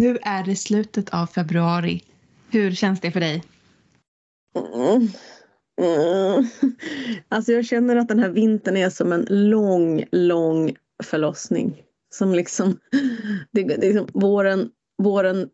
Nu 0.00 0.18
är 0.22 0.44
det 0.44 0.56
slutet 0.56 1.08
av 1.08 1.26
februari. 1.26 2.02
Hur 2.50 2.72
känns 2.72 3.00
det 3.00 3.10
för 3.10 3.20
dig? 3.20 3.42
Mm. 4.74 5.08
Mm. 5.80 6.46
Alltså 7.28 7.52
jag 7.52 7.66
känner 7.66 7.96
att 7.96 8.08
den 8.08 8.18
här 8.18 8.28
vintern 8.28 8.76
är 8.76 8.90
som 8.90 9.12
en 9.12 9.26
lång, 9.30 10.04
lång 10.12 10.76
förlossning. 11.02 11.82
Som 12.14 12.34
liksom, 12.34 12.78
det, 13.52 13.62
det 13.62 13.86
liksom 13.86 14.08
våren, 14.14 14.70
våren 15.02 15.48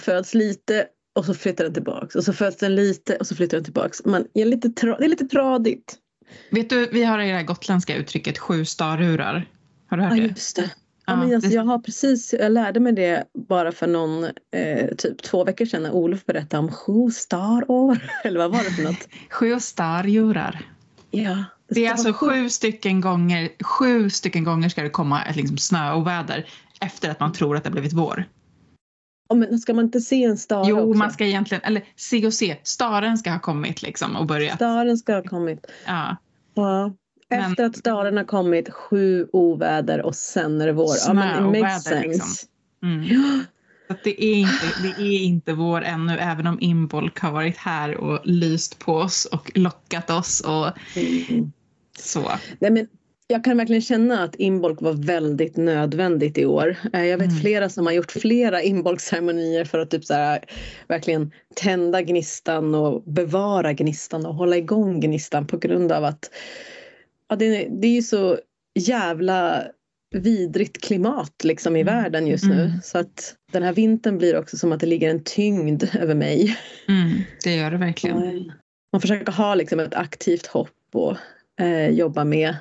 föds 0.00 0.34
lite 0.34 0.86
och 1.18 1.24
så 1.24 1.34
flyttar 1.34 1.64
den 1.64 1.74
tillbaks 1.74 2.14
och 2.14 2.24
så 2.24 2.32
föds 2.32 2.56
den 2.56 2.74
lite 2.74 3.16
och 3.16 3.26
så 3.26 3.34
flyttar 3.34 3.56
den 3.56 3.64
tillbaks. 3.64 4.04
Man 4.04 4.26
är 4.34 4.44
lite 4.44 4.70
tra, 4.70 4.96
det 4.98 5.04
är 5.04 5.08
lite 5.08 5.26
tradigt. 5.26 5.98
Vet 6.50 6.70
du, 6.70 6.86
vi 6.92 7.04
har 7.04 7.18
det 7.18 7.24
här 7.24 7.42
gotländska 7.42 7.96
uttrycket 7.96 8.38
sju 8.38 8.64
starrurar. 8.64 9.48
Har 9.86 9.96
du 9.96 10.02
hört 10.02 10.12
Ja 10.16 10.22
det? 10.22 10.28
just 10.28 10.56
det. 10.56 10.70
Ja, 11.10 11.16
men 11.16 11.34
alltså, 11.34 11.50
jag 11.50 11.64
har 11.64 11.78
precis, 11.78 12.34
jag 12.38 12.52
lärde 12.52 12.80
mig 12.80 12.92
det 12.92 13.24
bara 13.48 13.72
för 13.72 13.86
någon, 13.86 14.24
eh, 14.50 14.94
typ 14.98 15.22
två 15.22 15.44
veckor 15.44 15.64
sedan 15.64 15.82
när 15.82 15.92
Olof 15.92 16.26
berättade 16.26 16.58
om 16.58 16.72
sju 16.72 17.10
starår. 17.10 17.98
Eller 18.24 18.38
vad 18.38 18.50
var 18.50 18.64
det 18.64 18.70
för 18.70 18.82
något? 18.82 19.08
Sju 19.30 19.60
starrurar. 19.60 20.60
Ja. 21.10 21.44
Det 21.68 21.86
är 21.86 21.90
alltså 21.90 22.12
sju 22.12 22.48
stycken 22.48 23.00
gånger, 23.00 23.48
sju 23.64 24.10
stycken 24.10 24.44
gånger 24.44 24.68
ska 24.68 24.82
det 24.82 24.90
komma 24.90 25.24
ett 25.24 25.36
liksom 25.36 25.58
snöoväder 25.58 26.46
efter 26.80 27.10
att 27.10 27.20
man 27.20 27.32
tror 27.32 27.56
att 27.56 27.64
det 27.64 27.68
har 27.70 27.72
blivit 27.72 27.92
vår. 27.92 28.24
Ja, 29.28 29.34
men 29.34 29.58
ska 29.58 29.74
man 29.74 29.84
inte 29.84 30.00
se 30.00 30.24
en 30.24 30.38
stare 30.38 30.68
Jo, 30.68 30.78
också? 30.78 30.98
man 30.98 31.10
ska 31.10 31.24
egentligen, 31.24 31.62
eller 31.64 31.84
se 31.96 32.26
och 32.26 32.34
se, 32.34 32.56
staren 32.62 33.18
ska 33.18 33.30
ha 33.30 33.38
kommit 33.38 33.82
liksom 33.82 34.16
och 34.16 34.26
börjat. 34.26 34.56
Staren 34.56 34.98
ska 34.98 35.14
ha 35.14 35.22
kommit. 35.22 35.66
Ja. 35.86 36.16
Ja. 36.54 36.94
Men- 37.30 37.40
Efter 37.50 37.64
att 37.64 37.76
staren 37.76 38.16
har 38.16 38.24
kommit, 38.24 38.70
sju 38.72 39.28
oväder 39.32 40.02
och 40.02 40.14
sen 40.14 40.60
är 40.60 40.66
det 40.66 40.72
vår. 40.72 40.94
Ja, 41.06 41.12
men 41.12 41.54
it 41.56 41.62
makes 41.62 41.84
Snöoväder, 41.84 42.02
sense. 42.02 42.08
liksom. 42.08 42.48
Mm. 42.82 43.02
Ja. 43.10 43.40
Så 43.88 43.96
det, 44.04 44.24
är 44.24 44.34
inte, 44.34 44.66
det 44.82 45.02
är 45.02 45.22
inte 45.22 45.52
vår 45.52 45.82
ännu, 45.82 46.18
även 46.18 46.46
om 46.46 46.58
Imbolc 46.60 47.12
har 47.18 47.32
varit 47.32 47.56
här 47.56 47.96
och 47.96 48.20
lyst 48.24 48.78
på 48.78 48.94
oss 48.94 49.24
och 49.24 49.50
lockat 49.54 50.10
oss 50.10 50.40
och 50.40 50.66
Mm. 50.96 51.52
så. 51.98 52.30
Nej, 52.58 52.70
men 52.70 52.86
jag 53.26 53.44
kan 53.44 53.56
verkligen 53.56 53.82
känna 53.82 54.22
att 54.24 54.34
inbolk 54.34 54.80
var 54.80 54.92
väldigt 54.92 55.56
nödvändigt 55.56 56.38
i 56.38 56.46
år. 56.46 56.76
Eh, 56.92 57.04
Jag 57.04 57.18
vet 57.18 57.28
Mm. 57.28 57.40
flera 57.40 57.68
som 57.68 57.86
har 57.86 57.92
gjort 57.92 58.12
flera 58.12 58.62
inbolkceremonier 58.62 59.64
för 59.64 59.78
att 59.78 59.90
typ 59.90 60.04
så 60.04 60.14
här, 60.14 60.44
verkligen 60.88 61.32
tända 61.54 62.02
gnistan 62.02 62.74
och 62.74 63.02
bevara 63.02 63.72
gnistan 63.72 64.26
och 64.26 64.34
hålla 64.34 64.56
igång 64.56 65.00
gnistan 65.00 65.46
på 65.46 65.56
grund 65.58 65.92
av 65.92 66.04
att 66.04 66.30
ja, 67.30 67.36
det, 67.36 67.68
det 67.70 67.86
är 67.86 67.94
ju 67.94 68.02
så 68.02 68.38
jävla 68.78 69.64
vidrigt 70.14 70.80
klimat 70.84 71.44
liksom 71.44 71.76
i 71.76 71.80
Mm. 71.80 71.94
världen 71.94 72.26
just 72.26 72.44
nu. 72.44 72.62
Mm. 72.62 72.80
Så 72.82 72.98
att 72.98 73.34
den 73.52 73.62
här 73.62 73.72
vintern 73.72 74.18
blir 74.18 74.38
också 74.38 74.56
som 74.56 74.72
att 74.72 74.80
det 74.80 74.86
ligger 74.86 75.10
en 75.10 75.24
tyngd 75.24 75.84
över 76.00 76.14
mig. 76.14 76.56
Mm, 76.88 77.10
det 77.44 77.56
gör 77.56 77.70
det 77.70 77.76
verkligen. 77.76 78.52
Man 78.92 79.00
försöker 79.00 79.32
ha 79.32 79.54
liksom 79.54 79.80
ett 79.80 79.94
aktivt 79.94 80.46
hopp 80.46 80.70
och 80.92 81.16
eh, 81.60 81.88
jobba 81.88 82.24
med 82.24 82.54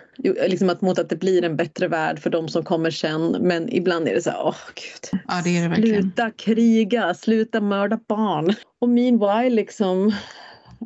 liksom 0.48 0.70
att, 0.70 0.82
mot 0.82 1.00
att 1.00 1.10
det 1.10 1.16
blir 1.16 1.44
en 1.44 1.56
bättre 1.56 1.88
värld 1.88 2.20
för 2.20 2.30
de 2.30 2.50
som 2.50 2.64
kommer 2.64 2.92
sen. 2.92 3.38
Men 3.42 3.74
ibland 3.74 4.08
är 4.08 4.14
det 4.16 4.22
så 4.22 4.30
här, 4.30 4.42
åh 4.44 4.56
gud. 4.76 5.22
Ja, 5.28 5.42
det 5.44 5.58
är 5.58 5.62
det 5.62 5.68
verkligen. 5.70 6.02
Sluta 6.02 6.32
kriga, 6.32 7.14
sluta 7.14 7.62
mörda 7.62 8.00
barn. 8.08 8.54
Och 8.82 8.90
meanwhile 8.90 9.56
liksom 9.56 10.14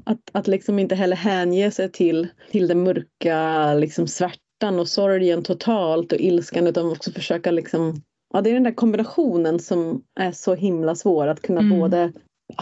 att, 0.06 0.20
att 0.32 0.48
liksom 0.48 0.80
inte 0.80 0.96
heller 0.96 1.16
hänge 1.16 1.72
sig 1.72 1.92
till, 1.92 2.28
till 2.52 2.68
den 2.68 2.84
mörka 2.84 3.74
liksom 3.74 4.08
svärtan 4.08 4.80
och 4.80 4.88
sorgen 4.88 5.44
totalt 5.44 6.12
och 6.12 6.20
ilskan 6.20 6.68
utan 6.68 6.92
också 6.92 7.12
försöka 7.12 7.52
liksom 7.52 8.02
Ja, 8.34 8.42
det 8.42 8.50
är 8.50 8.54
den 8.54 8.64
där 8.64 8.72
kombinationen 8.72 9.60
som 9.60 10.02
är 10.20 10.32
så 10.32 10.56
himla 10.56 10.96
svår 10.96 11.28
att 11.28 11.42
kunna 11.42 11.60
Mm. 11.60 11.80
både 11.80 12.12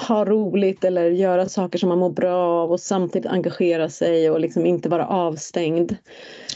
ha 0.07 0.25
roligt 0.25 0.83
eller 0.83 1.09
göra 1.11 1.49
saker 1.49 1.79
som 1.79 1.89
man 1.89 1.99
mår 1.99 2.09
bra 2.09 2.63
av 2.63 2.71
och 2.71 2.79
samtidigt 2.79 3.31
engagera 3.31 3.89
sig 3.89 4.29
och 4.29 4.39
liksom 4.39 4.65
inte 4.65 4.89
vara 4.89 5.07
avstängd. 5.07 5.95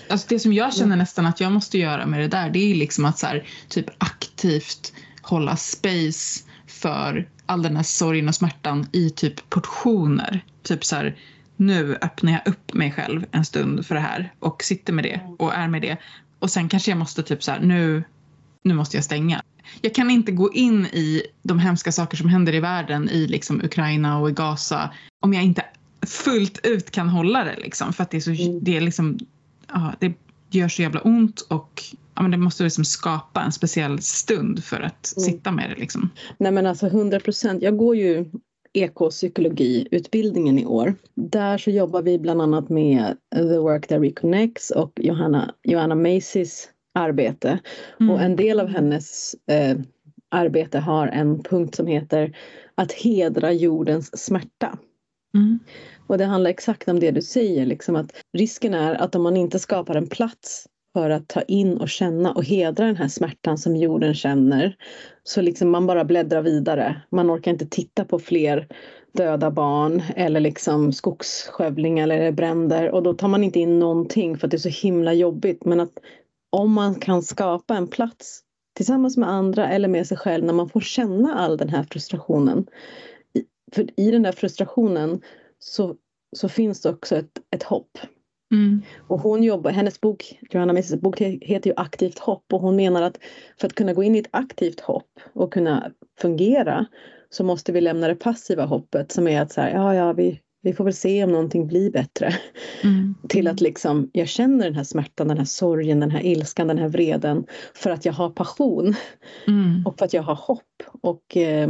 Alltså 0.10 0.28
det 0.30 0.40
som 0.40 0.54
jag 0.54 0.74
känner 0.74 0.96
nästan 0.96 1.26
att 1.26 1.40
jag 1.40 1.52
måste 1.52 1.78
göra 1.78 2.06
med 2.06 2.20
det 2.20 2.28
där 2.28 2.50
det 2.50 2.72
är 2.72 2.76
liksom 2.76 3.06
att 3.06 3.20
så 3.20 3.26
här, 3.26 3.48
typ 3.70 3.86
aktivt 3.98 4.94
hålla 5.22 5.56
space 5.56 6.44
för 6.68 7.30
all 7.46 7.62
den 7.62 7.76
här 7.76 7.84
sorgen 7.84 8.28
och 8.28 8.36
smärtan 8.36 8.88
i 8.92 9.10
typ 9.10 9.50
portioner. 9.50 10.44
Typ 10.66 10.86
så 10.86 10.96
här, 10.96 11.16
nu 11.56 11.98
öppnar 12.02 12.32
jag 12.32 12.42
upp 12.48 12.74
mig 12.74 12.92
själv 12.92 13.26
en 13.32 13.46
stund 13.46 13.86
för 13.86 13.96
det 13.96 14.02
här 14.02 14.34
och 14.40 14.64
sitter 14.64 14.94
med 14.94 15.04
det 15.04 15.20
och 15.38 15.54
är 15.54 15.68
med 15.68 15.82
det. 15.82 15.98
Och 16.40 16.50
sen 16.52 16.70
kanske 16.70 16.92
jag 16.92 16.98
måste 16.98 17.24
typ 17.24 17.44
så 17.44 17.52
här, 17.52 17.60
nu, 17.60 18.04
nu 18.64 18.74
måste 18.74 18.98
jag 18.98 19.04
stänga. 19.04 19.42
Jag 19.82 19.96
kan 19.96 20.10
inte 20.12 20.32
gå 20.32 20.54
in 20.54 20.86
i 20.86 21.22
de 21.44 21.60
hemska 21.60 21.92
saker 21.92 22.18
som 22.18 22.30
händer 22.30 22.54
i 22.54 22.60
världen 22.60 23.10
i 23.10 23.28
liksom 23.28 23.62
Ukraina 23.64 24.20
och 24.20 24.30
i 24.30 24.34
Gaza 24.34 24.94
om 25.20 25.34
jag 25.34 25.44
inte 25.44 25.66
fullt 26.08 26.60
ut 26.66 26.92
kan 26.92 27.10
hålla 27.10 27.44
det 27.44 27.56
liksom 27.58 27.94
för 27.94 28.04
att 28.04 28.12
det 28.12 28.18
är 28.18 28.22
så, 28.22 28.32
Mm. 28.32 28.60
det 28.64 28.78
är 28.78 28.82
liksom, 28.82 29.20
ja, 29.74 29.94
det 30.00 30.14
gör 30.50 30.68
så 30.68 30.82
jävla 30.82 31.02
ont 31.02 31.42
och 31.42 31.84
ja, 32.16 32.22
men 32.22 32.32
det 32.32 32.38
måste 32.38 32.64
liksom 32.64 32.86
skapa 32.86 33.42
en 33.42 33.52
speciell 33.52 34.02
stund 34.02 34.64
för 34.64 34.82
att 34.82 35.14
Mm. 35.18 35.30
sitta 35.32 35.52
med 35.52 35.70
det 35.70 35.76
liksom. 35.76 36.10
Nej 36.38 36.52
men 36.52 36.66
alltså 36.66 36.88
100 36.88 37.20
procent. 37.20 37.62
Jag 37.64 37.78
går 37.78 37.96
ju 37.96 38.26
ekopsykologiutbildningen 38.76 40.60
i 40.60 40.66
år. 40.66 40.96
Där 41.16 41.58
så 41.58 41.72
jobbar 41.72 42.02
vi 42.02 42.20
bland 42.20 42.42
annat 42.42 42.70
med 42.70 43.18
The 43.36 43.58
Work 43.58 43.88
That 43.88 44.02
Reconnects 44.02 44.72
och 44.72 44.92
Johanna, 44.96 45.56
Johanna 45.64 45.96
Macys 45.96 46.70
arbete. 46.94 47.60
Mm. 48.00 48.12
Och 48.12 48.22
en 48.22 48.36
del 48.36 48.60
av 48.60 48.68
hennes 48.68 49.36
eh, 49.52 49.78
arbete 50.32 50.80
har 50.80 51.08
en 51.08 51.44
punkt 51.44 51.76
som 51.76 51.88
heter 51.88 52.38
att 52.76 52.92
hedra 52.92 53.52
jordens 53.52 54.26
smärta. 54.26 54.78
Mm. 55.36 55.60
Och 56.08 56.18
det 56.18 56.26
handlar 56.26 56.50
exakt 56.50 56.90
om 56.90 57.00
det 57.00 57.12
du 57.12 57.22
säger, 57.22 57.66
liksom 57.66 57.96
att 57.96 58.12
risken 58.34 58.74
är 58.74 58.96
att 58.96 59.16
om 59.16 59.24
man 59.24 59.38
inte 59.38 59.60
skapar 59.60 59.96
en 59.96 60.08
plats 60.08 60.68
för 60.96 61.10
att 61.10 61.28
ta 61.28 61.42
in 61.42 61.78
och 61.78 61.90
känna 61.90 62.34
och 62.34 62.44
hedra 62.44 62.86
den 62.86 62.96
här 62.96 63.08
smärtan 63.08 63.58
som 63.58 63.76
jorden 63.76 64.14
känner 64.14 64.76
så 65.24 65.42
liksom 65.42 65.70
man 65.70 65.88
bara 65.88 66.06
bläddrar 66.06 66.42
vidare. 66.42 67.02
Man 67.10 67.32
orkar 67.32 67.52
inte 67.52 67.66
titta 67.66 68.06
på 68.06 68.20
fler 68.20 68.68
döda 69.12 69.52
barn 69.52 70.04
eller 70.16 70.40
liksom 70.40 70.94
skogsskövling 70.94 72.00
eller 72.00 72.32
bränder 72.32 72.92
och 72.92 73.04
då 73.04 73.14
tar 73.14 73.28
man 73.28 73.44
inte 73.44 73.60
in 73.60 73.80
någonting 73.80 74.38
för 74.38 74.48
att 74.48 74.52
det 74.52 74.58
är 74.58 74.72
så 74.72 74.88
himla 74.88 75.14
jobbigt. 75.14 75.66
Men 75.66 75.80
att 75.80 76.00
om 76.50 76.72
man 76.72 76.96
kan 76.96 77.24
skapa 77.24 77.76
en 77.76 77.88
plats 77.88 78.42
tillsammans 78.76 79.18
med 79.18 79.30
andra 79.30 79.70
eller 79.70 79.88
med 79.88 80.08
sig 80.08 80.18
själv 80.18 80.46
när 80.46 80.54
man 80.54 80.70
får 80.70 80.82
känna 80.82 81.36
all 81.36 81.58
den 81.58 81.70
här 81.70 81.84
frustrationen. 81.92 82.66
För 83.72 84.00
i 84.00 84.12
den 84.12 84.24
där 84.24 84.32
frustrationen 84.32 85.22
så, 85.60 85.96
så 86.36 86.50
finns 86.50 86.82
det 86.82 86.90
också 86.90 87.16
ett, 87.16 87.40
ett 87.52 87.64
hopp. 87.64 87.98
Mm. 88.52 88.82
Och 89.08 89.20
hon 89.20 89.44
jobbar, 89.44 89.72
hennes 89.72 90.02
bok, 90.02 90.40
Johanna 90.52 90.74
Messes 90.74 91.02
bok 91.02 91.22
heter 91.22 91.70
ju 91.70 91.74
Aktivt 91.78 92.20
hopp 92.20 92.54
och 92.54 92.62
hon 92.62 92.76
menar 92.76 93.02
att 93.02 93.18
för 93.60 93.68
att 93.68 93.76
kunna 93.76 93.94
gå 93.94 94.04
in 94.04 94.16
i 94.16 94.20
ett 94.20 94.30
aktivt 94.32 94.80
hopp 94.80 95.20
och 95.34 95.54
kunna 95.54 95.92
fungera 96.20 96.86
så 97.30 97.44
måste 97.44 97.72
vi 97.72 97.82
lämna 97.82 98.08
det 98.08 98.16
passiva 98.16 98.66
hoppet 98.66 99.12
som 99.12 99.28
är 99.28 99.42
att 99.42 99.52
så 99.52 99.62
här, 99.62 99.74
ja, 99.74 99.96
ja, 99.96 100.14
vi, 100.14 100.40
vi 100.62 100.74
får 100.74 100.84
väl 100.84 100.94
se 100.94 101.24
om 101.24 101.32
någonting 101.32 101.68
blir 101.68 101.92
bättre. 101.92 102.36
Mm. 102.84 103.16
Till 103.30 103.48
att 103.48 103.62
liksom, 103.62 104.10
jag 104.14 104.28
känner 104.28 104.66
den 104.66 104.76
här 104.76 104.84
smärtan, 104.84 105.28
den 105.28 105.38
här 105.38 105.46
sorgen, 105.46 106.00
den 106.00 106.12
här 106.12 106.26
ilskan, 106.26 106.68
den 106.68 106.78
här 106.78 106.88
vreden 106.88 107.46
för 107.74 107.90
att 107.90 108.06
jag 108.06 108.14
har 108.14 108.30
passion 108.30 108.96
Mm. 109.48 109.84
och 109.86 109.98
för 109.98 110.06
att 110.06 110.14
jag 110.14 110.24
har 110.24 110.36
hopp. 110.36 110.84
Och 111.02 111.38
eh, 111.38 111.70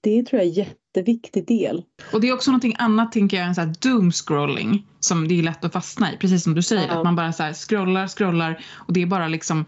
det 0.00 0.22
tror 0.22 0.42
jag 0.42 0.48
är 0.48 0.66
jätteviktig 0.96 1.46
del. 1.46 1.82
Och 2.12 2.20
det 2.20 2.28
är 2.28 2.34
också 2.34 2.50
någonting 2.50 2.74
annat 2.78 3.12
tänker 3.12 3.36
jag 3.36 3.46
än 3.46 3.54
så 3.54 3.60
här 3.60 3.74
doomscrolling 3.80 4.86
som 5.00 5.28
det 5.28 5.38
är 5.38 5.42
lätt 5.42 5.64
att 5.64 5.72
fastna 5.72 6.12
i. 6.12 6.16
Precis 6.16 6.42
som 6.44 6.54
du 6.54 6.62
säger 6.62 6.88
Ja. 6.88 6.98
att 6.98 7.04
man 7.04 7.16
bara 7.16 7.32
så 7.32 7.42
här 7.42 7.52
scrollar, 7.52 8.08
scrollar 8.08 8.64
och 8.74 8.92
det 8.92 9.02
är 9.02 9.06
bara 9.06 9.28
liksom 9.28 9.64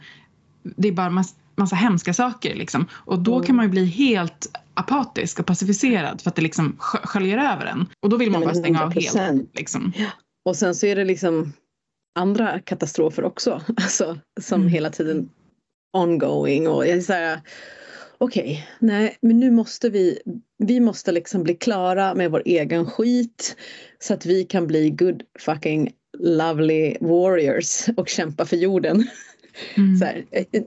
det 0.62 0.88
är 0.88 0.92
bara 0.92 1.10
massa, 1.10 1.34
massa 1.56 1.76
hemska 1.76 2.14
saker 2.14 2.54
liksom. 2.54 2.86
Och 2.92 3.18
då 3.18 3.34
Mm. 3.34 3.46
kan 3.46 3.56
man 3.56 3.64
ju 3.64 3.70
bli 3.70 3.84
helt 3.84 4.50
apatisk 4.74 5.40
och 5.40 5.46
pacificerad 5.46 6.20
för 6.20 6.30
att 6.30 6.36
det 6.36 6.42
liksom 6.42 6.76
skö- 6.78 7.06
sköljer 7.06 7.38
över 7.38 7.66
en. 7.66 7.86
Och 8.02 8.08
då 8.08 8.16
vill 8.16 8.30
man 8.30 8.40
Nej, 8.40 8.46
bara 8.48 8.54
stänga 8.54 8.82
av 8.82 8.90
100%. 8.92 9.18
helt. 9.20 9.58
Liksom. 9.58 9.92
Och 10.44 10.56
sen 10.56 10.74
så 10.74 10.86
är 10.86 10.96
det 10.96 11.04
liksom 11.04 11.52
andra 12.18 12.60
katastrofer 12.60 13.24
också, 13.24 13.62
alltså, 13.76 14.18
som 14.40 14.60
Mm. 14.60 14.72
hela 14.72 14.90
tiden 14.90 15.28
ongoing. 15.96 16.68
Och 16.68 16.84
så 17.04 17.12
här, 17.12 17.40
okej, 18.22 18.66
nej, 18.78 19.16
men 19.20 19.40
nu 19.40 19.50
måste 19.50 19.90
vi, 19.90 20.18
vi 20.58 20.80
måste 20.80 21.12
liksom 21.12 21.42
bli 21.42 21.54
klara 21.54 22.14
med 22.14 22.30
vår 22.30 22.42
egen 22.44 22.86
skit 22.86 23.56
så 23.98 24.14
att 24.14 24.26
vi 24.26 24.44
kan 24.44 24.66
bli 24.66 24.90
good 24.90 25.22
fucking 25.38 25.92
lovely 26.18 26.96
warriors 27.00 27.88
och 27.96 28.08
kämpa 28.08 28.46
för 28.46 28.56
jorden. 28.56 29.04
Mm. 29.76 29.96
Så 29.96 30.04
här, 30.04 30.24
eh, 30.30 30.62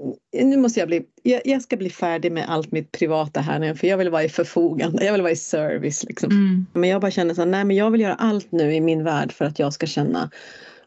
nu 0.46 0.58
måste 0.58 0.80
jag 0.80 0.88
bli, 0.88 1.06
jag, 1.24 1.42
jag 1.46 1.62
ska 1.62 1.78
bli 1.78 1.90
färdig 1.90 2.32
med 2.32 2.50
allt 2.50 2.72
mitt 2.72 2.92
privata 2.92 3.42
här 3.42 3.60
nu 3.60 3.76
för 3.76 3.88
jag 3.88 3.98
vill 3.98 4.10
vara 4.10 4.24
i 4.24 4.30
förfogande, 4.30 5.06
jag 5.06 5.12
vill 5.12 5.22
vara 5.22 5.32
i 5.32 5.36
service 5.36 6.04
liksom. 6.04 6.32
Mm. 6.32 6.66
Men 6.74 6.90
jag 6.90 7.02
bara 7.02 7.12
känner 7.12 7.34
så 7.34 7.42
här, 7.42 7.50
nej 7.50 7.66
men 7.66 7.76
jag 7.76 7.92
vill 7.92 8.02
göra 8.02 8.16
allt 8.16 8.52
nu 8.52 8.76
i 8.76 8.82
min 8.82 9.04
värld 9.04 9.32
för 9.32 9.46
att 9.46 9.60
jag 9.60 9.74
ska 9.74 9.88
känna 9.88 10.30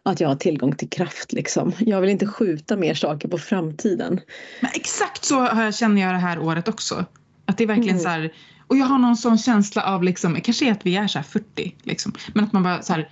att 0.02 0.20
jag 0.20 0.28
har 0.28 0.36
tillgång 0.36 0.76
till 0.76 0.88
kraft 0.90 1.32
liksom. 1.32 1.72
Jag 1.78 2.00
vill 2.00 2.10
inte 2.10 2.26
skjuta 2.26 2.76
mer 2.76 2.94
saker 2.94 3.28
på 3.28 3.38
framtiden. 3.38 4.20
Men 4.60 4.70
exakt 4.74 5.24
så 5.24 5.48
känner 5.74 6.02
jag 6.02 6.14
det 6.14 6.18
här 6.18 6.38
året 6.38 6.68
också. 6.68 7.04
Att 7.46 7.58
det 7.58 7.64
är 7.64 7.68
verkligen 7.68 7.90
Mm. 7.98 8.02
så 8.02 8.08
här, 8.08 8.32
och 8.66 8.76
jag 8.76 8.86
har 8.86 8.98
någon 8.98 9.16
sån 9.16 9.38
känsla 9.38 9.82
av 9.82 10.02
liksom, 10.02 10.40
kanske 10.40 10.72
att 10.72 10.86
vi 10.86 10.96
är 10.96 11.06
så 11.06 11.18
här 11.18 11.24
40 11.24 11.74
liksom, 11.82 12.12
men 12.34 12.44
att 12.44 12.52
man 12.52 12.62
bara 12.62 12.82
så 12.82 12.92
här, 12.92 13.10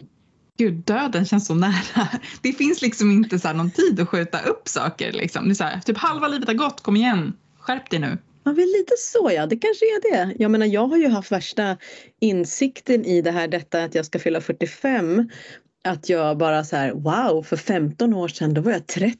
gud 0.58 0.74
döden 0.74 1.26
känns 1.26 1.46
så 1.46 1.54
nära. 1.54 2.08
Det 2.42 2.52
finns 2.52 2.82
liksom 2.82 3.10
inte 3.10 3.38
så 3.38 3.52
någon 3.52 3.70
tid 3.70 4.00
att 4.00 4.08
skjuta 4.08 4.40
upp 4.40 4.68
saker 4.68 5.12
liksom. 5.12 5.44
Det 5.44 5.52
är 5.52 5.54
så 5.54 5.64
här, 5.64 5.80
typ 5.80 5.98
halva 5.98 6.28
livet 6.28 6.48
har 6.48 6.54
gått, 6.54 6.80
kom 6.80 6.96
igen, 6.96 7.32
skärp 7.58 7.90
dig 7.90 7.98
nu. 7.98 8.18
Ja, 8.44 8.52
väl 8.52 8.66
lite 8.78 8.94
så 8.98 9.30
ja, 9.34 9.46
det 9.46 9.56
kanske 9.56 9.84
är 9.84 10.12
det. 10.12 10.34
Jag 10.38 10.50
menar 10.50 10.66
jag 10.66 10.86
har 10.86 10.96
ju 10.96 11.08
haft 11.08 11.32
värsta 11.32 11.76
insikten 12.20 13.04
i 13.04 13.22
det 13.22 13.30
här 13.30 13.48
detta 13.48 13.84
att 13.84 13.94
jag 13.94 14.06
ska 14.06 14.18
fylla 14.18 14.40
45. 14.40 15.28
Att 15.86 16.08
jag 16.08 16.38
bara 16.38 16.64
så 16.64 16.76
här, 16.76 16.92
wow, 16.92 17.42
för 17.42 17.56
15 17.56 18.14
år 18.14 18.28
sedan 18.28 18.54
då 18.54 18.60
var 18.60 18.72
jag 18.72 18.86
30. 18.86 19.18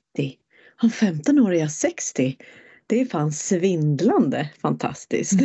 Om 0.83 0.91
15 0.91 1.39
år 1.39 1.55
är 1.55 1.61
jag 1.61 1.71
60. 1.71 2.37
Det 2.87 3.01
är 3.01 3.07
fan 3.07 3.33
svindlande 3.33 4.51
fantastiskt. 4.63 5.41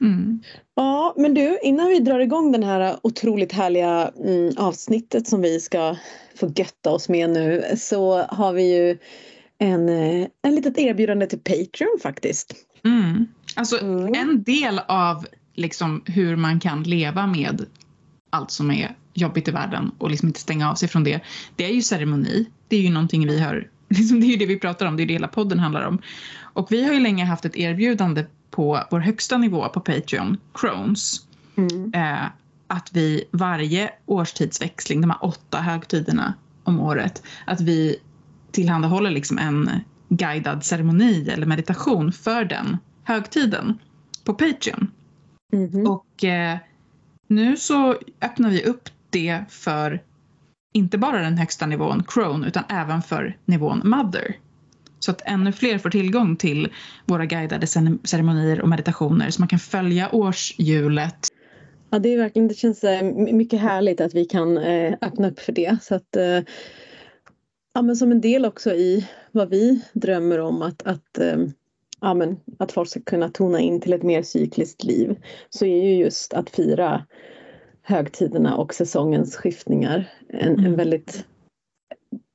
Mm. 0.00 0.42
Ja, 0.74 1.14
men 1.16 1.34
du, 1.34 1.58
innan 1.62 1.88
vi 1.88 1.98
drar 1.98 2.20
igång 2.20 2.52
den 2.52 2.62
här 2.62 2.96
otroligt 3.02 3.52
härliga 3.52 4.10
mm, 4.24 4.52
avsnittet 4.56 5.28
som 5.28 5.42
vi 5.42 5.60
ska 5.60 5.96
få 6.36 6.52
götta 6.56 6.90
oss 6.90 7.08
med 7.08 7.30
nu 7.30 7.64
så 7.76 8.22
har 8.22 8.52
vi 8.52 8.76
ju 8.76 8.98
en, 9.58 9.88
eh, 9.88 10.26
en 10.42 10.54
litet 10.54 10.78
erbjudande 10.78 11.26
till 11.26 11.38
Patreon 11.38 11.98
faktiskt. 12.02 12.54
Mm. 12.84 13.26
Alltså 13.56 13.80
Mm. 13.80 14.14
en 14.14 14.42
del 14.42 14.80
av 14.88 15.26
liksom 15.54 16.02
hur 16.06 16.36
man 16.36 16.60
kan 16.60 16.82
leva 16.82 17.26
med 17.26 17.66
allt 18.30 18.50
som 18.50 18.70
är 18.70 18.96
jobbigt 19.14 19.48
i 19.48 19.50
världen 19.50 19.90
och 19.98 20.10
liksom 20.10 20.28
inte 20.28 20.40
stänga 20.40 20.70
av 20.70 20.74
sig 20.74 20.88
från 20.88 21.04
det. 21.04 21.20
Det 21.56 21.64
är 21.64 21.72
ju 21.74 21.82
ceremoni. 21.82 22.46
Det 22.68 22.76
är 22.76 22.80
ju 22.80 22.90
någonting 22.90 23.26
vi 23.26 23.40
har, 23.40 23.68
liksom 23.88 24.20
det 24.20 24.26
är 24.26 24.28
ju 24.28 24.36
det 24.36 24.46
vi 24.46 24.58
pratar 24.58 24.86
om, 24.86 24.96
det 24.96 25.02
är 25.02 25.06
det 25.06 25.12
hela 25.12 25.28
podden 25.28 25.58
handlar 25.58 25.86
om. 25.86 25.98
Och 26.36 26.72
vi 26.72 26.84
har 26.84 26.92
ju 26.92 27.00
länge 27.00 27.24
haft 27.24 27.44
ett 27.44 27.56
erbjudande 27.56 28.24
på 28.50 28.80
vår 28.90 29.00
högsta 29.00 29.38
nivå 29.38 29.68
på 29.68 29.80
Patreon, 29.80 30.36
Crones, 30.54 31.20
eh, 31.94 32.24
att 32.66 32.90
vi 32.92 33.24
varje 33.30 33.90
årstidsväxling, 34.06 35.00
de 35.00 35.10
här 35.10 35.24
åtta 35.24 35.58
högtiderna 35.58 36.34
om 36.64 36.80
året, 36.80 37.22
att 37.46 37.60
vi 37.60 37.96
tillhandahåller 38.50 39.10
liksom 39.10 39.38
en 39.38 39.70
guidad 40.08 40.64
ceremoni 40.64 41.28
eller 41.28 41.46
meditation 41.46 42.12
för 42.12 42.44
den 42.44 42.76
högtiden 43.04 43.78
på 44.24 44.34
Patreon. 44.34 44.90
Mhm. 45.52 45.86
Och 45.86 46.24
eh, 46.24 46.58
nu 47.26 47.56
så 47.56 47.96
öppnar 48.20 48.50
vi 48.50 48.62
upp 48.62 48.88
det 49.14 49.44
för 49.48 50.02
inte 50.74 50.98
bara 50.98 51.20
den 51.20 51.38
högsta 51.38 51.66
nivån 51.66 52.04
Crone 52.08 52.48
utan 52.48 52.64
även 52.68 53.02
för 53.02 53.36
nivån 53.44 53.80
Mother. 53.84 54.36
Så 54.98 55.10
att 55.10 55.22
ännu 55.24 55.52
fler 55.52 55.78
får 55.78 55.90
tillgång 55.90 56.36
till 56.36 56.68
våra 57.06 57.26
guidade 57.26 57.66
ceremonier 58.04 58.60
och 58.60 58.68
meditationer 58.68 59.30
så 59.30 59.40
man 59.40 59.48
kan 59.48 59.58
följa 59.58 60.14
årshjulet. 60.14 61.16
Ja, 61.90 61.98
det 61.98 62.08
är 62.08 62.18
verkligen, 62.18 62.48
det 62.48 62.54
känns 62.54 62.84
eh, 62.84 63.02
mycket 63.14 63.60
härligt 63.60 64.00
att 64.00 64.14
vi 64.14 64.24
kan 64.24 64.58
eh, 64.58 64.94
öppna 65.00 65.30
upp 65.30 65.40
för 65.40 65.52
det. 65.52 65.76
Så 65.82 65.94
att, 65.94 66.16
eh, 66.16 66.40
ja, 67.74 67.82
men 67.82 67.96
som 67.96 68.12
en 68.12 68.20
del 68.20 68.44
också 68.44 68.70
i 68.70 69.08
vad 69.32 69.50
vi 69.50 69.80
drömmer 69.92 70.40
om 70.40 70.62
att, 70.62 70.82
att, 70.82 71.18
ja, 72.00 72.14
men, 72.14 72.36
att 72.58 72.72
folk 72.72 72.88
ska 72.88 73.00
kunna 73.00 73.28
tona 73.28 73.60
in 73.60 73.80
till 73.80 73.92
ett 73.92 74.02
mer 74.02 74.22
cykliskt 74.22 74.84
liv 74.84 75.16
så 75.50 75.64
är 75.64 75.84
ju 75.84 75.96
just 75.96 76.34
att 76.34 76.50
fira 76.50 77.06
högtiderna 77.86 78.56
och 78.56 78.74
säsongens 78.74 79.36
skiftningar 79.36 80.10
en, 80.28 80.40
en 80.48 80.58
Mm. 80.58 80.76
väldigt 80.76 81.24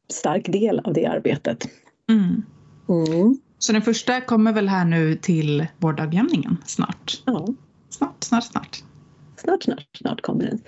stark 0.09 0.45
del 0.51 0.79
av 0.79 0.93
det 0.93 1.05
arbetet. 1.05 1.69
Mm. 2.09 2.43
Mm. 2.89 3.37
Så 3.59 3.73
den 3.73 3.81
första 3.81 4.21
kommer 4.21 4.53
väl 4.53 4.67
här 4.67 4.85
nu 4.85 5.15
till 5.15 5.67
vårdagjämningen 5.77 6.57
snart. 6.65 7.21
Ja. 7.25 7.47
Snart, 7.89 8.23
snart, 8.23 8.43
snart. 8.43 8.83
Snart, 9.37 9.63
snart, 9.63 9.87
snart 9.97 10.21
kommer 10.21 10.45
den. 10.45 10.61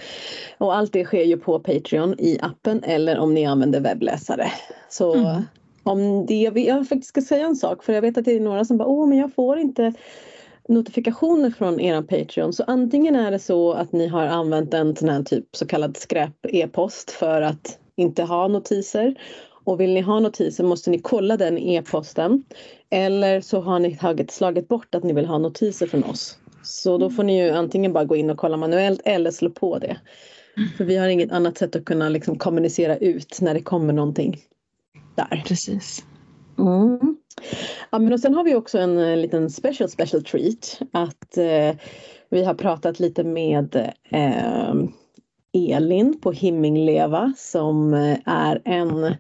Och 0.58 0.76
allt 0.76 0.94
det 0.94 1.06
sker 1.06 1.24
ju 1.24 1.38
på 1.38 1.60
Patreon 1.60 2.16
i 2.20 2.40
appen 2.42 2.84
eller 2.84 3.20
om 3.20 3.34
ni 3.34 3.46
använder 3.46 3.80
webbläsare. 3.80 4.52
Så 4.90 5.14
Mm. 5.16 5.42
om 5.84 6.26
det, 6.26 6.42
jag 6.56 6.88
faktiskt 6.88 7.10
ska 7.10 7.22
säga 7.22 7.46
en 7.46 7.56
sak 7.56 7.84
för 7.84 7.94
jag 7.94 8.02
vet 8.02 8.18
att 8.18 8.26
det 8.26 8.32
är 8.36 8.40
några 8.40 8.66
som 8.66 8.78
bara 8.78 8.88
åh 8.88 9.08
men 9.08 9.18
jag 9.18 9.34
får 9.36 9.58
inte 9.60 9.94
notifikationer 10.68 11.52
från 11.52 11.80
era 11.80 12.02
Patreon. 12.02 12.54
Så 12.54 12.64
antingen 12.64 13.16
är 13.16 13.32
det 13.32 13.40
så 13.40 13.72
att 13.72 13.92
ni 13.92 14.08
har 14.08 14.26
använt 14.26 14.74
en 14.74 14.96
sån 14.96 15.10
här 15.10 15.24
typ 15.24 15.56
så 15.56 15.68
kallad 15.68 15.98
skräp-e-post 15.98 17.12
för 17.12 17.42
att 17.42 17.80
inte 17.96 18.24
ha 18.24 18.48
notiser. 18.48 19.16
Och 19.64 19.80
vill 19.80 19.94
ni 19.94 20.02
ha 20.02 20.20
notiser 20.20 20.64
måste 20.64 20.90
ni 20.90 21.00
kolla 21.00 21.38
den 21.38 21.58
e-posten. 21.58 22.44
Eller 22.90 23.42
så 23.42 23.62
har 23.62 23.80
ni 23.80 23.98
tagit, 23.98 24.32
slagit 24.32 24.68
bort 24.68 24.96
att 24.96 25.04
ni 25.04 25.14
vill 25.14 25.26
ha 25.26 25.38
notiser 25.38 25.88
från 25.88 26.04
oss. 26.04 26.38
Så 26.64 26.98
då 26.98 27.10
får 27.10 27.24
ni 27.24 27.44
ju 27.44 27.50
antingen 27.50 27.94
bara 27.94 28.06
gå 28.06 28.16
in 28.16 28.30
och 28.30 28.38
kolla 28.38 28.58
manuellt 28.58 29.02
eller 29.06 29.32
slå 29.32 29.50
på 29.50 29.80
det. 29.80 29.98
För 30.78 30.84
vi 30.84 30.98
har 30.98 31.08
inget 31.08 31.32
annat 31.32 31.58
sätt 31.58 31.76
att 31.76 31.86
kunna 31.86 32.10
liksom 32.10 32.38
kommunicera 32.38 32.98
ut 32.98 33.42
när 33.42 33.54
det 33.54 33.62
kommer 33.62 33.94
någonting 33.94 34.38
där. 35.16 35.44
Precis. 35.48 36.06
Mm. 36.60 37.18
Ja, 37.94 38.00
men 38.00 38.14
och 38.14 38.20
sen 38.20 38.34
har 38.34 38.44
vi 38.44 38.56
också 38.56 38.78
en, 38.78 38.98
en 38.98 39.22
liten 39.22 39.50
special 39.50 39.90
special 39.90 40.24
treat. 40.24 40.80
Att 40.92 41.38
eh, 41.38 41.76
vi 42.30 42.44
har 42.44 42.54
pratat 42.54 43.00
lite 43.00 43.24
med 43.24 43.92
eh, 44.12 44.74
Elin 45.54 46.22
på 46.22 46.32
Himmingleva 46.32 47.34
som 47.38 47.94
eh, 47.94 48.18
är 48.26 48.62
en 48.66 49.16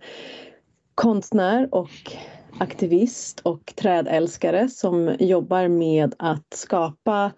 konstnär 0.95 1.67
och 1.71 2.11
aktivist 2.59 3.39
och 3.39 3.73
trädälskare 3.75 4.69
som 4.69 5.15
jobbar 5.19 5.67
med 5.67 6.15
att 6.19 6.53
skapa 6.53 7.31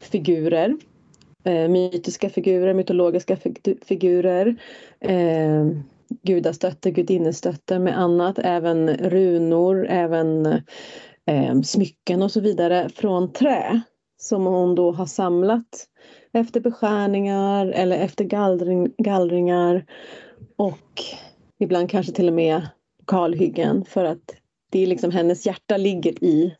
figurer. 0.00 0.76
Eh, 1.44 1.68
mytiska 1.68 2.30
figurer, 2.30 2.74
mytologiska 2.74 3.36
figurer. 3.82 4.56
Eh, 5.00 5.66
gudastötter, 6.22 6.90
gudinnestötter 6.90 7.78
med 7.78 7.98
annat, 7.98 8.38
även 8.38 8.88
runor, 8.96 9.86
även 9.88 10.46
eh, 11.26 11.60
smycken 11.64 12.22
och 12.22 12.32
så 12.32 12.40
vidare 12.40 12.88
från 12.88 13.32
trä 13.32 13.80
som 14.16 14.46
hon 14.46 14.74
då 14.74 14.92
har 14.92 15.06
samlat 15.06 15.86
efter 16.32 16.60
beskärningar 16.60 17.66
eller 17.66 17.96
efter 17.96 18.24
gallring, 18.24 18.92
gallringar 18.98 19.84
och 20.56 21.02
ibland 21.58 21.90
kanske 21.90 22.12
till 22.12 22.28
och 22.28 22.34
med 22.34 22.68
kalhyggen 23.06 23.84
för 23.84 24.04
att 24.04 24.34
det 24.70 24.82
är 24.82 24.86
liksom 24.86 25.10
hennes 25.10 25.46
hjärta 25.46 25.76
ligger 25.76 26.24
i, 26.24 26.56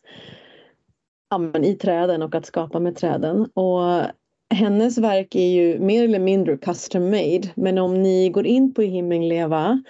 ja, 1.31 1.38
men 1.38 1.64
i 1.64 1.75
träden 1.75 2.23
och 2.23 2.35
att 2.35 2.47
skapa 2.47 2.81
med 2.81 2.97
träden. 2.97 3.47
Och 3.55 4.02
hennes 4.50 4.99
verk 4.99 5.35
är 5.35 5.49
ju 5.49 5.78
mer 5.78 6.04
eller 6.04 6.19
mindre 6.19 6.57
custom 6.57 7.04
made 7.11 7.42
men 7.54 7.78
om 7.78 8.02
ni 8.02 8.28
går 8.28 8.47
in 8.47 8.75
på 8.75 8.83
Himmingleva 8.83 9.83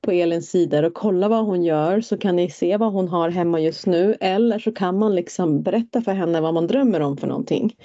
på 0.00 0.10
Elins 0.12 0.50
sidor 0.50 0.82
och 0.82 0.94
kollar 0.94 1.28
vad 1.28 1.44
hon 1.44 1.64
gör 1.64 2.00
så 2.00 2.18
kan 2.18 2.36
ni 2.36 2.50
se 2.50 2.76
vad 2.76 2.92
hon 2.92 3.08
har 3.08 3.30
hemma 3.30 3.60
just 3.60 3.86
nu 3.86 4.16
eller 4.20 4.58
så 4.58 4.72
kan 4.72 4.98
man 4.98 5.14
liksom 5.14 5.62
berätta 5.62 6.02
för 6.02 6.12
henne 6.12 6.40
vad 6.40 6.54
man 6.54 6.66
drömmer 6.66 7.00
om 7.00 7.16
för 7.16 7.26
någonting. 7.26 7.76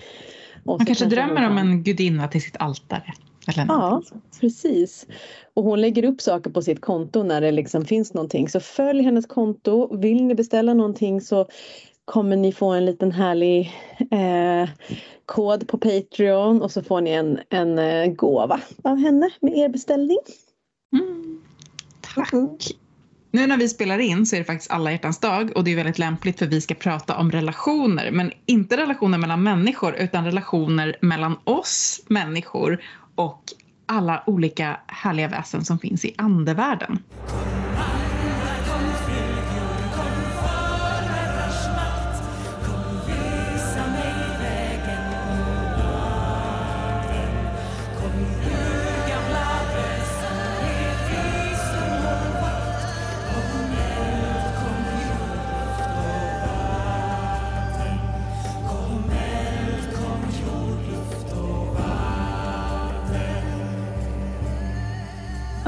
Och 0.65 0.79
Man 0.79 0.85
kanske 0.85 1.05
drömmer 1.05 1.47
om 1.49 1.57
en 1.57 1.83
gudinna 1.83 2.27
till 2.27 2.41
sitt 2.41 2.57
altare. 2.57 3.13
Eller 3.47 3.65
Ja, 3.67 3.89
någonting 3.89 4.21
precis. 4.41 5.07
Och 5.53 5.63
hon 5.63 5.81
lägger 5.81 6.05
upp 6.05 6.21
saker 6.21 6.49
på 6.49 6.61
sitt 6.61 6.81
konto 6.81 7.23
när 7.23 7.41
det 7.41 7.51
liksom 7.51 7.85
finns 7.85 8.13
någonting. 8.13 8.49
Så 8.49 8.59
följ 8.59 9.03
hennes 9.03 9.25
konto. 9.25 9.97
Vill 9.97 10.23
ni 10.23 10.35
beställa 10.35 10.73
någonting 10.73 11.21
så 11.21 11.47
kommer 12.05 12.35
ni 12.35 12.51
få 12.51 12.69
en 12.71 12.85
liten 12.85 13.11
härlig 13.11 13.71
eh, 14.11 14.69
kod 15.25 15.67
på 15.67 15.77
Patreon 15.77 16.61
och 16.61 16.71
så 16.71 16.83
får 16.83 17.01
ni 17.01 17.11
en, 17.11 17.39
en 17.49 17.79
eh, 17.79 18.07
gåva 18.07 18.61
av 18.83 18.97
henne 18.97 19.29
med 19.41 19.57
er 19.57 19.69
beställning. 19.69 20.17
Mm. 20.93 21.41
Tack. 22.15 22.33
Nu 23.31 23.47
när 23.47 23.57
vi 23.57 23.69
spelar 23.69 23.99
in 23.99 24.25
så 24.25 24.35
är 24.35 24.39
det 24.39 24.45
faktiskt 24.45 24.71
alla 24.71 24.91
hjärtans 24.91 25.19
dag 25.19 25.51
och 25.55 25.63
det 25.63 25.71
är 25.71 25.75
väldigt 25.75 25.99
lämpligt 25.99 26.39
för 26.39 26.45
vi 26.45 26.61
ska 26.61 26.73
prata 26.73 27.17
om 27.17 27.31
relationer. 27.31 28.11
Men 28.11 28.31
inte 28.45 28.77
relationer 28.77 29.17
mellan 29.17 29.43
människor 29.43 29.95
utan 29.95 30.25
relationer 30.25 30.95
mellan 31.01 31.35
oss 31.43 32.03
människor 32.07 32.83
och 33.15 33.43
alla 33.85 34.23
olika 34.25 34.79
härliga 34.87 35.27
väsen 35.27 35.65
som 35.65 35.79
finns 35.79 36.05
i 36.05 36.13
andevärlden. 36.17 36.99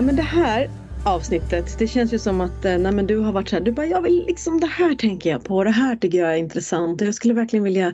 Men 0.05 0.15
det 0.15 0.21
här 0.21 0.69
avsnittet, 1.05 1.75
det 1.79 1.87
känns 1.87 2.13
ju 2.13 2.19
som 2.19 2.41
att 2.41 2.65
eh, 2.65 2.77
nej, 2.77 2.91
men 2.91 3.07
du 3.07 3.17
har 3.17 3.31
varit 3.31 3.49
så 3.49 3.55
här, 3.55 3.63
du 3.63 3.71
bara 3.71 3.85
jag 3.85 4.01
vill 4.01 4.25
liksom 4.27 4.59
det 4.59 4.67
här 4.67 4.95
tänker 4.95 5.29
jag 5.29 5.43
på, 5.43 5.63
det 5.63 5.71
här 5.71 5.95
tycker 5.95 6.17
jag 6.17 6.33
är 6.33 6.37
intressant 6.37 7.01
och 7.01 7.07
jag 7.07 7.15
skulle 7.15 7.33
verkligen 7.33 7.63
vilja 7.63 7.93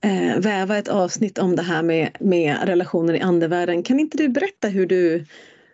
eh, 0.00 0.38
väva 0.38 0.78
ett 0.78 0.88
avsnitt 0.88 1.38
om 1.38 1.56
det 1.56 1.62
här 1.62 1.82
med, 1.82 2.16
med 2.20 2.56
relationer 2.64 3.14
i 3.14 3.20
andevärlden. 3.20 3.82
Kan 3.82 4.00
inte 4.00 4.16
du 4.16 4.28
berätta 4.28 4.68
hur 4.68 4.86
du, 4.86 5.24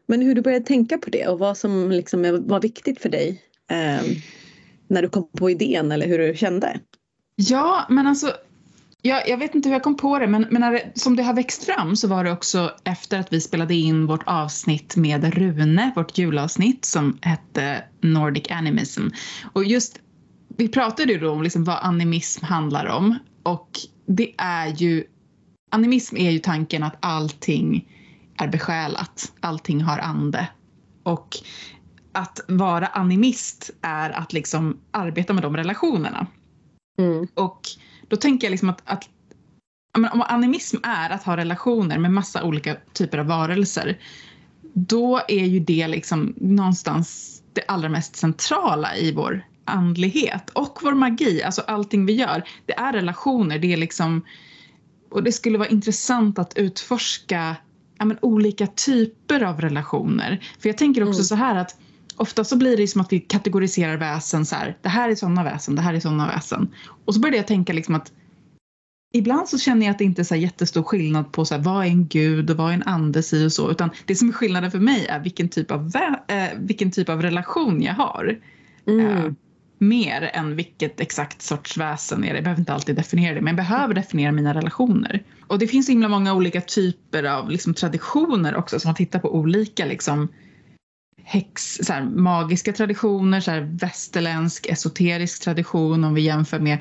men 0.07 0.23
hur 0.23 0.35
du 0.35 0.43
började 0.43 0.65
tänka 0.65 0.99
på 0.99 1.11
det 1.11 1.27
och 1.27 1.39
vad 1.39 1.57
som 1.57 1.91
liksom 1.91 2.45
var 2.47 2.61
viktigt 2.61 3.01
för 3.01 3.09
dig 3.09 3.43
eh, 3.71 4.07
när 4.89 5.03
du 5.03 5.09
kom 5.09 5.31
på 5.39 5.51
idén 5.51 5.93
eller 5.93 6.07
hur 6.07 6.19
du 6.19 6.37
kände? 6.37 6.81
Ja, 7.37 7.87
men 7.91 8.07
alltså 8.07 8.33
jag, 9.07 9.29
jag 9.29 9.39
vet 9.39 9.55
inte 9.55 9.69
hur 9.69 9.75
jag 9.75 9.83
kom 9.83 9.97
på 9.97 10.19
det, 10.19 10.27
men, 10.27 10.47
men 10.51 10.61
när 10.61 10.73
det, 10.73 10.93
som 10.95 11.17
det 11.17 11.23
har 11.23 11.35
växt 11.35 11.65
fram 11.65 11.97
så 11.97 12.09
var 12.09 12.25
det 12.25 12.33
också 12.33 12.73
efter 12.85 13.19
att 13.19 13.33
vi 13.33 13.41
spelade 13.41 13.75
in 13.75 14.07
vårt 14.07 14.23
avsnitt 14.27 14.97
med 14.97 15.35
Rune, 15.35 15.93
vårt 15.97 16.19
julavsnitt 16.19 16.85
som 16.85 17.19
hette 17.23 17.85
Nordic 18.01 18.51
Animism. 18.51 19.09
Och 19.53 19.65
just, 19.65 19.99
vi 20.57 20.69
pratade 20.69 21.13
ju 21.13 21.19
då 21.19 21.31
om 21.31 21.43
liksom 21.43 21.65
vad 21.65 21.79
animism 21.83 22.45
handlar 22.45 22.87
om 22.87 23.19
och 23.43 23.71
det 24.07 24.35
är 24.39 24.67
ju, 24.67 25.05
animism 25.71 26.17
är 26.17 26.31
ju 26.31 26.39
tanken 26.39 26.83
att 26.83 26.97
allting 27.01 27.93
är 28.37 28.49
besjälat, 28.49 29.33
allting 29.41 29.81
har 29.81 29.99
ande. 29.99 30.49
Och 31.03 31.29
att 32.13 32.41
vara 32.49 32.87
animist 32.87 33.71
är 33.83 34.11
att 34.11 34.33
liksom 34.33 34.81
arbeta 34.91 35.33
med 35.33 35.43
de 35.43 35.57
relationerna. 35.57 36.27
Mm. 36.99 37.29
Och 37.35 37.61
då 38.09 38.17
tänker 38.17 38.47
jag 38.47 38.51
liksom 38.51 38.71
att, 38.71 38.83
att 38.85 39.09
om 40.13 40.23
animism 40.23 40.77
är 40.83 41.11
att 41.11 41.23
ha 41.23 41.37
relationer 41.37 41.99
med 41.99 42.13
massa 42.13 42.45
olika 42.45 42.77
typer 42.93 43.19
av 43.19 43.27
varelser 43.27 43.99
då 44.75 45.21
är 45.29 45.45
ju 45.45 45.61
det 45.61 45.89
liksom 45.89 46.35
någonstans 46.37 47.33
det 47.53 47.65
allra 47.69 47.89
mest 47.89 48.17
centrala 48.17 48.97
i 48.97 49.13
vår 49.13 49.47
andlighet 49.65 50.51
och 50.51 50.79
vår 50.83 50.95
magi, 50.95 51.43
alltså 51.43 51.63
allting 51.63 52.07
vi 52.07 52.13
gör. 52.13 52.49
Det 52.67 52.73
är 52.73 52.93
relationer, 52.93 53.59
det 53.59 53.73
är 53.73 53.77
liksom 53.77 54.23
och 55.11 55.23
det 55.23 55.33
skulle 55.33 55.59
vara 55.59 55.69
intressant 55.69 56.39
att 56.39 56.59
utforska 56.59 57.57
ja, 57.99 58.07
olika 58.21 58.67
typer 58.67 59.43
av 59.43 59.61
relationer. 59.61 60.41
För 60.59 60.69
jag 60.69 60.79
tänker 60.79 61.03
också 61.03 61.19
mm. 61.21 61.25
så 61.25 61.35
här 61.35 61.57
att 61.57 61.79
ofta 62.17 62.45
så 62.45 62.57
blir 62.57 62.77
det 62.77 62.87
som 62.87 63.01
att 63.01 63.13
vi 63.13 63.21
kategoriserar 63.21 63.97
väsen 63.97 64.47
så 64.47 64.57
här. 64.57 64.79
Det 64.83 64.89
här 64.89 65.11
är 65.11 65.15
sådana 65.15 65.45
väsen, 65.45 65.77
det 65.77 65.83
här 65.83 65.95
är 65.95 66.01
sådana 66.01 66.27
väsen. 66.27 66.75
Och 67.05 67.15
så 67.15 67.21
började 67.21 67.37
jag 67.37 67.47
tänka 67.47 67.73
liksom 67.73 67.95
att 67.95 68.13
ibland 69.13 69.49
så 69.49 69.59
känner 69.59 69.87
jag 69.87 69.91
att 69.91 69.99
det 69.99 70.05
inte 70.05 70.23
är 70.23 70.25
så 70.25 70.37
jättestor 70.37 70.83
skillnad 70.83 71.33
på 71.33 71.45
så 71.45 71.55
här, 71.55 71.63
vad 71.63 71.85
är 71.85 71.89
en 71.89 72.07
gud 72.07 72.51
och 72.51 72.57
vad 72.57 72.71
är 72.71 72.75
en 72.75 72.83
ande 72.83 73.23
si 73.23 73.47
och 73.47 73.53
så 73.53 73.71
utan 73.71 73.91
det 74.07 74.17
som 74.17 74.29
är 74.29 74.33
skillnaden 74.33 74.71
för 74.71 74.79
mig 74.79 75.07
är 75.07 75.21
vilken 75.21 75.49
typ 75.49 75.71
av, 75.71 75.93
äh, 76.29 76.45
vilken 76.57 76.91
typ 76.91 77.09
av 77.09 77.23
relation 77.23 77.83
jag 77.83 77.95
har. 77.95 78.39
Mm. 78.87 79.07
Äh, 79.07 79.33
mer 79.79 80.31
än 80.33 80.57
vilket 80.57 81.01
exakt 81.01 81.43
sorts 81.43 81.77
väsen 81.77 82.25
är 82.25 82.29
det. 82.29 82.35
Jag 82.35 82.45
behöver 82.45 82.61
inte 82.61 82.73
alltid 82.73 82.97
definiera 82.97 83.35
det 83.35 83.41
men 83.41 83.57
jag 83.57 83.67
behöver 83.67 83.95
definiera 83.95 84.33
mina 84.33 84.55
relationer. 84.55 85.23
Och 85.47 85.59
det 85.59 85.67
finns 85.67 85.87
så 85.87 85.93
himla 85.93 86.09
många 86.09 86.35
olika 86.35 86.61
typer 86.61 87.25
av 87.25 87.51
liksom, 87.51 87.75
traditioner 87.75 88.57
också 88.57 88.81
som 88.81 88.89
man 88.89 88.95
tittar 88.95 89.19
på 89.19 89.35
olika 89.35 89.85
liksom, 89.85 90.29
häx, 91.25 91.79
så 91.83 91.93
här, 91.93 92.03
magiska 92.05 92.73
traditioner, 92.73 93.41
så 93.41 93.51
här, 93.51 93.61
västerländsk 93.61 94.67
esoterisk 94.67 95.43
tradition 95.43 96.05
om 96.05 96.15
vi 96.15 96.21
jämför 96.21 96.59
med 96.59 96.79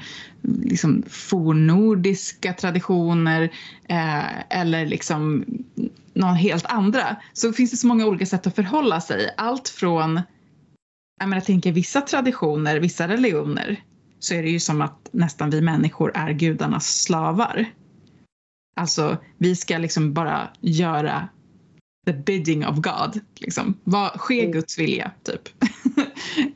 liksom, 0.64 1.04
fornnordiska 1.10 2.54
traditioner 2.54 3.44
eh, 3.90 4.60
eller 4.60 4.86
liksom 4.86 5.46
någon 6.14 6.36
helt 6.36 6.66
andra 6.66 7.16
så 7.34 7.54
finns 7.54 7.72
det 7.72 7.78
så 7.78 7.88
många 7.88 8.06
olika 8.06 8.26
sätt 8.26 8.48
att 8.48 8.56
förhålla 8.56 9.02
sig. 9.02 9.34
Allt 9.38 9.70
från, 9.70 10.22
jag, 11.20 11.30
menar, 11.30 11.38
jag 11.38 11.46
tänker 11.46 11.72
vissa 11.72 12.02
traditioner, 12.02 12.80
vissa 12.80 13.08
religioner 13.08 13.84
så 14.20 14.34
är 14.34 14.44
det 14.44 14.50
ju 14.50 14.60
som 14.60 14.82
att 14.82 15.10
nästan 15.12 15.50
vi 15.50 15.62
människor 15.62 16.12
är 16.16 16.32
gudarnas 16.32 17.02
slavar. 17.02 17.66
Alltså 18.76 19.18
vi 19.38 19.56
ska 19.56 19.78
liksom 19.78 20.14
bara 20.14 20.50
göra 20.62 21.30
the 22.06 22.14
bidding 22.14 22.68
of 22.68 22.76
God. 22.76 23.20
Liksom. 23.40 23.78
Vad 23.84 24.12
sker 24.20 24.40
mm. 24.40 24.52
Guds 24.52 24.80
vilja, 24.80 25.12
typ? 25.24 25.42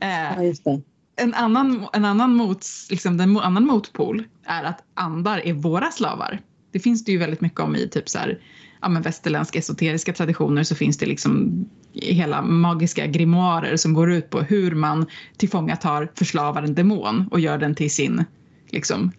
eh, 0.00 0.52
ja, 0.64 0.80
en 1.16 1.34
annan, 1.34 1.86
en 1.92 2.04
annan, 2.04 2.34
mot, 2.34 2.66
liksom, 2.90 3.20
en 3.20 3.36
annan 3.36 3.66
motpol 3.66 4.24
är 4.44 4.64
att 4.64 4.82
andar 4.94 5.38
är 5.38 5.52
våra 5.52 5.90
slavar. 5.90 6.40
Det 6.72 6.80
finns 6.80 7.04
det 7.04 7.12
ju 7.12 7.18
väldigt 7.18 7.40
mycket 7.40 7.60
om 7.60 7.76
i 7.76 7.88
typ 7.88 8.08
så 8.08 8.18
här, 8.18 8.40
ja, 8.80 8.88
men 8.88 9.02
västerländska 9.02 9.58
esoteriska 9.58 10.12
traditioner 10.12 10.62
så 10.62 10.74
finns 10.74 10.98
det 10.98 11.06
liksom 11.06 11.64
hela 11.92 12.42
magiska 12.42 13.06
grimoarer 13.06 13.76
som 13.76 13.94
går 13.94 14.12
ut 14.12 14.30
på 14.30 14.40
hur 14.40 14.74
man 14.74 15.06
tillfångatar, 15.36 16.10
förslavar 16.14 16.62
en 16.62 16.74
demon 16.74 17.28
och 17.30 17.40
gör 17.40 17.58
den 17.58 17.74
till 17.74 17.90
sin 17.90 18.24
liksom, 18.70 19.12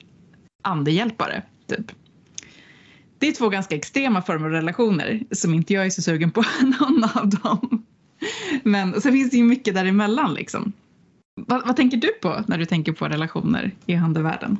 andehjälpare. 0.61 1.43
Typ 1.67 1.91
det 3.21 3.27
är 3.27 3.31
två 3.31 3.49
ganska 3.49 3.75
extrema 3.75 4.21
former 4.21 4.45
av 4.45 4.51
relationer 4.51 5.23
som 5.31 5.53
inte 5.53 5.73
jag 5.73 5.85
är 5.85 5.89
så 5.89 6.01
sugen 6.01 6.31
på 6.31 6.43
någon 6.61 7.03
av 7.15 7.29
dem. 7.29 7.85
Men 8.63 9.01
så 9.01 9.11
finns 9.11 9.31
det 9.31 9.37
ju 9.37 9.43
mycket 9.43 9.75
däremellan 9.75 10.33
liksom. 10.33 10.73
Vad, 11.35 11.67
vad 11.67 11.75
tänker 11.75 11.97
du 11.97 12.07
på 12.07 12.43
när 12.47 12.57
du 12.57 12.65
tänker 12.65 12.91
på 12.91 13.05
relationer 13.05 13.71
i 13.85 13.95
andevärlden? 13.95 14.57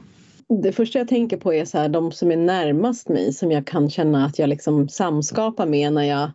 Det 0.63 0.71
första 0.71 0.99
jag 0.99 1.07
tänker 1.07 1.37
på 1.37 1.53
är 1.53 1.65
så 1.65 1.77
här, 1.77 1.89
de 1.89 2.11
som 2.11 2.31
är 2.31 2.37
närmast 2.37 3.09
mig 3.09 3.33
som 3.33 3.51
jag 3.51 3.67
kan 3.67 3.89
känna 3.89 4.25
att 4.25 4.39
jag 4.39 4.49
liksom 4.49 4.89
samskapar 4.89 5.65
med 5.65 5.93
när 5.93 6.03
jag 6.03 6.31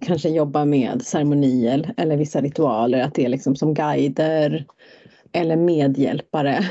kanske 0.00 0.28
jobbar 0.28 0.64
med 0.64 1.02
ceremonier 1.02 1.94
eller 1.96 2.16
vissa 2.16 2.40
ritualer. 2.40 3.02
Att 3.02 3.14
det 3.14 3.24
är 3.24 3.28
liksom 3.28 3.56
som 3.56 3.74
guider 3.74 4.66
eller 5.32 5.56
medhjälpare. 5.56 6.64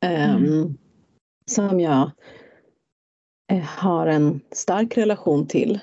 Mm. 0.00 0.44
Um, 0.44 0.76
som 1.46 1.80
jag 1.80 2.10
har 3.58 4.06
en 4.06 4.40
stark 4.52 4.98
relation 4.98 5.46
till. 5.46 5.80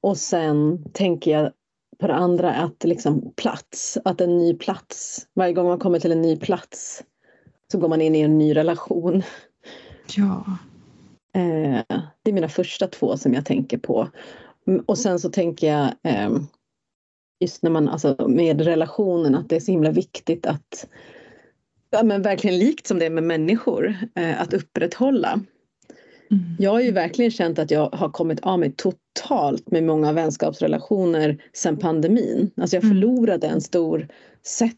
Och 0.00 0.16
sen 0.16 0.84
tänker 0.92 1.30
jag 1.30 1.52
på 1.98 2.06
det 2.06 2.14
andra 2.14 2.54
att 2.54 2.84
liksom 2.84 3.32
plats, 3.36 3.98
att 4.04 4.20
en 4.20 4.38
ny 4.38 4.54
plats, 4.54 5.26
varje 5.34 5.52
gång 5.52 5.66
man 5.66 5.78
kommer 5.78 6.00
till 6.00 6.12
en 6.12 6.22
ny 6.22 6.36
plats 6.36 7.04
så 7.72 7.78
går 7.78 7.88
man 7.88 8.00
in 8.00 8.14
i 8.14 8.20
en 8.20 8.38
ny 8.38 8.56
relation. 8.56 9.22
Ja. 10.16 10.44
Eh, 11.34 11.82
det 12.22 12.30
är 12.30 12.32
mina 12.32 12.48
första 12.48 12.86
två 12.86 13.16
som 13.16 13.34
jag 13.34 13.44
tänker 13.44 13.78
på. 13.78 14.08
Mm, 14.66 14.84
och 14.86 14.98
sen 14.98 15.18
så 15.18 15.30
tänker 15.30 15.66
jag 15.66 15.84
eh, 16.02 16.30
just 17.40 17.62
när 17.62 17.70
man, 17.70 17.88
alltså 17.88 18.28
med 18.28 18.60
relationen, 18.60 19.34
att 19.34 19.48
det 19.48 19.56
är 19.56 19.60
så 19.60 19.70
himla 19.70 19.90
viktigt 19.90 20.46
att, 20.46 20.86
ja 21.90 22.02
men 22.02 22.22
verkligen 22.22 22.58
likt 22.58 22.86
som 22.86 22.98
det 22.98 23.06
är 23.06 23.10
med 23.10 23.24
människor, 23.24 23.96
att 24.14 24.54
upprätthålla. 24.54 25.40
Mm. 26.34 26.56
Jag 26.58 26.70
har 26.70 26.80
ju 26.80 26.92
verkligen 26.92 27.30
känt 27.30 27.58
att 27.58 27.70
jag 27.70 27.90
har 27.90 28.08
kommit 28.08 28.40
av 28.40 28.58
mig 28.58 28.72
totalt 28.76 29.70
med 29.70 29.82
många 29.84 30.12
vänskapsrelationer 30.12 31.42
sedan 31.52 31.76
pandemin. 31.76 32.50
Alltså 32.56 32.76
jag 32.76 32.84
mm. 32.84 32.96
förlorade 32.96 33.46
en 33.46 33.60
stor 33.60 34.08
sätt 34.46 34.76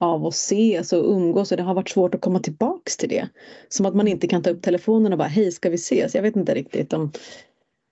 av 0.00 0.26
att 0.26 0.34
ses 0.34 0.92
och 0.92 1.16
umgås 1.16 1.50
och 1.50 1.56
det 1.56 1.62
har 1.62 1.74
varit 1.74 1.88
svårt 1.88 2.14
att 2.14 2.20
komma 2.20 2.38
tillbaks 2.38 2.96
till 2.96 3.08
det. 3.08 3.28
Som 3.68 3.86
att 3.86 3.94
man 3.94 4.08
inte 4.08 4.26
kan 4.26 4.42
ta 4.42 4.50
upp 4.50 4.62
telefonen 4.62 5.12
och 5.12 5.18
bara 5.18 5.28
hej 5.28 5.52
ska 5.52 5.70
vi 5.70 5.74
ses? 5.74 6.14
Jag 6.14 6.22
vet 6.22 6.36
inte 6.36 6.54
riktigt 6.54 6.92
om 6.92 7.12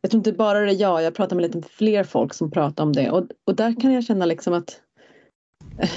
jag 0.00 0.10
tror 0.10 0.18
inte 0.18 0.32
bara 0.32 0.60
det 0.60 0.72
är 0.72 0.80
jag, 0.80 1.02
jag 1.02 1.14
pratar 1.14 1.36
med 1.36 1.42
lite 1.42 1.68
fler 1.68 2.04
folk 2.04 2.34
som 2.34 2.50
pratar 2.50 2.84
om 2.84 2.92
det 2.92 3.10
och, 3.10 3.26
och 3.46 3.56
där 3.56 3.80
kan 3.80 3.92
jag 3.92 4.04
känna 4.04 4.26
liksom 4.26 4.54
att 4.54 4.80
eh, 5.78 5.90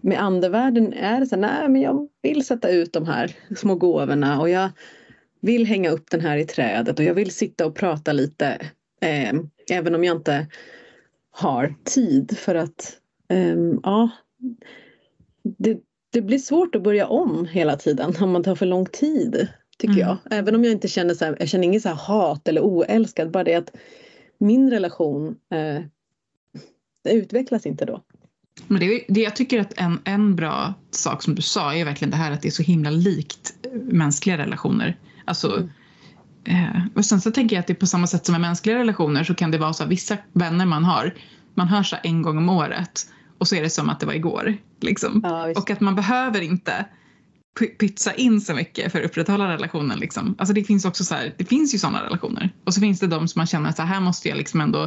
med 0.00 0.22
andevärlden 0.22 0.92
är 0.92 1.20
det 1.20 1.26
så 1.26 1.34
här, 1.34 1.40
nej 1.40 1.68
men 1.68 1.82
jag 1.82 2.08
vill 2.22 2.46
sätta 2.46 2.68
ut 2.68 2.92
de 2.92 3.06
här 3.06 3.36
små 3.56 3.74
gåvorna 3.74 4.40
och 4.40 4.50
jag 4.50 4.70
vill 5.40 5.66
hänga 5.66 5.90
upp 5.90 6.10
den 6.10 6.20
här 6.20 6.36
i 6.36 6.44
trädet 6.44 6.98
och 6.98 7.04
jag 7.04 7.14
vill 7.14 7.30
sitta 7.30 7.66
och 7.66 7.74
prata 7.74 8.12
lite 8.12 8.46
eh, 9.00 9.32
även 9.70 9.94
om 9.94 10.04
jag 10.04 10.16
inte 10.16 10.46
har 11.30 11.74
tid 11.84 12.38
för 12.38 12.54
att 12.54 12.96
eh, 13.28 13.56
ja, 13.82 14.10
det, 15.58 15.78
det 16.12 16.22
blir 16.22 16.38
svårt 16.38 16.74
att 16.74 16.82
börja 16.82 17.06
om 17.06 17.46
hela 17.46 17.76
tiden 17.76 18.14
om 18.20 18.30
man 18.30 18.42
tar 18.42 18.54
för 18.54 18.66
lång 18.66 18.86
tid 18.86 19.48
tycker 19.78 19.94
mm. 19.94 20.08
jag. 20.08 20.18
Även 20.30 20.54
om 20.54 20.64
jag 20.64 20.72
inte 20.72 20.88
känner 20.88 21.14
så 21.14 21.24
här, 21.24 21.36
jag 21.38 21.48
känner 21.48 21.64
inget 21.64 21.82
så 21.82 21.88
hat 21.88 22.48
eller 22.48 22.60
oälskad 22.60 23.30
bara 23.30 23.44
det 23.44 23.54
att 23.54 23.76
min 24.38 24.70
relation 24.70 25.36
eh, 25.54 25.82
utvecklas 27.14 27.66
inte 27.66 27.84
då. 27.84 28.02
Men 28.66 28.80
det, 28.80 29.04
det, 29.08 29.20
jag 29.20 29.36
tycker 29.36 29.60
att 29.60 29.80
en, 29.80 29.98
en 30.04 30.36
bra 30.36 30.74
sak 30.90 31.22
som 31.22 31.34
du 31.34 31.42
sa 31.42 31.74
är 31.74 31.84
verkligen 31.84 32.10
det 32.10 32.16
här 32.16 32.32
att 32.32 32.42
det 32.42 32.48
är 32.48 32.52
så 32.52 32.62
himla 32.62 32.90
likt 32.90 33.54
mänskliga 33.72 34.38
relationer. 34.38 34.98
Alltså, 35.24 35.68
mm. 36.44 36.74
eh, 36.74 36.82
och 36.94 37.04
sen 37.04 37.20
så 37.20 37.30
tänker 37.30 37.56
jag 37.56 37.60
att 37.60 37.66
det 37.66 37.72
är 37.72 37.80
på 37.80 37.86
samma 37.86 38.06
sätt 38.06 38.26
som 38.26 38.32
med 38.32 38.40
mänskliga 38.40 38.78
relationer 38.78 39.24
så 39.24 39.34
kan 39.34 39.50
det 39.50 39.58
vara 39.58 39.72
så 39.72 39.82
att 39.82 39.88
vissa 39.88 40.16
vänner 40.32 40.66
man 40.66 40.84
har, 40.84 41.14
man 41.54 41.68
hör 41.68 41.82
så 41.82 41.96
en 42.02 42.22
gång 42.22 42.38
om 42.38 42.48
året 42.48 43.06
och 43.38 43.48
så 43.48 43.56
är 43.56 43.62
det 43.62 43.70
som 43.70 43.90
att 43.90 44.00
det 44.00 44.06
var 44.06 44.14
igår. 44.14 44.56
Liksom. 44.80 45.20
Ja, 45.24 45.50
och 45.50 45.70
att 45.70 45.80
man 45.80 45.94
behöver 45.94 46.40
inte 46.40 46.86
pytsa 47.78 48.14
in 48.14 48.40
så 48.40 48.54
mycket 48.54 48.92
för 48.92 48.98
att 48.98 49.04
upprätthålla 49.04 49.48
relationen. 49.48 49.98
Liksom. 49.98 50.34
Alltså 50.38 50.54
det 50.54 50.64
finns 50.64 50.84
också 50.84 51.04
så 51.04 51.14
här, 51.14 51.34
det 51.36 51.44
finns 51.44 51.74
ju 51.74 51.78
sådana 51.78 52.04
relationer 52.04 52.50
och 52.64 52.74
så 52.74 52.80
finns 52.80 53.00
det 53.00 53.06
de 53.06 53.28
som 53.28 53.40
man 53.40 53.46
känner 53.46 53.72
så 53.72 53.82
här 53.82 54.00
måste 54.00 54.28
jag 54.28 54.38
liksom 54.38 54.60
ändå 54.60 54.82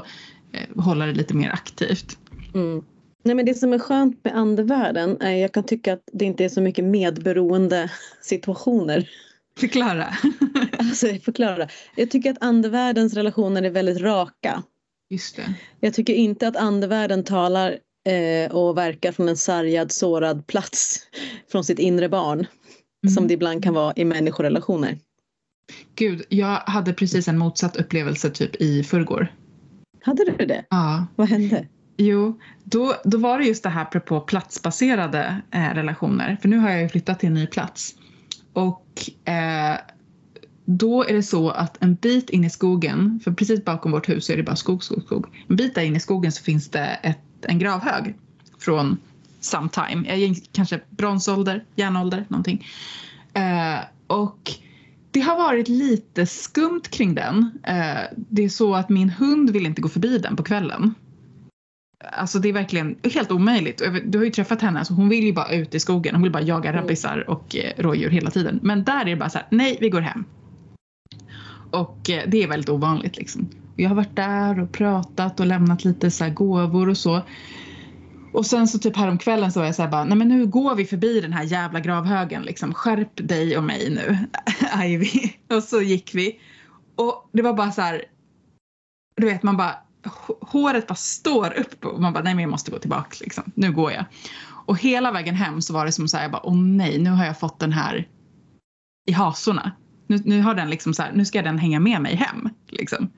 eh, 0.52 0.84
hålla 0.84 1.06
det 1.06 1.13
lite 1.13 1.34
mer 1.34 1.50
aktivt. 1.50 2.18
Mm. 2.54 2.84
Nej, 3.24 3.36
men 3.36 3.46
det 3.46 3.54
som 3.54 3.74
är 3.74 3.80
skönt 3.80 4.24
med 4.24 4.36
andevärlden 4.36 5.22
är 5.22 5.36
jag 5.36 5.52
kan 5.52 5.63
tycka 5.63 5.94
att 5.94 6.10
det 6.13 6.25
inte 6.25 6.46
är 6.46 6.50
så 6.50 6.62
mycket 6.62 6.86
medberoende 6.86 7.92
situationer. 8.22 9.10
Förklara. 9.60 10.13
Alltså, 10.79 11.07
förklara. 11.07 11.67
Jag 11.95 12.12
tycker 12.12 12.31
att 12.31 12.38
andevärldens 12.41 13.13
relationer 13.13 13.63
är 13.63 13.69
väldigt 13.69 14.01
raka. 14.01 14.63
Just 15.10 15.36
det. 15.36 15.55
Jag 15.79 15.93
tycker 15.93 16.13
inte 16.13 16.48
att 16.48 16.55
andevärlden 16.55 17.24
talar 17.24 17.77
eh, 18.10 18.51
och 18.51 18.77
verkar 18.77 19.12
från 19.12 19.29
en 19.29 19.38
sargad, 19.38 19.91
sårad 19.91 20.48
plats 20.48 21.00
från 21.51 21.63
sitt 21.63 21.79
inre 21.79 22.10
barn. 22.10 22.39
Mm. 22.39 23.13
Som 23.15 23.27
det 23.27 23.33
ibland 23.33 23.63
kan 23.63 23.74
vara 23.74 23.93
i 23.95 24.05
människorelationer. 24.05 24.98
Gud, 25.95 26.25
jag 26.29 26.55
hade 26.55 26.93
precis 26.93 27.27
en 27.27 27.38
motsatt 27.38 27.75
upplevelse 27.75 28.29
typ 28.29 28.55
i 28.55 28.83
förrgår. 28.83 29.33
Hade 30.01 30.25
du 30.25 30.45
det? 30.45 30.65
Ja. 30.69 31.07
Vad 31.15 31.29
hände? 31.29 31.67
Jo, 31.98 32.39
då, 32.63 32.95
då 33.03 33.17
var 33.17 33.39
det 33.39 33.45
just 33.45 33.63
det 33.63 33.69
här 33.69 33.81
apropå 33.81 34.19
platsbaserade 34.19 35.41
eh, 35.51 35.74
relationer. 35.74 36.38
För 36.41 36.50
nu 36.50 36.57
har 36.57 36.69
jag 36.69 36.81
ju 36.81 36.89
flyttat 36.89 37.19
till 37.19 37.27
en 37.27 37.33
ny 37.33 37.48
plats. 37.48 37.95
Och 38.53 39.10
eh, 39.25 39.77
då 40.65 41.03
är 41.03 41.13
det 41.13 41.24
så 41.24 41.50
att 41.50 41.83
en 41.83 41.95
bit 41.95 42.29
in 42.29 42.43
i 42.43 42.50
skogen, 42.50 43.19
för 43.24 43.31
precis 43.31 43.65
bakom 43.65 43.91
vårt 43.91 44.10
hus 44.10 44.29
är 44.29 44.38
det 44.38 44.43
bara 44.43 44.55
skog, 44.55 44.83
skog, 44.83 45.03
skog. 45.03 45.27
En 45.48 45.55
bit 45.55 45.75
där 45.75 45.81
in 45.81 45.95
i 45.95 46.00
skogen 46.00 46.31
så 46.31 46.43
finns 46.43 46.69
det 46.69 47.00
ett, 47.03 47.19
en 47.41 47.60
gravhög 47.60 48.15
från 48.60 48.98
sometime, 49.39 50.03
time, 50.05 50.36
kanske 50.51 50.79
bronsålder, 50.89 51.63
järnålder, 51.75 52.25
någonting. 52.29 52.65
Eh, 53.33 53.79
och 54.07 54.51
det 55.12 55.19
har 55.19 55.38
varit 55.38 55.67
lite 55.67 56.25
skumt 56.25 56.81
kring 56.89 57.15
den. 57.15 57.60
Eh, 57.63 58.01
det 58.15 58.43
är 58.43 58.50
så 58.50 58.75
att 58.75 58.89
min 58.89 59.10
hund 59.10 59.50
vill 59.50 59.65
inte 59.65 59.81
gå 59.81 59.89
förbi 59.89 60.17
den 60.17 60.36
på 60.36 60.43
kvällen. 60.43 60.93
Alltså 62.12 62.39
det 62.39 62.50
är 62.50 62.53
verkligen 62.53 62.95
helt 63.13 63.31
omöjligt. 63.31 63.81
Du 64.05 64.17
har 64.17 64.25
ju 64.25 64.31
träffat 64.31 64.62
henne, 64.62 64.79
alltså 64.79 64.93
hon 64.93 65.10
vill 65.10 65.24
ju 65.24 65.33
bara 65.33 65.51
ut 65.51 65.75
i 65.75 65.79
skogen. 65.79 66.15
Hon 66.15 66.24
vill 66.24 66.31
bara 66.31 66.43
jaga 66.43 66.74
rabbisar 66.74 67.29
och 67.29 67.55
eh, 67.55 67.72
rådjur 67.77 68.10
hela 68.10 68.31
tiden. 68.31 68.60
Men 68.63 68.83
där 68.83 69.01
är 69.01 69.05
det 69.05 69.15
bara 69.15 69.29
så 69.29 69.38
här, 69.38 69.48
nej 69.50 69.77
vi 69.81 69.89
går 69.89 70.01
hem. 70.01 70.25
Och 71.72 72.10
eh, 72.10 72.24
det 72.27 72.43
är 72.43 72.48
väldigt 72.48 72.69
ovanligt 72.69 73.17
liksom. 73.17 73.50
Jag 73.75 73.89
har 73.89 73.95
varit 73.95 74.15
där 74.15 74.60
och 74.60 74.72
pratat 74.72 75.39
och 75.39 75.45
lämnat 75.45 75.86
lite 75.86 76.12
så 76.12 76.29
gåvor 76.29 76.89
och 76.89 76.98
så. 76.98 77.22
Och 78.33 78.45
sen 78.45 78.67
så 78.67 78.79
typ 78.79 78.98
häromkvällen 78.98 79.51
så 79.51 79.60
var 79.60 79.65
jag 79.65 79.75
så 79.75 79.81
här 79.81 79.89
bara, 79.89 80.03
nej 80.03 80.17
men 80.17 80.27
nu 80.27 80.45
går 80.45 80.75
vi 80.75 80.86
förbi 80.86 81.22
den 81.22 81.33
här 81.33 81.43
jävla 81.43 81.79
gravhögen 81.79 82.43
liksom. 82.43 82.74
Skärp 82.74 83.27
dig 83.27 83.57
och 83.57 83.63
mig 83.63 83.89
nu, 83.89 84.17
Ivy. 84.86 85.33
Och 85.57 85.63
så 85.63 85.81
gick 85.81 86.15
vi. 86.15 86.39
Och 86.95 87.29
det 87.33 87.41
var 87.41 87.53
bara 87.53 87.72
så 87.72 87.81
här, 87.81 88.03
du 89.15 89.25
vet 89.25 89.43
man 89.43 89.57
bara, 89.57 89.75
håret 90.41 90.88
bara 90.88 90.95
står 90.95 91.53
upp 91.60 91.86
och 91.86 92.01
man 92.01 92.13
bara, 92.13 92.24
nej 92.24 92.33
men 92.33 92.41
jag 92.41 92.51
måste 92.51 92.72
gå 92.72 92.79
tillbaka 92.79 93.17
liksom. 93.19 93.43
Nu 93.55 93.72
går 93.72 93.91
jag. 93.91 94.05
Och 94.65 94.79
hela 94.79 95.12
vägen 95.12 95.36
hem 95.36 95.62
så 95.62 95.74
var 95.74 95.86
det 95.86 95.91
som 95.91 96.07
så 96.07 96.17
här, 96.17 96.24
jag 96.24 96.31
bara, 96.31 96.45
åh 96.45 96.55
nej, 96.55 97.00
nu 97.00 97.10
har 97.10 97.25
jag 97.25 97.39
fått 97.39 97.60
den 97.60 97.72
här 97.72 98.07
i 99.07 99.12
hasorna. 99.12 99.72
Nu, 100.07 100.22
nu 100.25 100.41
har 100.41 100.55
den 100.55 100.69
liksom 100.69 100.93
så 100.93 101.03
här, 101.03 101.12
nu 101.13 101.25
ska 101.25 101.41
den 101.41 101.60
hänga 101.60 101.79
med 101.79 102.01
mig 102.01 102.15
hem 102.15 102.50
liksom. 102.69 103.10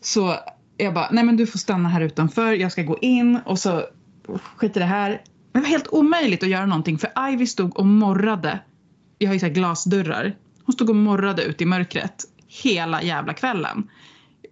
Så 0.00 0.36
jag 0.76 0.94
bara, 0.94 1.08
nej 1.10 1.24
men 1.24 1.36
du 1.36 1.46
får 1.46 1.58
stanna 1.58 1.88
här 1.88 2.00
utanför, 2.00 2.52
jag 2.52 2.72
ska 2.72 2.82
gå 2.82 2.98
in 2.98 3.40
och 3.44 3.58
så 3.58 3.84
skit 4.56 4.76
i 4.76 4.80
det 4.80 4.84
här. 4.84 5.10
Men 5.52 5.62
Det 5.62 5.66
var 5.66 5.68
helt 5.68 5.88
omöjligt 5.88 6.42
att 6.42 6.48
göra 6.48 6.66
någonting 6.66 6.98
för 6.98 7.30
Ivy 7.32 7.46
stod 7.46 7.78
och 7.78 7.86
morrade. 7.86 8.58
Jag 9.18 9.28
har 9.28 9.34
ju 9.34 9.40
så 9.40 9.46
här 9.46 9.52
glasdörrar. 9.52 10.36
Hon 10.64 10.72
stod 10.72 10.90
och 10.90 10.96
morrade 10.96 11.42
ut 11.42 11.60
i 11.60 11.66
mörkret 11.66 12.24
hela 12.46 13.02
jävla 13.02 13.34
kvällen. 13.34 13.88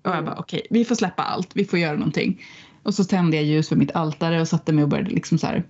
Och 0.03 0.11
jag 0.11 0.25
bara 0.25 0.37
okej, 0.37 0.59
okay, 0.59 0.69
vi 0.71 0.85
får 0.85 0.95
släppa 0.95 1.23
allt, 1.23 1.51
vi 1.55 1.65
får 1.65 1.79
göra 1.79 1.97
någonting. 1.97 2.43
Och 2.83 2.95
så 2.95 3.05
tände 3.05 3.37
jag 3.37 3.47
ljus 3.47 3.69
för 3.69 3.77
mitt 3.77 3.93
altare 3.93 4.41
och 4.41 4.49
satte 4.49 4.73
mig 4.73 4.85
och 4.85 4.91
började 4.91 5.11
liksom 5.11 5.39
så 5.39 5.47
här. 5.47 5.65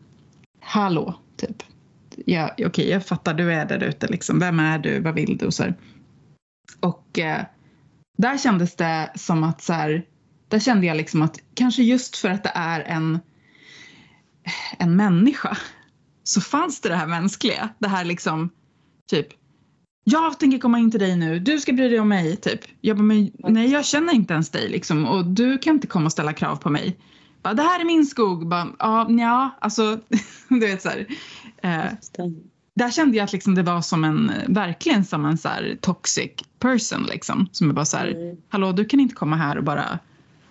Hallå, 0.61 1.15
typ. 1.37 1.63
Ja, 2.27 2.51
okej, 2.53 2.67
okay, 2.67 2.89
jag 2.91 3.07
fattar, 3.07 3.35
du 3.35 3.53
är 3.53 3.67
där 3.67 3.83
ute 3.83 4.07
liksom. 4.07 4.39
Vem 4.39 4.61
är 4.61 4.79
du? 4.79 5.01
Vad 5.01 5.15
vill 5.15 5.39
du? 5.39 5.47
Och, 5.47 5.55
så 5.55 5.63
här. 5.63 5.75
och 6.81 7.19
eh, 7.19 7.45
där 8.19 8.39
kändes 8.39 8.77
det 8.77 9.13
som 9.15 9.45
att 9.45 9.63
så 9.63 9.73
här, 9.73 10.07
där 10.49 10.59
kände 10.59 10.87
jag 10.87 10.97
liksom 10.97 11.23
att 11.23 11.39
kanske 11.55 11.83
just 11.83 12.17
för 12.17 12.29
att 12.29 12.45
det 12.45 12.53
är 12.55 12.81
en 12.81 13.19
en 14.79 14.97
människa 14.97 15.59
så 16.23 16.41
fanns 16.41 16.81
det 16.81 16.89
det 16.89 16.97
här 16.97 17.07
mänskliga. 17.07 17.69
Det 17.79 17.89
här 17.89 18.05
liksom 18.05 18.51
typ 19.11 19.29
jag 20.05 20.39
tänker 20.39 20.59
komma 20.59 20.79
in 20.79 20.91
till 20.91 21.01
dig 21.01 21.17
nu, 21.17 21.39
du 21.39 21.61
ska 21.61 21.73
bry 21.73 21.89
dig 21.89 22.01
om 22.01 22.09
mig 22.09 22.37
typ. 22.37 22.61
Jag 22.81 22.97
bara, 22.97 23.03
men 23.03 23.31
nej 23.39 23.71
jag 23.71 23.85
känner 23.85 24.13
inte 24.13 24.35
ens 24.35 24.51
dig 24.51 24.69
liksom 24.69 25.07
och 25.07 25.27
du 25.27 25.59
kan 25.59 25.75
inte 25.75 25.87
komma 25.87 26.07
och 26.07 26.13
ställa 26.13 26.33
krav 26.33 26.57
på 26.57 26.71
mig. 26.71 26.97
Bara, 27.43 27.55
det 27.55 27.63
här 27.63 27.81
är 27.81 27.85
min 27.85 28.07
skog. 28.07 28.49
Bara, 28.49 28.69
ja, 28.79 29.11
ja, 29.11 29.51
alltså 29.61 30.01
du 30.49 30.61
vet 30.61 30.83
så 30.83 30.89
här. 30.89 31.07
Eh, 31.63 31.93
där 32.75 32.91
kände 32.91 33.17
jag 33.17 33.25
att 33.25 33.33
liksom 33.33 33.55
det 33.55 33.63
var 33.63 33.83
som 33.83 34.05
en, 34.05 34.33
verkligen 34.49 35.05
som 35.05 35.25
en 35.25 35.39
så 35.39 35.49
här 35.49 35.79
toxic 35.81 36.31
person 36.59 37.03
liksom. 37.03 37.49
Som 37.53 37.71
är 37.71 37.75
bara 37.75 37.85
så 37.85 37.97
här, 37.97 38.09
mm. 38.09 38.37
hallå 38.49 38.73
du 38.73 38.85
kan 38.85 39.01
inte 39.01 39.15
komma 39.15 39.37
här 39.37 39.59
och 39.59 39.65
bara 39.65 39.99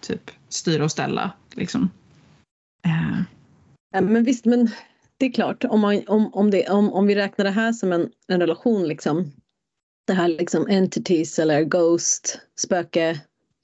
typ 0.01 0.31
styra 0.49 0.83
och 0.83 0.91
ställa 0.91 1.31
liksom. 1.53 1.89
Eh. 2.85 3.21
Ja, 3.91 4.01
men 4.01 4.23
visst, 4.23 4.45
men 4.45 4.71
det 5.19 5.25
är 5.25 5.31
klart 5.31 5.63
om, 5.63 5.79
man, 5.79 6.03
om, 6.07 6.33
om, 6.33 6.51
det, 6.51 6.69
om, 6.69 6.93
om 6.93 7.07
vi 7.07 7.15
räknar 7.15 7.45
det 7.45 7.51
här 7.51 7.73
som 7.73 7.91
en, 7.91 8.09
en 8.27 8.39
relation 8.39 8.87
liksom. 8.87 9.31
Det 10.07 10.13
här 10.13 10.27
liksom 10.27 10.67
entities 10.67 11.39
eller 11.39 11.63
ghost, 11.63 12.39
spöke, 12.59 13.21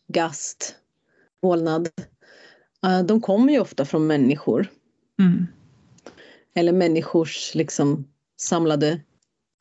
gast, 0.07 0.75
vålnad. 1.41 1.89
De 3.05 3.21
kommer 3.21 3.53
ju 3.53 3.59
ofta 3.59 3.85
från 3.85 4.07
människor. 4.07 4.67
Mm. 5.19 5.47
Eller 6.55 6.73
människors 6.73 7.55
liksom 7.55 8.07
samlade 8.37 9.01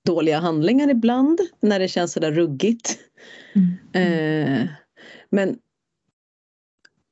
dåliga 0.07 0.39
handlingar 0.39 0.91
ibland 0.91 1.41
när 1.61 1.79
det 1.79 1.89
känns 1.89 2.13
sådär 2.13 2.33
ruggigt. 2.33 2.99
Mm. 3.55 4.61
Uh, 4.63 4.69
men 5.31 5.59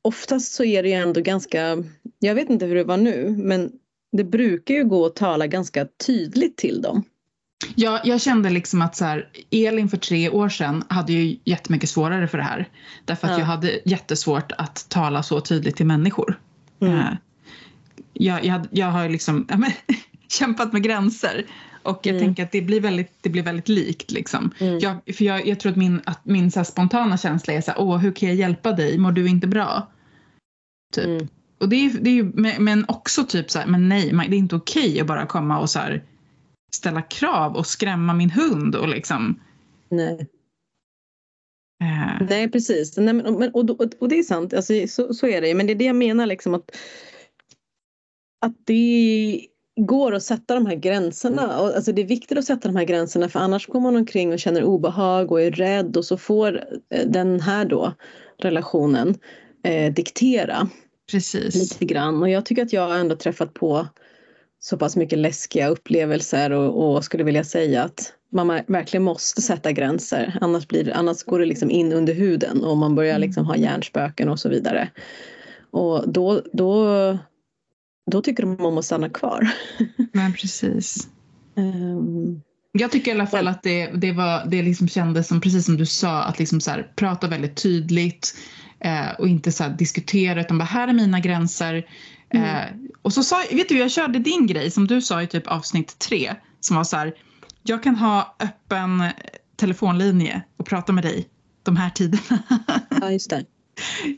oftast 0.02 0.52
så 0.52 0.64
är 0.64 0.82
det 0.82 0.88
ju 0.88 0.94
ändå 0.94 1.20
ganska, 1.20 1.84
jag 2.18 2.34
vet 2.34 2.50
inte 2.50 2.66
hur 2.66 2.74
det 2.74 2.84
var 2.84 2.96
nu, 2.96 3.28
men 3.38 3.72
det 4.12 4.24
brukar 4.24 4.74
ju 4.74 4.84
gå 4.84 5.06
att 5.06 5.16
tala 5.16 5.46
ganska 5.46 5.86
tydligt 6.06 6.56
till 6.56 6.82
dem. 6.82 7.04
Ja, 7.74 8.00
jag 8.04 8.20
kände 8.20 8.50
liksom 8.50 8.82
att 8.82 8.96
så 8.96 9.04
här, 9.04 9.28
Elin 9.50 9.88
för 9.88 9.96
tre 9.96 10.30
år 10.30 10.48
sedan 10.48 10.84
hade 10.88 11.12
ju 11.12 11.38
jättemycket 11.44 11.90
svårare 11.90 12.28
för 12.28 12.38
det 12.38 12.44
här. 12.44 12.68
Därför 13.04 13.26
att 13.26 13.32
ja. 13.32 13.38
jag 13.38 13.46
hade 13.46 13.80
jättesvårt 13.84 14.52
att 14.52 14.86
tala 14.88 15.22
så 15.22 15.40
tydligt 15.40 15.76
till 15.76 15.86
människor. 15.86 16.40
Mm. 16.80 16.94
Uh, 16.94 17.14
jag, 18.12 18.44
jag, 18.44 18.66
jag 18.70 18.86
har 18.86 19.08
liksom 19.08 19.46
ja, 19.48 19.56
men, 19.56 19.70
kämpat 20.28 20.72
med 20.72 20.82
gränser 20.82 21.46
och 21.82 22.00
jag 22.02 22.16
mm. 22.16 22.26
tänker 22.26 22.42
att 22.42 22.52
det 22.52 22.62
blir 22.62 22.80
väldigt, 22.80 23.12
det 23.20 23.28
blir 23.28 23.42
väldigt 23.42 23.68
likt. 23.68 24.10
Liksom. 24.10 24.50
Mm. 24.58 24.78
Jag, 24.78 25.14
för 25.16 25.24
jag, 25.24 25.46
jag, 25.46 25.60
tror 25.60 25.72
att 25.72 25.78
min, 25.78 26.00
att 26.04 26.24
min 26.24 26.50
så 26.50 26.64
spontana 26.64 27.18
känsla 27.18 27.52
är 27.52 27.60
så 27.60 27.70
här, 27.70 27.80
åh 27.80 27.96
hur 27.96 28.12
kan 28.12 28.28
jag 28.28 28.36
hjälpa 28.36 28.72
dig, 28.72 28.98
mår 28.98 29.12
du 29.12 29.28
inte 29.28 29.46
bra? 29.46 29.88
Typ. 30.94 31.30
Och 31.62 31.68
det 31.68 31.76
är, 31.76 31.90
det 32.00 32.10
är 32.18 32.60
men 32.60 32.84
också 32.88 33.24
typ 33.24 33.50
så 33.50 33.58
här, 33.58 33.66
men 33.66 33.88
nej, 33.88 34.12
det 34.28 34.36
är 34.36 34.38
inte 34.38 34.56
okej 34.56 34.88
okay 34.88 35.00
att 35.00 35.06
bara 35.06 35.26
komma 35.26 35.60
och 35.60 35.70
så 35.70 35.78
här, 35.78 36.04
ställa 36.74 37.02
krav 37.02 37.56
och 37.56 37.66
skrämma 37.66 38.14
min 38.14 38.30
hund 38.30 38.74
och 38.74 38.88
liksom. 38.88 39.40
Nej. 39.88 40.28
Äh. 41.82 42.26
Nej 42.28 42.50
precis, 42.50 42.96
nej, 42.96 43.14
men, 43.14 43.26
och, 43.26 43.70
och, 43.70 43.80
och, 44.00 44.08
det 44.08 44.18
är 44.18 44.22
sant, 44.22 44.54
alltså, 44.54 44.72
så, 44.88 45.14
så 45.14 45.26
är 45.26 45.40
det 45.40 45.54
men 45.54 45.66
det 45.66 45.72
är 45.72 45.74
det 45.74 45.84
jag 45.84 45.96
menar 45.96 46.26
liksom 46.26 46.54
att 46.54 46.70
att 48.46 48.56
det 48.66 49.46
går 49.80 50.14
att 50.14 50.22
sätta 50.22 50.54
de 50.54 50.66
här 50.66 50.76
gränserna. 50.76 51.60
Och, 51.60 51.66
alltså 51.66 51.92
det 51.92 52.02
är 52.02 52.06
viktigt 52.06 52.38
att 52.38 52.44
sätta 52.44 52.68
de 52.68 52.76
här 52.76 52.84
gränserna 52.84 53.28
för 53.28 53.40
annars 53.40 53.66
går 53.66 53.80
man 53.80 53.96
omkring 53.96 54.32
och 54.32 54.38
känner 54.38 54.64
obehag 54.64 55.32
och 55.32 55.42
är 55.42 55.50
rädd 55.50 55.96
och 55.96 56.04
så 56.04 56.16
får 56.16 56.64
eh, 56.94 57.06
den 57.06 57.40
här 57.40 57.64
då 57.64 57.92
relationen 58.38 59.14
eh, 59.64 59.92
diktera. 59.92 60.68
Precis. 61.12 61.54
Lite 61.54 61.84
grann 61.84 62.22
och 62.22 62.30
jag 62.30 62.46
tycker 62.46 62.62
att 62.62 62.72
jag 62.72 62.88
har 62.88 62.94
ändå 62.94 63.16
träffat 63.16 63.54
på 63.54 63.86
så 64.60 64.78
pass 64.78 64.96
mycket 64.96 65.18
läskiga 65.18 65.68
upplevelser 65.68 66.50
och, 66.50 66.94
och 66.94 67.04
skulle 67.04 67.24
vilja 67.24 67.44
säga 67.44 67.82
att 67.82 68.12
man 68.32 68.60
verkligen 68.66 69.02
måste 69.02 69.42
sätta 69.42 69.72
gränser 69.72 70.38
annars, 70.40 70.68
blir, 70.68 70.92
annars 70.94 71.22
går 71.22 71.38
det 71.38 71.46
liksom 71.46 71.70
in 71.70 71.92
under 71.92 72.14
huden 72.14 72.64
och 72.64 72.76
man 72.76 72.94
börjar 72.94 73.18
liksom 73.18 73.46
ha 73.46 73.56
hjärnspöken 73.56 74.28
och 74.28 74.40
så 74.40 74.48
vidare. 74.48 74.90
Och 75.70 76.08
då, 76.08 76.42
då 76.52 76.86
då 78.10 78.22
tycker 78.22 78.42
de 78.42 78.66
om 78.66 78.78
att 78.78 78.84
stanna 78.84 79.08
kvar. 79.08 79.48
Men 80.12 80.32
precis. 80.32 81.08
Um, 81.54 82.42
jag 82.72 82.92
tycker 82.92 83.10
i 83.10 83.14
alla 83.14 83.26
fall 83.26 83.48
att 83.48 83.62
det, 83.62 83.86
det, 83.86 84.12
var, 84.12 84.46
det 84.46 84.62
liksom 84.62 84.88
kändes 84.88 85.28
som, 85.28 85.40
precis 85.40 85.66
som 85.66 85.76
du 85.76 85.86
sa, 85.86 86.22
att 86.22 86.38
liksom 86.38 86.60
så 86.60 86.70
här, 86.70 86.92
prata 86.96 87.28
väldigt 87.28 87.62
tydligt 87.62 88.36
eh, 88.80 89.10
och 89.18 89.28
inte 89.28 89.52
så 89.52 89.62
här, 89.62 89.70
diskutera 89.70 90.40
utan 90.40 90.58
bara 90.58 90.64
här 90.64 90.88
är 90.88 90.92
mina 90.92 91.20
gränser. 91.20 91.86
Mm. 92.30 92.44
Eh, 92.44 92.92
och 93.02 93.12
så 93.12 93.22
sa, 93.22 93.42
vet 93.50 93.68
du, 93.68 93.78
jag 93.78 93.90
körde 93.90 94.18
din 94.18 94.46
grej 94.46 94.70
som 94.70 94.86
du 94.86 95.02
sa 95.02 95.22
i 95.22 95.26
typ 95.26 95.46
avsnitt 95.46 95.98
tre 95.98 96.34
som 96.60 96.76
var 96.76 96.84
så 96.84 96.96
här, 96.96 97.14
jag 97.62 97.82
kan 97.82 97.96
ha 97.96 98.36
öppen 98.40 99.04
telefonlinje 99.56 100.42
och 100.56 100.66
prata 100.66 100.92
med 100.92 101.04
dig 101.04 101.28
de 101.62 101.76
här 101.76 101.90
tiderna. 101.90 102.42
Ja, 103.00 103.10
just 103.10 103.30
det. 103.30 103.44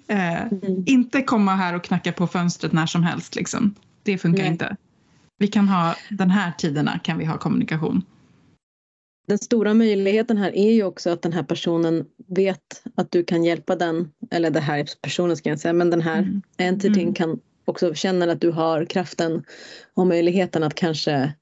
Eh, 0.08 0.42
mm. 0.42 0.84
Inte 0.86 1.22
komma 1.22 1.54
här 1.54 1.74
och 1.74 1.84
knacka 1.84 2.12
på 2.12 2.26
fönstret 2.26 2.72
när 2.72 2.86
som 2.86 3.02
helst. 3.02 3.34
Liksom. 3.34 3.74
Det 4.02 4.18
funkar 4.18 4.42
Nej. 4.42 4.52
inte. 4.52 4.76
Vi 5.38 5.46
kan 5.46 5.68
ha, 5.68 5.94
den 6.10 6.30
här 6.30 6.52
tiderna 6.58 6.98
kan 6.98 7.18
vi 7.18 7.24
ha 7.24 7.38
kommunikation. 7.38 8.04
Den 9.26 9.38
stora 9.38 9.74
möjligheten 9.74 10.36
här 10.36 10.56
är 10.56 10.72
ju 10.72 10.84
också 10.84 11.10
att 11.10 11.22
den 11.22 11.32
här 11.32 11.42
personen 11.42 12.06
vet 12.28 12.82
att 12.94 13.10
du 13.10 13.24
kan 13.24 13.44
hjälpa 13.44 13.76
den, 13.76 14.10
eller 14.30 14.50
det 14.50 14.60
här 14.60 14.88
personen 15.02 15.36
ska 15.36 15.48
jag 15.48 15.60
säga, 15.60 15.72
men 15.72 15.90
den 15.90 16.00
här 16.00 16.18
mm. 16.18 16.42
entityn 16.58 17.02
mm. 17.02 17.14
kan 17.14 17.40
också 17.64 17.94
känna 17.94 18.32
att 18.32 18.40
du 18.40 18.50
har 18.50 18.84
kraften 18.84 19.44
och 19.94 20.06
möjligheten 20.06 20.62
att 20.62 20.74
kanske 20.74 21.32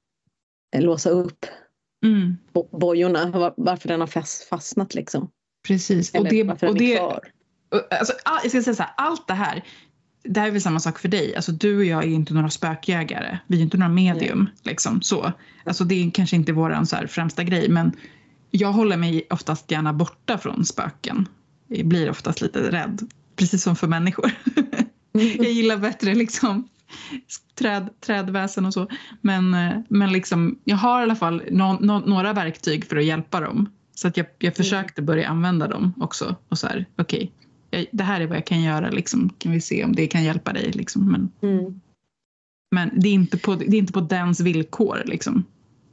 låsa 0.76 1.10
upp 1.10 1.46
mm. 2.04 2.36
bojorna, 2.72 3.52
varför 3.56 3.88
den 3.88 4.00
har 4.00 4.46
fastnat 4.48 4.94
liksom. 4.94 5.30
Precis. 5.66 6.14
Eller 6.14 6.24
och 6.24 6.30
det, 6.30 6.42
varför 6.42 6.66
den 6.66 6.82
är 6.82 6.96
kvar. 6.96 7.28
Alltså, 7.90 8.12
jag 8.24 8.50
ska 8.50 8.62
säga 8.62 8.74
så 8.74 8.82
här, 8.82 8.92
allt 8.96 9.28
det 9.28 9.34
här 9.34 9.64
det 10.24 10.40
här 10.40 10.46
är 10.46 10.52
väl 10.52 10.60
samma 10.60 10.80
sak 10.80 10.98
för 10.98 11.08
dig. 11.08 11.36
Alltså, 11.36 11.52
du 11.52 11.76
och 11.76 11.84
jag 11.84 12.04
är 12.04 12.08
inte 12.08 12.34
några 12.34 12.50
spökjägare. 12.50 13.38
Vi 13.46 13.58
är 13.58 13.62
inte 13.62 13.76
några 13.76 13.92
medium. 13.92 14.48
Liksom, 14.62 15.02
så. 15.02 15.32
Alltså, 15.64 15.84
det 15.84 15.94
är 15.94 16.10
kanske 16.10 16.36
inte 16.36 16.52
vår 16.52 16.84
så 16.84 16.96
här, 16.96 17.06
främsta 17.06 17.44
grej 17.44 17.68
men 17.68 17.92
jag 18.50 18.72
håller 18.72 18.96
mig 18.96 19.26
oftast 19.30 19.70
gärna 19.70 19.92
borta 19.92 20.38
från 20.38 20.64
spöken. 20.64 21.28
Jag 21.68 21.86
blir 21.86 22.10
oftast 22.10 22.40
lite 22.40 22.70
rädd, 22.70 23.10
precis 23.36 23.62
som 23.62 23.76
för 23.76 23.86
människor. 23.86 24.30
jag 25.12 25.50
gillar 25.50 25.76
bättre 25.76 26.14
liksom 26.14 26.68
träd, 27.58 27.88
trädväsen 28.00 28.66
och 28.66 28.72
så. 28.72 28.88
Men, 29.20 29.56
men 29.88 30.12
liksom, 30.12 30.58
jag 30.64 30.76
har 30.76 31.00
i 31.00 31.02
alla 31.02 31.16
fall 31.16 31.42
no, 31.50 31.78
no, 31.80 32.02
några 32.06 32.32
verktyg 32.32 32.84
för 32.84 32.96
att 32.96 33.04
hjälpa 33.04 33.40
dem. 33.40 33.70
Så 33.94 34.08
att 34.08 34.16
jag, 34.16 34.26
jag 34.38 34.56
försökte 34.56 35.02
börja 35.02 35.28
använda 35.28 35.68
dem 35.68 35.94
också. 36.00 36.36
Och 36.48 36.58
så 36.58 36.66
här, 36.66 36.86
okej, 36.96 37.18
okay, 37.18 37.41
det 37.90 38.04
här 38.04 38.20
är 38.20 38.26
vad 38.26 38.36
jag 38.36 38.46
kan 38.46 38.62
göra, 38.62 38.90
liksom. 38.90 39.30
kan 39.38 39.52
vi 39.52 39.60
se 39.60 39.84
om 39.84 39.92
det 39.94 40.06
kan 40.06 40.24
hjälpa 40.24 40.52
dig. 40.52 40.70
Liksom. 40.72 41.12
Men, 41.12 41.52
mm. 41.52 41.80
men 42.70 43.00
det, 43.00 43.08
är 43.08 43.12
inte 43.12 43.38
på, 43.38 43.54
det 43.54 43.76
är 43.76 43.78
inte 43.78 43.92
på 43.92 44.00
dens 44.00 44.40
villkor. 44.40 45.02
Liksom. 45.04 45.44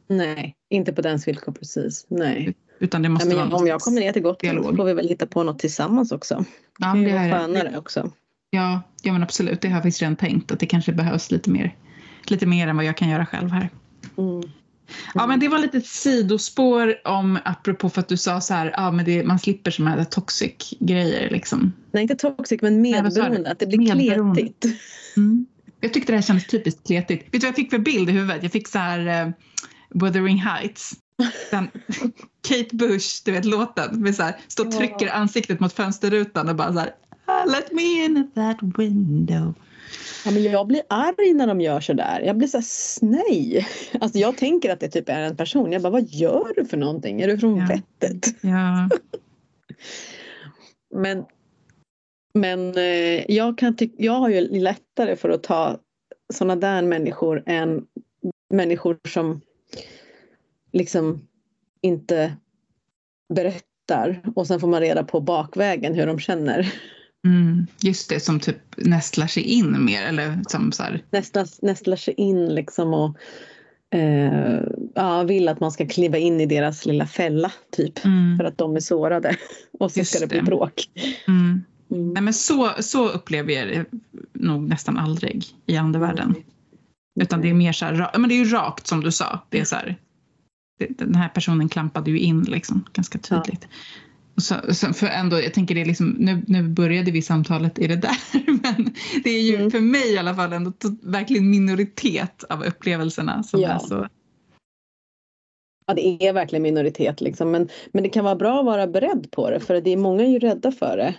Nej, 0.07 0.55
inte 0.69 0.93
på 0.93 1.01
dens 1.01 1.27
villkor 1.27 1.51
precis. 1.51 2.05
Nej. 2.09 2.55
Utan 2.79 3.01
det 3.01 3.09
måste 3.09 3.29
ja, 3.29 3.45
vara 3.45 3.55
om 3.55 3.67
jag 3.67 3.81
kommer 3.81 4.01
ner 4.01 4.13
till 4.13 4.21
Gotland 4.21 4.65
så 4.65 4.75
får 4.75 4.85
vi 4.85 4.93
väl 4.93 5.07
hitta 5.07 5.27
på 5.27 5.43
något 5.43 5.59
tillsammans 5.59 6.11
också. 6.11 6.45
Ja, 6.79 6.93
det, 6.93 7.03
det 7.03 7.11
är 7.11 7.31
skönare 7.31 7.77
också. 7.77 8.11
Ja, 8.49 8.81
ja 9.01 9.13
men 9.13 9.23
absolut, 9.23 9.61
det 9.61 9.67
har 9.67 9.75
jag 9.75 9.83
faktiskt 9.83 10.01
redan 10.01 10.15
tänkt 10.15 10.51
att 10.51 10.59
det 10.59 10.65
kanske 10.65 10.91
behövs 10.91 11.31
lite 11.31 11.49
mer, 11.49 11.75
lite 12.27 12.45
mer 12.45 12.67
än 12.67 12.75
vad 12.75 12.85
jag 12.85 12.97
kan 12.97 13.09
göra 13.09 13.25
själv 13.25 13.49
här. 13.49 13.69
Mm. 14.17 14.41
Ja 15.13 15.27
men 15.27 15.39
det 15.39 15.47
var 15.47 15.59
lite 15.59 15.81
sidospår 15.81 17.07
om 17.07 17.39
apropå 17.45 17.89
för 17.89 17.99
att 17.99 18.07
du 18.07 18.17
sa 18.17 18.41
så 18.41 18.53
här, 18.53 18.73
ja 18.77 18.91
men 18.91 19.05
det, 19.05 19.23
man 19.23 19.39
slipper 19.39 19.71
såna 19.71 19.89
här 19.89 20.03
toxic 20.03 20.73
grejer 20.79 21.29
liksom. 21.29 21.73
Nej 21.91 22.01
inte 22.01 22.15
toxic 22.15 22.61
men 22.61 22.81
medberoende, 22.81 23.51
att 23.51 23.59
det 23.59 23.67
blir 23.67 23.95
medberoende. 23.95 24.41
kletigt. 24.41 24.81
Mm. 25.17 25.45
Jag 25.81 25.93
tyckte 25.93 26.11
det 26.11 26.17
här 26.17 26.23
kändes 26.23 26.47
typiskt 26.47 26.87
kletigt. 26.87 27.23
Vet 27.23 27.31
du 27.31 27.39
vad 27.39 27.47
jag 27.47 27.55
fick 27.55 27.69
för 27.69 27.79
bild 27.79 28.09
i 28.09 28.11
huvudet? 28.11 28.43
Jag 28.43 28.51
fick 28.51 28.67
så 28.67 28.77
här 28.79 29.27
uh, 29.27 29.33
Wuthering 29.89 30.37
Heights. 30.37 30.93
Den, 31.51 31.67
Kate 32.47 32.75
Bush, 32.75 33.21
du 33.25 33.31
vet 33.31 33.45
låten, 33.45 34.01
med 34.01 34.15
så 34.15 34.23
här, 34.23 34.35
står 34.47 34.65
och 34.65 34.71
trycker 34.71 35.13
ansiktet 35.13 35.59
mot 35.59 35.73
fönsterrutan 35.73 36.49
och 36.49 36.55
bara 36.55 36.73
så 36.73 36.79
här, 36.79 36.93
ah, 37.25 37.45
Let 37.45 37.71
me 37.71 38.05
in 38.05 38.17
at 38.17 38.35
that 38.35 38.79
window. 38.79 39.53
Ja, 40.25 40.31
men 40.31 40.43
jag 40.43 40.67
blir 40.67 40.81
arg 40.89 41.33
när 41.33 41.47
de 41.47 41.61
gör 41.61 41.79
sådär. 41.79 42.21
Jag 42.25 42.37
blir 42.37 42.47
så 42.47 43.05
nej. 43.05 43.67
Alltså 43.99 44.17
jag 44.17 44.37
tänker 44.37 44.73
att 44.73 44.79
det 44.79 44.89
typ 44.89 45.09
är 45.09 45.21
en 45.21 45.37
person. 45.37 45.71
Jag 45.71 45.81
bara, 45.81 45.89
vad 45.89 46.07
gör 46.09 46.53
du 46.55 46.65
för 46.65 46.77
någonting? 46.77 47.21
Är 47.21 47.27
du 47.27 47.37
från 47.37 47.57
ja. 47.57 47.67
vettet? 47.67 48.35
Ja. 48.41 48.89
men 50.95 51.25
men 52.33 52.77
eh, 52.77 53.31
jag, 53.31 53.57
kan 53.57 53.77
jag 53.97 54.13
har 54.13 54.29
ju 54.29 54.41
lättare 54.41 55.15
för 55.15 55.29
att 55.29 55.43
ta 55.43 55.79
sådana 56.33 56.55
där 56.55 56.81
människor 56.81 57.43
än 57.45 57.85
människor 58.49 58.99
som 59.07 59.41
liksom 60.71 61.27
inte 61.81 62.35
berättar 63.33 64.21
och 64.35 64.47
sen 64.47 64.59
får 64.59 64.67
man 64.67 64.81
reda 64.81 65.03
på 65.03 65.19
bakvägen 65.19 65.93
hur 65.93 66.07
de 66.07 66.19
känner. 66.19 66.73
Mm, 67.25 67.67
just 67.81 68.09
det, 68.09 68.19
som 68.19 68.39
typ 68.39 68.57
nästlar 68.77 69.27
sig 69.27 69.43
in 69.43 69.85
mer 69.85 70.03
eller 70.03 70.39
som 70.47 70.71
så 70.71 70.83
här... 70.83 71.03
Nästlas, 71.11 71.61
nästlar 71.61 71.95
sig 71.95 72.13
in 72.17 72.55
liksom 72.55 72.93
och 72.93 73.17
eh, 73.97 74.61
ja, 74.95 75.23
vill 75.23 75.47
att 75.47 75.59
man 75.59 75.71
ska 75.71 75.87
kliva 75.87 76.17
in 76.17 76.41
i 76.41 76.45
deras 76.45 76.85
lilla 76.85 77.07
fälla 77.07 77.51
typ 77.71 78.05
mm. 78.05 78.37
för 78.37 78.43
att 78.43 78.57
de 78.57 78.75
är 78.75 78.79
sårade 78.79 79.35
och 79.79 79.91
så 79.91 79.99
just 79.99 80.11
ska 80.15 80.19
det 80.19 80.27
bli 80.27 80.41
bråk. 80.41 80.89
Mm. 81.27 81.63
Mm. 81.91 82.13
Nej, 82.13 82.23
men 82.23 82.33
så, 82.33 82.71
så 82.79 83.09
upplever 83.09 83.53
jag 83.53 83.67
det 83.67 83.85
nog 84.33 84.69
nästan 84.69 84.97
aldrig 84.97 85.45
i 85.65 85.77
andevärlden. 85.77 86.29
Mm. 86.29 86.43
Utan 87.21 87.41
det 87.41 87.49
är 87.49 87.53
mer 87.53 87.71
så 87.71 87.85
här, 87.85 88.17
men 88.17 88.29
det 88.29 88.35
är 88.35 88.45
ju 88.45 88.51
rakt 88.51 88.87
som 88.87 89.03
du 89.03 89.11
sa. 89.11 89.39
Det 89.49 89.59
är 89.59 89.65
så 89.65 89.75
här, 89.75 89.95
den 90.89 91.15
här 91.15 91.29
personen 91.29 91.69
klampade 91.69 92.11
ju 92.11 92.19
in 92.19 92.43
liksom, 92.43 92.85
ganska 92.93 93.19
tydligt. 93.19 93.67
Ja. 93.69 93.77
Så, 94.41 94.55
så, 94.73 94.93
för 94.93 95.07
ändå, 95.07 95.41
jag 95.41 95.53
tänker 95.53 95.75
det 95.75 95.85
liksom, 95.85 96.09
nu, 96.09 96.43
nu 96.47 96.63
började 96.63 97.11
vi 97.11 97.21
samtalet 97.21 97.79
i 97.79 97.87
det 97.87 97.95
där 97.95 98.17
men 98.45 98.93
det 99.23 99.29
är 99.29 99.41
ju 99.41 99.55
mm. 99.55 99.71
för 99.71 99.79
mig 99.79 100.13
i 100.13 100.17
alla 100.17 100.35
fall 100.35 100.53
ändå 100.53 100.71
verkligen 101.01 101.49
minoritet 101.49 102.43
av 102.49 102.63
upplevelserna 102.63 103.43
som 103.43 103.61
ja. 103.61 103.69
är 103.69 103.79
så 103.79 104.07
Ja, 105.87 105.93
det 105.93 106.27
är 106.27 106.33
verkligen 106.33 106.63
minoritet 106.63 107.21
liksom. 107.21 107.51
men, 107.51 107.69
men 107.91 108.03
det 108.03 108.09
kan 108.09 108.25
vara 108.25 108.35
bra 108.35 108.59
att 108.59 108.65
vara 108.65 108.87
beredd 108.87 109.31
på 109.31 109.49
det 109.49 109.59
för 109.59 109.81
det 109.81 109.89
är 109.89 109.97
många 109.97 110.23
är 110.23 110.27
ju 110.27 110.39
rädda 110.39 110.71
för 110.71 110.97
det. 110.97 111.15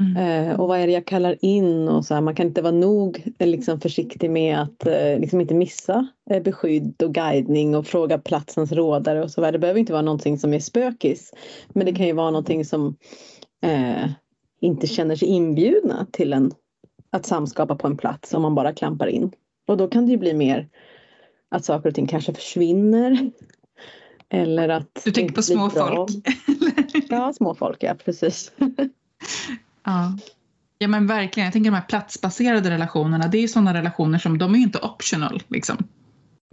Mm. 0.00 0.16
Eh, 0.16 0.60
och 0.60 0.68
vad 0.68 0.80
är 0.80 0.86
det 0.86 0.92
jag 0.92 1.06
kallar 1.06 1.36
in 1.44 1.88
och 1.88 2.04
så 2.04 2.14
här, 2.14 2.20
man 2.20 2.34
kan 2.34 2.46
inte 2.46 2.62
vara 2.62 2.72
nog 2.72 3.34
eh, 3.38 3.48
liksom, 3.48 3.80
försiktig 3.80 4.30
med 4.30 4.58
att 4.58 4.86
eh, 4.86 5.18
liksom 5.18 5.40
inte 5.40 5.54
missa 5.54 6.08
beskydd 6.44 7.02
och 7.02 7.14
guidning 7.14 7.76
och 7.76 7.86
fråga 7.86 8.18
platsens 8.18 8.72
rådare 8.72 9.22
och 9.22 9.30
så 9.30 9.40
vidare. 9.40 9.52
Det 9.52 9.58
behöver 9.58 9.80
inte 9.80 9.92
vara 9.92 10.02
någonting 10.02 10.38
som 10.38 10.54
är 10.54 10.60
spökis 10.60 11.32
men 11.68 11.86
det 11.86 11.92
kan 11.92 12.06
ju 12.06 12.12
vara 12.12 12.30
någonting 12.30 12.64
som 12.64 12.96
eh, 13.62 14.10
inte 14.60 14.86
känner 14.86 15.16
sig 15.16 15.28
inbjudna 15.28 16.06
till 16.12 16.32
en 16.32 16.52
att 17.10 17.26
samskapa 17.26 17.76
på 17.76 17.86
en 17.86 17.96
plats 17.96 18.34
om 18.34 18.42
man 18.42 18.54
bara 18.54 18.72
klampar 18.72 19.06
in. 19.06 19.32
Och 19.66 19.76
då 19.76 19.88
kan 19.88 20.06
det 20.06 20.12
ju 20.12 20.18
bli 20.18 20.34
mer 20.34 20.68
att 21.48 21.64
saker 21.64 21.88
och 21.88 21.94
ting 21.94 22.06
kanske 22.06 22.34
försvinner. 22.34 23.30
Eller 24.28 24.68
att... 24.68 25.00
Du 25.04 25.10
tänker 25.10 25.34
på 25.34 25.42
småfolk? 25.42 26.10
ja, 27.08 27.32
småfolk, 27.32 27.82
ja 27.82 27.94
precis. 28.04 28.52
Ja. 29.90 30.12
ja 30.78 30.88
men 30.88 31.06
verkligen, 31.06 31.44
jag 31.44 31.52
tänker 31.52 31.70
de 31.70 31.76
här 31.76 31.84
platsbaserade 31.84 32.70
relationerna, 32.70 33.28
det 33.28 33.38
är 33.38 33.42
ju 33.42 33.48
sådana 33.48 33.74
relationer 33.74 34.18
som 34.18 34.38
de 34.38 34.54
är 34.54 34.58
ju 34.58 34.64
inte 34.64 34.78
optional 34.78 35.42
liksom. 35.48 35.76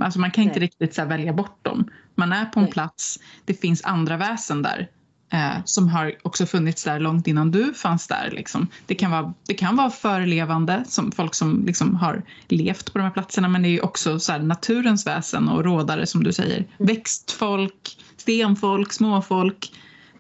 Alltså 0.01 0.19
man 0.19 0.31
kan 0.31 0.43
inte 0.43 0.59
riktigt 0.59 0.95
så 0.95 1.05
välja 1.05 1.33
bort 1.33 1.65
dem. 1.65 1.89
Man 2.15 2.33
är 2.33 2.45
på 2.45 2.59
en 2.59 2.63
Nej. 2.63 2.73
plats, 2.73 3.19
det 3.45 3.53
finns 3.53 3.83
andra 3.83 4.17
väsen 4.17 4.61
där 4.61 4.89
eh, 5.33 5.63
som 5.65 5.87
har 5.89 6.15
också 6.23 6.45
funnits 6.45 6.83
där 6.83 6.99
långt 6.99 7.27
innan 7.27 7.51
du 7.51 7.73
fanns 7.73 8.07
där. 8.07 8.29
Liksom. 8.31 8.67
Det, 8.85 8.95
kan 8.95 9.11
vara, 9.11 9.33
det 9.47 9.53
kan 9.53 9.75
vara 9.75 9.89
förlevande, 9.89 10.83
som 10.87 11.11
folk 11.11 11.35
som 11.35 11.65
liksom 11.65 11.95
har 11.95 12.23
levt 12.47 12.93
på 12.93 12.97
de 12.97 13.03
här 13.03 13.11
platserna 13.11 13.47
men 13.47 13.61
det 13.61 13.69
är 13.69 13.85
också 13.85 14.19
så 14.19 14.37
naturens 14.37 15.07
väsen 15.07 15.49
och 15.49 15.63
rådare 15.63 16.05
som 16.05 16.23
du 16.23 16.33
säger. 16.33 16.57
Mm. 16.57 16.69
Växtfolk, 16.77 17.97
stenfolk, 18.17 18.93
småfolk, 18.93 19.71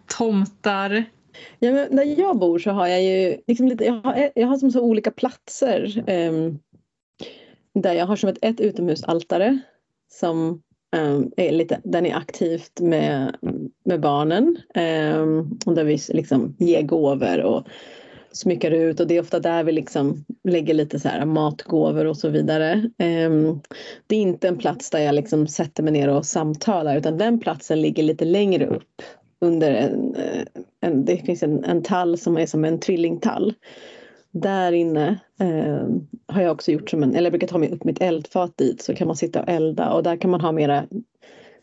tomtar, 0.07 1.05
Ja, 1.59 1.71
men 1.71 1.95
där 1.95 2.19
jag 2.19 2.39
bor 2.39 2.59
så 2.59 2.71
har 2.71 2.87
jag 2.87 3.03
ju 3.03 3.37
liksom 3.47 3.67
lite, 3.67 3.85
jag 3.85 3.93
har, 3.93 4.31
jag 4.35 4.47
har 4.47 4.57
som 4.57 4.71
så 4.71 4.81
olika 4.81 5.11
platser. 5.11 6.03
Um, 6.07 6.59
där 7.73 7.93
jag 7.93 8.05
har 8.05 8.15
som 8.15 8.29
ett, 8.29 8.37
ett 8.41 8.59
utomhusaltare 8.59 9.59
som 10.11 10.61
um, 10.97 11.31
är 11.37 11.51
lite, 11.51 11.81
den 11.83 12.05
är 12.05 12.15
aktivt 12.15 12.79
med, 12.79 13.35
med 13.85 13.99
barnen. 13.99 14.57
Um, 15.15 15.59
och 15.65 15.75
där 15.75 15.83
vi 15.83 15.99
liksom 16.09 16.55
ger 16.59 16.81
gåvor 16.81 17.41
och 17.41 17.67
smyckar 18.31 18.71
ut 18.71 18.99
och 18.99 19.07
det 19.07 19.17
är 19.17 19.21
ofta 19.21 19.39
där 19.39 19.63
vi 19.63 19.71
liksom 19.71 20.25
lägger 20.43 20.73
lite 20.73 20.99
så 20.99 21.07
här 21.07 21.25
matgåvor 21.25 22.05
och 22.05 22.17
så 22.17 22.29
vidare. 22.29 22.89
Um, 23.27 23.61
det 24.07 24.15
är 24.15 24.21
inte 24.21 24.47
en 24.47 24.57
plats 24.57 24.89
där 24.89 24.99
jag 24.99 25.15
liksom 25.15 25.47
sätter 25.47 25.83
mig 25.83 25.93
ner 25.93 26.09
och 26.09 26.25
samtalar 26.25 26.97
utan 26.97 27.17
den 27.17 27.39
platsen 27.39 27.81
ligger 27.81 28.03
lite 28.03 28.25
längre 28.25 28.67
upp 28.67 29.01
under 29.39 29.71
en, 29.71 30.15
eh, 30.15 30.45
en 30.81 31.05
det 31.05 31.17
finns 31.17 31.43
en, 31.43 31.63
en 31.63 31.83
tall 31.83 32.17
som 32.17 32.37
är 32.37 32.45
som 32.45 32.65
en 32.65 32.79
tvillingtall. 32.79 33.53
Där 34.31 34.71
inne 34.71 35.19
eh, 35.39 35.87
har 36.27 36.41
jag 36.41 36.51
också 36.51 36.71
gjort 36.71 36.89
som 36.89 37.03
en, 37.03 37.15
eller 37.15 37.25
jag 37.25 37.31
brukar 37.31 37.47
ta 37.47 37.57
mig 37.57 37.71
upp 37.71 37.83
mitt 37.83 38.01
eldfat 38.01 38.57
dit 38.57 38.81
så 38.81 38.95
kan 38.95 39.07
man 39.07 39.15
sitta 39.15 39.41
och 39.41 39.49
elda 39.49 39.93
och 39.93 40.03
där 40.03 40.17
kan 40.17 40.31
man 40.31 40.41
ha 40.41 40.51
mera 40.51 40.87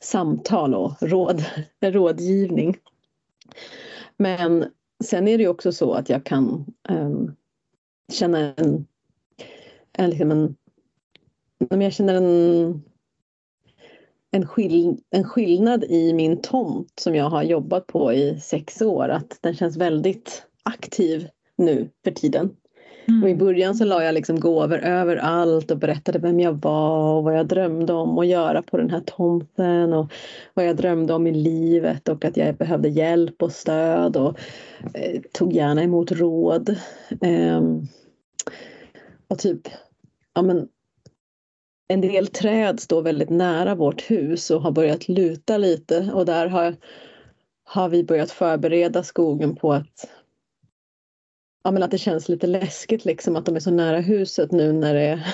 samtal 0.01 0.75
och 0.75 0.93
råd, 1.01 1.45
rådgivning. 1.81 2.77
Men 4.17 4.65
sen 5.05 5.29
är 5.29 5.39
det 5.39 5.43
ju 5.43 5.49
också 5.49 5.73
så 5.73 5.93
att 5.93 6.09
jag 6.09 6.25
kan 6.25 6.65
eh, 6.89 7.11
känna 8.13 8.55
en, 8.55 8.87
en, 9.93 10.11
liksom 10.11 10.31
en 10.31 10.57
jag 11.81 11.93
känner 11.93 12.15
en 12.15 12.83
en, 14.35 14.47
skill 14.47 14.97
en 15.11 15.25
skillnad 15.25 15.85
i 15.85 16.13
min 16.13 16.41
tomt 16.41 16.93
som 17.01 17.15
jag 17.15 17.31
har 17.31 17.43
jobbat 17.43 17.87
på 17.87 18.13
i 18.13 18.41
sex 18.41 18.83
år. 18.83 19.09
Att 19.09 19.39
den 19.41 19.55
känns 19.55 19.77
väldigt 19.77 20.47
aktiv 20.63 21.29
nu 21.57 21.89
för 22.05 22.11
tiden. 22.11 22.51
Mm. 23.09 23.23
Och 23.23 23.31
I 23.31 23.35
början 23.35 23.75
så 23.75 23.85
la 23.85 24.05
jag 24.05 24.15
liksom 24.15 24.41
gåvor 24.41 24.79
överallt 24.79 25.71
och 25.71 25.79
berättade 25.79 26.19
vem 26.19 26.41
jag 26.41 26.53
var 26.53 27.15
och 27.15 27.25
vad 27.25 27.39
jag 27.39 27.47
drömde 27.47 27.93
om 27.93 28.19
att 28.19 28.27
göra 28.27 28.63
på 28.63 28.77
den 28.77 28.91
här 28.91 29.01
tomten 29.01 29.93
och 29.93 30.13
vad 30.55 30.67
jag 30.67 30.77
drömde 30.77 31.15
om 31.15 31.27
i 31.27 31.33
livet 31.33 32.09
och 32.09 32.25
att 32.25 32.37
jag 32.37 32.57
behövde 32.57 32.89
hjälp 32.89 33.43
och 33.43 33.53
stöd 33.53 34.17
och 34.17 34.39
eh, 34.95 35.21
tog 35.33 35.53
gärna 35.53 35.83
emot 35.83 36.13
råd. 36.13 36.77
Eh, 37.21 37.63
och 39.29 39.39
typ, 39.39 39.69
ja 40.35 40.43
men 40.43 40.69
en 41.89 42.01
del 42.01 42.27
träd 42.27 42.81
står 42.81 43.03
väldigt 43.03 43.31
nära 43.31 43.75
vårt 43.75 44.11
hus 44.11 44.51
och 44.51 44.63
har 44.63 44.73
börjat 44.73 45.09
luta 45.09 45.59
lite 45.59 46.11
och 46.15 46.27
där 46.27 46.47
har, 46.47 46.77
har 47.65 47.89
vi 47.89 48.05
börjat 48.05 48.31
förbereda 48.31 49.03
skogen 49.03 49.57
på 49.57 49.73
att 49.73 50.09
ja, 51.65 51.71
men 51.71 51.83
att 51.83 51.91
det 51.91 51.99
känns 51.99 52.29
lite 52.29 52.47
läskigt 52.47 53.05
liksom 53.05 53.37
att 53.37 53.47
de 53.47 53.57
är 53.57 53.61
så 53.61 53.71
nära 53.71 54.01
huset 54.01 54.53
nu 54.53 54.73
när 54.73 54.95
det, 54.95 55.25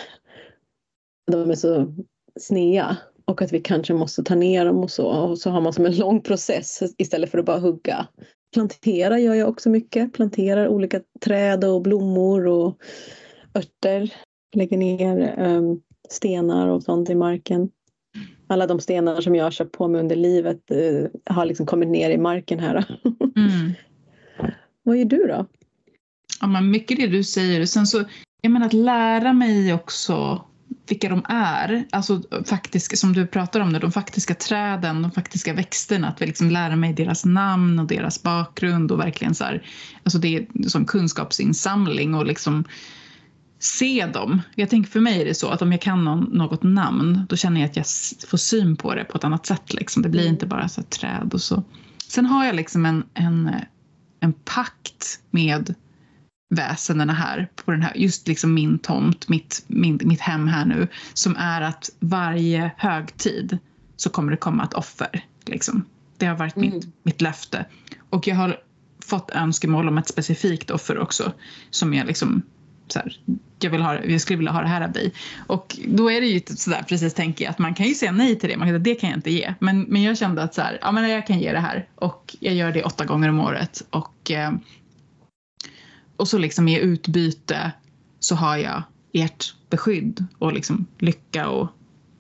de 1.32 1.50
är 1.50 1.54
så 1.54 1.94
snea 2.40 2.96
och 3.24 3.42
att 3.42 3.52
vi 3.52 3.60
kanske 3.60 3.94
måste 3.94 4.22
ta 4.22 4.34
ner 4.34 4.64
dem 4.64 4.78
och 4.78 4.90
så. 4.90 5.06
Och 5.06 5.38
så 5.38 5.50
har 5.50 5.60
man 5.60 5.72
som 5.72 5.86
en 5.86 5.96
lång 5.96 6.20
process 6.22 6.82
istället 6.98 7.30
för 7.30 7.38
att 7.38 7.44
bara 7.44 7.58
hugga. 7.58 8.06
Plantera 8.54 9.18
gör 9.18 9.34
jag 9.34 9.48
också 9.48 9.70
mycket. 9.70 10.12
Planterar 10.12 10.68
olika 10.68 11.00
träd 11.20 11.64
och 11.64 11.82
blommor 11.82 12.46
och 12.46 12.76
örter. 13.54 14.14
Lägger 14.56 14.76
ner 14.76 15.38
um, 15.38 15.82
stenar 16.08 16.68
och 16.68 16.82
sånt 16.82 17.10
i 17.10 17.14
marken. 17.14 17.70
Alla 18.46 18.66
de 18.66 18.80
stenar 18.80 19.20
som 19.20 19.34
jag 19.34 19.44
har 19.44 19.50
köpt 19.50 19.72
på 19.72 19.88
mig 19.88 20.00
under 20.00 20.16
livet 20.16 20.60
uh, 20.72 21.06
har 21.24 21.44
liksom 21.44 21.66
kommit 21.66 21.88
ner 21.88 22.10
i 22.10 22.18
marken 22.18 22.58
här. 22.58 23.00
Mm. 23.36 23.72
Vad 24.82 24.98
gör 24.98 25.04
du 25.04 25.26
då? 25.26 25.46
Ja, 26.40 26.46
men 26.46 26.70
mycket 26.70 26.96
det 26.96 27.06
du 27.06 27.24
säger. 27.24 27.66
Sen 27.66 27.86
så, 27.86 28.04
jag 28.42 28.52
menar 28.52 28.66
att 28.66 28.72
lära 28.72 29.32
mig 29.32 29.74
också 29.74 30.44
vilka 30.88 31.08
de 31.08 31.22
är, 31.28 31.84
alltså 31.90 32.22
faktiskt, 32.44 32.98
som 32.98 33.12
du 33.12 33.26
pratar 33.26 33.60
om, 33.60 33.72
det, 33.72 33.78
de 33.78 33.92
faktiska 33.92 34.34
träden, 34.34 35.02
de 35.02 35.10
faktiska 35.10 35.52
växterna, 35.52 36.08
att 36.08 36.22
vi 36.22 36.26
liksom 36.26 36.50
lära 36.50 36.76
mig 36.76 36.92
deras 36.92 37.24
namn 37.24 37.78
och 37.78 37.86
deras 37.86 38.22
bakgrund 38.22 38.92
och 38.92 39.00
verkligen 39.00 39.34
så 39.34 39.44
här, 39.44 39.66
alltså 40.04 40.18
det 40.18 40.36
är 40.36 40.68
som 40.68 40.84
kunskapsinsamling 40.84 42.14
och 42.14 42.26
liksom 42.26 42.64
se 43.60 44.06
dem. 44.06 44.42
Jag 44.54 44.70
tänker 44.70 44.90
för 44.90 45.00
mig 45.00 45.20
är 45.20 45.24
det 45.24 45.34
så 45.34 45.48
att 45.48 45.62
om 45.62 45.72
jag 45.72 45.80
kan 45.80 46.04
någon, 46.04 46.24
något 46.24 46.62
namn 46.62 47.26
då 47.28 47.36
känner 47.36 47.60
jag 47.60 47.70
att 47.70 47.76
jag 47.76 47.86
får 48.28 48.38
syn 48.38 48.76
på 48.76 48.94
det 48.94 49.04
på 49.04 49.18
ett 49.18 49.24
annat 49.24 49.46
sätt. 49.46 49.74
Liksom. 49.74 50.02
Det 50.02 50.08
blir 50.08 50.20
mm. 50.20 50.32
inte 50.32 50.46
bara 50.46 50.68
så 50.68 50.82
träd 50.82 51.30
och 51.34 51.40
så. 51.40 51.64
Sen 52.08 52.26
har 52.26 52.46
jag 52.46 52.54
liksom 52.54 52.86
en, 52.86 53.04
en, 53.14 53.50
en 54.20 54.32
pakt 54.32 55.20
med 55.30 55.74
väsendena 56.54 57.12
här 57.12 57.48
på 57.64 57.70
den 57.70 57.82
här, 57.82 57.94
just 57.96 58.28
liksom 58.28 58.54
min 58.54 58.78
tomt, 58.78 59.28
mitt, 59.28 59.64
min, 59.66 60.00
mitt 60.04 60.20
hem 60.20 60.48
här 60.48 60.64
nu, 60.64 60.88
som 61.14 61.36
är 61.36 61.60
att 61.60 61.90
varje 61.98 62.70
högtid 62.76 63.58
så 63.96 64.10
kommer 64.10 64.30
det 64.30 64.36
komma 64.36 64.64
ett 64.64 64.74
offer. 64.74 65.24
Liksom. 65.46 65.84
Det 66.16 66.26
har 66.26 66.36
varit 66.36 66.56
mm. 66.56 66.70
mitt, 66.70 66.88
mitt 67.02 67.20
löfte. 67.20 67.66
Och 68.10 68.28
jag 68.28 68.36
har 68.36 68.56
fått 69.06 69.30
önskemål 69.30 69.88
om 69.88 69.98
ett 69.98 70.08
specifikt 70.08 70.70
offer 70.70 70.98
också 70.98 71.32
som 71.70 71.94
jag 71.94 72.06
liksom 72.06 72.42
så 72.92 72.98
här, 72.98 73.20
jag, 73.60 73.70
vill 73.70 73.82
ha, 73.82 74.04
jag 74.04 74.20
skulle 74.20 74.36
vilja 74.36 74.52
ha 74.52 74.60
det 74.60 74.68
här 74.68 74.80
av 74.80 74.92
dig. 74.92 75.12
Och 75.46 75.76
då 75.86 76.10
är 76.10 76.20
det 76.20 76.26
ju 76.26 76.40
sådär 76.46 76.84
precis 76.88 77.14
tänker 77.14 77.44
jag 77.44 77.50
att 77.50 77.58
man 77.58 77.74
kan 77.74 77.86
ju 77.86 77.94
säga 77.94 78.12
nej 78.12 78.38
till 78.38 78.48
det, 78.48 78.56
man 78.56 78.68
kan 78.68 78.74
säga 78.74 78.94
det 78.94 78.94
kan 78.94 79.10
jag 79.10 79.18
inte 79.18 79.30
ge. 79.30 79.54
Men, 79.58 79.82
men 79.82 80.02
jag 80.02 80.18
kände 80.18 80.42
att 80.42 80.54
så 80.54 80.62
här, 80.62 80.78
ja 80.80 80.92
men 80.92 81.10
jag 81.10 81.26
kan 81.26 81.38
ge 81.38 81.52
det 81.52 81.60
här 81.60 81.88
och 81.94 82.36
jag 82.40 82.54
gör 82.54 82.72
det 82.72 82.82
åtta 82.82 83.04
gånger 83.04 83.28
om 83.28 83.40
året 83.40 83.82
och 83.90 84.30
eh, 84.30 84.52
och 86.16 86.28
så 86.28 86.38
liksom 86.38 86.68
i 86.68 86.78
utbyte 86.78 87.72
så 88.18 88.34
har 88.34 88.56
jag 88.56 88.82
ert 89.12 89.54
beskydd 89.70 90.26
och 90.38 90.52
liksom 90.52 90.86
lycka 90.98 91.48
och, 91.48 91.68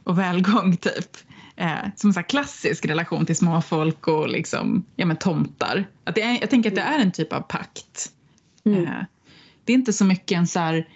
och 0.04 0.18
välgång 0.18 0.76
typ. 0.76 1.16
Eh, 1.56 1.78
som 1.96 2.12
en 2.16 2.24
klassisk 2.24 2.86
relation 2.86 3.26
till 3.26 3.36
småfolk 3.36 4.08
och 4.08 4.28
liksom, 4.28 4.84
ja, 4.96 5.06
men 5.06 5.16
tomtar. 5.16 5.84
Att 6.04 6.14
det 6.14 6.22
är, 6.22 6.40
jag 6.40 6.50
tänker 6.50 6.70
att 6.70 6.76
det 6.76 6.82
är 6.82 6.98
en 6.98 7.12
typ 7.12 7.32
av 7.32 7.40
pakt. 7.40 8.12
Mm. 8.64 8.84
Eh, 8.84 9.02
det 9.64 9.72
är 9.72 9.74
inte 9.74 9.92
så 9.92 10.04
mycket 10.04 10.38
en 10.38 10.46
så 10.46 10.58
här 10.58 10.88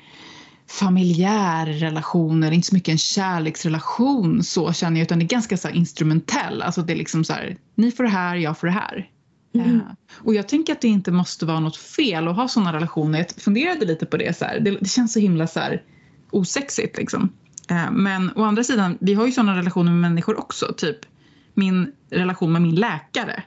familjär 0.67 1.67
relation 1.67 2.43
eller 2.43 2.53
inte 2.53 2.67
så 2.69 2.75
mycket 2.75 2.93
en 2.93 2.99
kärleksrelation 2.99 4.45
så 4.45 4.73
känner 4.73 5.01
jag 5.01 5.05
utan 5.05 5.19
det 5.19 5.25
är 5.25 5.29
ganska 5.29 5.57
så 5.57 5.69
instrumentell. 5.69 6.63
Alltså 6.63 6.83
det 6.83 6.93
är 6.93 6.97
liksom 6.97 7.25
så 7.25 7.33
här, 7.33 7.57
ni 7.75 7.91
får 7.91 8.05
det 8.05 8.11
här, 8.11 8.37
jag 8.37 8.59
får 8.59 8.67
det 8.67 8.73
här. 8.73 9.11
Mm. 9.55 9.81
Och 10.13 10.35
jag 10.35 10.49
tänker 10.49 10.73
att 10.73 10.81
det 10.81 10.89
inte 10.89 11.13
måste 11.13 11.47
vara 11.47 11.61
något 11.61 11.77
fel 11.77 12.29
att 12.29 12.37
ha 12.37 12.49
sådana 12.49 12.73
relationer. 12.73 13.19
Jag 13.19 13.43
funderade 13.43 13.87
lite 13.87 14.07
på 14.07 14.17
det 14.17 14.39
så 14.39 14.45
det, 14.45 14.71
det, 14.71 14.89
känns 14.89 15.13
så 15.13 15.21
himla 15.21 15.47
så 15.47 15.61
här 15.61 15.83
osexigt 16.31 16.97
liksom. 16.97 17.33
Eh, 17.71 17.91
men 17.91 18.31
å 18.37 18.43
andra 18.43 18.65
sidan, 18.65 18.99
vi 19.01 19.15
har 19.15 19.27
ju 19.27 19.33
sådana 19.33 19.57
relationer 19.57 19.93
med 19.93 20.01
människor 20.01 20.39
också. 20.39 20.75
Typ 20.77 20.99
min 21.55 21.93
relation 22.11 22.53
med 22.53 22.63
min 22.63 22.75
läkare 22.75 23.43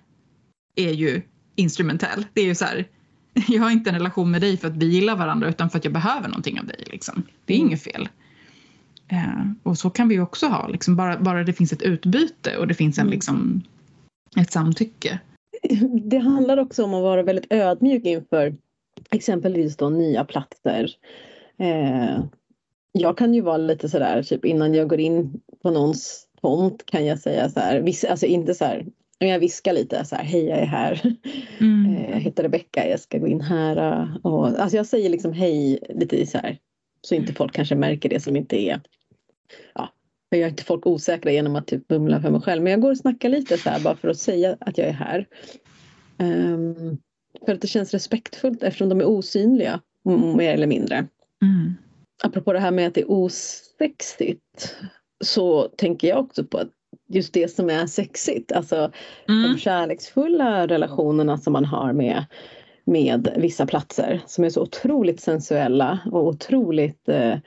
är 0.76 0.92
ju 0.92 1.22
instrumentell. 1.56 2.26
Det 2.34 2.42
är 2.42 2.46
ju 2.46 2.56
så 2.56 2.66
här, 2.66 2.88
jag 3.48 3.62
har 3.62 3.72
inte 3.72 3.90
en 3.90 3.96
relation 3.96 4.32
med 4.32 4.42
dig 4.42 4.58
för 4.58 4.68
att 4.68 4.78
vi 4.78 4.86
gillar 4.86 5.16
varandra 5.16 5.50
utan 5.50 5.70
för 5.70 5.78
att 5.78 5.86
jag 5.86 5.94
behöver 5.94 6.28
någonting 6.28 6.60
av 6.60 6.66
dig. 6.66 6.84
Liksom. 6.92 7.24
Det 7.46 7.54
är 7.54 7.58
mm. 7.58 7.68
inget 7.68 7.84
fel. 7.84 8.10
Eh, 9.08 9.52
och 9.64 9.78
så 9.78 9.90
kan 9.90 10.08
vi 10.08 10.20
också 10.20 10.48
ha, 10.48 10.68
liksom, 10.68 10.96
bara, 10.96 11.20
bara 11.20 11.44
det 11.44 11.54
finns 11.54 11.74
ett 11.74 11.82
utbyte 11.82 12.58
och 12.58 12.68
det 12.68 12.74
finns 12.74 12.98
en, 12.98 13.02
mm. 13.02 13.12
liksom, 13.12 13.62
ett 14.36 14.52
samtycke 14.52 15.20
det 16.02 16.18
handlar 16.18 16.58
också 16.58 16.84
om 16.84 16.94
att 16.94 17.02
vara 17.02 17.24
väldigt 17.24 17.54
ödmjuk 17.54 18.06
inför 18.06 18.56
exempelvis 19.12 19.78
då 19.78 19.90
nya 19.90 20.26
platser. 20.26 20.96
Eh, 21.58 22.20
jag 22.92 23.18
kan 23.18 23.34
ju 23.34 23.42
vara 23.42 23.58
lite 23.58 23.90
sådär, 23.90 24.24
typ 24.24 24.46
innan 24.46 24.74
jag 24.74 24.90
går 24.90 25.00
in 25.00 25.42
på 25.62 25.72
någons 25.72 26.28
tomt 26.42 26.86
kan 26.86 27.06
jag 27.06 27.20
säga 27.20 27.50
så 27.50 27.60
här, 27.60 27.86
alltså 28.10 28.26
inte 28.26 28.54
så 28.54 28.66
här, 28.66 28.86
jag 29.20 29.40
viskar 29.40 29.74
lite 29.74 30.06
så 30.06 30.16
här, 30.16 30.24
hej 30.24 30.46
jag 30.46 30.60
är 30.60 30.66
här. 30.66 31.16
Mm. 31.60 31.96
Eh, 31.96 32.10
jag 32.10 32.20
heter 32.20 32.44
Rebecka, 32.44 32.90
jag 32.90 33.00
ska 33.00 33.18
gå 33.18 33.28
in 33.28 33.42
här. 33.42 34.08
Och, 34.24 34.48
alltså 34.48 34.78
jag 34.78 34.86
säger 34.86 35.10
liksom 35.10 35.34
hej 35.34 35.80
lite 35.90 36.26
så 36.26 36.38
här, 36.38 36.58
så 37.02 37.16
inte 37.16 37.34
folk 37.34 37.54
kanske 37.54 37.76
märker 37.76 38.10
det 38.10 38.20
som 38.20 38.36
inte 38.36 38.62
är 38.62 38.82
ja, 39.76 39.90
jag 40.30 40.40
gör 40.40 40.48
inte 40.48 40.64
folk 40.64 40.86
osäkra 40.88 41.32
genom 41.32 41.56
att 41.56 41.68
typ 41.68 41.90
mumla 41.90 42.22
för 42.22 42.30
mig 42.30 42.42
själv. 42.42 42.64
Men 42.64 42.72
jag 42.72 42.82
går 42.82 42.92
och 42.92 42.98
snackar 42.98 43.30
lite 43.30 43.58
så 43.58 43.70
här 43.70 43.80
bara 43.80 43.96
för 43.96 44.08
att 44.08 44.20
säga 44.20 44.58
att 44.60 44.78
jag 44.78 44.88
är 44.88 44.94
här. 44.94 45.28
Um, 46.20 46.98
för 47.46 47.54
att 47.54 47.62
det 47.62 47.68
känns 47.68 47.94
respektfullt 47.94 48.64
eftersom 48.64 48.90
de 48.90 49.00
är 49.00 49.06
osynliga 49.06 49.82
mer 50.36 50.54
eller 50.54 50.68
mindre. 50.68 50.96
Mm. 51.42 51.74
Apropå 52.24 52.54
det 52.54 52.60
här 52.60 52.72
med 52.72 52.88
att 52.88 52.94
det 52.94 53.02
är 53.02 53.12
osexigt 53.12 54.76
så 55.24 55.64
tänker 55.64 56.08
jag 56.08 56.20
också 56.20 56.44
på 56.44 56.58
att 56.58 56.72
just 57.08 57.34
det 57.34 57.52
som 57.52 57.70
är 57.70 57.86
sexigt, 57.86 58.52
alltså 58.52 58.92
mm. 59.30 59.44
de 59.44 59.58
kärleksfulla 59.58 60.68
relationerna 60.68 61.38
som 61.38 61.54
man 61.54 61.66
har 61.66 61.94
med, 61.94 62.26
med 62.86 63.34
vissa 63.38 63.66
platser 63.66 64.22
som 64.26 64.44
är 64.44 64.50
så 64.50 64.62
otroligt 64.62 65.22
sensuella 65.22 66.00
och 66.12 66.28
otroligt 66.28 67.10
eh, 67.10 67.38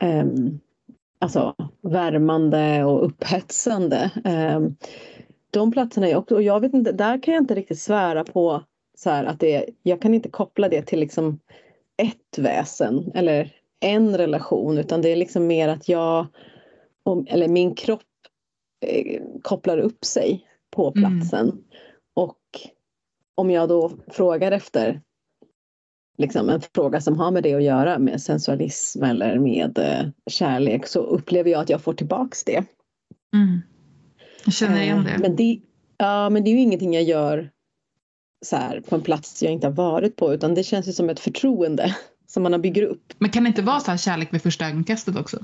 um, 0.00 0.60
alltså, 1.18 1.54
värmande 1.82 2.84
och 2.84 3.06
upphetsande. 3.06 4.10
Ehm, 4.24 4.76
de 5.50 5.72
platserna 5.72 6.08
är 6.08 6.16
också, 6.16 6.34
och 6.34 6.42
jag 6.42 6.60
vet 6.60 6.74
inte, 6.74 6.92
där 6.92 7.22
kan 7.22 7.34
jag 7.34 7.42
inte 7.42 7.54
riktigt 7.54 7.80
svära 7.80 8.24
på 8.24 8.62
så 8.94 9.10
här, 9.10 9.24
att 9.24 9.40
det, 9.40 9.66
jag 9.82 10.02
kan 10.02 10.14
inte 10.14 10.28
koppla 10.28 10.68
det 10.68 10.82
till 10.82 11.00
liksom 11.00 11.38
ett 11.96 12.38
väsen 12.38 13.12
eller 13.14 13.52
en 13.80 14.16
relation 14.16 14.78
utan 14.78 15.02
det 15.02 15.08
är 15.08 15.16
liksom 15.16 15.46
mer 15.46 15.68
att 15.68 15.88
jag, 15.88 16.26
eller 17.26 17.48
min 17.48 17.74
kropp 17.74 18.02
eh, 18.82 19.22
kopplar 19.42 19.78
upp 19.78 20.04
sig 20.04 20.46
på 20.70 20.92
mm. 20.96 21.20
platsen. 21.20 21.48
Mm. 21.48 21.62
Och 22.14 22.38
om 23.34 23.50
jag 23.50 23.68
då 23.68 23.92
frågar 24.08 24.52
efter 24.52 25.00
liksom 26.18 26.48
en 26.48 26.60
fråga 26.74 27.00
som 27.00 27.18
har 27.18 27.30
med 27.30 27.42
det 27.42 27.54
att 27.54 27.62
göra, 27.62 27.98
med 27.98 28.22
sensualism 28.22 29.02
eller 29.02 29.38
med 29.38 29.78
eh, 29.78 30.08
kärlek, 30.30 30.86
så 30.86 31.00
upplever 31.00 31.50
jag 31.50 31.60
att 31.60 31.70
jag 31.70 31.80
får 31.80 31.94
tillbaks 31.94 32.44
det. 32.44 32.64
Mm. 33.34 33.60
Jag 34.44 34.54
känner 34.54 34.82
igen 34.82 35.04
det. 35.04 35.10
Eh, 35.10 35.20
men 35.20 35.36
det. 35.36 35.60
Ja, 35.96 36.30
men 36.30 36.44
det 36.44 36.50
är 36.50 36.52
ju 36.52 36.60
ingenting 36.60 36.94
jag 36.94 37.02
gör 37.02 37.50
så 38.46 38.56
här, 38.56 38.80
på 38.80 38.94
en 38.94 39.02
plats 39.02 39.42
jag 39.42 39.52
inte 39.52 39.66
har 39.66 39.74
varit 39.74 40.16
på, 40.16 40.34
utan 40.34 40.54
det 40.54 40.62
känns 40.62 40.88
ju 40.88 40.92
som 40.92 41.10
ett 41.10 41.20
förtroende 41.20 41.96
som 42.26 42.42
man 42.42 42.62
bygger 42.62 42.82
upp. 42.82 43.12
Men 43.18 43.30
kan 43.30 43.44
det 43.44 43.48
inte 43.48 43.62
vara 43.62 43.80
så 43.80 43.90
här 43.90 43.98
kärlek 43.98 44.34
vid 44.34 44.42
första 44.42 44.68
ögonkastet 44.68 45.16
också? 45.16 45.38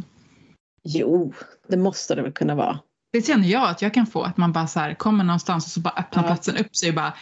Jo, 0.83 1.33
det 1.69 1.77
måste 1.77 2.15
det 2.15 2.23
väl 2.23 2.33
kunna 2.33 2.55
vara. 2.55 2.79
Det 3.13 3.27
känner 3.27 3.49
jag 3.49 3.69
att 3.69 3.83
jag 3.83 3.95
kan 3.95 4.07
få, 4.07 4.23
att 4.23 4.37
man 4.37 4.53
bara 4.53 4.67
så 4.67 4.81
här, 4.81 4.95
kommer 4.95 5.25
någonstans 5.25 5.67
och 5.67 5.71
så 5.71 5.81
bara 5.81 5.95
öppnar 5.97 6.23
ja. 6.23 6.27
platsen 6.27 6.57
upp 6.57 6.77
sig 6.77 6.89
och 6.89 6.95
bara 6.95 7.15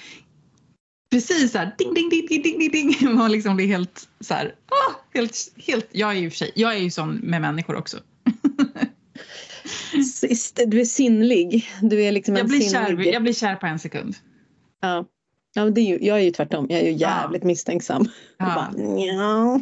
precis 1.10 1.52
så 1.52 1.58
här 1.58 1.74
ding, 1.78 1.94
ding, 1.94 2.08
ding, 2.08 2.26
ding, 2.26 2.42
ding, 2.42 2.58
ding, 2.58 2.70
ding. 2.70 3.14
Man 3.14 3.32
liksom 3.32 3.56
blir 3.56 3.66
helt 3.66 4.08
så 4.20 4.34
här, 4.34 4.54
ah, 4.66 4.92
helt, 5.14 5.36
helt, 5.66 5.88
jag 5.92 6.10
är 6.10 6.14
ju 6.14 6.30
för 6.30 6.36
sig, 6.36 6.52
jag 6.54 6.74
är 6.74 6.78
ju 6.78 6.90
sån 6.90 7.14
med 7.14 7.40
människor 7.40 7.76
också. 7.76 7.96
du 10.66 10.80
är 10.80 10.84
sinnlig. 10.84 11.68
Du 11.82 12.02
är 12.02 12.12
liksom 12.12 12.36
jag, 12.36 12.46
blir 12.46 12.60
sinnlig. 12.60 13.04
Kär, 13.04 13.12
jag 13.12 13.22
blir 13.22 13.32
kär 13.32 13.56
på 13.56 13.66
en 13.66 13.78
sekund. 13.78 14.16
Ja. 14.80 15.06
Ja, 15.54 15.70
det 15.70 15.80
är 15.80 15.84
ju, 15.84 15.98
jag 16.06 16.18
är 16.18 16.22
ju 16.22 16.30
tvärtom. 16.30 16.66
Jag 16.68 16.80
är 16.80 16.84
ju 16.84 16.92
jävligt 16.92 17.42
ja. 17.42 17.46
misstänksam. 17.46 18.08
Ja. 18.38 18.44
Bara, 18.54 18.72
ja. 18.98 19.60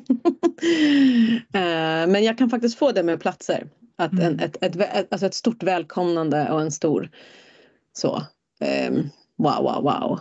Eh, 1.60 2.06
men 2.08 2.24
jag 2.24 2.38
kan 2.38 2.50
faktiskt 2.50 2.78
få 2.78 2.92
det 2.92 3.02
med 3.02 3.20
platser. 3.20 3.68
Att 3.96 4.12
mm. 4.12 4.24
en, 4.24 4.40
ett, 4.40 4.56
ett, 4.60 4.76
ett, 4.76 5.12
alltså 5.12 5.26
ett 5.26 5.34
stort 5.34 5.62
välkomnande 5.62 6.50
och 6.50 6.60
en 6.60 6.72
stor 6.72 7.10
så. 7.92 8.22
Um, 8.88 9.10
wow, 9.36 9.62
wow, 9.62 9.82
wow. 9.82 10.20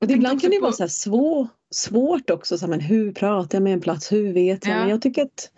Och 0.00 0.10
ibland 0.10 0.40
kan 0.40 0.50
det 0.50 0.56
på... 0.56 0.62
vara 0.62 0.72
så 0.72 0.82
här 0.82 0.88
svår, 0.88 1.48
svårt 1.70 2.30
också. 2.30 2.58
Så 2.58 2.66
här, 2.66 2.70
men 2.70 2.80
hur 2.80 3.12
pratar 3.12 3.58
jag 3.58 3.62
med 3.62 3.72
en 3.72 3.80
plats? 3.80 4.12
Hur 4.12 4.32
vet 4.32 4.66
jag? 4.66 4.76
Ja. 4.76 4.80
Men 4.80 4.88
jag 4.88 5.02
tycker 5.02 5.22
att 5.22 5.50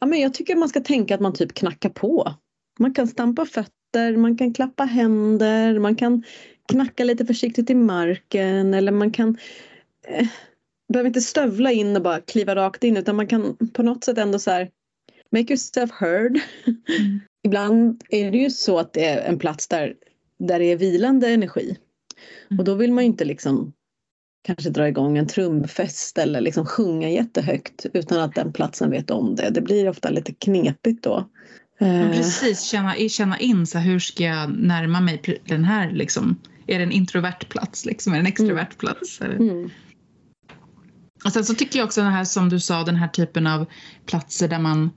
ja, 0.00 0.06
men 0.06 0.20
jag 0.20 0.34
tycker 0.34 0.56
man 0.56 0.68
ska 0.68 0.80
tänka 0.80 1.14
att 1.14 1.20
man 1.20 1.34
typ 1.34 1.54
knackar 1.54 1.88
på. 1.88 2.34
Man 2.78 2.94
kan 2.94 3.08
stampa 3.08 3.46
fötter, 3.46 4.16
man 4.16 4.36
kan 4.36 4.54
klappa 4.54 4.84
händer, 4.84 5.78
man 5.78 5.96
kan 5.96 6.22
knacka 6.68 7.04
lite 7.04 7.26
försiktigt 7.26 7.70
i 7.70 7.74
marken 7.74 8.74
eller 8.74 8.92
man 8.92 9.12
kan 9.12 9.38
eh, 10.08 10.26
behöver 10.92 11.08
inte 11.08 11.20
stövla 11.20 11.72
in 11.72 11.96
och 11.96 12.02
bara 12.02 12.20
kliva 12.20 12.54
rakt 12.54 12.84
in 12.84 12.96
utan 12.96 13.16
man 13.16 13.26
kan 13.26 13.56
på 13.72 13.82
något 13.82 14.04
sätt 14.04 14.18
ändå 14.18 14.38
så 14.38 14.50
här 14.50 14.70
make 15.32 15.52
yourself 15.52 15.90
heard. 15.90 16.40
Mm. 16.66 17.20
Ibland 17.44 18.04
är 18.10 18.30
det 18.30 18.38
ju 18.38 18.50
så 18.50 18.78
att 18.78 18.92
det 18.92 19.04
är 19.04 19.28
en 19.28 19.38
plats 19.38 19.68
där, 19.68 19.94
där 20.38 20.58
det 20.58 20.64
är 20.64 20.76
vilande 20.76 21.28
energi. 21.28 21.76
Mm. 22.50 22.58
Och 22.58 22.64
då 22.64 22.74
vill 22.74 22.92
man 22.92 23.04
ju 23.04 23.10
inte 23.10 23.24
liksom 23.24 23.72
kanske 24.44 24.70
dra 24.70 24.88
igång 24.88 25.18
en 25.18 25.26
trumfest 25.26 26.18
eller 26.18 26.40
liksom 26.40 26.66
sjunga 26.66 27.10
jättehögt 27.10 27.86
utan 27.92 28.20
att 28.20 28.34
den 28.34 28.52
platsen 28.52 28.90
vet 28.90 29.10
om 29.10 29.36
det. 29.36 29.50
Det 29.50 29.60
blir 29.60 29.88
ofta 29.88 30.10
lite 30.10 30.32
knepigt 30.32 31.04
då. 31.04 31.28
Men 31.78 32.12
precis, 32.12 32.62
känna, 32.62 32.94
känna 32.94 33.38
in 33.38 33.66
så 33.66 33.78
här, 33.78 33.90
hur 33.90 33.98
ska 33.98 34.24
jag 34.24 34.50
närma 34.58 35.00
mig 35.00 35.42
den 35.44 35.64
här 35.64 35.90
liksom. 35.92 36.40
Är 36.66 36.78
det 36.78 36.84
en 36.84 36.92
introvert 36.92 37.48
plats 37.48 37.84
liksom? 37.84 38.12
Är 38.12 38.16
det 38.16 38.22
en 38.22 38.26
extrovert 38.26 38.54
mm. 38.54 38.78
plats? 38.78 39.20
Mm. 39.20 39.70
Och 41.24 41.32
sen 41.32 41.44
så 41.44 41.54
tycker 41.54 41.78
jag 41.78 41.86
också 41.86 42.00
den 42.00 42.12
här 42.12 42.24
som 42.24 42.48
du 42.48 42.60
sa, 42.60 42.84
den 42.84 42.96
här 42.96 43.08
typen 43.08 43.46
av 43.46 43.66
platser 44.06 44.48
där 44.48 44.58
man 44.58 44.90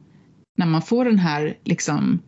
när 0.61 0.67
man 0.67 0.81
får 0.81 1.05
den 1.05 1.19
här 1.19 1.57
liksom 1.63 2.21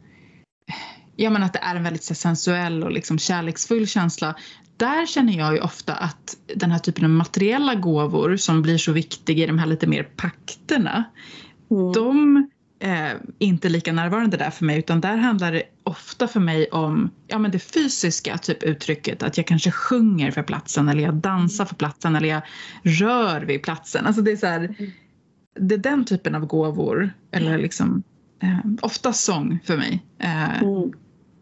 ja 1.16 1.30
men 1.30 1.44
att 1.44 1.54
det 1.54 1.60
är 1.60 1.76
en 1.76 1.84
väldigt 1.84 2.04
sensuell 2.04 2.84
och 2.84 2.92
liksom 2.92 3.20
kärleksfull 3.20 3.88
känsla. 3.88 4.36
Där 4.78 5.06
känner 5.06 5.38
jag 5.38 5.54
ju 5.54 5.60
ofta 5.60 5.94
att 5.94 6.38
den 6.56 6.72
här 6.72 6.80
typen 6.80 7.04
av 7.04 7.10
materiella 7.10 7.76
gåvor 7.76 8.38
som 8.38 8.62
blir 8.62 8.78
så 8.78 8.92
viktiga 8.92 9.44
i 9.44 9.48
de 9.48 9.60
här 9.60 9.66
lite 9.66 9.88
mer 9.88 10.04
pakterna, 10.04 11.04
mm. 11.72 11.92
de 11.92 12.48
är 12.80 13.22
inte 13.40 13.70
lika 13.70 13.94
närvarande 13.94 14.38
där 14.38 14.50
för 14.50 14.66
mig 14.66 14.80
utan 14.80 15.02
där 15.02 15.18
handlar 15.18 15.52
det 15.52 15.64
ofta 15.84 16.28
för 16.28 16.40
mig 16.40 16.68
om 16.72 17.12
ja, 17.28 17.40
men 17.40 17.52
det 17.52 17.60
fysiska 17.60 18.38
typ 18.38 18.64
uttrycket 18.64 19.24
att 19.24 19.38
jag 19.38 19.48
kanske 19.48 19.72
sjunger 19.72 20.32
för 20.32 20.44
platsen 20.44 20.90
eller 20.90 21.04
jag 21.04 21.14
dansar 21.14 21.66
för 21.66 21.76
platsen 21.76 22.16
eller 22.16 22.30
jag 22.30 22.42
rör 22.84 23.42
vid 23.42 23.64
platsen. 23.64 24.06
Alltså 24.06 24.22
det 24.22 24.32
är 24.32 24.38
så 24.38 24.48
här, 24.48 24.60
mm. 24.60 24.92
det 25.60 25.76
är 25.76 25.80
den 25.80 26.06
typen 26.06 26.36
av 26.36 26.46
gåvor 26.46 27.14
eller 27.32 27.58
liksom 27.58 28.04
eh, 28.44 28.72
ofta 28.82 29.14
sång 29.14 29.60
för 29.64 29.78
mig. 29.78 30.04
Eh, 30.20 30.64
mm. 30.64 30.94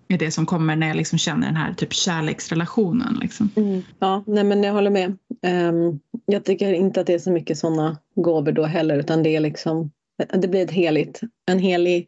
är 0.07 0.17
det 0.17 0.31
som 0.31 0.45
kommer 0.45 0.75
när 0.75 0.87
jag 0.87 0.97
liksom 0.97 1.17
känner 1.17 1.47
den 1.47 1.55
här 1.55 1.73
typ 1.73 1.93
kärleksrelationen. 1.93 3.17
Liksom. 3.21 3.49
Mm. 3.55 3.81
Ja, 3.99 4.23
nej 4.27 4.43
men 4.43 4.63
jag 4.63 4.73
håller 4.73 4.91
med. 4.91 5.17
Um, 5.47 5.99
jag 6.25 6.45
tycker 6.45 6.73
inte 6.73 7.01
att 7.01 7.07
det 7.07 7.13
är 7.13 7.19
så 7.19 7.31
mycket 7.31 7.57
sådana 7.57 7.97
gåvor 8.15 8.51
då 8.51 8.65
heller 8.65 8.99
utan 8.99 9.23
det 9.23 9.35
är 9.35 9.39
liksom 9.39 9.91
det 10.33 10.47
blir 10.47 10.63
ett 10.63 10.71
heligt, 10.71 11.21
en 11.45 11.59
helig, 11.59 12.07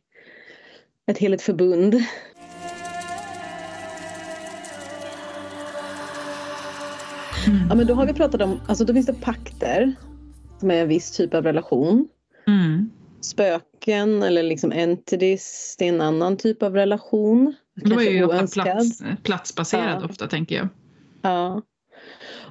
ett 1.07 1.17
heligt 1.17 1.41
förbund. 1.41 1.93
Mm. 7.47 7.67
Ja 7.69 7.75
men 7.75 7.87
då 7.87 7.93
har 7.93 8.05
vi 8.05 8.13
pratat 8.13 8.41
om, 8.41 8.59
alltså 8.67 8.85
då 8.85 8.93
finns 8.93 9.05
det 9.05 9.21
pakter 9.21 9.95
som 10.59 10.71
är 10.71 10.75
en 10.75 10.87
viss 10.87 11.11
typ 11.11 11.33
av 11.33 11.43
relation. 11.43 12.07
Mm 12.47 12.89
spöken 13.25 14.23
eller 14.23 14.43
liksom 14.43 14.71
entities, 14.71 15.75
det 15.79 15.85
är 15.85 15.89
en 15.89 16.01
annan 16.01 16.37
typ 16.37 16.63
av 16.63 16.73
relation. 16.73 17.55
Det 17.75 17.95
var 17.95 18.01
ju 18.01 18.23
ofta 18.23 18.63
plats, 18.63 19.01
platsbaserad 19.23 20.01
ja. 20.01 20.05
ofta 20.05 20.27
tänker 20.27 20.55
jag. 20.55 20.67
Ja. 21.21 21.61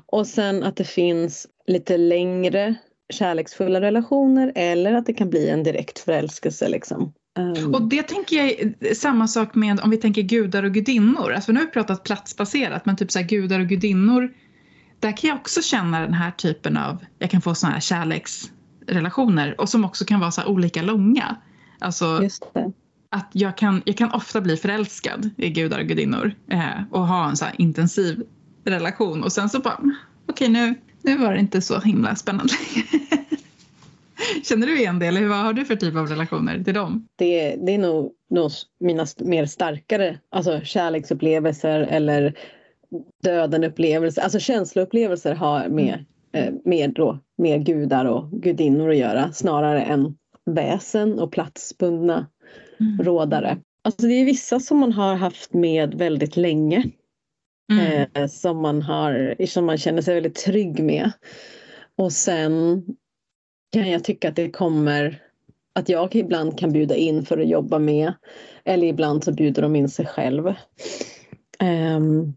Och 0.07 0.27
sen 0.27 0.63
att 0.63 0.77
det 0.77 0.85
finns 0.85 1.47
lite 1.67 1.97
längre 1.97 2.75
kärleksfulla 3.13 3.81
relationer 3.81 4.53
eller 4.55 4.95
att 4.95 5.07
det 5.07 5.13
kan 5.13 5.31
bli 5.31 5.49
en 5.49 5.63
direkt 5.63 5.99
förälskelse. 5.99 6.69
Liksom. 6.69 7.13
Um. 7.39 7.75
Och 7.75 7.83
det 7.83 8.03
tänker 8.03 8.37
jag 8.37 8.51
är 8.81 8.95
samma 8.95 9.29
sak 9.29 9.55
med 9.55 9.81
om 9.81 9.91
vi 9.91 9.97
tänker 9.97 10.23
gudar 10.23 10.63
och 10.63 10.73
gudinnor. 10.75 11.33
Alltså 11.33 11.53
nu 11.53 11.59
har 11.59 11.67
vi 11.67 11.73
pratat 11.73 12.05
platsbaserat 12.05 12.87
men 12.87 12.97
typ 12.97 13.13
så 13.13 13.19
här, 13.19 13.27
gudar 13.27 13.61
och 13.61 13.67
gudinnor. 13.67 14.33
Där 15.01 15.17
kan 15.17 15.29
jag 15.29 15.37
också 15.37 15.63
känna 15.63 16.01
den 16.01 16.15
här 16.15 16.31
typen 16.31 16.77
av, 16.77 17.05
jag 17.19 17.31
kan 17.31 17.41
få 17.41 17.55
sådana 17.55 17.75
här 17.75 17.81
kärleks 17.81 18.51
relationer 18.93 19.61
och 19.61 19.69
som 19.69 19.85
också 19.85 20.05
kan 20.05 20.21
vara 20.21 20.31
så 20.31 20.45
olika 20.45 20.83
långa. 20.83 21.37
Alltså 21.79 22.23
att 23.11 23.31
jag 23.33 23.57
kan, 23.57 23.83
jag 23.85 23.97
kan 23.97 24.13
ofta 24.13 24.41
bli 24.41 24.57
förälskad 24.57 25.31
i 25.37 25.51
gudar 25.51 25.79
och 25.79 25.87
gudinnor 25.87 26.35
eh, 26.51 26.83
och 26.91 27.07
ha 27.07 27.29
en 27.29 27.37
så 27.37 27.47
intensiv 27.59 28.23
relation 28.65 29.23
och 29.25 29.33
sen 29.33 29.49
så 29.49 29.61
bara 29.61 29.75
okej 29.75 29.95
okay, 30.27 30.49
nu, 30.49 30.75
nu 31.03 31.17
var 31.17 31.33
det 31.33 31.41
inte 31.41 31.61
så 31.61 31.81
himla 31.81 32.17
spännande. 32.17 32.55
Känner 34.45 34.67
du 34.67 34.79
igen 34.79 34.99
det 34.99 35.07
eller 35.07 35.27
vad 35.27 35.39
har 35.39 35.53
du 35.53 35.65
för 35.65 35.77
typ 35.77 35.97
av 35.97 36.07
relationer 36.07 36.65
till 36.65 36.75
dem? 36.75 37.09
Det, 37.17 37.57
det 37.57 37.75
är 37.75 37.79
nog, 37.79 38.13
nog 38.31 38.51
mina 38.81 39.07
mer 39.19 39.47
starkare 39.47 40.19
alltså 40.31 40.61
kärleksupplevelser 40.65 41.81
eller 41.81 42.35
döden-upplevelser, 43.23 44.23
alltså 44.23 44.39
känsloupplevelser 44.39 45.35
har 45.35 45.69
med 45.69 46.05
med, 46.65 46.91
då, 46.95 47.19
med 47.39 47.67
gudar 47.67 48.05
och 48.05 48.31
gudinnor 48.31 48.91
att 48.91 48.97
göra 48.97 49.33
snarare 49.33 49.83
än 49.83 50.17
väsen 50.45 51.19
och 51.19 51.33
platsbundna 51.33 52.27
mm. 52.81 52.99
rådare. 53.03 53.59
Alltså 53.85 54.07
det 54.07 54.15
är 54.15 54.25
vissa 54.25 54.61
som 54.61 54.79
man 54.79 54.93
har 54.93 55.15
haft 55.15 55.55
med 55.55 55.95
väldigt 55.95 56.37
länge. 56.37 56.85
Mm. 57.73 58.07
Eh, 58.15 58.27
som, 58.27 58.63
man 58.63 58.83
har, 58.83 59.37
som 59.47 59.67
man 59.67 59.79
känner 59.79 60.03
sig 60.03 60.15
väldigt 60.15 60.35
trygg 60.35 60.83
med. 60.83 61.11
Och 61.97 62.13
sen 62.13 62.85
kan 63.73 63.91
jag 63.91 64.05
tycka 64.05 64.29
att 64.29 64.37
det 64.37 64.51
kommer 64.51 65.23
att 65.75 65.89
jag 65.89 66.15
ibland 66.17 66.59
kan 66.59 66.73
bjuda 66.73 66.97
in 66.97 67.25
för 67.25 67.39
att 67.39 67.49
jobba 67.49 67.79
med 67.79 68.13
eller 68.65 68.87
ibland 68.87 69.25
så 69.25 69.33
bjuder 69.33 69.63
de 69.63 69.77
in 69.77 69.89
sig 69.89 70.07
själv. 70.07 70.55
Um, 71.63 72.35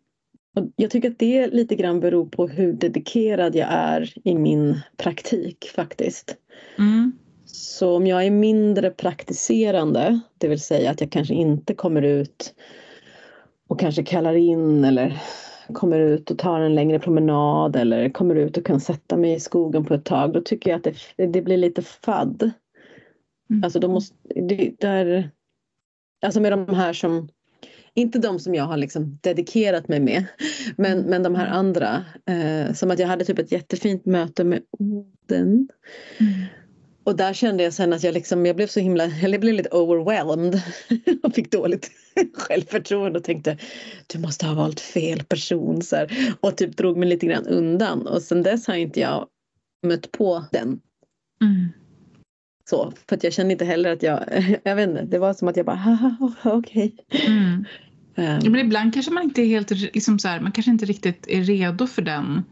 och 0.55 0.63
jag 0.75 0.91
tycker 0.91 1.11
att 1.11 1.19
det 1.19 1.47
lite 1.47 1.75
grann 1.75 1.99
beror 1.99 2.25
på 2.25 2.47
hur 2.47 2.73
dedikerad 2.73 3.55
jag 3.55 3.67
är 3.71 4.13
i 4.23 4.35
min 4.35 4.79
praktik 4.97 5.71
faktiskt. 5.75 6.35
Mm. 6.77 7.11
Så 7.45 7.95
om 7.95 8.07
jag 8.07 8.25
är 8.25 8.31
mindre 8.31 8.91
praktiserande, 8.91 10.19
det 10.37 10.47
vill 10.47 10.59
säga 10.59 10.91
att 10.91 11.01
jag 11.01 11.11
kanske 11.11 11.33
inte 11.33 11.73
kommer 11.73 12.01
ut 12.01 12.53
och 13.67 13.79
kanske 13.79 14.03
kallar 14.03 14.35
in 14.35 14.83
eller 14.83 15.21
kommer 15.73 15.99
ut 15.99 16.31
och 16.31 16.37
tar 16.37 16.59
en 16.59 16.75
längre 16.75 16.99
promenad 16.99 17.75
eller 17.75 18.09
kommer 18.09 18.35
ut 18.35 18.57
och 18.57 18.65
kan 18.65 18.79
sätta 18.79 19.17
mig 19.17 19.33
i 19.33 19.39
skogen 19.39 19.85
på 19.85 19.93
ett 19.93 20.05
tag, 20.05 20.33
då 20.33 20.41
tycker 20.41 20.69
jag 20.69 20.77
att 20.77 20.95
det, 21.15 21.27
det 21.27 21.41
blir 21.41 21.57
lite 21.57 21.81
fadd. 21.81 22.51
Mm. 23.49 23.63
Alltså, 23.63 23.79
då 23.79 23.87
måste, 23.87 24.15
det, 24.35 24.79
där, 24.79 25.31
alltså 26.25 26.39
med 26.39 26.51
de 26.51 26.75
här 26.75 26.93
som 26.93 27.29
inte 27.95 28.19
de 28.19 28.39
som 28.39 28.55
jag 28.55 28.63
har 28.63 28.77
liksom 28.77 29.19
dedikerat 29.21 29.87
mig 29.87 29.99
med, 29.99 30.25
men, 30.77 31.01
men 31.01 31.23
de 31.23 31.35
här 31.35 31.47
andra. 31.47 32.05
Eh, 32.25 32.73
som 32.73 32.91
att 32.91 32.99
jag 32.99 33.07
hade 33.07 33.25
typ 33.25 33.39
ett 33.39 33.51
jättefint 33.51 34.05
möte 34.05 34.43
med 34.43 34.61
Oden. 34.79 35.69
Mm. 36.17 36.33
Och 37.03 37.15
där 37.15 37.33
kände 37.33 37.63
jag 37.63 37.73
sen 37.73 37.93
att 37.93 38.03
jag, 38.03 38.13
liksom, 38.13 38.45
jag 38.45 38.55
blev 38.55 38.67
så 38.67 38.79
himla, 38.79 39.05
jag 39.05 39.41
blev 39.41 39.53
lite 39.53 39.69
overwhelmed 39.69 40.61
och 41.23 41.35
fick 41.35 41.51
dåligt 41.51 41.91
självförtroende 42.33 43.19
och 43.19 43.25
tänkte 43.25 43.57
du 44.07 44.19
måste 44.19 44.45
ha 44.45 44.53
valt 44.53 44.79
fel 44.79 45.23
person 45.23 45.81
så 45.81 45.95
här, 45.95 46.35
och 46.39 46.57
typ 46.57 46.77
drog 46.77 46.97
mig 46.97 47.09
lite 47.09 47.25
grann 47.25 47.47
undan 47.47 48.07
och 48.07 48.21
sen 48.21 48.43
dess 48.43 48.67
har 48.67 48.75
inte 48.75 48.99
jag 48.99 49.27
mött 49.83 50.11
på 50.11 50.45
den. 50.51 50.79
Mm. 51.41 51.69
Så, 52.69 52.93
för 53.09 53.19
jag 53.21 53.33
kände 53.33 53.51
inte 53.51 53.65
heller 53.65 53.93
att 53.93 54.03
jag, 54.03 54.23
jag 54.63 54.75
vet 54.75 54.89
inte, 54.89 55.05
det 55.05 55.19
var 55.19 55.33
som 55.33 55.47
att 55.47 55.57
jag 55.57 55.65
bara, 55.65 56.17
okej. 56.43 56.95
Okay. 57.07 57.27
Mm. 57.27 57.65
Um. 58.15 58.51
Men 58.51 58.55
ibland 58.55 58.93
kanske 58.93 59.11
man 59.11 59.23
inte 59.23 59.41
är 59.41 59.45
helt, 59.45 59.71
liksom 59.71 60.19
så 60.19 60.27
här, 60.27 60.39
man 60.39 60.51
kanske 60.51 60.71
inte 60.71 60.85
riktigt 60.85 61.27
är 61.27 61.43
redo 61.43 61.87
för 61.87 62.01
den. 62.01 62.43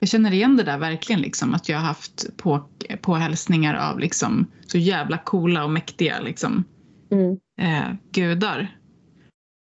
Jag 0.00 0.08
känner 0.08 0.32
igen 0.32 0.56
det 0.56 0.62
där 0.62 0.78
verkligen, 0.78 1.20
liksom, 1.20 1.54
att 1.54 1.68
jag 1.68 1.78
har 1.78 1.86
haft 1.86 2.36
på, 2.36 2.68
påhälsningar 3.00 3.74
av 3.74 3.98
liksom, 3.98 4.46
så 4.66 4.78
jävla 4.78 5.18
coola 5.18 5.64
och 5.64 5.70
mäktiga 5.70 6.20
liksom, 6.20 6.64
mm. 7.10 7.38
eh, 7.60 7.94
gudar 8.12 8.78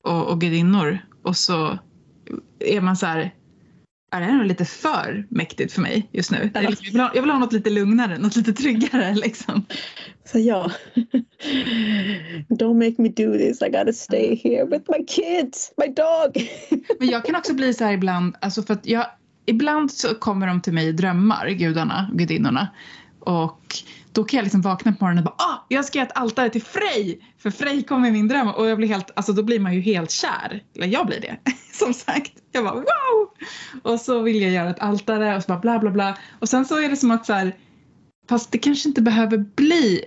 och, 0.03 0.27
och 0.31 0.41
gudinnor. 0.41 0.97
Och 1.23 1.37
så 1.37 1.79
är 2.59 2.81
man 2.81 2.97
så 2.97 3.05
här, 3.05 3.33
är 4.11 4.19
det 4.19 4.25
här 4.25 4.37
nog 4.37 4.45
lite 4.45 4.65
för 4.65 5.25
mäktigt 5.29 5.73
för 5.73 5.81
mig 5.81 6.09
just 6.11 6.31
nu. 6.31 6.51
Jag 6.53 6.61
vill, 6.61 6.99
ha, 6.99 7.11
jag 7.13 7.21
vill 7.21 7.31
ha 7.31 7.39
något 7.39 7.53
lite 7.53 7.69
lugnare, 7.69 8.17
något 8.17 8.35
lite 8.35 8.53
tryggare 8.53 9.15
liksom. 9.15 9.65
Så 10.25 10.39
ja. 10.39 10.71
Don't 12.49 12.73
make 12.73 13.01
me 13.01 13.09
do 13.09 13.37
this, 13.37 13.61
I 13.61 13.69
gotta 13.69 13.93
stay 13.93 14.35
here 14.43 14.65
with 14.65 14.83
my 14.97 15.05
kids, 15.05 15.73
my 15.77 15.93
dog. 15.93 16.49
Men 16.99 17.09
jag 17.09 17.25
kan 17.25 17.35
också 17.35 17.53
bli 17.53 17.73
så 17.73 17.83
här 17.83 17.93
ibland, 17.93 18.35
alltså 18.41 18.63
för 18.63 18.73
att 18.73 18.85
jag, 18.85 19.05
ibland 19.45 19.91
så 19.91 20.15
kommer 20.15 20.47
de 20.47 20.61
till 20.61 20.73
mig 20.73 20.87
i 20.87 20.91
drömmar, 20.91 21.49
gudarna, 21.49 22.11
gudinnorna. 22.13 22.67
Och 23.19 23.75
då 24.19 24.25
kan 24.25 24.37
jag 24.37 24.43
liksom 24.43 24.61
vakna 24.61 24.93
på 24.93 25.03
morgonen 25.03 25.23
och 25.23 25.33
bara 25.37 25.45
ah, 25.45 25.65
jag 25.67 25.85
ska 25.85 25.97
göra 25.97 26.07
ett 26.07 26.17
altare 26.17 26.49
till 26.49 26.63
Frej! 26.63 27.19
För 27.37 27.51
Frej 27.51 27.83
kommer 27.83 28.09
i 28.09 28.11
min 28.11 28.27
dröm 28.27 28.47
och 28.47 28.69
jag 28.69 28.77
blir 28.77 28.87
helt, 28.87 29.11
alltså 29.15 29.33
då 29.33 29.43
blir 29.43 29.59
man 29.59 29.73
ju 29.73 29.81
helt 29.81 30.11
kär. 30.11 30.63
Eller 30.75 30.87
jag 30.87 31.07
blir 31.07 31.21
det, 31.21 31.37
som 31.71 31.93
sagt. 31.93 32.31
Jag 32.51 32.63
bara 32.63 32.73
wow! 32.73 33.29
Och 33.83 33.99
så 33.99 34.21
vill 34.21 34.41
jag 34.41 34.51
göra 34.51 34.69
ett 34.69 34.79
altare 34.79 35.35
och 35.35 35.43
så 35.43 35.47
bara 35.47 35.59
bla 35.59 35.79
bla 35.79 35.91
bla. 35.91 36.17
Och 36.39 36.49
sen 36.49 36.65
så 36.65 36.79
är 36.81 36.89
det 36.89 36.95
som 36.95 37.11
att 37.11 37.25
så 37.25 37.33
här, 37.33 37.55
fast 38.29 38.51
det 38.51 38.57
kanske 38.57 38.89
inte 38.89 39.01
behöver 39.01 39.37
bli 39.37 40.05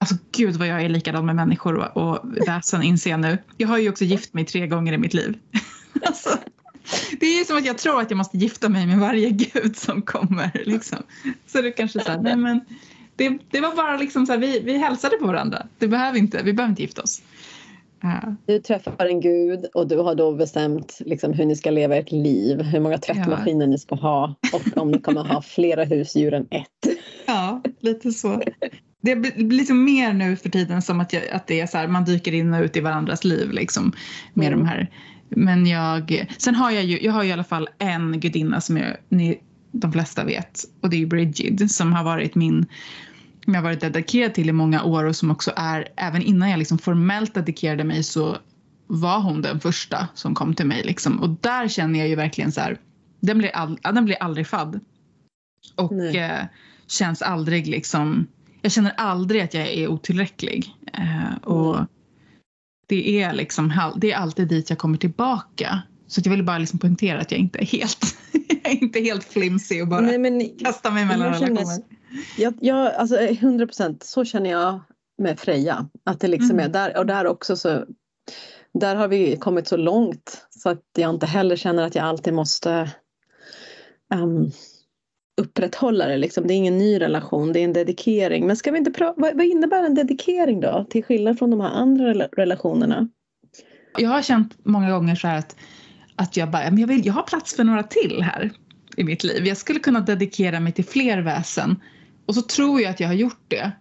Alltså 0.00 0.16
gud 0.32 0.56
vad 0.56 0.68
jag 0.68 0.82
är 0.82 0.88
likadan 0.88 1.26
med 1.26 1.36
människor 1.36 1.74
och, 1.74 1.96
och 1.96 2.24
väsen 2.46 2.82
inser 2.82 3.10
jag 3.10 3.20
nu. 3.20 3.38
Jag 3.56 3.68
har 3.68 3.78
ju 3.78 3.90
också 3.90 4.04
gift 4.04 4.34
mig 4.34 4.44
tre 4.44 4.66
gånger 4.66 4.92
i 4.92 4.98
mitt 4.98 5.14
liv. 5.14 5.38
alltså, 6.06 6.38
det 7.20 7.26
är 7.26 7.38
ju 7.38 7.44
som 7.44 7.56
att 7.56 7.64
jag 7.64 7.78
tror 7.78 8.00
att 8.00 8.10
jag 8.10 8.18
måste 8.18 8.38
gifta 8.38 8.68
mig 8.68 8.86
med 8.86 8.98
varje 8.98 9.30
gud 9.30 9.76
som 9.76 10.02
kommer. 10.02 10.62
Liksom. 10.64 10.98
Så 11.46 11.62
det 11.62 11.70
kanske 11.70 12.00
så 12.00 12.10
här, 12.10 12.20
nej 12.20 12.36
men 12.36 12.60
det, 13.20 13.38
det 13.50 13.60
var 13.60 13.76
bara 13.76 13.96
liksom 13.96 14.26
så 14.26 14.32
här, 14.32 14.38
vi, 14.38 14.60
vi 14.60 14.78
hälsade 14.78 15.16
på 15.16 15.26
varandra. 15.26 15.66
Det 15.78 15.88
behöver 15.88 16.18
inte, 16.18 16.42
vi 16.42 16.52
behöver 16.52 16.70
inte 16.70 16.82
gifta 16.82 17.02
oss. 17.02 17.22
Uh. 18.04 18.32
Du 18.46 18.58
träffar 18.58 19.06
en 19.06 19.20
gud 19.20 19.66
och 19.74 19.88
du 19.88 19.96
har 19.96 20.14
då 20.14 20.32
bestämt 20.32 20.98
liksom, 21.00 21.32
hur 21.32 21.46
ni 21.46 21.56
ska 21.56 21.70
leva 21.70 21.96
ert 21.96 22.12
liv, 22.12 22.62
hur 22.62 22.80
många 22.80 22.98
tvättmaskiner 22.98 23.60
ja. 23.60 23.70
ni 23.70 23.78
ska 23.78 23.94
ha 23.94 24.34
och 24.52 24.82
om 24.82 24.90
ni 24.90 25.00
kommer 25.00 25.24
ha 25.24 25.42
flera 25.42 25.84
husdjur 25.84 26.34
än 26.34 26.46
ett. 26.50 26.98
Ja, 27.26 27.62
lite 27.80 28.12
så. 28.12 28.42
Det 29.02 29.16
blir 29.16 29.50
liksom 29.50 29.84
mer 29.84 30.12
nu 30.12 30.36
för 30.36 30.48
tiden 30.48 30.82
som 30.82 31.00
att, 31.00 31.12
jag, 31.12 31.28
att 31.28 31.46
det 31.46 31.60
är 31.60 31.66
så 31.66 31.78
här, 31.78 31.88
man 31.88 32.04
dyker 32.04 32.34
in 32.34 32.54
och 32.54 32.62
ut 32.62 32.76
i 32.76 32.80
varandras 32.80 33.24
liv 33.24 33.50
liksom 33.50 33.92
med 34.34 34.46
mm. 34.46 34.58
de 34.58 34.66
här. 34.66 34.90
Men 35.28 35.66
jag, 35.66 36.26
sen 36.38 36.54
har 36.54 36.70
jag 36.70 36.84
ju, 36.84 37.00
jag 37.00 37.12
har 37.12 37.22
ju 37.22 37.28
i 37.28 37.32
alla 37.32 37.44
fall 37.44 37.68
en 37.78 38.20
gudinna 38.20 38.60
som 38.60 38.76
jag, 38.76 38.96
ni, 39.08 39.40
de 39.72 39.92
flesta 39.92 40.24
vet 40.24 40.64
och 40.80 40.90
det 40.90 41.02
är 41.02 41.06
Brigid 41.06 41.70
som 41.70 41.92
har 41.92 42.04
varit 42.04 42.34
min 42.34 42.66
som 43.44 43.54
jag 43.54 43.62
varit 43.62 43.80
dedikerad 43.80 44.34
till 44.34 44.48
i 44.48 44.52
många 44.52 44.84
år 44.84 45.04
och 45.04 45.16
som 45.16 45.30
också 45.30 45.52
är, 45.56 45.88
även 45.96 46.22
innan 46.22 46.50
jag 46.50 46.58
liksom 46.58 46.78
formellt 46.78 47.34
dedikerade 47.34 47.84
mig 47.84 48.02
så 48.02 48.36
var 48.86 49.20
hon 49.20 49.42
den 49.42 49.60
första 49.60 50.08
som 50.14 50.34
kom 50.34 50.54
till 50.54 50.66
mig 50.66 50.82
liksom. 50.82 51.20
Och 51.20 51.30
där 51.30 51.68
känner 51.68 51.98
jag 51.98 52.08
ju 52.08 52.14
verkligen 52.14 52.52
så 52.52 52.60
här, 52.60 52.78
den 53.20 53.38
blir, 53.38 53.50
all, 53.50 53.78
den 53.82 54.04
blir 54.04 54.16
aldrig 54.22 54.46
fadd. 54.46 54.80
Och 55.76 55.92
eh, 55.92 56.44
känns 56.86 57.22
aldrig 57.22 57.66
liksom, 57.66 58.26
jag 58.62 58.72
känner 58.72 58.92
aldrig 58.96 59.42
att 59.42 59.54
jag 59.54 59.68
är 59.68 59.88
otillräcklig. 59.88 60.74
Eh, 60.92 61.36
och 61.42 61.74
mm. 61.74 61.86
det 62.88 63.22
är 63.22 63.32
liksom, 63.32 63.92
det 63.96 64.12
är 64.12 64.16
alltid 64.16 64.48
dit 64.48 64.70
jag 64.70 64.78
kommer 64.78 64.98
tillbaka. 64.98 65.82
Så 66.06 66.20
jag 66.24 66.30
vill 66.30 66.42
bara 66.42 66.58
liksom 66.58 66.78
poängtera 66.78 67.20
att 67.20 67.30
jag 67.30 67.40
inte 67.40 67.58
är 67.58 67.66
helt, 67.66 68.16
jag 68.62 68.72
är 68.72 68.82
inte 68.82 69.00
helt 69.00 69.24
flimsig 69.24 69.82
och 69.82 69.88
bara 69.88 70.00
Nej, 70.00 70.18
men, 70.18 70.48
kastar 70.58 70.90
mig 70.90 71.04
mellan 71.06 71.32
relationer. 71.32 71.99
Jag, 72.38 72.54
jag, 72.60 72.94
alltså 72.94 73.16
100 73.16 73.66
procent, 73.66 74.02
så 74.02 74.24
känner 74.24 74.50
jag 74.50 74.80
med 75.18 75.40
Freja. 75.40 75.88
Att 76.04 76.20
det 76.20 76.28
liksom 76.28 76.50
mm. 76.50 76.64
är 76.64 76.68
där 76.68 76.98
och 76.98 77.06
där 77.06 77.26
också 77.26 77.56
så 77.56 77.84
där 78.74 78.96
har 78.96 79.08
vi 79.08 79.36
kommit 79.36 79.68
så 79.68 79.76
långt 79.76 80.46
så 80.50 80.68
att 80.68 80.84
jag 80.96 81.10
inte 81.10 81.26
heller 81.26 81.56
känner 81.56 81.82
att 81.82 81.94
jag 81.94 82.04
alltid 82.04 82.34
måste 82.34 82.90
um, 84.14 84.50
upprätthålla 85.40 86.06
det. 86.06 86.16
Liksom. 86.16 86.46
Det 86.46 86.54
är 86.54 86.56
ingen 86.56 86.78
ny 86.78 87.00
relation, 87.00 87.52
det 87.52 87.60
är 87.60 87.64
en 87.64 87.72
dedikering. 87.72 88.46
Men 88.46 88.56
ska 88.56 88.70
vi 88.70 88.78
inte 88.78 89.12
vad, 89.16 89.36
vad 89.36 89.46
innebär 89.46 89.82
en 89.82 89.94
dedikering 89.94 90.60
då? 90.60 90.86
Till 90.90 91.04
skillnad 91.04 91.38
från 91.38 91.50
de 91.50 91.60
här 91.60 91.70
andra 91.70 92.12
relationerna? 92.12 93.08
Jag 93.98 94.10
har 94.10 94.22
känt 94.22 94.58
många 94.62 94.90
gånger 94.90 95.14
så 95.14 95.26
här 95.26 95.38
att, 95.38 95.56
att 96.16 96.36
jag 96.36 96.50
bara, 96.50 96.70
men 96.70 96.78
jag, 96.78 96.88
vill, 96.88 97.06
jag 97.06 97.12
har 97.12 97.22
plats 97.22 97.56
för 97.56 97.64
några 97.64 97.82
till 97.82 98.22
här 98.22 98.50
i 98.96 99.04
mitt 99.04 99.24
liv. 99.24 99.46
Jag 99.46 99.56
skulle 99.56 99.80
kunna 99.80 100.00
dedikera 100.00 100.60
mig 100.60 100.72
till 100.72 100.84
fler 100.84 101.22
väsen 101.22 101.80
och 102.30 102.34
så 102.34 102.42
tror 102.42 102.80
jag 102.80 102.90
att 102.90 103.00
jag 103.00 103.08
har 103.08 103.14
gjort 103.14 103.44
det. 103.48 103.72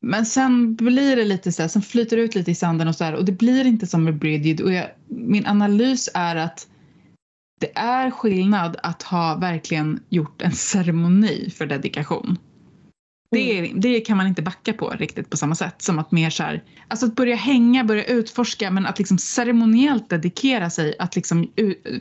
Men 0.00 0.26
sen 0.26 0.74
blir 0.74 1.16
det 1.16 1.24
lite 1.24 1.52
så 1.52 1.62
här, 1.62 1.68
sen 1.68 1.82
flyter 1.82 2.16
det 2.16 2.22
ut 2.22 2.34
lite 2.34 2.50
i 2.50 2.54
sanden 2.54 2.88
och 2.88 2.94
så 2.94 3.04
här, 3.04 3.14
och 3.14 3.24
det 3.24 3.32
blir 3.32 3.66
inte 3.66 3.86
som 3.86 4.04
med 4.04 4.18
Bridget 4.18 4.60
och 4.60 4.72
jag, 4.72 4.86
min 5.08 5.46
analys 5.46 6.08
är 6.14 6.36
att 6.36 6.66
det 7.60 7.78
är 7.78 8.10
skillnad 8.10 8.76
att 8.82 9.02
ha 9.02 9.36
verkligen 9.36 10.00
gjort 10.08 10.42
en 10.42 10.52
ceremoni 10.52 11.50
för 11.50 11.66
dedikation. 11.66 12.38
Det, 13.30 13.58
mm. 13.58 13.80
det, 13.80 14.00
kan 14.00 14.16
man 14.16 14.26
inte 14.26 14.42
backa 14.42 14.72
på 14.72 14.90
riktigt 14.90 15.30
på 15.30 15.36
samma 15.36 15.54
sätt 15.54 15.82
som 15.82 15.98
att 15.98 16.12
mer 16.12 16.30
så 16.30 16.42
här, 16.42 16.64
alltså 16.88 17.06
att 17.06 17.14
börja 17.14 17.36
hänga, 17.36 17.84
börja 17.84 18.04
utforska 18.04 18.70
men 18.70 18.86
att 18.86 18.98
liksom 18.98 19.18
ceremoniellt 19.18 20.10
dedikera 20.10 20.70
sig, 20.70 20.94
att 20.98 21.16
liksom, 21.16 21.50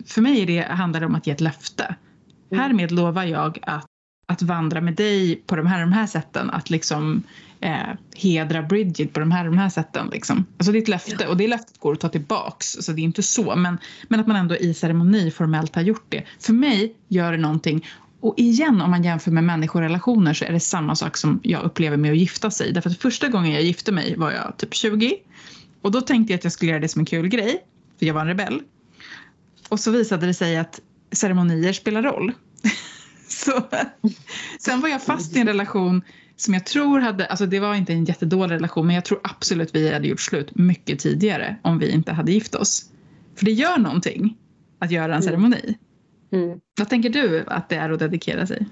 för 0.06 0.22
mig 0.22 0.46
det 0.46 0.62
handlar 0.62 1.00
det 1.00 1.06
om 1.06 1.16
att 1.16 1.28
ge 1.28 1.34
ett 1.34 1.42
löfte. 1.42 1.96
Mm. 2.52 2.64
Härmed 2.64 2.92
lovar 2.92 3.24
jag 3.24 3.60
att 3.62 3.91
att 4.32 4.42
vandra 4.42 4.82
med 4.82 4.96
dig 4.96 5.36
på 5.36 5.56
de 5.56 5.68
här, 5.68 5.82
de 5.82 5.94
här 5.94 6.08
sätten, 6.08 6.50
att 6.50 6.70
liksom 6.70 7.24
eh, 7.60 7.96
hedra 8.16 8.62
Bridget 8.62 9.14
på 9.14 9.20
de 9.20 9.32
här, 9.32 9.46
de 9.46 9.58
här 9.58 9.70
sätten. 9.70 10.10
Liksom. 10.12 10.46
Alltså 10.58 10.72
det 10.72 10.78
är 10.78 10.82
ett 10.82 10.88
löfte 10.88 11.28
och 11.28 11.38
det 11.38 11.48
löftet 11.48 11.80
går 11.80 11.94
att 11.94 12.00
ta 12.00 12.10
tillbaks, 12.10 12.68
så 12.68 12.92
det 12.92 13.02
är 13.02 13.04
inte 13.04 13.24
så. 13.24 13.56
Men, 13.56 13.78
men 14.08 14.20
att 14.20 14.28
man 14.28 14.38
ändå 14.38 14.56
i 14.56 14.74
ceremoni 14.74 15.32
formellt 15.32 15.76
har 15.76 15.82
gjort 15.82 16.06
det. 16.10 16.24
För 16.40 16.54
mig 16.54 16.96
gör 17.08 17.32
det 17.32 17.38
någonting 17.38 17.86
och 18.20 18.34
igen 18.38 18.82
om 18.82 18.92
man 18.92 19.04
jämför 19.04 19.32
med 19.32 19.44
människorelationer 19.44 20.34
så 20.34 20.46
är 20.46 20.52
det 20.52 20.60
samma 20.60 20.96
sak 20.96 21.18
som 21.18 21.40
jag 21.44 21.64
upplever 21.64 21.98
med 21.98 22.12
att 22.12 22.18
gifta 22.18 22.52
sig. 22.52 22.74
Därför 22.74 22.90
att 22.90 22.98
första 22.98 23.28
gången 23.28 23.52
jag 23.52 23.64
gifte 23.64 23.92
mig 23.92 24.16
var 24.18 24.32
jag 24.32 24.58
typ 24.58 24.74
20 24.74 25.16
och 25.82 25.92
då 25.92 26.02
tänkte 26.02 26.34
jag 26.34 26.38
att 26.38 26.44
jag 26.44 26.54
skulle 26.54 26.72
göra 26.72 26.82
det 26.82 26.88
som 26.88 27.00
en 27.00 27.06
kul 27.06 27.28
grej, 27.28 27.64
för 28.00 28.06
jag 28.06 28.14
var 28.14 28.22
en 28.22 28.28
rebell. 28.28 28.62
Och 29.70 29.80
så 29.80 29.92
visade 29.92 30.28
det 30.28 30.34
sig 30.34 30.58
att 30.58 30.80
ceremonier 31.12 31.74
spelar 31.74 32.02
roll. 32.02 32.32
Så, 33.46 33.64
sen 34.60 34.82
var 34.82 34.90
jag 34.90 35.04
fast 35.04 35.36
i 35.36 35.40
en 35.40 35.48
relation 35.48 36.02
som 36.36 36.54
jag 36.54 36.66
tror 36.66 37.00
hade, 37.00 37.26
alltså 37.26 37.46
det 37.46 37.60
var 37.60 37.76
inte 37.76 37.94
en 37.94 38.06
jättedålig 38.06 38.56
relation 38.56 38.88
men 38.88 38.96
jag 38.96 39.06
tror 39.06 39.20
absolut 39.24 39.76
vi 39.76 39.94
hade 39.94 40.08
gjort 40.08 40.22
slut 40.22 40.56
mycket 40.56 41.00
tidigare 41.00 41.56
om 41.62 41.80
vi 41.80 41.92
inte 41.92 42.12
hade 42.12 42.32
gift 42.32 42.56
oss. 42.56 42.86
För 43.36 43.46
det 43.46 43.52
gör 43.52 43.78
någonting 43.78 44.38
att 44.80 44.92
göra 44.92 45.06
en 45.06 45.12
mm. 45.12 45.22
ceremoni. 45.22 45.78
Mm. 46.32 46.60
Vad 46.78 46.90
tänker 46.90 47.10
du 47.10 47.44
att 47.48 47.70
det 47.70 47.76
är 47.76 47.90
att 47.90 48.00
dedikera 48.00 48.48
sig? 48.48 48.66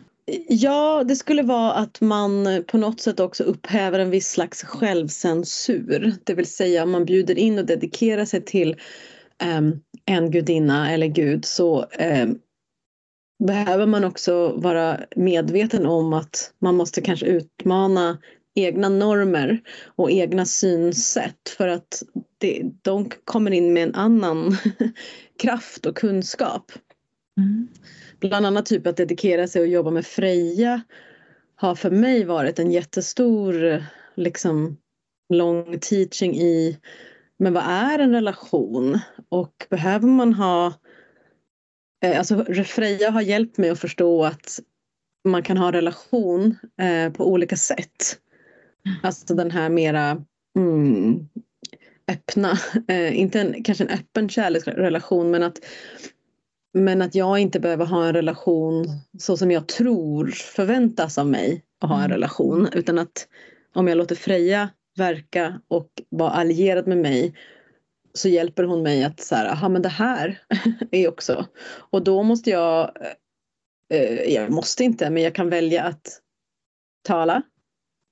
Ja, 0.48 1.04
det 1.04 1.16
skulle 1.16 1.44
vara 1.44 1.74
att 1.74 2.02
man 2.02 2.64
på 2.68 2.78
något 2.78 3.02
sätt 3.02 3.20
också 3.20 3.44
upphäver 3.44 4.00
en 4.00 4.10
viss 4.10 4.30
slags 4.30 4.64
självcensur. 4.64 6.14
Det 6.24 6.34
vill 6.34 6.52
säga 6.52 6.84
om 6.84 6.92
man 6.92 7.06
bjuder 7.06 7.38
in 7.38 7.60
och 7.60 7.66
dedikerar 7.66 8.26
sig 8.26 8.46
till 8.46 8.76
um, 9.58 9.80
en 10.06 10.32
gudinna 10.32 10.92
eller 10.92 11.08
gud 11.08 11.46
så 11.46 11.86
um, 12.24 12.40
behöver 13.40 13.86
man 13.86 14.04
också 14.04 14.54
vara 14.58 15.00
medveten 15.16 15.86
om 15.86 16.14
att 16.14 16.54
man 16.60 16.76
måste 16.76 17.02
kanske 17.02 17.26
utmana 17.26 18.18
egna 18.56 18.90
normer 18.90 19.62
och 19.86 20.12
egna 20.12 20.46
synsätt 20.46 21.50
för 21.58 21.68
att 21.68 22.04
det, 22.38 22.64
de 22.82 23.10
kommer 23.26 23.52
in 23.52 23.74
med 23.74 23.84
en 23.84 23.96
annan 23.96 24.58
kraft 25.42 25.86
och 25.86 25.98
kunskap. 25.98 26.72
Mm. 27.38 27.68
Bland 28.20 28.46
annat 28.46 28.66
typ 28.66 28.88
att 28.88 28.98
dedikera 28.98 29.48
sig 29.48 29.62
och 29.62 29.68
jobba 29.68 29.92
med 29.92 30.06
Freja 30.06 30.82
har 31.56 31.76
för 31.76 31.92
mig 31.92 32.26
varit 32.26 32.60
en 32.60 32.72
jättestor 32.72 33.84
liksom, 34.16 34.78
lång 35.34 35.80
teaching 35.80 36.36
i 36.36 36.78
men 37.38 37.54
vad 37.54 37.64
är 37.64 38.00
en 38.00 38.12
relation 38.12 39.00
och 39.30 39.54
behöver 39.70 40.08
man 40.08 40.34
ha 40.34 40.74
alltså 42.02 42.46
Freja 42.66 43.12
har 43.12 43.22
hjälpt 43.22 43.58
mig 43.58 43.70
att 43.70 43.80
förstå 43.80 44.26
att 44.26 44.60
man 45.24 45.44
kan 45.44 45.58
ha 45.58 45.72
relation 45.72 46.56
eh, 46.82 47.14
på 47.14 47.28
olika 47.28 47.58
sätt. 47.58 48.20
Alltså 49.04 49.36
den 49.36 49.52
här 49.52 49.70
mera 49.70 50.24
mm, 50.58 51.28
öppna, 52.12 52.60
eh, 52.88 53.20
inte 53.20 53.40
en, 53.42 53.64
kanske 53.64 53.84
en 53.84 53.90
öppen 53.90 54.30
kärleksrelation 54.30 55.32
men 55.32 55.44
att, 55.44 55.58
men 56.74 57.02
att 57.02 57.16
jag 57.16 57.40
inte 57.40 57.60
behöver 57.60 57.86
ha 57.86 58.08
en 58.08 58.14
relation 58.14 58.86
så 59.20 59.38
som 59.38 59.52
jag 59.52 59.68
tror 59.68 60.28
förväntas 60.28 61.18
av 61.18 61.28
mig 61.28 61.64
att 61.82 61.90
ha 61.90 61.96
en 61.96 62.04
mm. 62.04 62.12
relation 62.12 62.68
utan 62.74 63.00
att 63.00 63.28
om 63.74 63.88
jag 63.88 63.98
låter 63.98 64.16
Freja 64.16 64.70
verka 64.98 65.62
och 65.68 65.90
vara 66.10 66.32
allierad 66.32 66.88
med 66.88 66.98
mig 66.98 67.36
så 68.14 68.30
hjälper 68.30 68.64
hon 68.64 68.84
mig 68.84 69.04
att 69.04 69.20
så 69.20 69.36
här, 69.36 69.46
aha 69.46 69.70
men 69.70 69.82
det 69.82 69.90
här 69.90 70.42
är 70.92 71.08
också. 71.08 71.46
Och 71.92 72.04
då 72.04 72.24
måste 72.24 72.50
jag, 72.50 72.92
eh, 73.94 74.34
jag 74.34 74.52
måste 74.52 74.84
inte, 74.84 75.10
men 75.10 75.24
jag 75.24 75.36
kan 75.36 75.50
välja 75.50 75.84
att 75.84 76.22
tala 77.08 77.42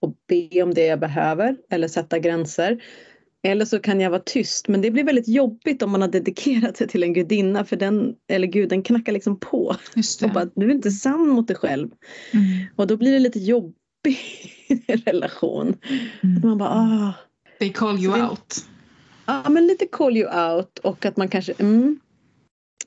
och 0.02 0.16
be 0.28 0.64
om 0.64 0.74
det 0.74 0.86
jag 0.86 1.00
behöver 1.00 1.58
eller 1.70 1.88
sätta 1.88 2.20
gränser. 2.20 2.84
Eller 3.44 3.66
så 3.66 3.80
kan 3.80 4.00
jag 4.00 4.10
vara 4.10 4.22
tyst, 4.26 4.68
men 4.68 4.82
det 4.82 4.92
blir 4.92 5.04
väldigt 5.04 5.28
jobbigt 5.28 5.82
om 5.82 5.92
man 5.92 6.02
har 6.02 6.08
dedikerat 6.08 6.78
sig 6.78 6.88
till 6.88 7.04
en 7.04 7.14
gudinna 7.14 7.66
för 7.66 7.76
den, 7.76 8.16
eller 8.28 8.48
guden 8.48 8.84
knackar 8.84 9.12
liksom 9.12 9.40
på. 9.40 9.76
Och 10.24 10.30
bara, 10.34 10.50
du 10.56 10.66
är 10.66 10.72
inte 10.72 10.92
sann 10.92 11.28
mot 11.28 11.48
dig 11.48 11.58
själv. 11.58 11.90
Mm. 12.34 12.66
Och 12.76 12.88
då 12.88 12.98
blir 12.98 13.12
det 13.12 13.20
lite 13.20 13.40
jobbig 13.40 14.18
relation. 15.06 15.78
Mm. 16.24 16.42
Man 16.44 16.58
bara, 16.58 16.70
ah. 16.70 17.14
They 17.60 17.74
call 17.74 18.00
you 18.00 18.22
out. 18.22 18.66
Ja, 19.28 19.50
men 19.50 19.68
lite 19.68 19.88
call 19.88 20.18
you 20.18 20.52
out 20.52 20.80
och 20.80 21.06
att 21.06 21.18
man 21.18 21.28
kanske... 21.28 21.54
Mm. 21.60 22.00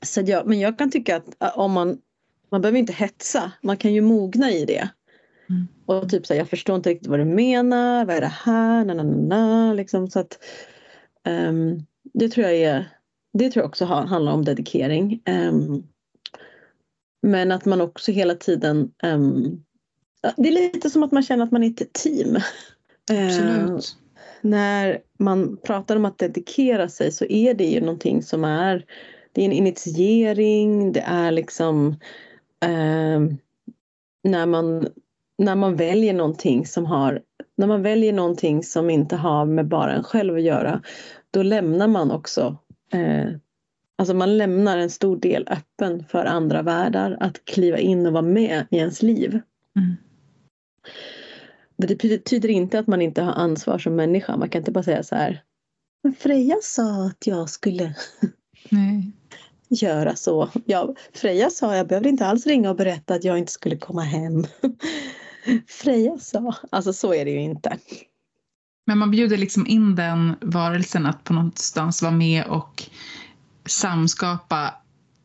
Så 0.01 0.21
ja, 0.21 0.43
men 0.45 0.59
jag 0.59 0.77
kan 0.77 0.91
tycka 0.91 1.15
att 1.15 1.55
om 1.55 1.71
man 1.71 1.97
Man 2.51 2.61
behöver 2.61 2.79
inte 2.79 2.93
hetsa, 2.93 3.51
man 3.61 3.77
kan 3.77 3.93
ju 3.93 4.01
mogna 4.01 4.51
i 4.51 4.65
det. 4.65 4.89
Mm. 5.49 5.67
Och 5.85 6.09
typ 6.09 6.25
så 6.25 6.33
här, 6.33 6.39
jag 6.39 6.49
förstår 6.49 6.75
inte 6.75 6.89
riktigt 6.89 7.07
vad 7.07 7.19
du 7.19 7.25
menar, 7.25 8.05
vad 8.05 8.15
är 8.15 8.21
det 8.21 8.27
här, 8.27 8.85
na, 8.85 8.93
na, 8.93 9.03
na, 9.03 9.15
na, 9.15 9.73
liksom, 9.73 10.09
så 10.09 10.19
att, 10.19 10.37
um, 11.27 11.85
det 12.13 12.29
tror 12.29 12.47
jag 12.47 12.55
är, 12.55 12.85
det 13.33 13.51
tror 13.51 13.63
jag 13.63 13.69
också 13.69 13.85
handlar 13.85 14.31
om 14.31 14.45
dedikering. 14.45 15.21
Um, 15.25 15.83
men 17.21 17.51
att 17.51 17.65
man 17.65 17.81
också 17.81 18.11
hela 18.11 18.35
tiden, 18.35 18.91
um, 19.03 19.63
det 20.37 20.47
är 20.47 20.51
lite 20.51 20.89
som 20.89 21.03
att 21.03 21.11
man 21.11 21.23
känner 21.23 21.43
att 21.43 21.51
man 21.51 21.63
är 21.63 21.69
ett 21.69 21.93
team. 21.93 22.37
Absolut 23.11 23.97
när 24.41 24.99
man 25.19 25.57
pratar 25.57 25.95
om 25.95 26.05
att 26.05 26.17
dedikera 26.17 26.89
sig 26.89 27.11
så 27.11 27.25
är 27.25 27.53
det 27.53 27.65
ju 27.65 27.79
någonting 27.79 28.23
som 28.23 28.43
är, 28.43 28.85
det 29.31 29.41
är 29.41 29.45
en 29.45 29.51
initiering, 29.51 30.91
det 30.91 31.03
är 31.07 31.31
liksom 31.31 31.95
ehm, 32.65 33.37
när 34.23 34.45
man 34.45 34.87
när 35.37 35.55
man 35.55 35.75
väljer 35.75 36.13
någonting 36.13 36.65
som 36.65 36.85
har 36.85 37.21
när 37.57 37.67
man 37.67 37.81
väljer 37.81 38.13
någonting 38.13 38.63
som 38.63 38.89
inte 38.89 39.15
har 39.15 39.45
med 39.45 39.67
bara 39.67 39.93
en 39.93 40.03
själv 40.03 40.35
att 40.35 40.41
göra 40.41 40.81
då 41.31 41.43
lämnar 41.43 41.87
man 41.87 42.11
också 42.11 42.57
eh, 42.93 43.29
alltså 43.97 44.13
man 44.13 44.37
lämnar 44.37 44.77
en 44.77 44.89
stor 44.89 45.17
del 45.17 45.47
öppen 45.47 46.05
för 46.09 46.25
andra 46.25 46.61
världar 46.61 47.17
att 47.19 47.45
kliva 47.45 47.77
in 47.77 48.05
och 48.05 48.13
vara 48.13 48.21
med 48.21 48.65
i 48.69 48.77
ens 48.77 49.01
liv. 49.01 49.39
Mm. 49.75 49.95
Det 51.87 52.01
betyder 52.01 52.49
inte 52.49 52.79
att 52.79 52.87
man 52.87 53.01
inte 53.01 53.21
har 53.21 53.33
ansvar 53.33 53.77
som 53.77 53.95
människa. 53.95 54.37
Man 54.37 54.49
kan 54.49 54.59
inte 54.61 54.71
bara 54.71 54.83
säga 54.83 55.03
så 55.03 55.15
här. 55.15 55.43
Men 56.03 56.13
Freja 56.13 56.55
sa 56.61 57.05
att 57.05 57.27
jag 57.27 57.49
skulle 57.49 57.95
Nej. 58.69 59.11
göra 59.69 60.15
så. 60.15 60.49
Ja, 60.65 60.95
Freja 61.13 61.49
sa 61.49 61.75
jag 61.75 61.87
behövde 61.87 62.09
inte 62.09 62.25
alls 62.25 62.47
ringa 62.47 62.69
och 62.69 62.75
berätta 62.75 63.13
att 63.13 63.23
jag 63.23 63.37
inte 63.37 63.51
skulle 63.51 63.77
komma 63.77 64.01
hem. 64.01 64.43
Freja 65.67 66.17
sa. 66.17 66.55
Alltså 66.69 66.93
så 66.93 67.13
är 67.13 67.25
det 67.25 67.31
ju 67.31 67.41
inte. 67.41 67.77
Men 68.85 68.97
man 68.97 69.11
bjuder 69.11 69.37
liksom 69.37 69.67
in 69.67 69.95
den 69.95 70.35
varelsen 70.41 71.05
att 71.05 71.23
på 71.23 71.33
någonstans 71.33 72.01
vara 72.01 72.11
med 72.11 72.45
och 72.45 72.83
samskapa 73.65 74.73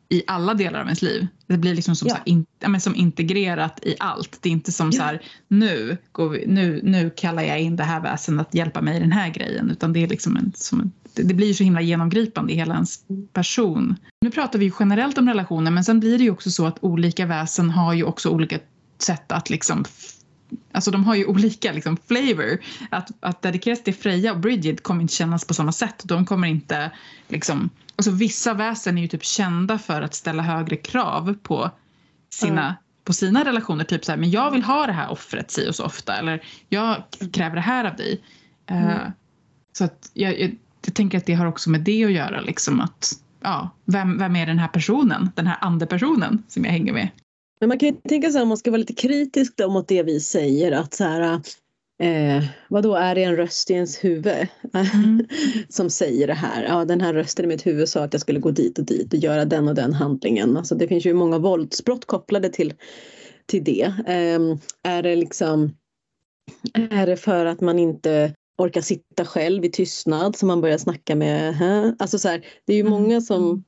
i 0.09 0.23
alla 0.27 0.55
delar 0.55 0.81
av 0.81 0.87
ens 0.87 1.03
liv. 1.03 1.27
Det 1.47 1.59
blir 1.59 1.75
liksom 1.75 1.97
som, 1.97 2.09
Ja. 2.09 2.15
så 2.15 2.21
in, 2.25 2.47
men 2.67 2.81
som 2.81 2.95
integrerat 2.95 3.81
i 3.83 3.95
allt. 3.99 4.39
Det 4.41 4.49
är 4.49 4.53
inte 4.53 4.73
som 4.73 4.87
Ja. 4.87 4.93
så 4.93 5.03
här, 5.03 5.23
nu, 5.49 5.97
går 6.13 6.29
vi, 6.29 6.47
nu, 6.47 6.81
nu 6.83 7.11
kallar 7.17 7.43
jag 7.43 7.61
in 7.61 7.77
det 7.77 7.85
här 7.85 8.01
väsen 8.01 8.41
att 8.41 8.55
hjälpa 8.55 8.83
mig 8.83 8.97
i 8.97 9.01
den 9.01 9.13
här 9.13 9.31
grejen. 9.31 9.71
Utan 9.71 9.93
det 9.93 10.03
är 10.03 10.09
liksom 10.09 10.37
en, 10.37 10.53
en, 10.73 10.93
det 11.15 11.35
blir 11.35 11.55
så 11.55 11.65
himla 11.65 11.81
genomgripande 11.81 12.53
i 12.53 12.57
hela 12.57 12.75
ens 12.75 12.99
person. 13.33 13.97
Nu 14.21 14.31
pratar 14.31 14.59
vi 14.59 14.65
ju 14.65 14.73
generellt 14.81 15.19
om 15.19 15.29
relationer 15.29 15.71
men 15.71 15.85
sen 15.85 16.01
blir 16.01 16.19
det 16.19 16.25
ju 16.25 16.31
också 16.31 16.51
så 16.51 16.67
att 16.67 16.85
olika 16.85 17.27
väsen 17.27 17.71
har 17.71 17.95
ju 17.95 18.05
också 18.05 18.31
olika 18.31 18.59
sätt 18.99 19.33
att 19.33 19.51
liksom 19.51 19.85
Alltså 20.73 20.91
de 20.91 21.05
har 21.05 21.15
ju 21.15 21.25
olika 21.25 21.73
liksom, 21.73 21.97
flavor. 22.09 22.59
Att, 22.91 23.11
att 23.21 23.43
dedikeras 23.43 23.83
till 23.85 23.95
Freja 23.95 24.33
och 24.33 24.41
Bridget 24.41 24.83
kommer 24.83 25.03
inte 25.03 25.15
kännas 25.15 25.45
på 25.45 25.55
samma 25.55 25.73
sätt. 25.73 26.03
De 26.05 26.27
kommer 26.27 26.49
inte 26.49 26.91
liksom... 27.29 27.71
Alltså 27.97 28.11
vissa 28.11 28.55
väsen 28.55 28.99
är 28.99 29.03
ju 29.03 29.09
typ 29.09 29.25
kända 29.25 29.79
för 29.79 30.03
att 30.03 30.15
ställa 30.15 30.43
högre 30.43 30.77
krav 30.77 31.35
på 31.43 31.71
sina, 32.33 32.63
Mm. 32.63 32.75
på 33.05 33.13
sina 33.13 33.45
relationer. 33.45 33.85
Typ 33.85 34.05
så 34.05 34.13
här, 34.13 34.19
men 34.19 34.31
jag 34.31 34.51
vill 34.51 34.63
ha 34.63 34.87
det 34.87 34.93
här 34.93 35.11
offret 35.11 35.51
si 35.51 35.69
och 35.71 35.75
så 35.75 35.85
ofta. 35.85 36.17
Eller 36.17 36.45
jag 36.69 37.03
kräver 37.33 37.55
det 37.55 37.61
här 37.61 37.85
av 37.85 37.97
dig. 37.97 38.21
Eh, 38.71 38.83
Mm. 38.97 39.13
så 39.79 39.85
att 39.85 40.11
jag, 40.13 40.41
jag, 40.41 40.57
jag 40.85 40.95
tänker 40.95 41.19
att 41.19 41.27
det 41.27 41.35
har 41.35 41.47
också 41.47 41.71
med 41.71 41.81
det 41.81 42.05
att 42.05 42.13
göra. 42.13 42.41
Liksom 42.41 42.81
att, 42.81 43.13
ja, 43.43 43.71
vem, 43.85 44.19
vem 44.19 44.37
är 44.37 44.47
den 44.47 44.59
här 44.59 44.69
personen? 44.69 45.31
Den 45.35 45.47
här 45.47 45.59
andepersonen 45.61 46.43
som 46.49 46.65
jag 46.65 46.73
hänger 46.73 46.93
med. 46.93 47.09
Men 47.61 47.69
man 47.69 47.79
kan 47.79 47.89
ju 47.89 47.95
tänka 48.09 48.31
sig 48.31 48.43
om 48.43 48.49
man 48.49 48.57
ska 48.57 48.71
vara 48.71 48.79
lite 48.79 48.95
kritisk 48.95 49.57
då 49.57 49.71
mot 49.71 49.89
det 49.89 50.03
vi 50.03 50.21
säger 50.21 50.73
att 50.73 50.95
så 50.95 51.05
här 51.05 51.41
eh, 52.03 52.45
vadå 52.69 52.95
är 52.95 53.15
det 53.15 53.23
en 53.23 53.37
röst 53.37 53.71
i 53.71 53.75
ens 53.75 54.05
huvud 54.05 54.47
Mm. 54.75 55.27
som 55.69 55.91
säger 55.91 56.27
det 56.27 56.35
här? 56.35 56.65
Ja 56.65 56.85
den 56.85 57.01
här 57.01 57.15
rösten 57.15 57.45
i 57.45 57.49
mitt 57.49 57.67
huvud 57.67 57.89
sa 57.89 58.05
att 58.05 58.13
jag 58.15 58.21
skulle 58.21 58.41
gå 58.41 58.51
dit 58.51 58.79
och 58.79 58.85
dit 58.85 59.13
och 59.13 59.19
göra 59.19 59.45
den 59.45 59.69
och 59.69 59.75
den 59.75 59.93
handlingen. 59.93 60.57
Alltså 60.57 60.75
det 60.75 60.89
finns 60.89 61.07
ju 61.07 61.15
många 61.15 61.39
våldsbrott 61.39 62.05
kopplade 62.05 62.49
till, 62.49 62.75
till 63.47 63.65
det. 63.65 63.93
Eh, 64.07 64.57
är 64.83 65.03
det 65.03 65.17
liksom 65.17 65.77
är 66.75 67.07
det 67.07 67.17
för 67.17 67.47
att 67.47 67.61
man 67.61 67.79
inte 67.79 68.35
orkar 68.59 68.81
sitta 68.81 69.25
själv 69.25 69.65
i 69.65 69.71
tystnad 69.71 70.37
som 70.37 70.47
man 70.47 70.61
börjar 70.61 70.79
snacka 70.79 71.17
med? 71.17 71.55
Hä? 71.55 71.97
Alltså 71.99 72.19
så 72.19 72.29
här, 72.29 72.47
det 72.67 72.73
är 72.73 72.77
ju 72.77 72.81
Mm. 72.87 72.93
många 72.93 73.21
som 73.21 73.65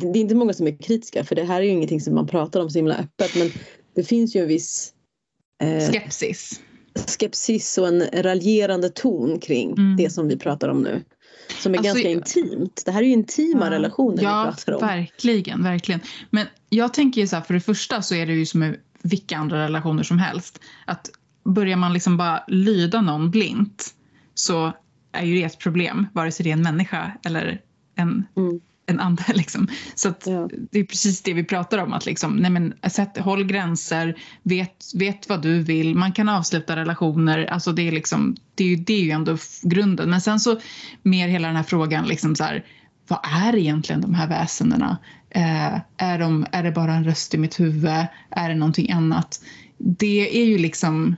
det 0.00 0.18
är 0.18 0.22
inte 0.22 0.34
många 0.34 0.52
som 0.52 0.66
är 0.66 0.82
kritiska 0.82 1.24
för 1.24 1.34
det 1.34 1.44
här 1.44 1.60
är 1.60 1.64
ju 1.64 1.70
ingenting 1.70 2.00
som 2.00 2.14
man 2.14 2.26
pratar 2.26 2.60
om 2.60 2.70
så 2.70 2.78
himla 2.78 2.94
öppet 2.94 3.36
men 3.36 3.50
det 3.94 4.02
finns 4.02 4.36
ju 4.36 4.40
en 4.40 4.48
viss 4.48 4.92
eh, 5.62 5.90
Skepsis. 5.92 6.60
Skepsis 6.96 7.78
och 7.78 7.88
en 7.88 8.02
raljerande 8.22 8.88
ton 8.88 9.38
kring 9.38 9.72
Mm. 9.72 9.96
det 9.96 10.10
som 10.10 10.28
vi 10.28 10.36
pratar 10.36 10.68
om 10.68 10.82
nu. 10.82 11.02
Som 11.62 11.74
är 11.74 11.78
Alltså, 11.78 11.92
ganska 11.94 12.10
intimt. 12.10 12.82
Det 12.86 12.90
här 12.92 13.02
är 13.02 13.06
ju 13.06 13.12
intima 13.12 13.70
relationer 13.70 14.22
ja, 14.22 14.44
vi 14.56 14.64
pratar 14.64 14.72
om. 14.72 14.80
verkligen, 14.80 15.62
verkligen. 15.62 16.00
Men 16.30 16.46
jag 16.68 16.94
tänker 16.94 17.20
ju 17.20 17.26
så 17.26 17.36
här, 17.36 17.42
för 17.42 17.54
det 17.54 17.60
första 17.60 18.02
så 18.02 18.14
är 18.14 18.26
det 18.26 18.32
ju 18.32 18.46
som 18.46 18.60
med 18.60 18.76
vilka 19.02 19.36
andra 19.36 19.64
relationer 19.64 20.02
som 20.02 20.18
helst. 20.18 20.60
Att 20.84 21.10
börjar 21.44 21.76
man 21.76 21.92
liksom 21.92 22.16
bara 22.16 22.44
lyda 22.48 23.00
någon 23.00 23.30
blint 23.30 23.94
så 24.34 24.72
är 25.12 25.24
ju 25.24 25.34
det 25.34 25.42
ett 25.42 25.58
problem, 25.58 26.06
vare 26.12 26.32
sig 26.32 26.44
det 26.44 26.50
är 26.50 26.52
en 26.52 26.62
människa 26.62 27.12
eller 27.24 27.60
en, 27.96 28.26
Mm. 28.36 28.60
En 28.86 29.00
ande. 29.00 29.22
Liksom. 29.34 29.68
Så 29.94 30.08
att 30.08 30.26
Ja. 30.26 30.48
det 30.70 30.78
är 30.78 30.84
precis 30.84 31.22
det 31.22 31.32
vi 31.34 31.44
pratar 31.44 31.78
om. 31.78 31.92
Att 31.92 32.06
liksom, 32.06 32.36
nej 32.36 32.50
men, 32.50 32.74
sätt, 32.90 33.18
håll 33.18 33.44
gränser, 33.44 34.18
vet, 34.42 34.84
vet 34.94 35.28
vad 35.28 35.42
du 35.42 35.62
vill, 35.62 35.94
man 35.94 36.12
kan 36.12 36.28
avsluta 36.28 36.76
relationer. 36.76 37.44
Alltså 37.44 37.72
det, 37.72 37.88
är 37.88 37.92
liksom, 37.92 38.36
det, 38.54 38.64
är 38.64 38.68
ju, 38.68 38.76
det 38.76 38.94
är 38.94 39.02
ju 39.02 39.10
ändå 39.10 39.36
grunden. 39.62 40.10
Men 40.10 40.20
sen 40.20 40.40
så 40.40 40.60
mer 41.02 41.28
hela 41.28 41.48
den 41.48 41.56
här 41.56 41.62
frågan, 41.62 42.06
liksom 42.08 42.36
så 42.36 42.44
här, 42.44 42.64
vad 43.08 43.18
är 43.46 43.56
egentligen 43.56 44.00
de 44.00 44.14
här 44.14 44.28
väsendena? 44.28 44.98
Eh, 45.30 45.80
är, 45.96 46.18
de, 46.18 46.46
är 46.52 46.62
det 46.62 46.72
bara 46.72 46.94
en 46.94 47.04
röst 47.04 47.34
i 47.34 47.38
mitt 47.38 47.60
huvud? 47.60 48.06
Är 48.30 48.48
det 48.48 48.54
någonting 48.54 48.92
annat? 48.92 49.40
Det 49.78 50.40
är 50.42 50.44
ju 50.44 50.58
liksom, 50.58 51.16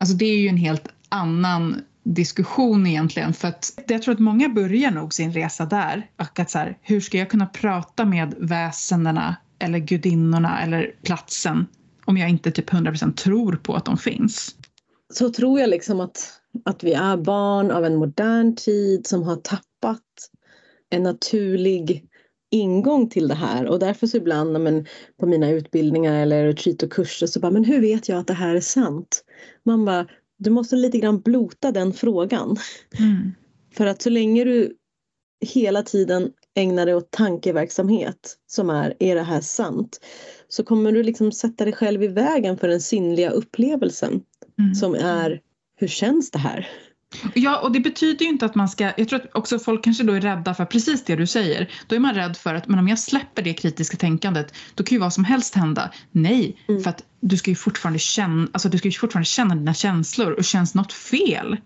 alltså 0.00 0.16
det 0.16 0.24
är 0.24 0.38
ju 0.38 0.48
en 0.48 0.56
helt 0.56 0.88
annan 1.08 1.82
diskussion 2.14 2.86
egentligen. 2.86 3.32
För 3.34 3.48
att 3.48 3.80
jag 3.88 4.02
tror 4.02 4.14
att 4.14 4.20
många 4.20 4.48
börjar 4.48 4.90
nog 4.90 5.14
sin 5.14 5.32
resa 5.32 5.66
där. 5.66 6.10
Och 6.16 6.38
att 6.40 6.50
så 6.50 6.58
här, 6.58 6.78
hur 6.82 7.00
ska 7.00 7.18
jag 7.18 7.30
kunna 7.30 7.46
prata 7.46 8.04
med 8.04 8.34
väsendena 8.38 9.36
eller 9.58 9.78
gudinnorna 9.78 10.62
eller 10.62 10.94
platsen 11.02 11.66
om 12.04 12.16
jag 12.16 12.30
inte 12.30 12.50
typ 12.50 12.70
100% 12.70 13.14
tror 13.14 13.56
på 13.56 13.74
att 13.74 13.84
de 13.84 13.98
finns? 13.98 14.54
Så 15.12 15.30
tror 15.32 15.60
jag 15.60 15.70
liksom 15.70 16.00
att, 16.00 16.40
att 16.64 16.84
vi 16.84 16.92
är 16.92 17.16
barn 17.16 17.70
av 17.70 17.84
en 17.84 17.96
modern 17.96 18.56
tid 18.56 19.06
som 19.06 19.22
har 19.22 19.36
tappat 19.36 20.02
en 20.90 21.02
naturlig 21.02 22.04
ingång 22.50 23.08
till 23.08 23.28
det 23.28 23.34
här 23.34 23.66
och 23.66 23.78
därför 23.78 24.06
så 24.06 24.16
ibland 24.16 24.60
men, 24.60 24.86
på 25.20 25.26
mina 25.26 25.50
utbildningar 25.50 26.14
eller 26.22 26.44
retreat 26.44 26.82
och 26.82 26.92
kurser 26.92 27.26
så 27.26 27.40
bara 27.40 27.52
men 27.52 27.64
hur 27.64 27.80
vet 27.80 28.08
jag 28.08 28.18
att 28.18 28.26
det 28.26 28.34
här 28.34 28.54
är 28.54 28.60
sant? 28.60 29.24
Man 29.64 29.84
bara 29.84 30.06
du 30.38 30.50
måste 30.50 30.76
lite 30.76 30.98
grann 30.98 31.20
blota 31.20 31.72
den 31.72 31.92
frågan. 31.92 32.56
Mm. 32.98 33.32
För 33.74 33.86
att 33.86 34.02
så 34.02 34.10
länge 34.10 34.44
du 34.44 34.76
hela 35.46 35.82
tiden 35.82 36.30
ägnar 36.54 36.86
dig 36.86 36.94
åt 36.94 37.10
tankeverksamhet 37.10 38.36
som 38.46 38.70
är, 38.70 38.94
är 38.98 39.14
det 39.14 39.22
här 39.22 39.40
sant? 39.40 40.00
Så 40.48 40.64
kommer 40.64 40.92
du 40.92 41.02
liksom 41.02 41.32
sätta 41.32 41.64
dig 41.64 41.74
själv 41.74 42.02
i 42.02 42.08
vägen 42.08 42.56
för 42.56 42.68
den 42.68 42.80
sinnliga 42.80 43.30
upplevelsen 43.30 44.20
Mm. 44.58 44.74
som 44.74 44.94
är 44.94 45.40
hur 45.76 45.88
känns 45.88 46.30
det 46.30 46.38
här? 46.38 46.68
Ja, 47.34 47.58
och 47.58 47.72
det 47.72 47.80
betyder 47.80 48.24
ju 48.24 48.30
inte 48.30 48.46
att 48.46 48.54
man 48.54 48.68
ska... 48.68 48.92
Jag 48.96 49.08
tror 49.08 49.20
att 49.20 49.34
också 49.36 49.58
folk 49.58 49.84
kanske 49.84 50.04
då 50.04 50.12
är 50.12 50.20
rädda 50.20 50.54
för 50.54 50.64
precis 50.64 51.04
det 51.04 51.16
du 51.16 51.26
säger. 51.26 51.70
Då 51.86 51.96
är 51.96 52.00
man 52.00 52.14
rädd 52.14 52.36
för 52.36 52.54
att 52.54 52.68
men 52.68 52.78
om 52.78 52.88
jag 52.88 52.98
släpper 52.98 53.42
det 53.42 53.54
kritiska 53.54 53.96
tänkandet 53.96 54.54
då 54.74 54.84
kan 54.84 54.96
ju 54.96 55.00
vad 55.00 55.12
som 55.12 55.24
helst 55.24 55.54
hända. 55.54 55.90
Nej, 56.10 56.56
Mm. 56.68 56.82
för 56.82 56.90
att 56.90 57.04
du 57.20 57.36
ska 57.36 57.50
ju 57.50 57.56
fortfarande 57.56 57.98
känna, 57.98 58.48
alltså 58.52 58.68
du 58.68 58.78
ska 58.78 58.88
ju 58.88 58.92
fortfarande 58.92 59.26
känna 59.26 59.54
dina 59.54 59.74
känslor 59.74 60.32
och 60.32 60.44
känns 60.44 60.74
något 60.74 60.92
fel 60.92 61.56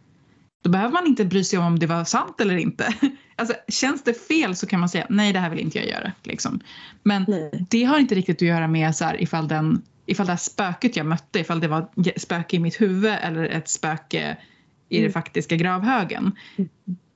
då 0.64 0.70
behöver 0.70 0.92
man 0.92 1.06
inte 1.06 1.24
bry 1.24 1.44
sig 1.44 1.58
om 1.58 1.64
om 1.64 1.78
det 1.78 1.86
var 1.86 2.04
sant 2.04 2.40
eller 2.40 2.56
inte. 2.56 2.94
Alltså, 3.36 3.54
känns 3.68 4.02
det 4.02 4.26
fel 4.28 4.56
så 4.56 4.66
kan 4.66 4.80
man 4.80 4.88
säga 4.88 5.06
nej 5.10 5.32
det 5.32 5.38
här 5.38 5.50
vill 5.50 5.58
inte 5.58 5.78
jag 5.78 5.88
göra. 5.88 6.12
Liksom. 6.22 6.60
Men 7.02 7.24
Nej. 7.28 7.66
det 7.70 7.84
har 7.84 7.98
inte 7.98 8.14
riktigt 8.14 8.36
att 8.36 8.48
göra 8.48 8.68
med 8.68 8.96
så 8.96 9.04
här, 9.04 9.22
ifall, 9.22 9.48
den, 9.48 9.82
ifall 10.06 10.26
det 10.26 10.32
här 10.32 10.38
spöket 10.38 10.96
jag 10.96 11.06
mötte, 11.06 11.40
ifall 11.40 11.60
det 11.60 11.68
var 11.68 11.88
spöke 12.18 12.56
i 12.56 12.58
mitt 12.58 12.80
huvud 12.80 13.14
eller 13.22 13.44
ett 13.44 13.68
spöke 13.68 14.36
i 14.92 14.96
Mm. 14.98 15.02
den 15.02 15.12
faktiska 15.12 15.56
gravhögen. 15.56 16.32
Mm. 16.56 16.68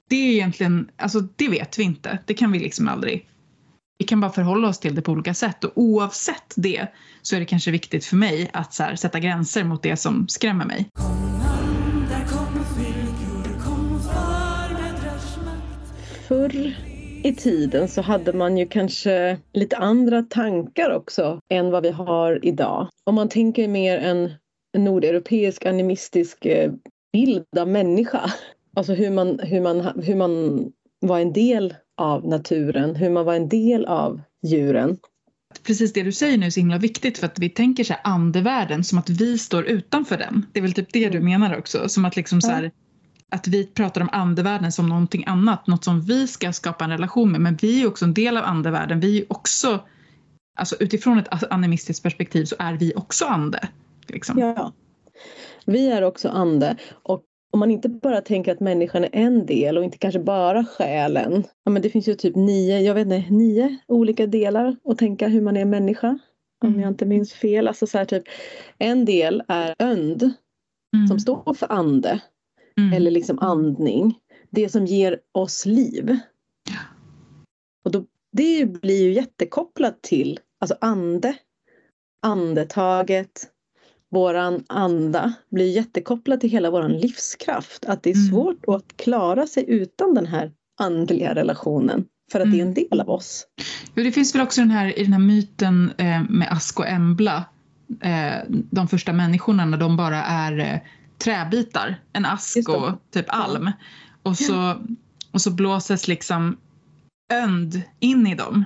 Det 0.08 0.16
är 0.16 0.32
egentligen, 0.32 0.90
alltså 0.96 1.20
det 1.20 1.48
vet 1.48 1.78
vi 1.78 1.82
inte. 1.82 2.18
Det 2.26 2.34
kan 2.34 2.52
vi 2.52 2.58
liksom 2.58 2.88
aldrig. 2.88 3.26
Vi 3.98 4.04
kan 4.04 4.20
bara 4.20 4.30
förhålla 4.32 4.68
oss 4.68 4.78
till 4.80 4.94
det 4.94 5.02
på 5.02 5.12
olika 5.12 5.34
sätt 5.34 5.64
och 5.64 5.72
oavsett 5.74 6.54
det 6.56 6.86
så 7.22 7.36
är 7.36 7.40
det 7.40 7.46
kanske 7.46 7.70
viktigt 7.70 8.04
för 8.04 8.16
mig 8.16 8.50
att 8.52 8.78
här, 8.78 8.96
sätta 8.96 9.20
gränser 9.20 9.64
mot 9.64 9.82
det 9.82 9.96
som 9.96 10.28
skrämmer 10.28 10.64
mig. 10.66 10.88
Förr 16.28 16.74
i 17.22 17.34
tiden 17.34 17.88
så 17.88 18.02
hade 18.02 18.32
man 18.32 18.56
ju 18.56 18.66
kanske 18.66 19.38
lite 19.52 19.76
andra 19.76 20.22
tankar 20.22 20.90
också 20.90 21.40
än 21.52 21.70
vad 21.70 21.82
vi 21.82 21.90
har 21.90 22.44
idag. 22.44 22.88
Om 23.04 23.14
man 23.14 23.28
tänker 23.28 23.68
mer 23.68 23.98
en, 23.98 24.30
en 24.76 24.84
nordeuropeisk 24.84 25.66
animistisk 25.66 26.46
eh, 26.46 26.72
bild 27.16 27.58
av 27.58 27.68
människa. 27.68 28.32
Alltså 28.76 28.94
hur 28.94 29.10
man, 29.10 29.40
hur, 29.42 29.60
man, 29.60 30.02
hur 30.04 30.16
man 30.16 30.64
var 31.00 31.20
en 31.20 31.32
del 31.32 31.74
av 31.96 32.26
naturen, 32.28 32.96
hur 32.96 33.10
man 33.10 33.24
var 33.24 33.34
en 33.34 33.48
del 33.48 33.84
av 33.84 34.20
djuren. 34.46 34.98
Precis 35.62 35.92
det 35.92 36.02
du 36.02 36.12
säger 36.12 36.38
nu 36.38 36.46
är 36.46 36.50
så 36.50 36.60
himla 36.60 36.78
viktigt 36.78 37.18
för 37.18 37.26
att 37.26 37.38
vi 37.38 37.50
tänker 37.50 37.84
så 37.84 37.92
här 37.92 38.00
andevärlden 38.04 38.84
som 38.84 38.98
att 38.98 39.10
vi 39.10 39.38
står 39.38 39.64
utanför 39.64 40.18
den. 40.18 40.46
Det 40.52 40.60
är 40.60 40.62
väl 40.62 40.72
typ 40.72 40.92
det 40.92 41.08
du 41.08 41.20
menar 41.20 41.58
också, 41.58 41.88
som 41.88 42.04
att 42.04 42.16
liksom 42.16 42.40
så 42.40 42.50
här, 42.50 42.70
att 43.30 43.48
vi 43.48 43.66
pratar 43.66 44.00
om 44.00 44.08
andevärlden 44.12 44.72
som 44.72 44.88
någonting 44.88 45.24
annat, 45.26 45.66
något 45.66 45.84
som 45.84 46.00
vi 46.00 46.26
ska 46.26 46.52
skapa 46.52 46.84
en 46.84 46.90
relation 46.90 47.32
med. 47.32 47.40
Men 47.40 47.56
vi 47.56 47.82
är 47.82 47.86
också 47.86 48.04
en 48.04 48.14
del 48.14 48.36
av 48.36 48.44
andevärlden. 48.44 49.00
Vi 49.00 49.18
är 49.18 49.32
också, 49.32 49.80
alltså 50.58 50.76
utifrån 50.80 51.18
ett 51.18 51.28
animistiskt 51.50 52.02
perspektiv 52.02 52.44
så 52.44 52.56
är 52.58 52.72
vi 52.72 52.92
också 52.96 53.24
ande. 53.24 53.68
Liksom. 54.08 54.38
Ja, 54.38 54.72
vi 55.66 55.88
är 55.88 56.02
också 56.02 56.28
ande. 56.28 56.76
Och 57.02 57.22
om 57.52 57.60
man 57.60 57.70
inte 57.70 57.88
bara 57.88 58.20
tänker 58.20 58.52
att 58.52 58.60
människan 58.60 59.04
är 59.04 59.10
en 59.12 59.46
del 59.46 59.78
och 59.78 59.84
inte 59.84 59.98
kanske 59.98 60.20
bara 60.20 60.64
själen. 60.64 61.44
Ja, 61.64 61.70
men 61.70 61.82
det 61.82 61.90
finns 61.90 62.08
ju 62.08 62.14
typ 62.14 62.36
nio, 62.36 62.80
jag 62.80 62.94
vet 62.94 63.06
inte, 63.06 63.30
nio 63.30 63.76
olika 63.86 64.26
delar 64.26 64.76
att 64.84 64.98
tänka 64.98 65.28
hur 65.28 65.40
man 65.40 65.56
är 65.56 65.64
människa. 65.64 66.18
Om 66.60 66.68
mm. 66.68 66.80
jag 66.80 66.90
inte 66.90 67.06
minns 67.06 67.32
fel. 67.32 67.68
Alltså 67.68 67.86
så 67.86 67.98
här, 67.98 68.04
typ, 68.04 68.22
en 68.78 69.04
del 69.04 69.42
är 69.48 69.74
önd 69.78 70.22
mm. 70.94 71.06
som 71.08 71.20
står 71.20 71.54
för 71.54 71.72
ande. 71.72 72.20
Mm. 72.78 72.92
Eller 72.92 73.10
liksom 73.10 73.38
andning. 73.38 74.18
Det 74.50 74.68
som 74.68 74.86
ger 74.86 75.20
oss 75.32 75.66
liv. 75.66 76.18
Och 77.84 77.90
då, 77.90 78.04
det 78.32 78.66
blir 78.66 79.02
ju 79.02 79.12
jättekopplat 79.12 80.02
till 80.02 80.40
alltså 80.60 80.76
ande, 80.80 81.36
andetaget, 82.22 83.50
våran 84.10 84.64
anda 84.66 85.32
blir 85.50 85.76
jättekopplad 85.76 86.40
till 86.40 86.50
hela 86.50 86.70
våran 86.70 86.92
livskraft. 86.92 87.84
Att 87.84 88.02
det 88.02 88.10
är 88.10 88.14
mm. 88.14 88.28
svårt 88.28 88.68
mm. 88.68 88.76
att 88.76 88.96
klara 88.96 89.46
sig 89.46 89.64
utan 89.68 90.14
den 90.14 90.26
här 90.26 90.52
andliga 90.80 91.34
relationen. 91.34 92.04
För 92.32 92.40
att 92.40 92.46
mm. 92.46 92.56
det 92.56 92.62
är 92.62 92.66
en 92.66 92.72
mm. 92.72 92.88
del 92.90 93.00
av 93.00 93.10
oss. 93.10 93.46
Jo, 93.94 94.04
det 94.04 94.12
finns 94.12 94.34
väl 94.34 94.42
också 94.42 94.60
den 94.60 94.70
här, 94.70 94.98
i 94.98 95.02
den 95.02 95.12
här 95.12 95.20
myten 95.20 95.92
eh, 95.98 96.22
med 96.28 96.48
Ask 96.52 96.80
och 96.80 96.88
Embla. 96.88 97.44
Eh, 98.00 98.34
de 98.48 98.88
första 98.88 99.12
människorna 99.12 99.64
när 99.64 99.78
de 99.78 99.96
bara 99.96 100.22
är 100.22 100.58
eh, 100.58 100.78
träbitar. 101.18 102.00
En 102.12 102.26
ask 102.26 102.68
och 102.68 102.92
typ 103.12 103.26
alm. 103.28 103.70
Och 104.22 104.36
så, 104.36 104.74
och 105.32 105.40
så 105.40 105.50
blåses 105.50 106.08
liksom 106.08 106.56
önd 107.32 107.82
in 108.00 108.26
i 108.26 108.34
dem. 108.34 108.64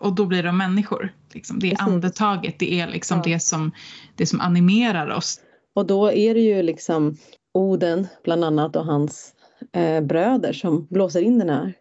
Eh, 0.00 0.06
och 0.06 0.14
då 0.14 0.26
blir 0.26 0.42
de 0.42 0.58
människor. 0.58 1.12
Liksom. 1.34 1.58
Det 1.58 1.66
är 1.66 1.70
Precis. 1.70 1.86
andetaget, 1.86 2.58
det 2.58 2.80
är 2.80 2.88
liksom 2.88 3.22
ja. 3.24 3.32
det, 3.32 3.40
som, 3.40 3.72
det 4.16 4.26
som 4.26 4.40
animerar 4.40 5.10
oss. 5.10 5.40
Och 5.74 5.86
då 5.86 6.12
är 6.12 6.34
det 6.34 6.40
ju 6.40 6.62
liksom 6.62 7.16
Oden 7.54 8.06
bland 8.24 8.44
annat 8.44 8.76
och 8.76 8.84
hans 8.84 9.34
eh, 9.72 10.00
bröder 10.00 10.52
som 10.52 10.86
blåser 10.90 11.22
in 11.22 11.38
den 11.38 11.50
här 11.50 11.74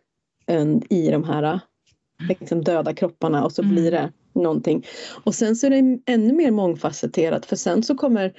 önd 0.47 0.85
i 0.89 1.11
de 1.11 1.23
här 1.23 1.59
liksom, 2.29 2.63
döda 2.63 2.93
kropparna 2.93 3.45
och 3.45 3.51
så 3.51 3.61
mm. 3.61 3.75
blir 3.75 3.91
det 3.91 4.11
någonting. 4.35 4.85
Och 5.23 5.35
sen 5.35 5.55
så 5.55 5.65
är 5.65 5.69
det 5.69 5.99
ännu 6.05 6.33
mer 6.33 6.51
mångfacetterat 6.51 7.45
för 7.45 7.55
sen 7.55 7.83
så 7.83 7.95
kommer 7.95 8.33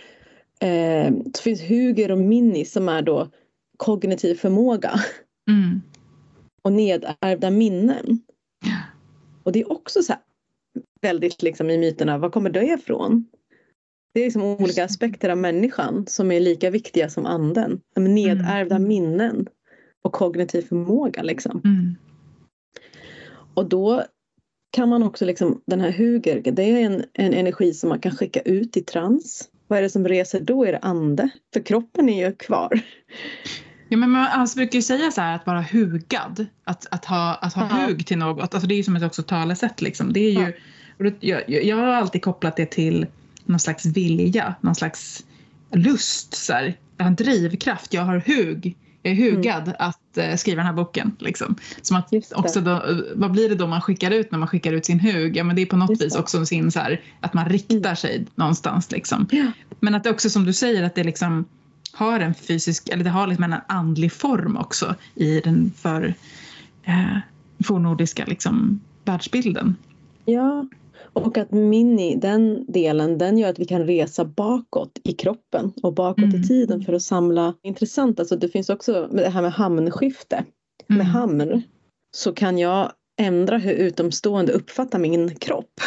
eh, 0.61 1.13
så 1.35 1.43
finns 1.43 1.63
Huger 1.63 2.11
och 2.11 2.19
Minni 2.19 2.65
som 2.65 2.89
är 2.89 3.03
då 3.03 3.29
kognitiv 3.77 4.35
förmåga. 4.35 4.93
Mm. 5.49 5.81
Och 6.63 6.73
nedärvda 6.73 7.51
minnen. 7.51 8.23
Och 9.43 9.53
det 9.53 9.61
är 9.61 9.73
också 9.73 10.03
så 10.03 10.15
väldigt 11.01 11.43
liksom 11.43 11.71
i 11.71 11.79
myterna, 11.79 12.19
var 12.19 12.31
kommer 12.31 12.51
det 12.51 12.65
ifrån? 12.65 13.27
Det 14.15 14.21
är 14.21 14.25
liksom 14.25 14.43
olika 14.43 14.85
aspekter 14.85 15.29
av 15.29 15.39
människan 15.39 16.07
som 16.07 16.33
är 16.33 16.41
lika 16.41 16.71
viktiga 16.71 17.11
som 17.11 17.27
anden. 17.27 17.81
Nedärvda 17.97 18.77
mm. 18.77 18.89
minnen 18.89 19.47
och 20.03 20.13
kognitiv 20.13 20.63
förmåga 20.63 21.23
liksom. 21.23 21.61
Mm. 21.65 21.95
Och 23.55 23.69
då 23.69 24.05
kan 24.71 24.89
man 24.89 25.03
också 25.03 25.25
liksom, 25.25 25.63
den 25.67 25.81
här 25.81 25.91
huger, 25.91 26.43
det 26.53 26.63
är 26.63 26.81
en, 26.81 27.05
en 27.13 27.35
energi 27.35 27.75
som 27.75 27.89
man 27.89 28.01
kan 28.01 28.13
skicka 28.13 28.41
ut 28.41 28.77
i 28.77 28.83
trans. 28.83 29.49
Vad 29.69 29.79
är 29.79 29.83
det 29.83 29.91
som 29.91 30.09
reser 30.09 30.41
då? 30.41 30.65
Är 30.65 30.73
det 30.73 30.79
ande? 30.79 31.31
För 31.53 31.61
kroppen 31.61 32.09
är 32.09 32.27
ju 32.27 32.33
kvar. 32.33 32.81
Ja, 33.93 33.97
men 33.97 34.11
man 34.11 34.27
alltså, 34.27 34.57
brukar 34.57 34.79
ju 34.79 34.83
säga 34.83 35.11
så 35.11 35.21
här 35.21 35.35
att 35.37 35.47
vara 35.47 35.63
hugad, 35.73 36.47
att, 36.65 36.87
att 36.91 37.05
ha, 37.05 37.35
att 37.35 37.55
ha 37.55 37.69
ja. 37.71 37.87
hug 37.87 38.07
till 38.07 38.19
något, 38.19 38.55
alltså 38.55 38.69
det 38.69 38.75
är 38.75 38.77
ju 38.77 38.83
som 38.83 38.97
ett 38.97 39.03
också 39.03 39.23
talesätt 39.23 39.83
liksom. 39.83 40.13
Det 40.13 40.21
är 40.21 40.31
ju, 40.31 40.53
ja. 41.21 41.41
jag, 41.47 41.65
jag 41.65 41.77
har 41.77 41.87
alltid 41.87 42.23
kopplat 42.23 42.57
det 42.57 42.67
till 42.67 43.07
någon 43.45 43.61
slags 43.61 43.87
vilja, 43.87 44.55
någon 44.61 44.75
slags 44.75 45.25
lust. 45.73 46.35
Så 46.35 46.53
här. 46.53 46.77
Jag 46.97 47.05
har 47.05 47.11
en 47.11 47.17
drivkraft, 47.17 47.95
jag 47.95 48.03
har 48.03 48.19
hug, 48.27 48.77
jag 49.03 49.13
är 49.13 49.17
hugad 49.17 49.63
mm. 49.63 49.75
att 49.79 50.19
uh, 50.19 50.37
skriva 50.37 50.57
den 50.57 50.67
här 50.67 50.73
boken. 50.73 51.17
Liksom. 51.19 51.57
Som 51.83 51.97
att 51.97 52.33
också 52.35 52.61
då, 52.61 52.83
vad 53.15 53.33
blir 53.33 53.49
det 53.49 53.55
då 53.55 53.67
man 53.67 53.81
skickar 53.81 54.11
ut 54.11 54.31
när 54.31 54.39
man 54.39 54.49
skickar 54.49 54.73
ut 54.73 54.87
sin 54.87 55.01
hug? 55.01 55.37
Ja 55.37 55.45
men 55.45 55.57
det 55.57 55.63
är 55.63 55.67
på 55.67 55.77
något 55.77 55.91
Just 55.91 56.03
vis 56.03 56.13
det. 56.13 56.19
också 56.19 56.47
sin, 56.47 56.73
så 56.73 56.81
här, 56.81 57.01
att 57.21 57.35
man 57.35 57.49
riktar 57.49 57.77
mm. 57.77 57.97
sig 57.97 58.27
någonstans. 58.35 58.91
Liksom. 58.91 59.27
Ja. 59.31 59.53
Men 59.81 59.95
att 59.95 60.05
det 60.05 60.11
också 60.11 60.31
som 60.31 60.45
du 60.45 60.53
säger 60.53 60.83
att 60.83 60.95
det 60.95 61.05
liksom 61.05 61.45
har 61.93 62.21
en 62.21 62.35
fysisk, 62.35 62.89
eller 62.89 63.05
det 63.05 63.11
har 63.11 63.27
liksom 63.27 63.45
en 63.45 63.55
andlig 63.67 64.13
form 64.13 64.57
också 64.57 64.95
i 65.15 65.41
den 65.41 65.73
för 65.77 66.15
eh, 66.83 67.19
fornordiska 67.65 68.25
liksom, 68.25 68.81
världsbilden. 69.05 69.77
Ja, 70.25 70.67
och 71.13 71.39
att 71.39 71.51
mini, 71.51 72.17
den 72.17 72.65
delen, 72.69 73.19
den 73.19 73.39
gör 73.39 73.51
att 73.51 73.59
vi 73.59 73.65
kan 73.65 73.87
resa 73.87 74.25
bakåt 74.25 74.99
i 75.05 75.13
kroppen 75.13 75.73
och 75.83 75.95
bakåt 75.95 76.25
mm. 76.25 76.41
i 76.41 76.43
tiden 76.43 76.83
för 76.85 76.93
att 76.93 77.03
samla. 77.03 77.55
Intressant, 77.63 78.21
alltså 78.21 78.37
det 78.37 78.49
finns 78.49 78.71
också 78.71 79.09
det 79.13 79.29
här 79.29 79.43
med 79.43 79.53
hamnskifte. 79.53 80.37
Mm. 80.37 80.99
Med 80.99 81.07
hamn 81.07 81.63
så 82.17 82.33
kan 82.33 82.59
jag 82.59 82.93
ändra 83.21 83.59
hur 83.59 83.73
utomstående 83.73 84.53
uppfattar 84.53 84.99
min 84.99 85.35
kropp. 85.35 85.81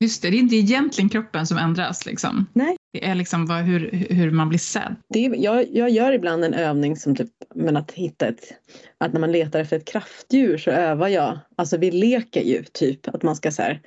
Just 0.00 0.22
det, 0.22 0.30
det 0.30 0.36
är 0.36 0.38
inte 0.38 0.56
egentligen 0.56 1.08
kroppen 1.08 1.46
som 1.46 1.58
ändras 1.58 2.06
liksom. 2.06 2.46
Nej. 2.52 2.76
Det 2.92 3.04
är 3.04 3.14
liksom 3.14 3.46
vad, 3.46 3.62
hur, 3.62 3.90
hur 4.10 4.30
man 4.30 4.48
blir 4.48 4.58
sedd. 4.58 4.96
Det 5.08 5.20
jag, 5.20 5.76
jag 5.76 5.90
gör 5.90 6.12
ibland 6.12 6.44
en 6.44 6.54
övning 6.54 6.96
som 6.96 7.16
typ, 7.16 7.30
men 7.54 7.76
att 7.76 7.92
hitta 7.92 8.26
ett, 8.26 8.52
att 8.98 9.12
när 9.12 9.20
man 9.20 9.32
letar 9.32 9.60
efter 9.60 9.76
ett 9.76 9.84
kraftdjur 9.84 10.58
så 10.58 10.70
övar 10.70 11.08
jag, 11.08 11.38
alltså 11.56 11.76
vi 11.76 11.90
leker 11.90 12.42
ju 12.42 12.62
typ 12.62 13.08
att 13.08 13.22
man 13.22 13.36
ska 13.36 13.50
så 13.50 13.62
här, 13.62 13.80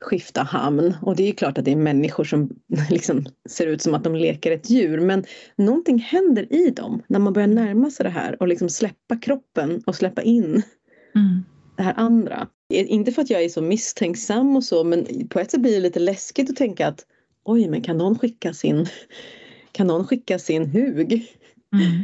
skifta 0.00 0.42
hamn 0.42 0.96
och 1.02 1.16
det 1.16 1.28
är 1.28 1.32
klart 1.32 1.58
att 1.58 1.64
det 1.64 1.72
är 1.72 1.76
människor 1.76 2.24
som 2.24 2.50
liksom 2.90 3.26
ser 3.48 3.66
ut 3.66 3.82
som 3.82 3.94
att 3.94 4.04
de 4.04 4.14
leker 4.16 4.50
ett 4.50 4.70
djur 4.70 5.00
men 5.00 5.24
någonting 5.56 5.98
händer 5.98 6.52
i 6.52 6.70
dem 6.70 7.02
när 7.06 7.18
man 7.18 7.32
börjar 7.32 7.48
närma 7.48 7.90
sig 7.90 8.04
det 8.04 8.10
här 8.10 8.42
och 8.42 8.48
liksom 8.48 8.68
släppa 8.68 9.16
kroppen 9.16 9.82
och 9.86 9.94
släppa 9.94 10.22
in 10.22 10.62
mm. 11.14 11.44
det 11.76 11.82
här 11.82 11.94
andra. 11.96 12.48
Inte 12.72 13.12
för 13.12 13.22
att 13.22 13.30
jag 13.30 13.42
är 13.42 13.48
så 13.48 13.62
misstänksam 13.62 14.56
och 14.56 14.64
så 14.64 14.84
men 14.84 15.28
på 15.28 15.40
ett 15.40 15.50
sätt 15.50 15.62
blir 15.62 15.74
det 15.74 15.80
lite 15.80 16.00
läskigt 16.00 16.50
att 16.50 16.56
tänka 16.56 16.88
att 16.88 17.04
oj 17.44 17.68
men 17.68 17.82
kan 17.82 17.98
någon 17.98 18.18
skicka 18.18 18.54
sin, 18.54 18.86
kan 19.72 19.86
någon 19.86 20.06
skicka 20.06 20.38
sin 20.38 20.66
hug? 20.66 21.26
Mm. 21.74 22.02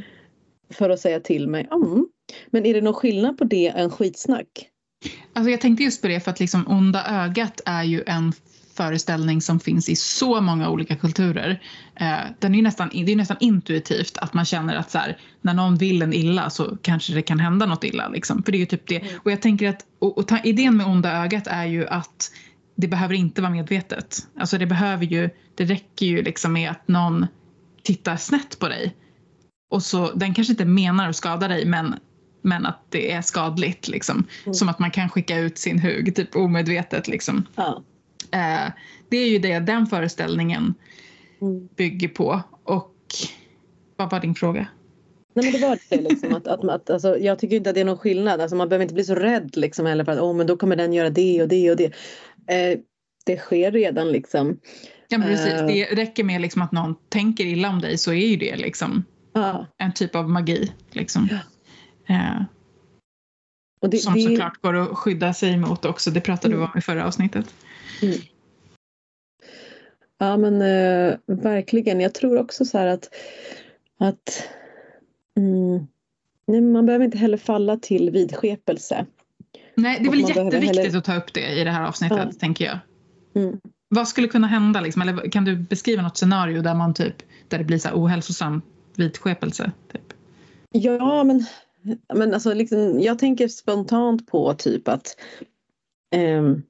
För 0.71 0.91
att 0.91 1.01
säga 1.01 1.21
till 1.21 1.49
mig, 1.49 1.69
mm. 1.73 2.07
men 2.51 2.67
är 2.67 2.75
det 2.75 2.81
någon 2.81 2.95
skillnad 2.95 3.39
på 3.39 3.45
det 3.45 3.69
än 3.69 3.91
skitsnack? 3.91 4.71
Alltså 5.33 5.51
jag 5.51 5.61
tänkte 5.61 5.85
just 5.85 6.03
på 6.03 6.09
det 6.09 6.21
för 6.21 6.31
att 6.31 6.41
liksom 6.41 6.67
onda 6.69 7.25
ögat 7.25 7.61
är 7.65 7.83
ju 7.85 8.03
en 8.07 8.33
föreställning 8.77 9.41
som 9.41 9.61
finns 9.61 9.89
i 9.89 9.97
så 9.97 10.41
många 10.41 10.71
olika 10.71 10.97
kulturer. 10.97 11.63
Eh, 12.01 12.19
den 12.39 12.55
är 12.55 12.63
nästan, 12.63 12.91
det 12.93 13.13
är 13.13 13.17
nästan 13.17 13.37
intuitivt 13.41 14.19
att 14.19 14.35
man 14.35 14.45
känner 14.45 14.77
att 14.77 14.91
så 14.91 14.99
här, 14.99 15.19
när 15.41 15.55
någon 15.55 15.77
vill 15.77 16.03
en 16.03 16.13
illa 16.13 16.51
så 16.51 16.77
kanske 16.83 17.13
det 17.13 17.23
kan 17.23 17.41
hända 17.41 17.67
något 17.67 17.85
illa. 17.85 18.09
Liksom. 18.09 18.43
För 18.43 18.53
det 18.53 18.59
är 18.59 18.61
ju 18.61 18.67
typ 18.67 18.89
det. 18.89 18.97
Mm. 18.97 19.21
Och 19.23 19.33
jag 19.33 19.43
tänker 19.43 19.69
att 19.69 19.87
och, 19.99 20.19
och 20.19 20.29
ta, 20.29 20.39
idén 20.39 20.77
med 20.77 20.87
onda 20.87 21.25
ögat 21.25 21.47
är 21.47 21.65
ju 21.65 21.87
att 21.87 22.33
det 22.77 22.89
behöver 22.89 23.15
inte 23.15 23.43
vara 23.43 23.53
medvetet. 23.53 24.29
Alltså 24.39 24.59
det 24.59 24.67
behöver 24.67 25.05
ju, 25.05 25.31
det 25.55 25.65
räcker 25.65 26.07
ju 26.07 26.23
liksom 26.23 26.53
med 26.53 26.71
att 26.71 26.89
någon 26.89 27.27
tittar 27.83 28.17
snett 28.17 28.59
på 28.59 28.69
dig. 28.69 28.97
Och 29.71 29.83
så, 29.83 30.13
den 30.13 30.35
kanske 30.35 30.53
inte 30.53 30.65
menar 30.65 31.09
att 31.09 31.17
skada 31.17 31.49
dig 31.49 31.67
men 31.67 31.95
men 32.47 32.67
att 32.67 32.81
det 32.89 33.13
är 33.13 33.23
skadligt. 33.23 33.89
Liksom. 33.89 34.27
Mm. 34.45 34.55
Som 34.55 34.69
att 34.69 34.79
man 34.79 34.91
kan 34.91 35.09
skicka 35.09 35.39
ut 35.39 35.59
sin 35.59 35.79
hug 35.79 36.17
typ 36.17 36.37
omedvetet. 36.37 37.09
Liksom. 37.09 37.47
Ja. 37.55 37.83
Eh, 38.31 38.73
det 39.09 39.17
är 39.17 39.29
ju 39.29 39.39
det 39.39 39.59
den 39.59 39.87
föreställningen 39.87 40.75
mm. 41.41 41.69
bygger 41.77 42.09
på. 42.09 42.43
Och 42.65 42.95
vad 43.97 44.11
var 44.11 44.21
din 44.21 44.35
fråga? 44.35 44.67
Nej 45.35 45.45
men 45.45 45.61
det 45.61 45.67
var 45.67 45.79
det 45.89 46.01
liksom 46.03 46.35
att, 46.35 46.47
att, 46.47 46.65
att 46.65 46.91
alltså, 46.91 47.19
jag 47.19 47.39
tycker 47.39 47.57
inte 47.57 47.71
att 47.71 47.75
det 47.75 47.81
är 47.81 47.85
någon 47.85 47.99
skillnad. 47.99 48.41
Alltså, 48.41 48.57
man 48.57 48.69
behöver 48.69 48.83
inte 48.83 48.95
bli 48.95 49.05
så 49.05 49.15
rädd 49.15 49.57
liksom 49.57 49.87
heller 49.87 50.05
för 50.05 50.13
att 50.13 50.19
oh, 50.19 50.37
men 50.37 50.47
då 50.47 50.57
kommer 50.57 50.77
den 50.77 50.93
göra 50.93 51.11
det 51.11 51.43
och 51.43 51.49
det 51.49 51.71
och 51.71 51.77
det. 51.77 51.93
Eh, 52.49 52.79
det 53.25 53.37
sker 53.37 53.73
redan 53.73 54.13
liksom. 54.13 54.61
Ja 55.09 55.19
men 55.19 55.29
precis, 55.29 55.53
eh. 55.53 55.67
det 55.67 55.85
räcker 55.85 56.25
med 56.25 56.41
liksom 56.41 56.63
att 56.63 56.73
någon 56.73 56.95
tänker 57.09 57.45
illa 57.45 57.69
om 57.69 57.81
dig 57.81 57.99
så 57.99 58.13
är 58.13 58.27
ju 58.27 58.37
det 58.37 58.57
liksom 58.57 59.05
ja. 59.33 59.67
en 59.79 59.93
typ 59.93 60.15
av 60.15 60.31
magi. 60.31 60.73
Liksom. 60.91 61.29
Ja. 61.31 62.15
Eh. 62.15 62.43
Och 63.81 63.91
det, 63.91 63.99
som 63.99 64.15
det... 64.15 64.23
såklart 64.23 64.63
går 64.63 64.77
att 64.77 64.99
skydda 64.99 65.35
sig 65.35 65.57
mot 65.57 65.85
också. 65.85 66.11
Det 66.11 66.21
pratade 66.21 66.55
mm. 66.55 66.59
du 66.67 66.73
om 66.73 66.79
i 66.79 66.81
förra 66.81 67.07
avsnittet. 67.07 67.55
Mm. 68.03 68.19
Ja 70.19 70.37
men 70.37 70.63
eh, 70.63 71.17
verkligen. 71.27 72.01
Jag 72.01 72.15
tror 72.15 72.39
också 72.39 72.65
så 72.65 72.79
här 72.79 72.87
att, 72.87 73.15
att 73.99 74.49
mm, 75.37 75.87
nej, 76.47 76.61
man 76.61 76.87
behöver 76.87 77.05
inte 77.05 77.19
heller 77.19 77.39
falla 77.39 77.77
till 77.77 78.11
vidskepelse. 78.11 79.07
Nej, 79.77 79.99
det 80.01 80.07
är 80.07 80.11
väl 80.11 80.21
jätteviktigt 80.21 80.85
heller... 80.85 80.99
att 80.99 81.05
ta 81.05 81.17
upp 81.17 81.33
det 81.33 81.61
i 81.61 81.65
det 81.65 81.71
här 81.71 81.89
avsnittet, 81.89 82.19
ja. 82.19 82.39
tänker 82.41 82.65
jag. 82.65 82.79
Mm. 83.35 83.61
Vad 83.89 84.09
skulle 84.09 84.29
kunna 84.29 84.47
hända? 84.47 84.81
Liksom? 84.81 85.03
Eller 85.03 85.31
kan 85.31 85.45
du 85.45 85.57
beskriva 85.57 86.03
något 86.03 86.17
scenario 86.17 86.63
där, 86.63 86.75
man 86.75 86.95
typ, 86.95 87.17
där 87.49 87.59
det 87.59 87.65
blir 87.65 87.79
så 87.79 87.89
ohälsosam 87.93 88.63
vidskepelse? 88.97 89.73
Typ? 89.93 90.13
Ja, 90.71 91.25
men, 91.25 91.47
men 92.15 92.35
alltså, 92.35 92.55
liksom, 92.55 93.01
jag 93.01 93.19
tänker 93.19 93.49
spontant 93.49 94.27
på 94.27 94.55
typ 94.55 94.89
att 94.89 95.17
um, 96.17 96.63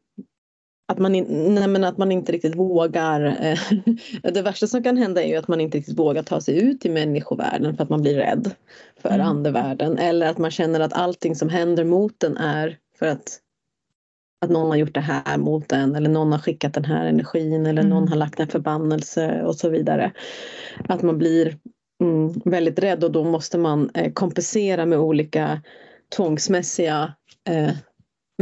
att 0.88 0.98
man, 0.98 1.14
in, 1.14 1.54
nej 1.54 1.68
men 1.68 1.84
att 1.84 1.98
man 1.98 2.12
inte 2.12 2.32
riktigt 2.32 2.54
vågar. 2.54 3.36
Eh, 3.40 3.58
det 4.32 4.42
värsta 4.42 4.66
som 4.66 4.82
kan 4.82 4.96
hända 4.96 5.22
är 5.22 5.28
ju 5.28 5.36
att 5.36 5.48
man 5.48 5.60
inte 5.60 5.78
riktigt 5.78 5.98
vågar 5.98 6.22
ta 6.22 6.40
sig 6.40 6.58
ut 6.64 6.86
i 6.86 6.88
människovärlden 6.88 7.76
för 7.76 7.82
att 7.82 7.90
man 7.90 8.02
blir 8.02 8.14
rädd 8.14 8.50
för 9.02 9.08
mm. 9.14 9.26
andevärlden. 9.26 9.98
Eller 9.98 10.26
att 10.26 10.38
man 10.38 10.50
känner 10.50 10.80
att 10.80 10.92
allting 10.92 11.36
som 11.36 11.48
händer 11.48 11.84
mot 11.84 12.22
en 12.22 12.36
är 12.36 12.78
för 12.98 13.06
att, 13.06 13.40
att 14.40 14.50
någon 14.50 14.70
har 14.70 14.76
gjort 14.76 14.94
det 14.94 15.00
här 15.00 15.38
mot 15.38 15.72
en 15.72 15.94
eller 15.94 16.10
någon 16.10 16.32
har 16.32 16.38
skickat 16.38 16.74
den 16.74 16.84
här 16.84 17.06
energin 17.06 17.66
eller 17.66 17.82
mm. 17.82 17.90
någon 17.90 18.08
har 18.08 18.16
lagt 18.16 18.40
en 18.40 18.48
förbannelse 18.48 19.42
och 19.42 19.56
så 19.56 19.68
vidare. 19.68 20.12
Att 20.88 21.02
man 21.02 21.18
blir 21.18 21.58
mm, 22.02 22.32
väldigt 22.44 22.78
rädd 22.78 23.04
och 23.04 23.12
då 23.12 23.24
måste 23.24 23.58
man 23.58 23.90
eh, 23.94 24.12
kompensera 24.12 24.86
med 24.86 24.98
olika 24.98 25.62
tvångsmässiga 26.16 27.14
eh, 27.48 27.70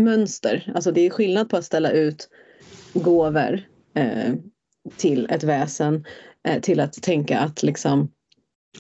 mönster. 0.00 0.72
Alltså 0.74 0.92
det 0.92 1.00
är 1.00 1.10
skillnad 1.10 1.48
på 1.48 1.56
att 1.56 1.64
ställa 1.64 1.90
ut 1.90 2.28
gåvor 2.92 3.60
eh, 3.94 4.34
till 4.96 5.30
ett 5.30 5.44
väsen 5.44 6.04
eh, 6.48 6.60
till 6.60 6.80
att 6.80 6.92
tänka 6.92 7.38
att 7.38 7.62
liksom 7.62 8.08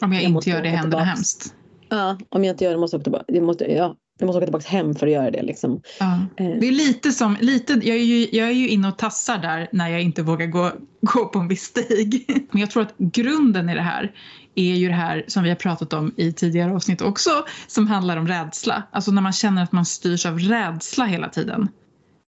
om 0.00 0.12
jag, 0.12 0.22
jag 0.22 0.30
inte 0.30 0.50
gör 0.50 0.62
det 0.62 0.68
händer 0.68 0.98
det 0.98 1.04
hemskt. 1.04 1.54
Ja, 1.88 2.18
om 2.28 2.44
jag 2.44 2.52
inte 2.52 2.64
gör 2.64 2.72
det 2.72 2.78
måste 2.78 2.94
jag 2.94 3.00
åka 3.00 3.04
tillbaka. 3.04 3.24
Jag 3.26 3.42
måste, 3.42 3.72
ja, 3.72 3.96
jag 4.18 4.26
måste 4.26 4.38
åka 4.38 4.46
tillbaka 4.46 4.68
hem 4.68 4.94
för 4.94 5.06
att 5.06 5.12
göra 5.12 5.30
det. 5.30 5.42
Liksom. 5.42 5.80
Ja. 6.00 6.26
Eh. 6.36 6.46
Det 6.60 6.68
är 6.68 6.72
lite 6.72 7.12
som, 7.12 7.36
lite, 7.40 7.72
jag, 7.72 7.96
är 7.96 8.04
ju, 8.04 8.28
jag 8.32 8.48
är 8.48 8.52
ju 8.52 8.68
inne 8.68 8.88
och 8.88 8.98
tassar 8.98 9.38
där 9.38 9.68
när 9.72 9.88
jag 9.88 10.02
inte 10.02 10.22
vågar 10.22 10.46
gå, 10.46 10.72
gå 11.00 11.24
på 11.24 11.38
en 11.38 11.48
viss 11.48 11.62
stig. 11.62 12.24
Men 12.50 12.60
jag 12.60 12.70
tror 12.70 12.82
att 12.82 12.94
grunden 12.98 13.68
i 13.68 13.74
det 13.74 13.80
här 13.80 14.12
är 14.54 14.74
ju 14.74 14.88
det 14.88 14.94
här 14.94 15.24
som 15.26 15.42
vi 15.42 15.48
har 15.48 15.56
pratat 15.56 15.92
om 15.92 16.14
i 16.16 16.32
tidigare 16.32 16.74
avsnitt 16.74 17.02
också 17.02 17.30
som 17.66 17.86
handlar 17.86 18.16
om 18.16 18.28
rädsla. 18.28 18.82
Alltså 18.90 19.10
när 19.10 19.22
man 19.22 19.32
känner 19.32 19.62
att 19.62 19.72
man 19.72 19.84
styrs 19.84 20.26
av 20.26 20.38
rädsla 20.38 21.04
hela 21.04 21.28
tiden. 21.28 21.68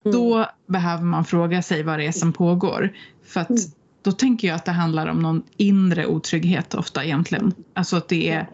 Mm. 0.04 0.18
Då 0.18 0.46
behöver 0.68 1.04
man 1.04 1.24
fråga 1.24 1.62
sig 1.62 1.82
vad 1.82 1.98
det 1.98 2.06
är 2.06 2.12
som 2.12 2.32
pågår. 2.32 2.92
För 3.24 3.40
att 3.40 3.50
mm. 3.50 3.62
då 4.02 4.12
tänker 4.12 4.48
jag 4.48 4.54
att 4.54 4.64
det 4.64 4.72
handlar 4.72 5.06
om 5.06 5.18
någon 5.18 5.42
inre 5.56 6.06
otrygghet 6.06 6.74
ofta 6.74 7.04
egentligen. 7.04 7.54
Alltså 7.74 7.96
att 7.96 8.08
det 8.08 8.30
är 8.30 8.48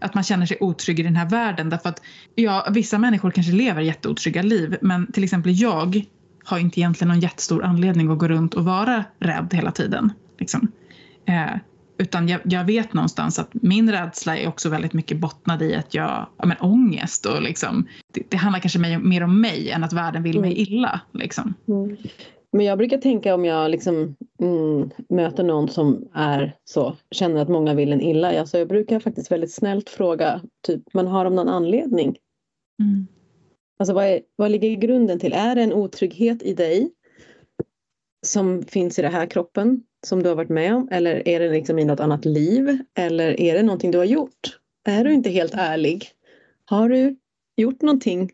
att 0.00 0.14
man 0.14 0.24
känner 0.24 0.46
sig 0.46 0.56
otrygg 0.60 1.00
i 1.00 1.02
den 1.02 1.16
här 1.16 1.30
världen 1.30 1.70
därför 1.70 1.88
att 1.88 2.02
ja, 2.34 2.68
vissa 2.70 2.98
människor 2.98 3.30
kanske 3.30 3.52
lever 3.52 3.82
jätteotrygga 3.82 4.42
liv 4.42 4.76
men 4.80 5.12
till 5.12 5.24
exempel 5.24 5.60
jag 5.60 6.02
har 6.44 6.58
inte 6.58 6.80
egentligen 6.80 7.08
någon 7.08 7.20
jättestor 7.20 7.64
anledning 7.64 8.10
att 8.10 8.18
gå 8.18 8.28
runt 8.28 8.54
och 8.54 8.64
vara 8.64 9.04
rädd 9.18 9.54
hela 9.54 9.70
tiden. 9.70 10.12
Liksom. 10.38 10.68
Eh, 11.26 11.56
utan 11.98 12.28
jag, 12.28 12.40
jag, 12.44 12.64
vet 12.64 12.92
någonstans 12.92 13.38
att 13.38 13.50
min 13.52 13.92
rädsla 13.92 14.36
är 14.36 14.48
också 14.48 14.68
väldigt 14.68 14.92
mycket 14.92 15.18
bottnad 15.18 15.62
i 15.62 15.74
att 15.74 15.94
jag, 15.94 16.26
ja 16.36 16.46
men 16.46 16.56
ångest 16.60 17.26
och 17.26 17.42
liksom, 17.42 17.88
det, 18.14 18.22
det 18.28 18.36
handlar 18.36 18.60
kanske 18.60 18.78
mer, 18.78 18.98
mer 18.98 19.22
om 19.22 19.40
mig 19.40 19.70
än 19.70 19.84
att 19.84 19.92
världen 19.92 20.22
vill 20.22 20.40
mig 20.40 20.52
mm. 20.52 20.62
illa. 20.62 21.00
Liksom. 21.12 21.54
Mm. 21.68 21.96
Men 22.52 22.66
jag 22.66 22.78
brukar 22.78 22.98
tänka 22.98 23.34
om 23.34 23.44
jag 23.44 23.70
liksom, 23.70 24.16
mm, 24.40 24.90
möter 25.08 25.44
någon 25.44 25.68
som 25.68 26.08
är 26.14 26.56
så, 26.64 26.96
känner 27.10 27.42
att 27.42 27.48
många 27.48 27.74
vill 27.74 27.92
en 27.92 28.00
illa. 28.00 28.40
Alltså 28.40 28.58
jag 28.58 28.68
brukar 28.68 29.00
faktiskt 29.00 29.32
väldigt 29.32 29.54
snällt 29.54 29.90
fråga, 29.90 30.40
typ, 30.66 30.82
man 30.94 31.06
har 31.06 31.24
de 31.24 31.34
någon 31.34 31.48
anledning? 31.48 32.18
Mm. 32.82 33.06
Alltså 33.78 33.94
vad, 33.94 34.04
är, 34.04 34.20
vad 34.36 34.50
ligger 34.50 34.74
grunden 34.74 35.18
till? 35.18 35.32
Är 35.32 35.54
det 35.54 35.62
en 35.62 35.72
otrygghet 35.72 36.42
i 36.42 36.54
dig 36.54 36.90
som 38.26 38.62
finns 38.62 38.98
i 38.98 39.02
den 39.02 39.12
här 39.12 39.26
kroppen 39.26 39.82
som 40.06 40.22
du 40.22 40.28
har 40.28 40.36
varit 40.36 40.48
med 40.48 40.74
om? 40.74 40.88
Eller 40.90 41.28
är 41.28 41.40
det 41.40 41.50
liksom 41.50 41.78
i 41.78 41.84
något 41.84 42.00
annat 42.00 42.24
liv? 42.24 42.78
Eller 42.94 43.40
är 43.40 43.54
det 43.54 43.62
någonting 43.62 43.90
du 43.90 43.98
har 43.98 44.04
gjort? 44.04 44.58
Är 44.84 45.04
du 45.04 45.12
inte 45.12 45.30
helt 45.30 45.54
ärlig? 45.54 46.08
Har 46.64 46.88
du 46.88 47.16
gjort 47.56 47.82
någonting 47.82 48.30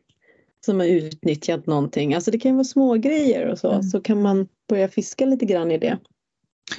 som 0.65 0.81
har 0.81 0.87
utnyttjat 0.87 1.67
någonting? 1.67 2.15
Alltså 2.15 2.31
det 2.31 2.39
kan 2.39 2.55
vara 2.55 2.65
små 2.65 2.95
grejer 2.95 3.47
och 3.47 3.59
så. 3.59 3.71
Mm. 3.71 3.83
Så 3.83 4.01
kan 4.01 4.23
man 4.23 4.49
börja 4.69 4.89
fiska 4.89 5.27
lite 5.27 5.47
grann 5.47 5.71
i 5.71 5.79
det. 5.79 5.99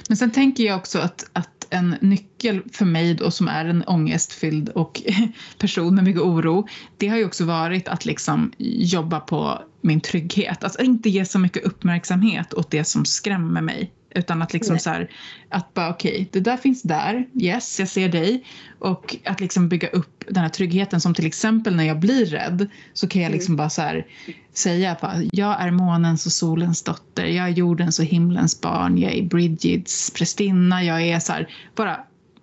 Men 0.07 0.17
sen 0.17 0.31
tänker 0.31 0.63
jag 0.63 0.77
också 0.77 0.99
att, 0.99 1.29
att 1.33 1.67
en 1.69 1.95
nyckel 2.01 2.61
för 2.71 2.85
mig 2.85 3.13
då 3.13 3.31
som 3.31 3.47
är 3.47 3.65
en 3.65 3.83
ångestfylld 3.83 4.69
och 4.69 5.01
person 5.59 5.95
med 5.95 6.03
mycket 6.03 6.21
oro, 6.21 6.67
det 6.97 7.07
har 7.07 7.17
ju 7.17 7.25
också 7.25 7.45
varit 7.45 7.87
att 7.87 8.05
liksom 8.05 8.53
jobba 8.57 9.19
på 9.19 9.59
min 9.81 10.01
trygghet. 10.01 10.63
Alltså 10.63 10.81
inte 10.81 11.09
ge 11.09 11.25
så 11.25 11.39
mycket 11.39 11.65
uppmärksamhet 11.65 12.53
åt 12.53 12.71
det 12.71 12.83
som 12.83 13.05
skrämmer 13.05 13.61
mig 13.61 13.91
utan 14.15 14.41
att 14.41 14.53
liksom 14.53 14.79
så 14.79 14.89
här, 14.89 15.09
att 15.49 15.73
bara 15.73 15.89
okej, 15.89 16.11
okay, 16.11 16.27
det 16.31 16.39
där 16.39 16.57
finns 16.57 16.81
där, 16.81 17.27
yes, 17.41 17.79
jag 17.79 17.89
ser 17.89 18.09
dig. 18.09 18.45
Och 18.79 19.15
att 19.25 19.39
liksom 19.41 19.69
bygga 19.69 19.87
upp 19.87 20.23
den 20.27 20.43
här 20.43 20.49
tryggheten 20.49 21.01
som 21.01 21.13
till 21.13 21.25
exempel 21.25 21.75
när 21.75 21.83
jag 21.83 21.99
blir 21.99 22.25
rädd 22.25 22.67
så 22.93 23.07
kan 23.07 23.21
jag 23.21 23.31
liksom 23.31 23.51
mm. 23.51 23.57
bara 23.57 23.69
så 23.69 23.81
här, 23.81 24.05
säga 24.53 24.97
bara, 25.01 25.15
jag 25.31 25.61
är 25.61 25.71
månens 25.71 26.25
och 26.25 26.31
solens 26.31 26.83
dotter, 26.83 27.25
jag 27.25 27.45
är 27.45 27.49
jordens 27.49 27.99
och 27.99 28.05
himlens 28.05 28.61
barn, 28.61 28.97
jag 28.97 29.13
är 29.13 29.23
Bridgets 29.23 30.11
prästinna, 30.11 30.83
jag 30.83 31.01
är 31.01 31.19
så 31.19 31.33
här, 31.33 31.49
bara, 31.75 31.99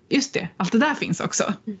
just 0.09 0.33
det, 0.33 0.47
allt 0.57 0.71
det 0.71 0.79
där 0.79 0.93
finns 0.93 1.19
också. 1.19 1.53
Mm. 1.67 1.79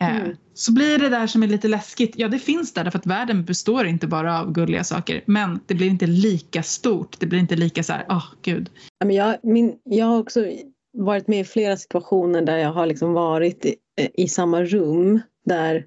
Eh, 0.00 0.16
mm. 0.16 0.36
Så 0.54 0.72
blir 0.72 0.98
det 0.98 1.08
där 1.08 1.26
som 1.26 1.42
är 1.42 1.46
lite 1.46 1.68
läskigt, 1.68 2.14
ja 2.16 2.28
det 2.28 2.38
finns 2.38 2.74
där 2.74 2.84
därför 2.84 2.98
att 2.98 3.06
världen 3.06 3.44
består 3.44 3.86
inte 3.86 4.06
bara 4.06 4.40
av 4.40 4.52
gulliga 4.52 4.84
saker 4.84 5.22
men 5.26 5.60
det 5.66 5.74
blir 5.74 5.86
inte 5.86 6.06
lika 6.06 6.62
stort, 6.62 7.20
det 7.20 7.26
blir 7.26 7.38
inte 7.38 7.56
lika 7.56 7.82
så 7.82 7.92
här, 7.92 8.06
åh 8.08 8.16
oh, 8.16 8.24
gud. 8.42 8.70
Jag, 9.04 9.36
min, 9.42 9.78
jag 9.84 10.06
har 10.06 10.18
också 10.18 10.46
varit 10.92 11.28
med 11.28 11.40
i 11.40 11.44
flera 11.44 11.76
situationer 11.76 12.42
där 12.42 12.56
jag 12.56 12.72
har 12.72 12.86
liksom 12.86 13.12
varit 13.12 13.64
i, 13.64 13.76
i 14.14 14.28
samma 14.28 14.64
rum 14.64 15.20
där 15.44 15.86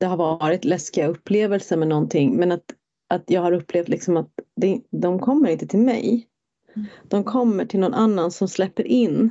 det 0.00 0.06
har 0.06 0.16
varit 0.16 0.64
läskiga 0.64 1.06
upplevelser 1.06 1.76
med 1.76 1.88
någonting 1.88 2.36
men 2.36 2.52
att, 2.52 2.64
att 3.08 3.24
jag 3.26 3.40
har 3.40 3.52
upplevt 3.52 3.88
liksom 3.88 4.16
att 4.16 4.30
det, 4.56 4.80
de 4.90 5.18
kommer 5.18 5.50
inte 5.50 5.66
till 5.66 5.78
mig. 5.78 6.26
Mm. 6.76 6.88
De 7.08 7.24
kommer 7.24 7.64
till 7.64 7.80
någon 7.80 7.94
annan 7.94 8.30
som 8.30 8.48
släpper 8.48 8.86
in 8.86 9.30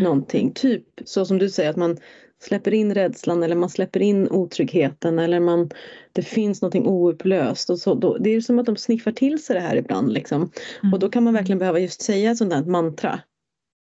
någonting. 0.00 0.52
Typ 0.52 0.84
så 1.04 1.24
som 1.24 1.38
du 1.38 1.50
säger 1.50 1.70
att 1.70 1.76
man 1.76 1.96
släpper 2.42 2.74
in 2.74 2.94
rädslan 2.94 3.42
eller 3.42 3.56
man 3.56 3.70
släpper 3.70 4.02
in 4.02 4.28
otryggheten 4.28 5.18
eller 5.18 5.40
man, 5.40 5.70
det 6.12 6.22
finns 6.22 6.62
någonting 6.62 6.86
oupplöst. 6.86 7.70
Och 7.70 7.78
så, 7.78 7.94
då, 7.94 8.18
det 8.18 8.30
är 8.30 8.40
som 8.40 8.58
att 8.58 8.66
de 8.66 8.76
sniffar 8.76 9.12
till 9.12 9.44
sig 9.44 9.54
det 9.54 9.60
här 9.60 9.76
ibland. 9.76 10.12
Liksom. 10.12 10.50
Mm. 10.82 10.92
Och 10.92 10.98
då 10.98 11.08
kan 11.08 11.24
man 11.24 11.34
verkligen 11.34 11.58
behöva 11.58 11.78
just 11.78 12.02
säga 12.02 12.30
ett 12.30 12.38
sånt 12.38 12.50
där 12.50 12.64
mantra. 12.64 13.20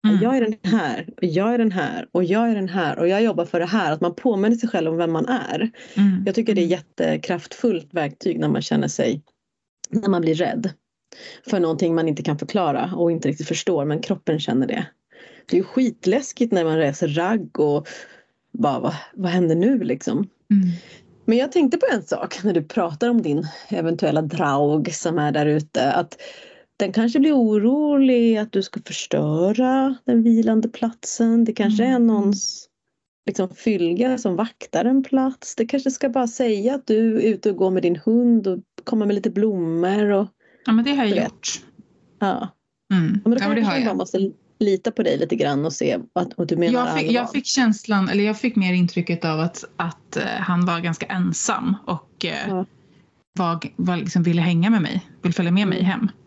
Mm. 0.09 0.23
Jag 0.23 0.37
är 0.37 0.41
den 0.41 0.73
här, 0.73 1.09
och 1.17 1.25
jag 1.25 1.55
är 1.55 1.59
den 1.59 1.73
här 1.73 2.09
och 2.13 2.25
jag 2.25 2.51
är 2.51 2.55
den 2.55 2.69
här 2.69 2.99
och 2.99 3.09
jag 3.09 3.23
jobbar 3.23 3.45
för 3.45 3.61
det 3.61 3.67
här. 3.67 3.93
Att 3.93 4.01
man 4.01 4.15
påminner 4.15 4.57
sig 4.57 4.69
själv 4.69 4.91
om 4.91 4.97
vem 4.97 5.13
man 5.13 5.27
är. 5.27 5.71
Mm. 5.95 6.23
Jag 6.27 6.35
tycker 6.35 6.55
det 6.55 6.61
är 6.61 6.65
mm. 6.65 6.79
jättekraftfullt 6.79 7.95
verktyg 7.95 8.39
när 8.39 8.49
man 8.49 8.63
känner 8.63 8.89
sig, 8.89 9.23
när 9.91 10.09
man 10.09 10.21
blir 10.21 10.35
rädd. 10.35 10.71
För 11.51 11.61
någonting 11.61 11.95
man 11.95 12.09
inte 12.09 12.23
kan 12.23 12.39
förklara 12.39 12.93
och 12.97 13.13
inte 13.13 13.29
riktigt 13.29 13.49
förstår 13.49 13.85
men 13.85 14.01
kroppen 14.01 14.41
känner 14.41 14.67
det. 14.67 14.87
Det 15.47 15.57
är 15.57 15.59
ju 15.59 15.65
skitläskigt 15.65 16.53
när 16.53 16.65
man 16.65 16.79
reser 16.79 17.09
ragg 17.09 17.61
och 17.61 17.89
bara, 18.53 18.81
vad, 18.81 18.95
vad 19.15 19.31
händer 19.31 19.55
nu 19.55 19.79
liksom? 19.79 20.17
Mm. 20.51 20.69
Men 21.25 21.39
jag 21.39 21.53
tänkte 21.53 21.79
på 21.79 21.87
en 21.93 22.03
sak 22.03 22.45
när 22.45 22.53
du 22.53 22.63
pratar 22.63 23.09
om 23.09 23.23
din 23.23 23.47
eventuella 23.69 24.23
draug 24.23 24.95
som 24.95 25.19
är 25.19 25.33
där 25.33 25.47
ute. 25.47 25.93
Att 25.93 26.17
den 26.77 26.93
kanske 26.93 27.21
blir 27.21 27.33
orolig 27.33 28.37
att 28.37 28.53
du 28.53 28.63
ska 28.63 28.81
förstöra 28.87 29.97
den 30.05 30.23
vilande 30.23 30.69
platsen. 30.69 31.45
Det 31.45 31.53
kanske 31.53 31.85
mm. 31.85 31.95
är 31.95 32.07
någons 32.07 32.69
liksom, 33.27 33.55
fylga 33.55 34.19
som 34.19 34.37
vaktar 34.37 34.85
en 34.85 35.03
plats. 35.03 35.57
Det 35.57 35.67
kanske 35.67 35.91
ska 35.91 36.09
bara 36.09 36.27
säga 36.27 36.75
att 36.75 36.87
du 36.87 37.17
är 37.17 37.23
ute 37.23 37.51
och 37.51 37.57
går 37.57 37.71
med 37.71 37.83
din 37.83 37.97
hund 37.97 38.47
och 38.47 38.59
kommer 38.85 39.07
med 39.07 39.15
lite 39.15 39.31
blommor. 39.31 40.11
Och, 40.11 40.27
ja 40.67 40.73
men 40.73 40.85
det 40.85 40.95
har 40.95 41.05
jag 41.05 41.25
gjort. 41.25 41.49
Ja. 42.19 42.49
Mm. 42.93 43.21
Men 43.25 43.33
då 43.33 43.39
ja, 43.41 43.55
det 43.55 43.61
har 43.61 43.79
jag. 43.79 43.97
måste 43.97 44.33
lita 44.61 44.91
på 44.91 45.03
dig 45.03 45.19
lite 45.19 45.37
grann 45.37 45.65
och 45.65 45.73
se 45.73 45.99
att 46.13 46.33
och 46.33 46.47
du 46.47 46.57
menar 46.57 46.87
jag 46.87 46.99
fick, 46.99 47.13
jag 47.13 47.33
fick 47.33 47.47
känslan, 47.47 48.09
eller 48.09 48.25
jag 48.25 48.39
fick 48.39 48.57
mer 48.57 48.73
intrycket 48.73 49.25
av 49.25 49.41
att, 49.41 49.65
att 49.77 50.17
uh, 50.17 50.23
han 50.23 50.67
var 50.67 50.81
ganska 50.81 51.07
ensam 51.07 51.77
och 51.87 52.25
uh, 52.25 52.31
ja. 52.49 52.67
var, 53.33 53.61
var 53.77 53.97
liksom 53.97 54.23
ville 54.23 54.43
hänga 54.43 54.71
med 54.71 54.83
mig, 54.83 55.07
vill 55.23 55.35
följa 55.35 55.53
med 55.53 55.69
mig 55.69 55.83
hem. 55.83 56.09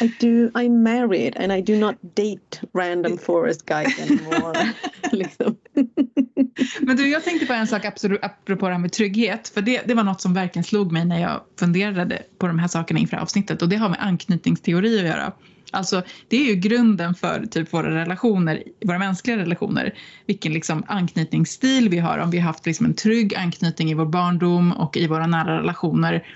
I 0.00 0.08
do, 0.20 0.50
I'm 0.54 0.82
married 0.82 1.36
and 1.36 1.52
I 1.52 1.60
do 1.60 1.76
not 1.76 1.96
date 2.14 2.60
random 2.74 3.18
forest 3.18 3.66
guys 3.66 4.00
anymore. 4.00 4.72
liksom. 5.12 5.56
Men 6.80 6.96
du, 6.96 7.08
jag 7.08 7.24
tänkte 7.24 7.46
på 7.46 7.52
en 7.52 7.66
sak 7.66 7.84
absolut, 7.84 8.24
apropå 8.24 8.66
det 8.66 8.72
här 8.72 8.80
med 8.80 8.92
trygghet. 8.92 9.48
För 9.48 9.62
det, 9.62 9.82
det 9.86 9.94
var 9.94 10.04
något 10.04 10.20
som 10.20 10.34
verkligen 10.34 10.64
slog 10.64 10.92
mig 10.92 11.04
när 11.04 11.20
jag 11.20 11.40
funderade 11.58 12.22
på 12.38 12.46
de 12.46 12.58
här 12.58 12.68
sakerna 12.68 13.00
inför 13.00 13.16
avsnittet. 13.16 13.62
Och 13.62 13.68
det 13.68 13.76
har 13.76 13.88
med 13.88 14.02
anknytningsteori 14.02 14.98
att 14.98 15.06
göra. 15.06 15.32
Alltså, 15.72 16.02
det 16.28 16.36
är 16.36 16.44
ju 16.44 16.54
grunden 16.54 17.14
för 17.14 17.46
typ 17.46 17.72
våra 17.72 17.94
relationer, 17.94 18.62
våra 18.84 18.98
mänskliga 18.98 19.36
relationer. 19.36 19.94
Vilken 20.26 20.52
liksom 20.52 20.84
anknytningsstil 20.86 21.88
vi 21.88 21.98
har. 21.98 22.18
Om 22.18 22.30
vi 22.30 22.38
har 22.38 22.46
haft 22.46 22.66
liksom 22.66 22.86
en 22.86 22.94
trygg 22.94 23.34
anknytning 23.34 23.90
i 23.90 23.94
vår 23.94 24.06
barndom 24.06 24.72
och 24.72 24.96
i 24.96 25.06
våra 25.06 25.26
nära 25.26 25.58
relationer. 25.58 26.26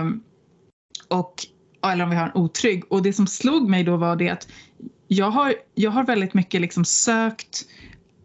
Um, 0.00 0.22
och, 1.08 1.34
eller 1.86 2.04
om 2.04 2.10
vi 2.10 2.16
har 2.16 2.26
en 2.26 2.34
otrygg. 2.34 2.92
Och 2.92 3.02
det 3.02 3.12
som 3.12 3.26
slog 3.26 3.68
mig 3.68 3.84
då 3.84 3.96
var 3.96 4.16
det 4.16 4.30
att 4.30 4.48
jag 5.08 5.30
har, 5.30 5.54
jag 5.74 5.90
har 5.90 6.04
väldigt 6.04 6.34
mycket 6.34 6.60
liksom 6.60 6.84
sökt 6.84 7.66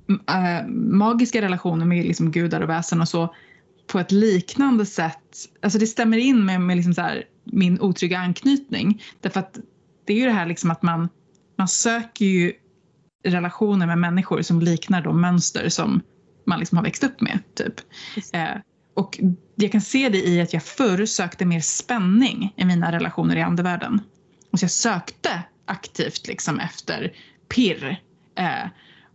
äh, 0.10 0.68
magiska 0.68 1.42
relationer 1.42 1.86
med 1.86 2.06
liksom 2.06 2.32
gudar 2.32 2.62
och 2.62 2.70
väsen 2.70 3.02
och 3.02 3.08
så 3.08 3.36
på 3.88 4.00
ett 4.00 4.12
liknande 4.12 4.86
sätt. 4.86 5.50
Alltså 5.62 5.80
det 5.80 5.88
stämmer 5.88 6.18
in 6.18 6.46
med, 6.46 6.62
med 6.62 6.76
liksom 6.76 6.94
så 6.94 7.02
här, 7.02 7.24
min 7.44 7.82
otrygga 7.82 8.18
anknytning. 8.18 9.04
Därför 9.22 9.40
att 9.40 9.60
det 10.08 10.14
är 10.14 10.18
ju 10.18 10.26
det 10.26 10.32
här 10.32 10.46
liksom 10.46 10.72
att 10.72 10.82
man, 10.82 11.10
man 11.58 11.68
söker 11.68 12.26
ju 12.26 12.54
relationer 13.24 13.88
med 13.88 13.98
människor 13.98 14.42
som 14.42 14.62
liknar 14.62 15.02
de 15.02 15.22
mönster 15.22 15.70
som 15.70 16.02
man 16.46 16.60
liksom 16.60 16.78
har 16.78 16.86
växt 16.86 17.04
upp 17.04 17.22
med. 17.22 17.40
Typ. 17.56 17.74
Eh, 18.34 18.58
och 18.96 19.20
jag 19.56 19.72
kan 19.72 19.82
se 19.82 20.10
det 20.10 20.28
i 20.28 20.42
att 20.42 20.54
jag 20.54 20.64
förr 20.64 21.06
sökte 21.06 21.46
mer 21.46 21.60
spänning 21.60 22.54
i 22.58 22.66
mina 22.66 22.92
relationer 22.92 23.36
i 23.36 23.42
andevärlden. 23.42 24.02
Och 24.52 24.60
så 24.60 24.64
jag 24.64 24.72
sökte 24.72 25.44
aktivt 25.66 26.28
liksom 26.28 26.60
efter 26.60 27.14
pirr. 27.50 28.02
Eh, 28.36 28.68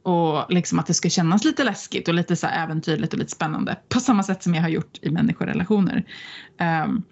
och 0.03 0.53
liksom 0.53 0.79
att 0.79 0.87
det 0.87 0.95
ska 0.95 1.09
kännas 1.09 1.45
lite 1.45 1.65
läskigt 1.65 2.09
och 2.09 2.15
lite 2.15 2.37
så 2.37 2.47
äventyrligt 2.47 3.13
och 3.13 3.19
lite 3.19 3.31
spännande. 3.31 3.79
På 3.89 4.01
samma 4.01 4.23
sätt 4.23 4.43
som 4.43 4.55
jag 4.55 4.63
har 4.63 4.69
gjort 4.69 4.99
i 5.03 5.11
människorelationer. 5.11 6.05
Um, 6.85 7.03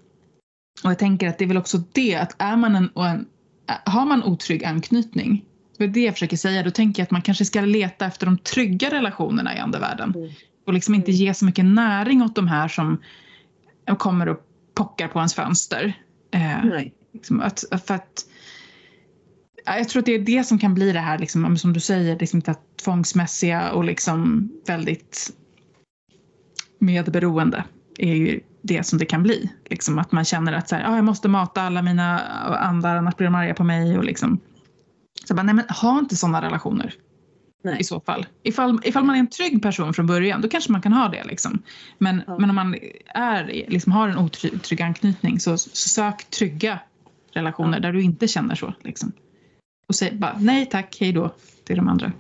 och 0.85 0.91
jag 0.91 0.99
tänker 0.99 1.29
att 1.29 1.39
det 1.39 1.45
är 1.45 1.49
väl 1.49 1.57
också 1.57 1.79
det 1.93 2.17
att 2.17 2.35
är 2.39 2.57
man 2.57 2.77
en, 2.77 2.91
en 2.97 3.27
har 3.85 4.07
man 4.07 4.23
otrygg 4.23 4.65
anknytning, 4.65 5.45
det 5.79 5.85
är 5.85 5.89
det 5.89 6.01
jag 6.01 6.15
försöker 6.15 6.37
säga, 6.37 6.63
då 6.63 6.71
tänker 6.71 7.01
jag 7.01 7.05
att 7.05 7.11
man 7.11 7.23
kanske 7.23 7.45
ska 7.45 7.61
leta 7.61 8.07
efter 8.07 8.27
de 8.27 8.39
trygga 8.39 8.91
relationerna 8.91 9.57
i 9.57 9.59
andevärlden. 9.59 10.15
Mm. 10.17 10.31
Och 10.67 10.73
liksom 10.73 10.95
inte 10.95 11.13
ge 11.13 11.35
så 11.35 11.45
mycket 11.45 11.65
näring 11.65 12.23
åt 12.23 12.35
de 12.35 12.49
här 12.49 12.69
som 12.69 13.03
kommer 13.99 14.29
och 14.29 14.39
pockar 14.75 15.09
på 15.09 15.19
ens 15.19 15.35
fönster. 15.35 15.93
Eh. 16.31 16.83
Liksom 17.13 17.41
att, 17.41 17.65
för 17.87 17.95
att, 17.95 18.27
jag 19.65 19.89
tror 19.89 20.01
att 20.01 20.07
det 20.07 20.15
är 20.15 20.19
det 20.19 20.45
som 20.45 20.59
kan 20.59 20.75
bli 20.75 20.93
det 20.93 21.01
här, 21.01 21.19
liksom, 21.19 21.57
som 21.59 21.73
du 21.73 21.81
säger, 21.81 22.19
liksom 22.19 22.41
det 22.41 22.55
tvångsmässiga 22.85 23.73
och 23.73 23.85
liksom 23.85 24.51
väldigt 24.67 25.31
medberoende 26.79 27.65
är 27.99 28.15
ju 28.15 28.41
det 28.63 28.87
som 28.87 28.99
det 28.99 29.05
kan 29.05 29.23
bli. 29.23 29.51
Liksom 29.71 29.99
att 29.99 30.13
man 30.13 30.25
känner 30.25 30.53
att 30.53 30.69
så 30.69 30.77
här, 30.77 30.93
ah, 30.93 30.97
jag 30.97 31.05
måste 31.05 31.29
mata 31.29 31.63
alla 31.63 31.83
mina 31.83 32.19
andar 32.59 32.97
annars 32.97 33.17
blir 33.17 33.25
de 33.25 33.35
arga 33.35 33.55
på 33.55 33.65
mig. 33.65 33.99
Och 33.99 34.05
liksom. 34.05 34.41
Så 35.25 35.35
bara, 35.35 35.43
nej 35.43 35.55
men 35.55 35.65
ha 35.69 35.99
inte 35.99 36.17
sådana 36.17 36.43
relationer. 36.43 36.95
Nej. 37.65 37.77
I 37.81 37.85
så 37.85 38.01
fall. 38.01 38.27
Ifall, 38.43 38.81
ifall 38.85 39.05
man 39.05 39.17
är 39.17 39.21
en 39.21 39.31
trygg 39.31 39.63
person 39.63 39.95
från 39.95 40.07
början 40.07 40.41
då 40.41 40.49
kanske 40.49 40.73
man 40.73 40.83
kan 40.83 40.93
ha 40.93 41.09
det. 41.09 41.25
Liksom. 41.25 41.63
Men, 41.99 42.23
ja. 42.27 42.39
men 42.39 42.51
om 42.51 42.57
man 42.57 42.77
är, 43.15 43.45
liksom, 43.69 43.93
har 43.93 44.09
en 44.09 44.19
otrygg 44.19 44.83
anknytning 44.83 45.41
så, 45.41 45.59
så 45.59 45.89
sök 45.89 46.31
trygga 46.31 46.79
relationer 47.33 47.77
ja. 47.77 47.81
där 47.81 47.93
du 47.93 48.03
inte 48.03 48.29
känner 48.29 48.55
så. 48.55 48.75
Liksom. 48.83 49.13
Och 49.87 49.95
säg 49.95 50.13
bara 50.13 50.37
nej 50.39 50.67
tack, 50.67 50.97
hej 51.01 51.13
då 51.13 51.35
till 51.65 51.77
de 51.77 51.89
andra. 51.89 52.13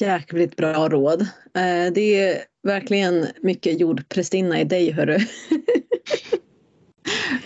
Jäkligt 0.00 0.56
bra 0.56 0.88
råd. 0.88 1.22
Eh, 1.54 1.92
det 1.94 2.20
är 2.20 2.44
verkligen 2.62 3.26
mycket 3.42 3.80
jordprästinna 3.80 4.60
i 4.60 4.64
dig, 4.64 4.90
hörru. 4.90 5.16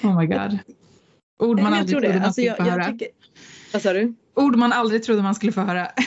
oh 0.02 0.20
my 0.20 0.26
god. 0.26 0.58
Ord 1.38 1.60
man 1.60 1.74
aldrig 1.74 2.00
trodde 2.00 2.08
man 2.08 2.24
alltså, 2.24 2.42
skulle 2.42 2.54
få 2.54 2.62
höra. 2.62 2.92
Tycker... 2.92 3.08
Vad 3.72 3.82
sa 3.82 3.92
du? 3.92 4.14
Ord 4.34 4.56
man 4.56 4.72
aldrig 4.72 5.02
trodde 5.02 5.22
man 5.22 5.34
skulle 5.34 5.52
få 5.52 5.60
höra. 5.60 5.90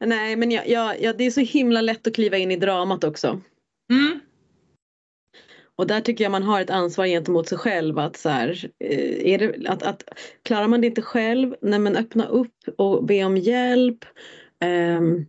Nej, 0.00 0.36
men 0.36 0.50
jag, 0.50 0.68
jag, 0.68 1.02
jag, 1.02 1.18
det 1.18 1.24
är 1.24 1.30
så 1.30 1.40
himla 1.40 1.80
lätt 1.80 2.06
att 2.06 2.14
kliva 2.14 2.36
in 2.36 2.50
i 2.50 2.56
dramat 2.56 3.04
också. 3.04 3.40
Mm. 3.92 4.20
Och 5.78 5.86
där 5.86 6.00
tycker 6.00 6.24
jag 6.24 6.30
man 6.30 6.42
har 6.42 6.60
ett 6.60 6.70
ansvar 6.70 7.06
gentemot 7.06 7.48
sig 7.48 7.58
själv 7.58 7.98
att 7.98 8.16
så 8.16 8.28
här, 8.28 8.70
eh, 8.84 9.32
är 9.32 9.38
det, 9.38 9.68
att, 9.68 9.82
att 9.82 10.02
klarar 10.42 10.68
man 10.68 10.80
det 10.80 10.86
inte 10.86 11.02
själv, 11.02 11.54
nej 11.62 11.78
men 11.78 11.96
öppna 11.96 12.26
upp 12.26 12.54
och 12.78 13.04
be 13.04 13.24
om 13.24 13.36
hjälp. 13.36 14.04
Um, 14.98 15.26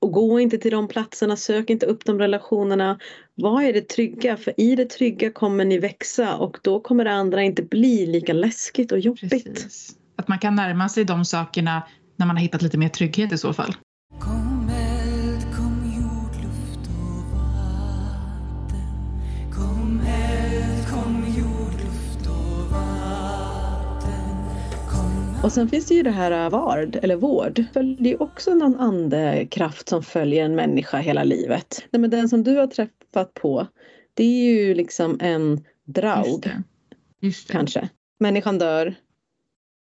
och 0.00 0.12
gå 0.12 0.40
inte 0.40 0.58
till 0.58 0.70
de 0.70 0.88
platserna, 0.88 1.36
sök 1.36 1.70
inte 1.70 1.86
upp 1.86 2.04
de 2.04 2.18
relationerna. 2.18 2.98
Vad 3.34 3.64
är 3.64 3.72
det 3.72 3.88
trygga? 3.88 4.36
För 4.36 4.60
i 4.60 4.76
det 4.76 4.84
trygga 4.84 5.32
kommer 5.32 5.64
ni 5.64 5.78
växa 5.78 6.36
och 6.36 6.58
då 6.62 6.80
kommer 6.80 7.04
det 7.04 7.12
andra 7.12 7.42
inte 7.42 7.62
bli 7.62 8.06
lika 8.06 8.32
läskigt 8.32 8.92
och 8.92 8.98
jobbigt. 8.98 9.30
Precis. 9.30 9.96
Att 10.16 10.28
man 10.28 10.38
kan 10.38 10.54
närma 10.54 10.88
sig 10.88 11.04
de 11.04 11.24
sakerna 11.24 11.82
när 12.16 12.26
man 12.26 12.36
har 12.36 12.42
hittat 12.42 12.62
lite 12.62 12.78
mer 12.78 12.88
trygghet 12.88 13.32
i 13.32 13.38
så 13.38 13.52
fall. 13.52 13.74
Och 25.42 25.52
sen 25.52 25.68
finns 25.68 25.86
det 25.86 25.94
ju 25.94 26.02
det 26.02 26.10
här 26.10 26.44
äh, 26.44 26.50
vard 26.50 26.98
eller 27.02 27.16
vård. 27.16 27.64
Det 27.98 28.12
är 28.12 28.22
också 28.22 28.54
någon 28.54 28.80
andekraft 28.80 29.88
som 29.88 30.02
följer 30.02 30.44
en 30.44 30.54
människa 30.54 30.98
hela 30.98 31.24
livet. 31.24 31.84
Nej, 31.90 32.00
men 32.00 32.10
den 32.10 32.28
som 32.28 32.44
du 32.44 32.56
har 32.56 32.66
träffat 32.66 33.34
på 33.34 33.66
det 34.14 34.24
är 34.24 34.54
ju 34.54 34.74
liksom 34.74 35.18
en 35.20 35.64
draug. 35.84 36.26
Just 36.26 36.42
det. 36.42 36.62
Just 37.20 37.48
det. 37.48 37.52
Kanske. 37.52 37.88
Människan 38.20 38.58
dör, 38.58 38.94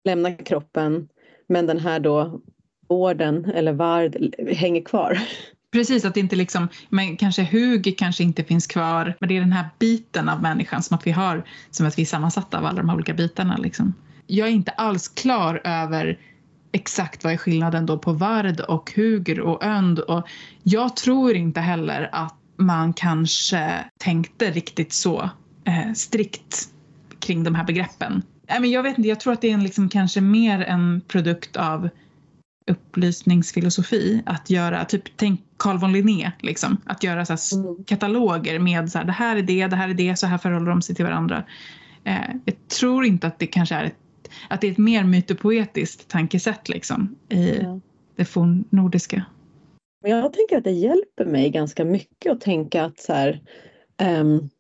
lämnar 0.04 0.44
kroppen 0.44 1.08
men 1.48 1.66
den 1.66 1.78
här 1.78 2.00
då 2.00 2.40
vården 2.88 3.44
eller 3.44 3.72
vard 3.72 4.16
hänger 4.52 4.82
kvar. 4.82 5.18
Precis, 5.72 6.04
att 6.04 6.14
det 6.14 6.20
inte 6.20 6.36
liksom, 6.36 6.68
men 6.88 7.16
kanske 7.16 7.42
hug 7.42 7.94
kanske 7.98 8.22
inte 8.22 8.44
finns 8.44 8.66
kvar, 8.66 9.16
men 9.20 9.28
det 9.28 9.36
är 9.36 9.40
den 9.40 9.52
här 9.52 9.68
biten 9.78 10.28
av 10.28 10.42
människan 10.42 10.82
som 10.82 10.96
att 10.96 11.06
vi 11.06 11.10
har, 11.10 11.44
som 11.70 11.86
att 11.86 11.98
vi 11.98 12.02
är 12.02 12.06
sammansatta 12.06 12.58
av 12.58 12.64
alla 12.64 12.76
de 12.76 12.88
här 12.88 12.96
olika 12.96 13.14
bitarna 13.14 13.56
liksom 13.56 13.94
jag 14.28 14.48
är 14.48 14.52
inte 14.52 14.70
alls 14.70 15.08
klar 15.08 15.60
över 15.64 16.18
exakt 16.72 17.24
vad 17.24 17.32
är 17.32 17.36
skillnaden 17.36 17.86
då 17.86 17.98
på 17.98 18.12
vard 18.12 18.60
och 18.60 18.92
hugr 18.96 19.40
och 19.40 19.64
önd 19.64 19.98
och 19.98 20.28
jag 20.62 20.96
tror 20.96 21.36
inte 21.36 21.60
heller 21.60 22.08
att 22.12 22.34
man 22.56 22.92
kanske 22.92 23.84
tänkte 23.98 24.50
riktigt 24.50 24.92
så 24.92 25.30
eh, 25.64 25.92
strikt 25.94 26.68
kring 27.18 27.44
de 27.44 27.54
här 27.54 27.64
begreppen. 27.64 28.22
Äh, 28.46 28.60
men 28.60 28.70
jag 28.70 28.82
vet 28.82 28.98
inte, 28.98 29.08
jag 29.08 29.20
tror 29.20 29.32
att 29.32 29.40
det 29.40 29.50
är 29.50 29.54
en 29.54 29.64
liksom 29.64 29.88
kanske 29.88 30.20
mer 30.20 30.60
en 30.60 31.00
produkt 31.08 31.56
av 31.56 31.88
upplysningsfilosofi 32.70 34.22
att 34.26 34.50
göra, 34.50 34.84
typ 34.84 35.02
tänk 35.16 35.40
Carl 35.56 35.78
von 35.78 35.92
Linné, 35.92 36.32
liksom, 36.40 36.76
att 36.84 37.02
göra 37.02 37.36
så 37.36 37.56
mm. 37.56 37.84
kataloger 37.84 38.58
med 38.58 38.90
så 38.90 38.98
här, 38.98 39.04
det 39.04 39.12
här 39.12 39.36
är 39.36 39.42
det, 39.42 39.66
det 39.66 39.76
här 39.76 39.88
är 39.88 39.94
det, 39.94 40.18
så 40.18 40.26
här 40.26 40.38
förhåller 40.38 40.70
de 40.70 40.82
sig 40.82 40.94
till 40.94 41.04
varandra. 41.04 41.44
Eh, 42.04 42.34
jag 42.44 42.68
tror 42.68 43.04
inte 43.04 43.26
att 43.26 43.38
det 43.38 43.46
kanske 43.46 43.74
är 43.74 43.84
ett 43.84 43.96
att 44.50 44.60
det 44.60 44.66
är 44.66 44.72
ett 44.72 44.78
mer 44.78 45.04
mytopoetiskt 45.04 46.08
tankesätt 46.08 46.68
liksom 46.68 47.16
i 47.28 47.58
ja. 47.62 47.80
det 48.16 48.24
fornnordiska. 48.24 49.24
Jag 50.04 50.32
tänker 50.32 50.58
att 50.58 50.64
det 50.64 50.70
hjälper 50.70 51.24
mig 51.24 51.50
ganska 51.50 51.84
mycket 51.84 52.32
att 52.32 52.40
tänka 52.40 52.84
att 52.84 52.98
så 52.98 53.12
här, 53.12 53.40
um, 54.20 54.50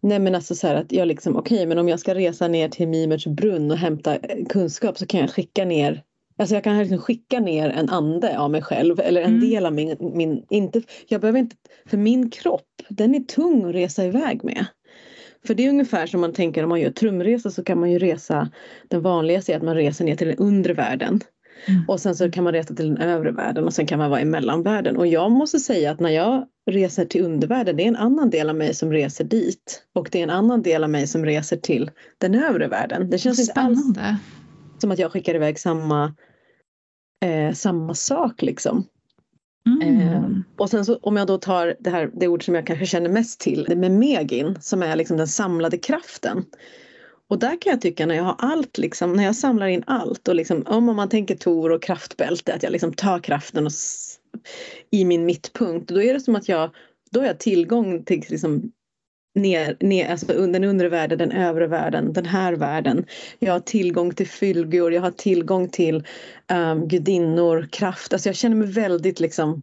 nej 0.00 0.18
men 0.18 0.34
alltså 0.34 0.54
så 0.54 0.66
här 0.66 0.74
att 0.74 0.92
jag 0.92 1.08
liksom 1.08 1.36
okej 1.36 1.56
okay, 1.56 1.66
men 1.66 1.78
om 1.78 1.88
jag 1.88 2.00
ska 2.00 2.14
resa 2.14 2.48
ner 2.48 2.68
till 2.68 2.88
Mimerts 2.88 3.26
brunn 3.26 3.70
och 3.70 3.76
hämta 3.76 4.18
kunskap 4.48 4.98
så 4.98 5.06
kan 5.06 5.20
jag 5.20 5.30
skicka 5.30 5.64
ner 5.64 6.02
Alltså 6.36 6.54
jag 6.54 6.64
kan 6.64 6.78
liksom 6.78 6.98
skicka 6.98 7.40
ner 7.40 7.68
en 7.68 7.88
ande 7.88 8.38
av 8.38 8.50
mig 8.50 8.62
själv 8.62 9.00
eller 9.00 9.20
en 9.22 9.34
mm. 9.34 9.50
del 9.50 9.66
av 9.66 9.72
min, 9.72 9.96
min 10.00 10.46
inte, 10.50 10.82
jag 11.08 11.20
behöver 11.20 11.38
inte, 11.38 11.56
för 11.86 11.96
min 11.96 12.30
kropp 12.30 12.82
den 12.88 13.14
är 13.14 13.20
tung 13.20 13.64
att 13.64 13.74
resa 13.74 14.04
iväg 14.04 14.44
med. 14.44 14.66
För 15.46 15.54
det 15.54 15.64
är 15.66 15.70
ungefär 15.70 16.06
som 16.06 16.20
man 16.20 16.32
tänker 16.32 16.62
om 16.62 16.68
man 16.68 16.80
gör 16.80 16.90
trumresa 16.90 17.50
så 17.50 17.64
kan 17.64 17.80
man 17.80 17.90
ju 17.90 17.98
resa, 17.98 18.50
den 18.88 19.02
vanligaste 19.02 19.52
är 19.52 19.56
att 19.56 19.62
man 19.62 19.74
reser 19.74 20.04
ner 20.04 20.16
till 20.16 20.26
den 20.26 20.36
undre 20.36 20.72
världen. 20.74 21.20
Mm. 21.66 21.84
Och 21.88 22.00
sen 22.00 22.14
så 22.14 22.30
kan 22.30 22.44
man 22.44 22.52
resa 22.52 22.74
till 22.74 22.88
den 22.88 22.98
övre 22.98 23.32
världen 23.32 23.64
och 23.64 23.72
sen 23.72 23.86
kan 23.86 23.98
man 23.98 24.10
vara 24.10 24.20
i 24.20 24.24
mellanvärlden. 24.24 24.96
Och 24.96 25.06
jag 25.06 25.30
måste 25.30 25.58
säga 25.58 25.90
att 25.90 26.00
när 26.00 26.10
jag 26.10 26.46
reser 26.70 27.04
till 27.04 27.24
undervärlden, 27.24 27.76
det 27.76 27.82
är 27.82 27.88
en 27.88 27.96
annan 27.96 28.30
del 28.30 28.50
av 28.50 28.56
mig 28.56 28.74
som 28.74 28.92
reser 28.92 29.24
dit. 29.24 29.82
Och 29.94 30.08
det 30.12 30.18
är 30.18 30.22
en 30.22 30.30
annan 30.30 30.62
del 30.62 30.84
av 30.84 30.90
mig 30.90 31.06
som 31.06 31.24
reser 31.24 31.56
till 31.56 31.90
den 32.18 32.34
övre 32.34 32.68
världen. 32.68 33.10
Det 33.10 33.18
känns 33.18 33.46
Spännande. 33.46 33.80
inte 33.80 34.00
alls 34.00 34.20
som 34.78 34.90
att 34.90 34.98
jag 34.98 35.12
skickar 35.12 35.34
iväg 35.34 35.58
samma, 35.58 36.14
eh, 37.24 37.52
samma 37.52 37.94
sak 37.94 38.42
liksom. 38.42 38.84
Mm. 39.66 40.00
Eh, 40.00 40.22
och 40.56 40.70
sen 40.70 40.84
så 40.84 40.96
om 40.96 41.16
jag 41.16 41.26
då 41.26 41.38
tar 41.38 41.76
det 41.80 41.90
här 41.90 42.10
det 42.14 42.28
ord 42.28 42.44
som 42.44 42.54
jag 42.54 42.66
kanske 42.66 42.86
känner 42.86 43.10
mest 43.10 43.40
till, 43.40 43.64
det 43.68 43.76
med 43.76 43.90
megin 43.90 44.58
som 44.60 44.82
är 44.82 44.96
liksom 44.96 45.16
den 45.16 45.28
samlade 45.28 45.78
kraften. 45.78 46.44
Och 47.28 47.38
där 47.38 47.60
kan 47.60 47.70
jag 47.70 47.80
tycka 47.80 48.06
när 48.06 48.14
jag 48.14 48.24
har 48.24 48.36
allt, 48.38 48.78
liksom, 48.78 49.12
när 49.12 49.24
jag 49.24 49.36
samlar 49.36 49.66
in 49.66 49.84
allt 49.86 50.28
och 50.28 50.34
liksom, 50.34 50.62
om 50.66 50.84
man 50.84 51.08
tänker 51.08 51.36
Tor 51.36 51.72
och 51.72 51.82
kraftbälte, 51.82 52.54
att 52.54 52.62
jag 52.62 52.72
liksom 52.72 52.92
tar 52.92 53.18
kraften 53.18 53.66
och 53.66 53.72
i 54.90 55.04
min 55.04 55.24
mittpunkt, 55.24 55.88
då 55.88 56.02
är 56.02 56.14
det 56.14 56.20
som 56.20 56.36
att 56.36 56.48
jag, 56.48 56.70
då 57.10 57.20
har 57.20 57.26
jag 57.26 57.38
tillgång 57.38 58.04
till 58.04 58.24
liksom, 58.28 58.72
ner, 59.34 59.76
ner, 59.80 60.08
alltså 60.10 60.46
den 60.46 60.64
undre 60.64 60.88
världen, 60.88 61.18
den 61.18 61.32
övre 61.32 61.66
världen, 61.66 62.12
den 62.12 62.26
här 62.26 62.52
världen. 62.52 63.06
Jag 63.38 63.52
har 63.52 63.60
tillgång 63.60 64.14
till 64.14 64.28
fylgor, 64.28 64.92
jag 64.92 65.02
har 65.02 65.10
tillgång 65.10 65.68
till 65.68 66.06
um, 66.52 66.88
gudinnor, 66.88 67.68
kraft. 67.72 68.12
Alltså 68.12 68.28
jag 68.28 68.36
känner 68.36 68.56
mig 68.56 68.68
väldigt 68.68 69.20
liksom 69.20 69.62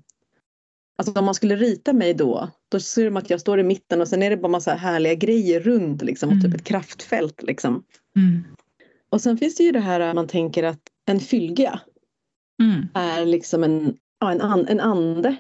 Alltså 0.98 1.20
om 1.20 1.26
man 1.26 1.36
skulle 1.36 1.56
rita 1.56 1.94
mig 1.94 2.14
då, 2.14 2.50
då 2.70 2.80
ser 2.80 3.08
som 3.08 3.18
att 3.18 3.30
jag 3.30 3.42
står 3.42 3.60
i 3.60 3.64
mitten 3.64 4.02
och 4.02 4.08
sen 4.08 4.24
är 4.24 4.30
det 4.30 4.38
bara 4.38 4.48
massa 4.52 4.74
härliga 4.74 5.14
grejer 5.14 5.60
runt 5.60 6.02
liksom 6.02 6.30
och 6.30 6.36
typ 6.36 6.46
Mm. 6.46 6.56
ett 6.56 6.64
kraftfält 6.64 7.44
liksom. 7.44 7.84
Mm. 8.18 8.44
Och 9.10 9.22
sen 9.22 9.38
finns 9.38 9.56
det 9.56 9.64
ju 9.64 9.72
det 9.72 9.80
här 9.80 10.00
att 10.00 10.16
man 10.16 10.28
tänker 10.28 10.64
att 10.64 10.80
en 11.06 11.20
fylgja 11.20 11.80
Mm. 12.62 12.88
är 12.94 13.26
liksom 13.26 13.64
en, 13.64 13.98
ja, 14.20 14.32
en, 14.32 14.42
an, 14.42 14.68
en 14.68 14.80
ande 14.80 15.36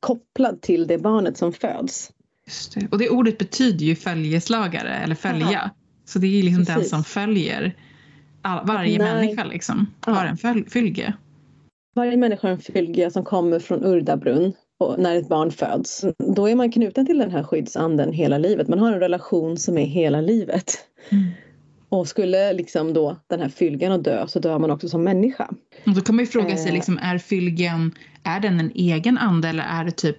kopplad 0.00 0.62
till 0.62 0.86
det 0.86 0.98
barnet 0.98 1.36
som 1.36 1.52
föds. 1.52 2.12
Just 2.48 2.74
det. 2.74 2.88
Och 2.90 2.98
det 2.98 3.08
ordet 3.10 3.38
betyder 3.38 3.86
ju 3.86 3.94
följeslagare 3.96 4.94
eller 4.94 5.14
följa. 5.14 5.46
Ja. 5.52 5.70
Så 6.04 6.18
det 6.18 6.26
är 6.38 6.42
liksom 6.42 6.64
den 6.64 6.74
Precis. 6.74 6.90
som 6.90 7.04
följer. 7.04 7.74
All, 8.42 8.66
varje 8.66 8.98
Nej. 8.98 9.14
människa 9.14 9.44
liksom 9.44 9.86
Ja. 10.06 10.12
har 10.12 10.24
en 10.26 10.36
föl, 10.36 10.64
fylge. 10.70 11.12
Varje 11.96 12.16
människa 12.16 12.46
har 12.46 12.52
en 12.52 12.60
fylgja 12.60 13.10
som 13.10 13.24
kommer 13.24 13.58
från 13.58 13.84
Urdabrunn 13.84 14.52
och 14.78 14.98
när 14.98 15.16
ett 15.16 15.28
barn 15.28 15.50
föds. 15.50 16.04
Då 16.36 16.48
är 16.48 16.54
man 16.54 16.72
knuten 16.72 17.06
till 17.06 17.18
den 17.18 17.30
här 17.30 17.42
skyddsanden 17.42 18.12
hela 18.12 18.38
livet. 18.38 18.68
Man 18.68 18.78
har 18.78 18.92
en 18.92 19.00
relation 19.00 19.56
som 19.56 19.78
är 19.78 19.84
hela 19.86 20.20
livet. 20.20 20.78
Mm. 21.10 21.24
Och 21.88 22.08
skulle 22.08 22.52
liksom 22.52 22.92
då 22.92 23.16
den 23.26 23.40
här 23.40 23.48
fylgan 23.48 23.92
att 23.92 24.04
dö 24.04 24.26
så 24.28 24.38
dör 24.38 24.58
man 24.58 24.70
också 24.70 24.88
som 24.88 25.04
människa. 25.04 25.48
Och 25.86 25.94
då 25.94 26.00
kan 26.00 26.14
man 26.16 26.24
ju 26.24 26.30
fråga 26.30 26.56
sig, 26.56 26.68
Eh. 26.68 26.74
liksom, 26.74 26.98
är 27.02 27.18
fylgen, 27.18 27.92
är 28.22 28.40
den 28.40 28.60
en 28.60 28.70
egen 28.74 29.18
ande 29.18 29.48
eller 29.48 29.64
är 29.64 29.84
det 29.84 29.90
typ 29.90 30.16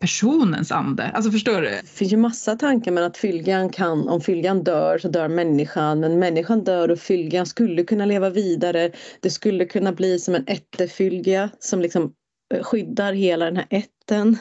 personens 0.00 0.72
ande? 0.72 1.04
Alltså 1.04 1.30
förstår 1.30 1.60
du? 1.60 1.68
Det 1.68 1.88
finns 1.88 2.12
ju 2.12 2.16
massa 2.16 2.56
tankar 2.56 2.92
men 2.92 3.04
att 3.04 3.16
fylgan 3.16 3.70
kan, 3.70 4.08
om 4.08 4.20
fylgan 4.20 4.64
dör 4.64 4.98
så 4.98 5.08
dör 5.08 5.28
människan 5.28 6.00
men 6.00 6.18
människan 6.18 6.64
dör 6.64 6.90
och 6.90 6.98
fylgan 6.98 7.46
skulle 7.46 7.84
kunna 7.84 8.06
leva 8.06 8.30
vidare. 8.30 8.92
Det 9.20 9.30
skulle 9.30 9.64
kunna 9.64 9.92
bli 9.92 10.18
som 10.18 10.34
en 10.34 10.44
ättefylga 10.46 11.50
som 11.58 11.80
liksom 11.80 12.12
eh, 12.54 12.62
skyddar 12.62 13.12
hela 13.12 13.44
den 13.44 13.56
här 13.56 13.66
ätten. 13.70 14.38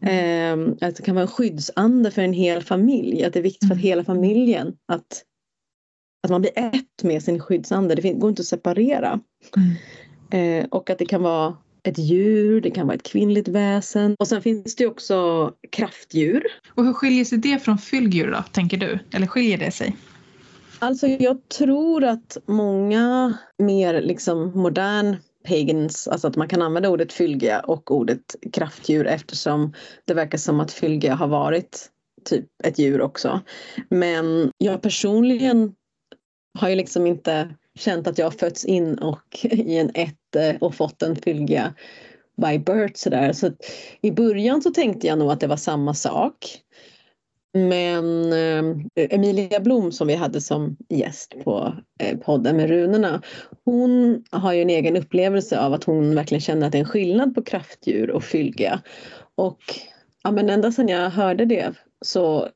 Eh, 0.00 0.88
att 0.88 0.96
det 0.96 1.02
kan 1.02 1.14
vara 1.14 1.22
en 1.22 1.28
skyddsande 1.30 2.10
för 2.10 2.22
en 2.22 2.32
hel 2.32 2.62
familj. 2.62 3.24
Att 3.24 3.32
det 3.32 3.38
är 3.38 3.42
viktigt 3.42 3.68
för 3.68 3.74
Mm. 3.74 3.82
hela 3.82 4.04
familjen 4.04 4.74
att, 4.92 5.24
att 6.24 6.30
man 6.30 6.40
blir 6.40 6.52
ett 6.58 7.02
med 7.02 7.22
sin 7.22 7.40
skyddsande. 7.40 7.94
Det 7.94 8.12
går 8.12 8.30
inte 8.30 8.40
att 8.40 8.46
separera. 8.46 9.20
Mm. 9.56 9.74
Eh, 10.30 10.66
och 10.70 10.90
att 10.90 10.98
det 10.98 11.06
kan 11.06 11.22
vara 11.22 11.56
ett 11.82 11.98
djur, 11.98 12.60
det 12.60 12.70
kan 12.70 12.86
vara 12.86 12.94
ett 12.94 13.02
kvinnligt 13.02 13.48
väsen. 13.48 14.16
Och 14.18 14.28
sen 14.28 14.42
finns 14.42 14.76
det 14.76 14.84
ju 14.84 14.90
också 14.90 15.52
kraftdjur. 15.70 16.42
Och 16.74 16.84
hur 16.84 16.92
skiljer 16.92 17.24
sig 17.24 17.38
det 17.38 17.58
från 17.58 17.78
fylgjur 17.78 18.30
då, 18.30 18.44
tänker 18.52 18.76
du? 18.76 18.98
Eller 19.12 19.26
skiljer 19.26 19.58
det 19.58 19.70
sig? 19.70 19.96
Alltså 20.78 21.06
jag 21.06 21.48
tror 21.48 22.04
att 22.04 22.36
många 22.46 23.38
mer 23.58 24.00
liksom 24.00 24.52
modern 24.54 25.16
pagans, 25.48 26.08
alltså 26.08 26.28
att 26.28 26.36
man 26.36 26.48
kan 26.48 26.62
använda 26.62 26.88
ordet 26.88 27.12
fylgia 27.12 27.60
och 27.60 27.90
ordet 27.90 28.36
kraftdjur 28.52 29.06
eftersom 29.06 29.72
det 30.04 30.14
verkar 30.14 30.38
som 30.38 30.60
att 30.60 30.72
fylgia 30.72 31.14
har 31.14 31.28
varit 31.28 31.90
typ 32.24 32.46
ett 32.64 32.78
djur 32.78 33.00
också. 33.00 33.40
Men 33.90 34.50
jag 34.58 34.82
personligen 34.82 35.74
har 36.58 36.68
ju 36.68 36.74
liksom 36.74 37.06
inte 37.06 37.54
känt 37.78 38.06
att 38.06 38.18
jag 38.18 38.26
har 38.26 38.30
fötts 38.30 38.64
in 38.64 38.98
och 38.98 39.44
i 39.44 39.78
en 39.78 39.90
ätte 39.94 40.58
och 40.60 40.74
fått 40.74 41.02
en 41.02 41.16
fylga 41.16 41.74
by 42.36 42.58
birth 42.58 42.94
sådär. 42.94 43.32
Så 43.32 43.46
att 43.46 43.56
i 44.00 44.10
början 44.10 44.62
så 44.62 44.70
tänkte 44.70 45.06
jag 45.06 45.18
nog 45.18 45.30
att 45.30 45.40
det 45.40 45.46
var 45.46 45.56
samma 45.56 45.94
sak. 45.94 46.62
Men 47.52 48.32
eh, 48.32 48.84
Emilia 49.10 49.60
Blom 49.60 49.92
som 49.92 50.06
vi 50.06 50.14
hade 50.14 50.40
som 50.40 50.76
gäst 50.88 51.34
på 51.44 51.76
eh, 52.00 52.18
podden 52.18 52.56
med 52.56 52.68
runorna. 52.68 53.22
Hon 53.64 54.24
har 54.30 54.52
ju 54.52 54.62
en 54.62 54.70
egen 54.70 54.96
upplevelse 54.96 55.60
av 55.60 55.72
att 55.72 55.84
hon 55.84 56.14
verkligen 56.14 56.40
känner 56.40 56.66
att 56.66 56.72
det 56.72 56.78
är 56.78 56.82
en 56.82 56.88
skillnad 56.88 57.34
på 57.34 57.42
kraftdjur 57.42 58.10
och 58.10 58.24
fylga. 58.24 58.82
Och 59.34 59.60
ja, 60.22 60.30
men 60.30 60.50
ända 60.50 60.72
sedan 60.72 60.88
jag 60.88 61.10
hörde 61.10 61.44
det 61.44 61.74
så 62.04 62.48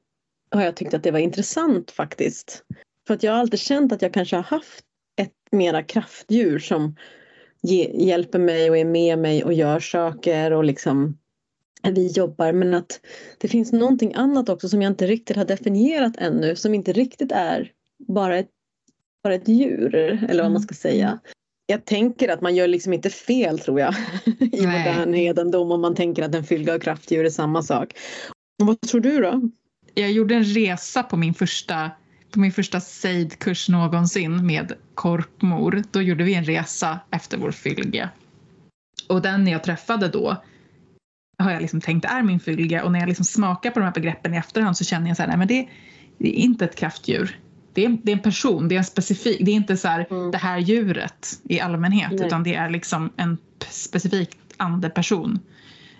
har 0.50 0.64
jag 0.64 0.76
tyckt 0.76 0.94
att 0.94 1.02
det 1.02 1.10
var 1.10 1.18
intressant 1.18 1.90
faktiskt. 1.90 2.64
För 3.06 3.14
att 3.14 3.22
jag 3.22 3.32
har 3.32 3.38
alltid 3.38 3.60
känt 3.60 3.92
att 3.92 4.02
jag 4.02 4.14
kanske 4.14 4.36
har 4.36 4.42
haft 4.42 4.84
ett 5.16 5.32
mera 5.52 5.82
kraftdjur 5.82 6.58
som 6.58 6.96
ge, 7.62 7.90
hjälper 8.06 8.38
mig 8.38 8.70
och 8.70 8.76
är 8.76 8.84
med 8.84 9.18
mig 9.18 9.44
och 9.44 9.52
gör 9.52 9.80
saker 9.80 10.52
och 10.52 10.64
liksom 10.64 11.18
vi 11.90 12.06
jobbar 12.06 12.52
men 12.52 12.74
att 12.74 13.00
det 13.38 13.48
finns 13.48 13.72
någonting 13.72 14.14
annat 14.14 14.48
också 14.48 14.68
som 14.68 14.82
jag 14.82 14.90
inte 14.90 15.06
riktigt 15.06 15.36
har 15.36 15.44
definierat 15.44 16.16
ännu 16.18 16.56
som 16.56 16.74
inte 16.74 16.92
riktigt 16.92 17.32
är 17.32 17.72
bara 17.98 18.38
ett, 18.38 18.50
bara 19.22 19.34
ett 19.34 19.48
djur 19.48 19.94
eller 20.28 20.42
vad 20.42 20.52
man 20.52 20.62
ska 20.62 20.74
säga. 20.74 21.18
Jag 21.66 21.84
tänker 21.84 22.28
att 22.28 22.40
man 22.40 22.54
gör 22.54 22.68
liksom 22.68 22.92
inte 22.92 23.10
fel 23.10 23.58
tror 23.58 23.80
jag 23.80 23.94
i 24.40 24.66
Nej. 24.66 24.66
modern 24.66 25.14
hedendom 25.14 25.72
om 25.72 25.80
man 25.80 25.94
tänker 25.94 26.22
att 26.22 26.34
en 26.34 26.44
fylga 26.44 26.74
och 26.74 26.82
kraftdjur 26.82 27.24
är 27.24 27.30
samma 27.30 27.62
sak. 27.62 27.94
Och 28.60 28.66
vad 28.66 28.80
tror 28.80 29.00
du 29.00 29.20
då? 29.20 29.50
Jag 29.94 30.12
gjorde 30.12 30.34
en 30.34 30.44
resa 30.44 31.02
på 31.02 31.16
min 31.16 31.34
första 31.34 31.90
på 32.32 32.40
min 32.40 32.52
första 32.52 32.80
sejdkurs 32.80 33.68
någonsin 33.68 34.46
med 34.46 34.72
korpmor. 34.94 35.82
Då 35.90 36.02
gjorde 36.02 36.24
vi 36.24 36.34
en 36.34 36.44
resa 36.44 37.00
efter 37.10 37.38
vår 37.38 37.50
fylge. 37.50 38.08
Och 39.08 39.22
den 39.22 39.46
jag 39.46 39.64
träffade 39.64 40.08
då 40.08 40.42
har 41.38 41.50
jag 41.50 41.62
liksom 41.62 41.80
tänkt 41.80 42.04
är 42.04 42.22
min 42.22 42.40
fylge 42.40 42.82
och 42.82 42.92
när 42.92 43.00
jag 43.00 43.08
liksom 43.08 43.24
smakar 43.24 43.70
på 43.70 43.78
de 43.78 43.84
här 43.84 43.92
begreppen 43.92 44.34
i 44.34 44.36
efterhand 44.36 44.76
så 44.76 44.84
känner 44.84 45.08
jag 45.08 45.16
så 45.16 45.22
här, 45.22 45.28
nej 45.28 45.38
men 45.38 45.48
det, 45.48 45.68
det 46.18 46.28
är 46.28 46.42
inte 46.42 46.64
ett 46.64 46.76
kraftdjur. 46.76 47.38
Det 47.74 47.84
är, 47.84 47.98
det 48.02 48.12
är 48.12 48.16
en 48.16 48.22
person, 48.22 48.68
det 48.68 48.74
är 48.74 48.78
en 48.78 48.84
specifik, 48.84 49.38
det 49.40 49.50
är 49.50 49.54
inte 49.54 49.76
så 49.76 49.88
här 49.88 50.06
Mm. 50.10 50.30
det 50.30 50.38
här 50.38 50.58
djuret 50.58 51.40
i 51.44 51.60
allmänhet 51.60 52.12
Nej. 52.12 52.26
utan 52.26 52.42
det 52.42 52.54
är 52.54 52.70
liksom 52.70 53.12
en 53.16 53.38
specifik 53.70 54.36
andeperson 54.56 55.38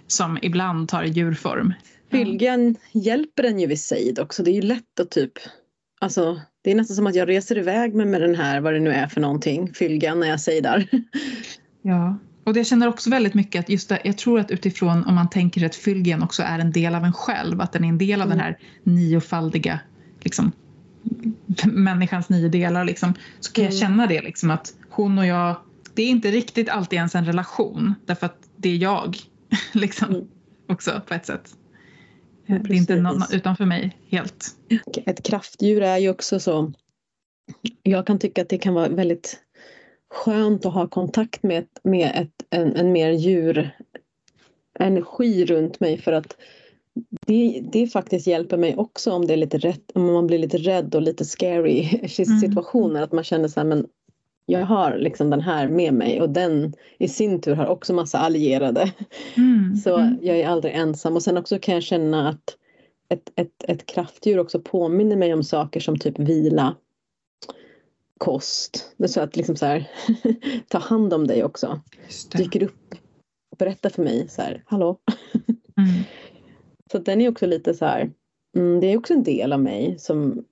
som 0.06 0.38
ibland 0.42 0.88
tar 0.88 1.04
djurform. 1.04 1.74
Fylgan 2.10 2.76
hjälper 2.92 3.44
en 3.44 3.60
ju 3.60 3.66
vid 3.66 3.80
sejd 3.80 4.18
också. 4.18 4.42
Det 4.42 4.50
är 4.50 4.54
ju 4.54 4.62
lätt 4.62 5.00
att 5.00 5.10
typ 5.10 5.32
Alltså, 6.02 6.40
det 6.62 6.70
är 6.70 6.74
nästan 6.74 6.96
som 6.96 7.06
att 7.06 7.14
jag 7.14 7.28
reser 7.28 7.58
iväg 7.58 7.94
med, 7.94 8.06
med 8.06 8.20
den 8.20 8.34
här, 8.34 8.60
vad 8.60 8.74
det 8.74 8.80
nu 8.80 8.90
är 8.90 9.06
för 9.06 9.20
någonting, 9.20 9.74
fylgan 9.74 10.20
när 10.20 10.26
jag 10.28 10.40
sejdar. 10.40 10.86
Ja, 11.84 12.18
och 12.44 12.52
det 12.54 12.60
jag 12.60 12.66
känner 12.66 12.88
också 12.88 13.10
väldigt 13.10 13.34
mycket 13.34 13.60
att 13.60 13.68
just 13.68 13.88
det, 13.88 14.00
jag 14.04 14.18
tror 14.18 14.40
att 14.40 14.50
utifrån 14.50 15.04
om 15.04 15.14
man 15.14 15.30
tänker 15.30 15.66
att 15.66 15.74
fylgen 15.74 16.22
också 16.22 16.42
är 16.42 16.58
en 16.58 16.72
del 16.72 16.94
av 16.94 17.04
en 17.04 17.12
själv, 17.12 17.60
att 17.60 17.72
den 17.72 17.84
är 17.84 17.88
en 17.88 17.98
del 17.98 18.20
av 18.20 18.26
Mm. 18.26 18.38
den 18.38 18.46
här 18.46 18.58
niofaldiga 18.82 19.80
liksom, 20.20 20.52
människans 21.64 22.28
nio 22.28 22.48
delar 22.48 22.84
liksom, 22.84 23.14
så 23.40 23.52
kan 23.52 23.64
jag 23.64 23.72
Mm. 23.72 23.80
känna 23.80 24.06
det 24.06 24.22
liksom 24.22 24.50
att 24.50 24.74
hon 24.90 25.18
och 25.18 25.26
jag, 25.26 25.56
det 25.94 26.02
är 26.02 26.08
inte 26.08 26.30
riktigt 26.30 26.68
alltid 26.68 26.96
ens 26.96 27.14
en 27.14 27.24
relation 27.24 27.94
därför 28.06 28.26
att 28.26 28.38
det 28.56 28.68
är 28.68 28.76
jag 28.76 29.16
liksom 29.72 30.08
Mm. 30.08 30.26
också 30.68 31.00
på 31.08 31.14
ett 31.14 31.26
sätt. 31.26 31.54
Ja, 32.46 32.58
det 32.58 32.74
är 32.74 32.76
inte 32.76 32.96
någon 32.96 33.22
utanför 33.32 33.64
mig 33.64 33.96
helt. 34.08 34.46
Ett 35.06 35.22
kraftdjur 35.22 35.82
är 35.82 35.98
ju 35.98 36.10
också 36.10 36.40
så, 36.40 36.72
jag 37.82 38.06
kan 38.06 38.18
tycka 38.18 38.42
att 38.42 38.48
det 38.48 38.58
kan 38.58 38.74
vara 38.74 38.88
väldigt 38.88 39.40
skönt 40.10 40.66
att 40.66 40.74
ha 40.74 40.88
kontakt 40.88 41.42
med, 41.42 41.66
med 41.82 42.12
ett, 42.14 42.44
en, 42.50 42.76
en 42.76 42.92
mer 42.92 43.10
djurenergi 43.10 43.72
runt 45.44 45.80
mig 45.80 45.98
för 45.98 46.12
att 46.12 46.36
det, 47.26 47.62
det 47.72 47.86
faktiskt 47.86 48.26
hjälper 48.26 48.56
mig 48.56 48.76
också 48.76 49.12
om 49.12 49.26
det 49.26 49.32
är 49.32 49.36
lite 49.36 49.58
rätt, 49.58 49.90
om 49.94 50.12
man 50.12 50.26
blir 50.26 50.38
lite 50.38 50.58
rädd 50.58 50.94
och 50.94 51.02
lite 51.02 51.24
scary 51.24 52.00
i 52.02 52.08
situationer 52.08 53.02
att 53.02 53.12
man 53.12 53.24
känner 53.24 53.48
så 53.48 53.60
här 53.60 53.66
men 53.66 53.86
jag 54.46 54.66
har 54.66 54.98
liksom 54.98 55.30
den 55.30 55.40
här 55.40 55.68
med 55.68 55.94
mig 55.94 56.20
och 56.20 56.30
den 56.30 56.74
i 56.98 57.08
sin 57.08 57.40
tur 57.40 57.54
har 57.54 57.66
också 57.66 57.94
massa 57.94 58.18
allierade. 58.18 58.92
Mm, 59.36 59.76
Så 59.84 59.96
mm. 59.96 60.18
jag 60.22 60.38
är 60.38 60.48
aldrig 60.48 60.74
ensam 60.74 61.16
och 61.16 61.22
sen 61.22 61.38
också 61.38 61.58
kan 61.58 61.74
jag 61.74 61.82
känna 61.82 62.28
att 62.28 62.56
ett, 63.08 63.32
ett, 63.36 63.64
ett 63.68 63.86
kraftdjur 63.86 64.38
också 64.38 64.60
påminner 64.60 65.16
mig 65.16 65.34
om 65.34 65.44
saker 65.44 65.80
som 65.80 65.98
typ 65.98 66.18
vila, 66.18 66.76
kost. 68.18 68.94
Det 68.96 69.04
är 69.04 69.08
så 69.08 69.20
att 69.20 69.36
liksom 69.36 69.56
så 69.56 69.66
här, 69.66 69.90
ta 70.68 70.78
hand 70.78 71.14
om 71.14 71.26
dig 71.26 71.44
också. 71.44 71.80
Dyker 72.32 72.62
upp 72.62 72.94
och 73.50 73.56
berättar 73.58 73.90
för 73.90 74.02
mig 74.02 74.28
så 74.28 74.42
här, 74.42 74.62
hallå. 74.66 74.98
Mm. 75.76 76.04
Så 76.92 76.98
den 76.98 77.20
är 77.20 77.30
också 77.30 77.46
lite 77.46 77.74
så 77.74 77.84
här, 77.84 78.12
mm, 78.56 78.80
det 78.80 78.86
är 78.86 78.98
också 78.98 79.14
en 79.14 79.22
del 79.22 79.52
av 79.52 79.60
mig 79.60 79.98
som 79.98 80.44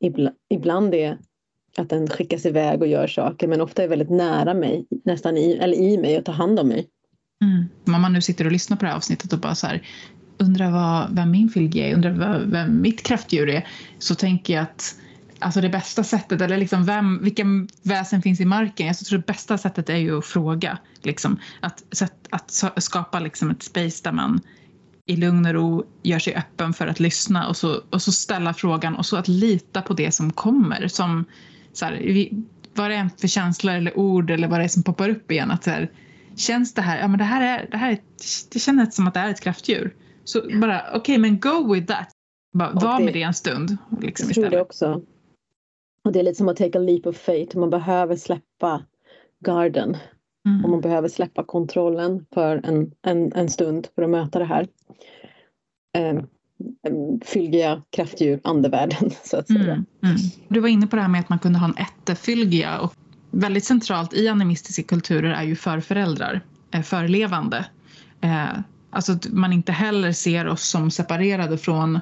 ibla, 0.00 0.32
ibland 0.48 0.94
är 0.94 1.18
att 1.78 1.88
den 1.88 2.08
skickas 2.08 2.46
iväg 2.46 2.82
och 2.82 2.88
gör 2.88 3.06
saker 3.06 3.48
men 3.48 3.60
ofta 3.60 3.82
är 3.82 3.88
väldigt 3.88 4.10
nära 4.10 4.54
mig, 4.54 4.86
nästan 5.04 5.36
i, 5.36 5.52
eller 5.52 5.76
i 5.76 5.98
mig 5.98 6.18
och 6.18 6.24
tar 6.24 6.32
hand 6.32 6.60
om 6.60 6.68
mig. 6.68 6.86
Mm. 7.42 7.96
Om 7.96 8.02
man 8.02 8.12
nu 8.12 8.20
sitter 8.20 8.44
och 8.44 8.52
lyssnar 8.52 8.76
på 8.76 8.84
det 8.84 8.90
här 8.90 8.96
avsnittet 8.96 9.32
och 9.32 9.38
bara 9.38 9.54
så 9.54 9.66
här, 9.66 9.82
undrar 10.38 10.70
vad, 10.70 11.16
vem 11.16 11.30
min 11.30 11.48
fylgje 11.48 11.90
är, 11.90 11.94
undrar 11.94 12.10
vad, 12.10 12.50
vem 12.50 12.80
mitt 12.80 13.02
kraftdjur 13.02 13.48
är, 13.48 13.66
så 13.98 14.14
tänker 14.14 14.54
jag 14.54 14.62
att 14.62 14.96
alltså 15.38 15.60
det 15.60 15.68
bästa 15.68 16.04
sättet, 16.04 16.40
eller 16.40 16.56
liksom 16.56 16.84
vem, 16.84 17.22
vilka 17.22 17.44
väsen 17.82 18.22
finns 18.22 18.40
i 18.40 18.44
marken? 18.44 18.86
Jag 18.86 18.98
tror 18.98 19.18
det 19.18 19.26
bästa 19.26 19.58
sättet 19.58 19.88
är 19.88 19.96
ju 19.96 20.18
att 20.18 20.26
fråga. 20.26 20.78
Liksom. 21.02 21.38
Att, 21.60 21.82
att 22.30 22.82
skapa 22.82 23.20
liksom 23.20 23.50
ett 23.50 23.62
space 23.62 24.00
där 24.04 24.12
man 24.12 24.40
i 25.06 25.16
lugn 25.16 25.46
och 25.46 25.54
ro 25.54 25.84
gör 26.02 26.18
sig 26.18 26.34
öppen 26.34 26.72
för 26.72 26.86
att 26.86 27.00
lyssna 27.00 27.48
och 27.48 27.56
så, 27.56 27.80
och 27.90 28.02
så 28.02 28.12
ställa 28.12 28.54
frågan 28.54 28.96
och 28.96 29.06
så 29.06 29.16
att 29.16 29.28
lita 29.28 29.82
på 29.82 29.94
det 29.94 30.14
som 30.14 30.32
kommer. 30.32 30.88
Som, 30.88 31.24
så 31.76 31.84
här, 31.84 32.28
vad 32.74 32.90
det 32.90 32.94
är 32.94 33.08
för 33.18 33.28
känslor 33.28 33.74
eller 33.74 33.98
ord 33.98 34.30
eller 34.30 34.48
vad 34.48 34.60
det 34.60 34.64
är 34.64 34.68
som 34.68 34.82
poppar 34.82 35.08
upp 35.08 35.30
igen. 35.30 35.50
Att 35.50 35.64
så 35.64 35.70
här, 35.70 35.90
känns 36.36 36.74
det 36.74 36.82
här, 36.82 36.98
ja 37.00 37.08
men 37.08 37.18
det 37.18 37.24
här 37.24 37.58
är, 37.58 37.68
det 37.70 37.76
här 37.76 37.92
är, 37.92 37.98
det 38.52 38.58
känns 38.58 38.94
som 38.94 39.06
att 39.06 39.14
det 39.14 39.20
är 39.20 39.30
ett 39.30 39.40
kraftdjur. 39.40 39.94
Så 40.24 40.40
bara 40.60 40.80
okej 40.88 40.98
okay, 41.00 41.18
men 41.18 41.40
go 41.40 41.74
with 41.74 41.86
that. 41.86 42.12
Bara, 42.52 42.72
var 42.72 43.00
med 43.00 43.12
det 43.12 43.22
en 43.22 43.34
stund. 43.34 43.76
Liksom, 44.00 44.28
jag 44.28 44.34
tror 44.34 44.50
det 44.50 44.60
också. 44.60 45.02
Och 46.04 46.12
det 46.12 46.18
är 46.18 46.22
lite 46.22 46.34
som 46.34 46.48
att 46.48 46.56
take 46.56 46.78
a 46.78 46.80
leap 46.80 47.06
of 47.06 47.16
faith. 47.16 47.56
Man 47.56 47.70
behöver 47.70 48.16
släppa 48.16 48.84
garden. 49.44 49.96
Mm. 50.46 50.64
Och 50.64 50.70
man 50.70 50.80
behöver 50.80 51.08
släppa 51.08 51.44
kontrollen 51.44 52.26
för 52.34 52.60
en, 52.64 52.92
en, 53.02 53.32
en 53.32 53.48
stund 53.48 53.88
för 53.94 54.02
att 54.02 54.10
möta 54.10 54.38
det 54.38 54.44
här. 54.44 54.66
Eh, 55.96 56.22
fylgiga 57.24 57.82
kraftdjur, 57.90 58.40
andevärlden 58.44 59.10
så 59.24 59.36
att 59.36 59.46
säga. 59.46 59.72
Mm, 59.72 59.86
mm. 60.02 60.16
Du 60.48 60.60
var 60.60 60.68
inne 60.68 60.86
på 60.86 60.96
det 60.96 61.02
här 61.02 61.08
med 61.08 61.20
att 61.20 61.28
man 61.28 61.38
kunde 61.38 61.58
ha 61.58 61.66
en 61.66 61.76
ättefylgia 61.76 62.78
och 62.78 62.94
väldigt 63.30 63.64
centralt 63.64 64.14
i 64.14 64.28
animistiska 64.28 64.82
kulturer 64.82 65.30
är 65.30 65.42
ju 65.42 65.56
förföräldrar, 65.56 66.44
eh, 66.70 66.82
förlevande. 66.82 67.66
Eh, 68.20 68.58
alltså 68.90 69.12
att 69.12 69.32
man 69.32 69.52
inte 69.52 69.72
heller 69.72 70.12
ser 70.12 70.46
oss 70.46 70.68
som 70.68 70.90
separerade 70.90 71.58
från 71.58 72.00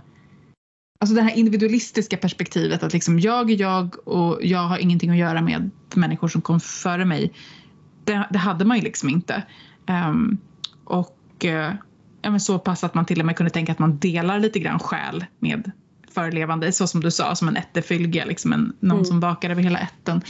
Alltså 1.00 1.14
det 1.14 1.22
här 1.22 1.36
individualistiska 1.36 2.16
perspektivet 2.16 2.82
att 2.82 2.92
liksom 2.92 3.20
jag 3.20 3.50
är 3.50 3.60
jag 3.60 4.08
och 4.08 4.38
jag 4.42 4.58
har 4.58 4.78
ingenting 4.78 5.10
att 5.10 5.16
göra 5.16 5.42
med 5.42 5.70
människor 5.94 6.28
som 6.28 6.42
kom 6.42 6.60
före 6.60 7.04
mig. 7.04 7.32
Det, 8.04 8.28
det 8.30 8.38
hade 8.38 8.64
man 8.64 8.76
ju 8.76 8.82
liksom 8.82 9.08
inte. 9.08 9.42
Um, 9.88 10.38
och 10.84 11.44
uh, 11.44 11.74
ja, 12.24 12.30
men 12.30 12.40
så 12.40 12.58
pass 12.58 12.84
att 12.84 12.94
man 12.94 13.06
till 13.06 13.20
och 13.20 13.26
med 13.26 13.36
kunde 13.36 13.50
tänka 13.50 13.72
att 13.72 13.78
man 13.78 13.98
delar 13.98 14.38
lite 14.38 14.58
grann 14.58 14.78
själ 14.78 15.24
med 15.38 15.70
förelevande, 16.10 16.72
så 16.72 16.86
som 16.86 17.00
du 17.00 17.10
sa, 17.10 17.34
som 17.34 17.48
en 17.48 17.56
ättefylge, 17.56 18.26
liksom 18.26 18.52
en, 18.52 18.72
någon 18.80 18.96
mm. 18.96 19.04
som 19.04 19.20
vakar 19.20 19.50
över 19.50 19.62
hela 19.62 19.78
ätten. 19.78 20.22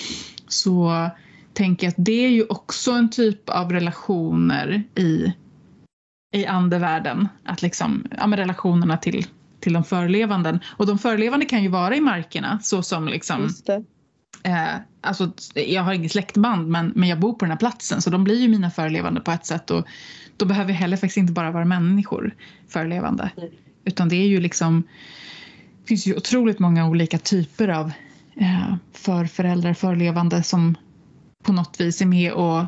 Så 0.49 1.09
tänker 1.53 1.86
jag 1.86 1.90
att 1.90 2.05
det 2.05 2.24
är 2.24 2.30
ju 2.30 2.45
också 2.45 2.92
en 2.92 3.11
typ 3.11 3.49
av 3.49 3.72
relationer 3.72 4.82
i, 4.95 5.32
i 6.32 6.47
andevärlden. 6.47 7.28
Att 7.45 7.62
liksom, 7.62 8.07
ja, 8.18 8.26
med 8.26 8.38
relationerna 8.38 8.97
till 8.97 9.26
till 9.64 9.72
de 9.72 9.84
förlevande. 9.84 10.59
Och 10.76 10.86
de 10.86 10.99
förlevande 10.99 11.47
kan 11.47 11.62
ju 11.62 11.68
vara 11.68 11.97
i 11.97 12.01
markerna 12.01 12.59
så 12.62 12.82
som 12.82 13.09
liksom 13.09 13.49
eh, 14.42 14.74
alltså, 15.01 15.32
jag 15.55 15.82
har 15.82 15.92
inget 15.92 16.12
släktband 16.12 16.68
men, 16.68 16.92
men 16.95 17.09
jag 17.09 17.20
bor 17.20 17.32
på 17.32 17.45
den 17.45 17.51
här 17.51 17.59
platsen 17.59 18.03
så 18.03 18.11
de 18.11 18.24
blir 18.24 18.40
ju 18.40 18.49
mina 18.49 18.70
förlevande 18.70 19.20
på 19.20 19.30
ett 19.30 19.47
sätt 19.47 19.70
och 19.70 19.86
då 20.37 20.47
behöver 20.47 20.72
heller 20.72 20.97
faktiskt 20.97 21.16
inte 21.16 21.32
bara 21.32 21.51
vara 21.51 21.64
människor 21.64 22.35
förlevande. 22.68 23.30
Mm. 23.37 23.51
Utan 23.85 24.09
det 24.09 24.16
är 24.16 24.26
ju 24.26 24.41
liksom 24.41 24.82
det 25.80 25.89
finns 25.89 26.07
ju 26.07 26.16
otroligt 26.16 26.59
många 26.59 26.89
olika 26.89 27.18
typer 27.18 27.68
av 27.68 27.93
eh, 28.37 28.74
förföräldrar, 28.93 29.74
förlevande 29.74 30.43
som 30.43 30.74
på 31.45 31.53
något 31.53 31.80
vis 31.80 32.01
är 32.01 32.07
med 32.07 32.32
och 32.32 32.64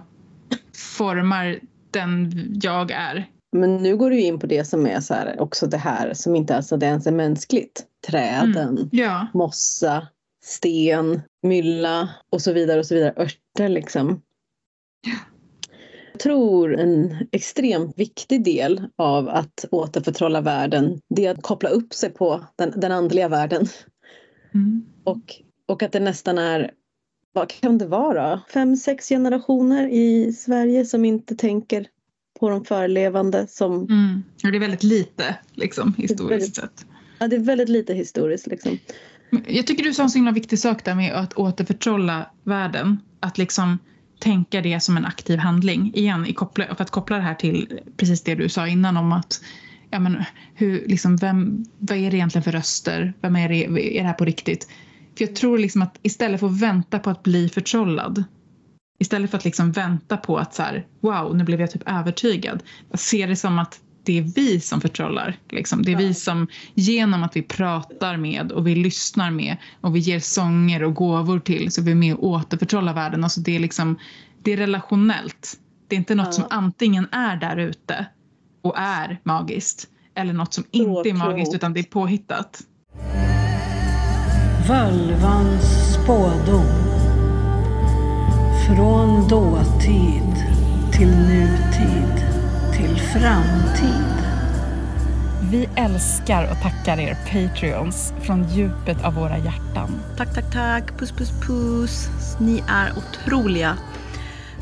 formar 0.75 1.59
den 1.91 2.33
jag 2.62 2.91
är 2.91 3.27
men 3.57 3.77
nu 3.77 3.97
går 3.97 4.11
du 4.11 4.21
in 4.21 4.39
på 4.39 4.47
det 4.47 4.64
som 4.64 4.87
är 4.87 5.01
så 5.01 5.14
här, 5.14 5.41
också 5.41 5.67
det 5.67 5.77
här 5.77 6.14
som 6.14 6.37
inte 6.37 6.57
alltså 6.57 6.77
det 6.77 6.87
ens 6.87 7.07
är 7.07 7.12
mänskligt. 7.12 7.85
Träden, 8.07 8.79
mm. 8.79 8.89
ja. 8.93 9.27
mossa, 9.35 10.09
sten, 10.45 11.21
mylla 11.43 12.09
och 12.31 12.43
så 12.43 12.53
vidare 12.53 12.79
och 12.79 12.87
så 12.87 12.95
vidare. 12.95 13.14
Örter 13.17 13.69
liksom. 13.69 14.23
Ja. 15.07 15.12
Tror 16.19 16.75
en 16.75 17.17
extremt 17.33 17.99
viktig 17.99 18.45
del 18.45 18.83
av 18.97 19.29
att 19.29 19.64
återförtrolla 19.71 20.41
världen 20.41 21.01
det 21.09 21.27
är 21.27 21.31
att 21.31 21.43
koppla 21.43 21.69
upp 21.69 21.95
sig 21.95 22.11
på 22.11 22.45
den, 22.57 22.73
den 22.77 22.93
andliga 22.93 23.29
världen. 23.29 23.67
Mm. 24.55 24.87
Och, 25.05 25.35
och 25.69 25.83
att 25.83 25.93
det 25.93 26.01
nästan 26.01 26.39
är 26.39 26.71
vad 27.33 27.49
kan 27.49 27.79
det 27.79 27.87
vara? 27.87 28.41
Fem, 28.53 28.77
sex 28.77 29.09
generationer 29.09 29.89
i 29.89 30.33
Sverige 30.33 30.85
som 30.85 31.05
inte 31.05 31.37
tänker 31.37 31.87
på 32.41 32.51
de 32.51 32.64
förelevande 32.64 33.47
som... 33.49 33.73
Mm. 33.75 34.23
Det 34.43 34.49
är 34.49 34.61
väldigt 34.61 34.83
lite 34.83 35.37
liksom, 35.53 35.95
historiskt 35.99 36.31
väldigt, 36.31 36.57
sett. 36.57 36.87
Ja, 37.19 37.29
det 37.29 37.37
är 37.37 37.41
väldigt 37.41 37.69
lite 37.69 37.95
historiskt. 37.95 38.47
Liksom. 38.47 38.79
Jag 39.47 39.67
tycker 39.67 39.85
du 39.85 39.95
sa 39.95 40.03
en 40.03 40.11
så 40.11 40.19
himla 40.19 40.33
viktig 40.33 40.59
sak 40.59 40.85
där 40.85 40.95
med 40.95 41.14
att 41.14 41.35
återförtrolla 41.35 42.31
världen. 42.45 43.01
Att 43.21 43.39
liksom 43.39 43.79
tänka 44.19 44.61
det 44.61 44.81
som 44.81 44.97
en 44.97 45.05
aktiv 45.05 45.39
handling. 45.39 45.93
Igen, 45.95 46.27
i 46.27 46.33
koppla, 46.33 46.64
för 46.75 46.83
att 46.83 46.91
koppla 46.91 47.17
det 47.17 47.23
här 47.23 47.35
till 47.35 47.81
precis 47.97 48.23
det 48.23 48.35
du 48.35 48.49
sa 48.49 48.69
innan 48.69 48.97
om 48.97 49.12
att 49.12 49.41
ja, 49.91 49.99
men, 49.99 50.25
hur, 50.55 50.89
liksom, 50.89 51.17
vem, 51.17 51.64
vad 51.79 51.99
är 51.99 52.11
det 52.11 52.17
egentligen 52.17 52.43
för 52.43 52.53
röster? 52.53 53.14
Vem 53.21 53.37
är 53.37 53.49
det, 53.49 53.64
är 53.64 54.03
det 54.03 54.09
här 54.09 54.14
på 54.14 54.25
riktigt? 54.25 54.69
För 55.19 55.25
jag 55.25 55.37
tror 55.37 55.59
liksom 55.59 55.83
att 55.83 55.99
istället 56.03 56.41
för 56.41 56.47
att 56.47 56.61
vänta 56.61 56.99
på 56.99 57.11
att 57.11 57.23
bli 57.23 57.49
förtrollad 57.49 58.25
Istället 58.99 59.31
för 59.31 59.39
att 59.39 59.45
liksom 59.45 59.73
vänta 59.73 60.17
på 60.17 60.39
att 60.39 60.55
så 60.55 60.62
här, 60.62 60.87
wow, 61.01 61.37
nu 61.37 61.45
blev 61.45 61.61
jag 61.61 61.71
typ 61.71 61.83
övertygad. 61.89 62.62
Jag 62.91 62.99
ser 62.99 63.29
det 63.29 63.37
som 63.37 63.59
att 63.59 63.81
det 64.07 64.18
är 64.18 64.22
vi 64.22 64.61
som 64.61 64.80
förtrollar. 64.80 65.36
Liksom. 65.50 65.82
Det 65.82 65.92
är 65.92 65.96
vi 65.96 66.14
som 66.14 66.46
genom 66.74 67.22
att 67.22 67.36
vi 67.36 67.42
pratar 67.42 68.16
med 68.16 68.52
och 68.52 68.66
vi 68.66 68.74
lyssnar 68.74 69.30
med 69.30 69.57
och 69.80 69.96
vi 69.96 70.00
ger 70.00 70.20
sånger 70.20 70.82
och 70.82 70.94
gåvor 70.94 71.38
till 71.38 71.72
så 71.72 71.82
vi 71.82 71.90
är 71.90 71.94
med 71.94 72.14
och 72.14 72.24
återförtrollar 72.24 72.94
världen. 72.94 73.24
Alltså 73.24 73.40
det, 73.40 73.57
är 73.57 73.61
liksom, 73.61 73.98
det 74.42 74.52
är 74.52 74.57
relationellt. 74.57 75.54
Det 75.88 75.96
är 75.96 75.98
inte 75.98 76.14
något 76.14 76.26
ja. 76.26 76.32
som 76.32 76.44
antingen 76.50 77.09
är 77.12 77.36
där 77.36 77.57
ute 77.57 78.07
och 78.62 78.78
är 78.78 79.20
magiskt 79.22 79.88
eller 80.14 80.32
något 80.32 80.54
som 80.54 80.64
inte 80.70 81.09
är 81.09 81.14
magiskt 81.14 81.54
utan 81.54 81.72
det 81.72 81.80
är 81.80 81.84
påhittat. 81.84 82.62
Völvans 84.68 85.94
spådom 85.94 86.66
från 88.66 89.28
dåtid 89.28 90.57
till 90.92 91.09
nutid 91.09 92.36
till 92.77 92.97
framtid. 92.97 94.27
Vi 95.51 95.68
älskar 95.77 96.51
och 96.51 96.62
tackar 96.62 96.99
er 96.99 97.16
Patreons 97.24 98.12
från 98.22 98.49
djupet 98.49 99.05
av 99.05 99.14
våra 99.14 99.39
hjärtan. 99.39 100.01
Tack, 100.16 100.35
tack, 100.35 100.53
tack. 100.53 100.99
Puss, 100.99 101.12
puss, 101.12 101.31
puss. 101.47 102.09
Ni 102.41 102.62
är 102.68 102.93
otroliga. 102.99 103.77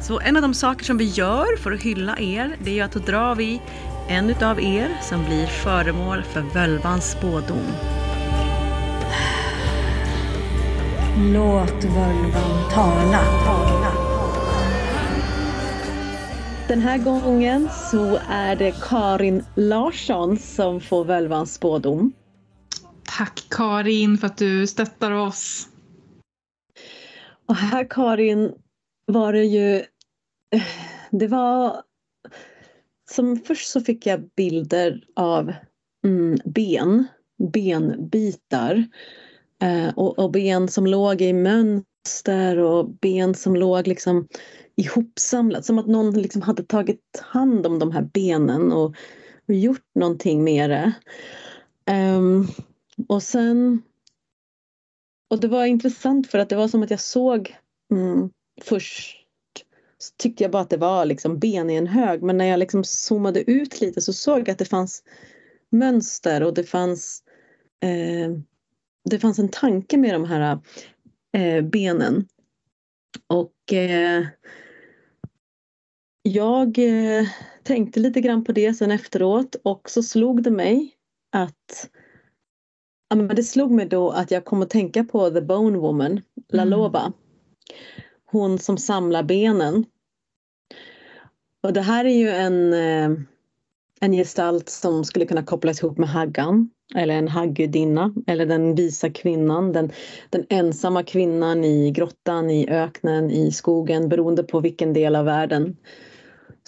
Så 0.00 0.20
en 0.20 0.36
av 0.36 0.42
de 0.42 0.54
saker 0.54 0.84
som 0.84 0.98
vi 0.98 1.04
gör 1.04 1.56
för 1.56 1.72
att 1.72 1.82
hylla 1.82 2.18
er, 2.18 2.56
det 2.64 2.70
är 2.70 2.74
ju 2.74 2.80
att 2.80 2.92
då 2.92 2.98
drar 2.98 3.34
vi 3.34 3.62
en 4.08 4.30
utav 4.30 4.60
er 4.60 4.88
som 5.02 5.24
blir 5.24 5.46
föremål 5.46 6.22
för 6.22 6.40
völvans 6.40 7.10
spådom. 7.10 7.66
Låt 11.18 11.84
völvan 11.84 12.70
tala. 12.70 13.20
tala. 13.44 14.13
Den 16.68 16.80
här 16.80 16.98
gången 16.98 17.68
så 17.70 18.18
är 18.28 18.56
det 18.56 18.74
Karin 18.82 19.44
Larsson 19.56 20.38
som 20.38 20.80
får 20.80 21.04
völvans 21.04 21.54
spådom. 21.54 22.12
Tack 23.18 23.46
Karin 23.50 24.18
för 24.18 24.26
att 24.26 24.36
du 24.36 24.66
stöttar 24.66 25.10
oss. 25.10 25.68
Och 27.46 27.56
här 27.56 27.86
Karin 27.90 28.52
var 29.06 29.32
det 29.32 29.44
ju, 29.44 29.84
det 31.10 31.26
var 31.26 31.82
som 33.10 33.36
först 33.36 33.68
så 33.68 33.80
fick 33.80 34.06
jag 34.06 34.30
bilder 34.36 35.04
av 35.16 35.52
mm, 36.04 36.38
ben, 36.44 37.06
benbitar 37.52 38.84
eh, 39.62 39.88
och, 39.96 40.18
och, 40.18 40.30
ben 40.30 40.68
som 40.68 40.86
låg 40.86 41.22
i 41.22 41.32
mönster 41.32 42.58
och 42.58 42.90
ben 42.90 43.34
som 43.34 43.56
låg 43.56 43.86
liksom 43.86 44.28
ihopsamlat. 44.76 45.64
Som 45.64 45.78
att 45.78 45.86
någon 45.86 46.22
liksom 46.22 46.42
hade 46.42 46.62
tagit 46.62 47.20
hand 47.22 47.66
om 47.66 47.78
de 47.78 47.92
här 47.92 48.02
benen 48.02 48.72
och, 48.72 48.94
och 49.48 49.54
gjort 49.54 49.94
någonting 49.94 50.44
med 50.44 50.70
det. 50.70 50.92
Um, 52.16 52.48
och 53.08 53.22
sen... 53.22 53.82
Och 55.30 55.40
det 55.40 55.48
var 55.48 55.64
intressant 55.64 56.30
för 56.30 56.38
att 56.38 56.48
det 56.48 56.56
var 56.56 56.68
som 56.68 56.82
att 56.82 56.90
jag 56.90 57.00
såg 57.00 57.56
mm, 57.92 58.30
först 58.62 59.20
tyckte 60.18 60.44
jag 60.44 60.50
bara 60.50 60.62
att 60.62 60.70
det 60.70 60.76
var 60.76 61.04
liksom 61.04 61.38
ben 61.38 61.70
i 61.70 61.74
en 61.74 61.86
hög 61.86 62.22
men 62.22 62.38
när 62.38 62.44
jag 62.44 62.58
liksom 62.58 62.84
zoomade 62.84 63.50
ut 63.50 63.80
lite 63.80 64.00
så 64.00 64.12
såg 64.12 64.38
jag 64.38 64.50
att 64.50 64.58
det 64.58 64.64
fanns 64.64 65.02
mönster 65.70 66.42
och 66.42 66.54
det 66.54 66.64
fanns 66.64 67.22
eh, 67.80 68.38
det 69.10 69.18
fanns 69.18 69.38
en 69.38 69.48
tanke 69.48 69.96
med 69.96 70.14
de 70.14 70.24
här 70.24 70.58
eh, 71.32 71.64
benen. 71.64 72.28
Och 73.26 73.72
eh, 73.72 74.26
jag 76.26 76.78
eh, 76.78 77.26
tänkte 77.62 78.00
lite 78.00 78.20
grann 78.20 78.44
på 78.44 78.52
det 78.52 78.74
sen 78.74 78.90
efteråt 78.90 79.56
och 79.62 79.90
så 79.90 80.02
slog 80.02 80.42
det 80.42 80.50
mig 80.50 80.94
att 81.32 81.90
ja, 83.08 83.16
men 83.16 83.36
det 83.36 83.42
slog 83.42 83.70
mig 83.70 83.86
då 83.86 84.10
att 84.10 84.30
jag 84.30 84.44
kom 84.44 84.62
att 84.62 84.70
tänka 84.70 85.04
på 85.04 85.30
The 85.30 85.40
Bone 85.40 85.78
Woman, 85.78 86.20
La 86.52 86.62
Mm. 86.62 87.12
Hon 88.24 88.58
som 88.58 88.78
samlar 88.78 89.22
benen. 89.22 89.84
Och 91.62 91.72
det 91.72 91.80
här 91.80 92.04
är 92.04 92.18
ju 92.18 92.28
en, 92.28 92.72
eh, 92.72 93.18
en 94.00 94.12
gestalt 94.12 94.68
som 94.68 95.04
skulle 95.04 95.26
kunna 95.26 95.42
kopplas 95.42 95.82
ihop 95.82 95.98
med 95.98 96.08
Haggan 96.08 96.70
eller 96.94 97.14
en 97.14 97.28
haggudinna 97.28 98.14
eller 98.26 98.46
den 98.46 98.74
visa 98.74 99.10
kvinnan, 99.10 99.72
den, 99.72 99.92
den 100.30 100.46
ensamma 100.48 101.02
kvinnan 101.02 101.64
i 101.64 101.90
grottan, 101.90 102.50
i 102.50 102.68
öknen, 102.68 103.30
i 103.30 103.52
skogen 103.52 104.08
beroende 104.08 104.42
på 104.42 104.60
vilken 104.60 104.92
del 104.92 105.16
av 105.16 105.24
världen 105.24 105.76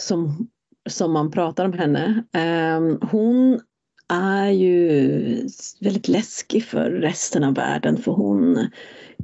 som, 0.00 0.48
som 0.88 1.12
man 1.12 1.30
pratar 1.30 1.64
om 1.64 1.72
henne. 1.72 2.24
Ehm, 2.32 2.98
hon 3.10 3.60
är 4.08 4.50
ju 4.50 5.48
väldigt 5.80 6.08
läskig 6.08 6.64
för 6.64 6.90
resten 6.90 7.44
av 7.44 7.54
världen 7.54 7.96
för 7.96 8.12
hon 8.12 8.68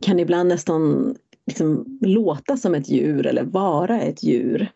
kan 0.00 0.20
ibland 0.20 0.48
nästan 0.48 1.14
liksom 1.46 1.98
låta 2.00 2.56
som 2.56 2.74
ett 2.74 2.88
djur 2.88 3.26
eller 3.26 3.44
vara 3.44 4.00
ett 4.00 4.22
djur. 4.22 4.70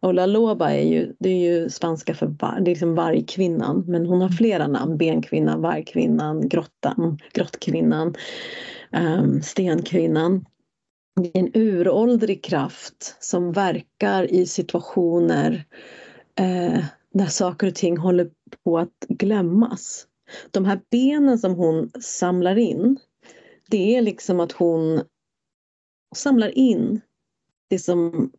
Och 0.00 0.14
La 0.14 0.26
Loba 0.26 0.70
är 0.70 0.84
ju, 0.84 1.12
det 1.18 1.28
är 1.28 1.52
ju 1.52 1.70
spanska 1.70 2.14
för 2.14 2.26
var, 2.26 2.60
det 2.60 2.70
är 2.70 2.74
liksom 2.74 2.94
vargkvinnan 2.94 3.84
men 3.86 4.06
hon 4.06 4.20
har 4.20 4.28
flera 4.28 4.66
namn. 4.66 4.96
Benkvinnan, 4.96 5.60
vargkvinnan, 5.60 6.48
grottan, 6.48 7.18
grottkvinnan, 7.32 8.14
um, 8.92 9.42
stenkvinnan. 9.42 10.44
Det 11.20 11.38
är 11.38 11.38
en 11.38 11.50
uråldrig 11.54 12.44
kraft 12.44 13.16
som 13.20 13.52
verkar 13.52 14.32
i 14.32 14.46
situationer 14.46 15.64
eh, 16.38 16.84
där 17.12 17.26
saker 17.26 17.66
och 17.66 17.74
ting 17.74 17.96
håller 17.96 18.30
på 18.64 18.78
att 18.78 19.06
glömmas. 19.08 20.06
De 20.50 20.64
här 20.64 20.80
benen 20.90 21.38
som 21.38 21.54
hon 21.54 21.90
samlar 22.00 22.58
in, 22.58 22.98
det 23.68 23.96
är 23.96 24.02
liksom 24.02 24.40
att 24.40 24.52
hon 24.52 25.02
samlar 26.14 26.58
in 26.58 27.00
det 27.68 27.78
som 27.78 28.30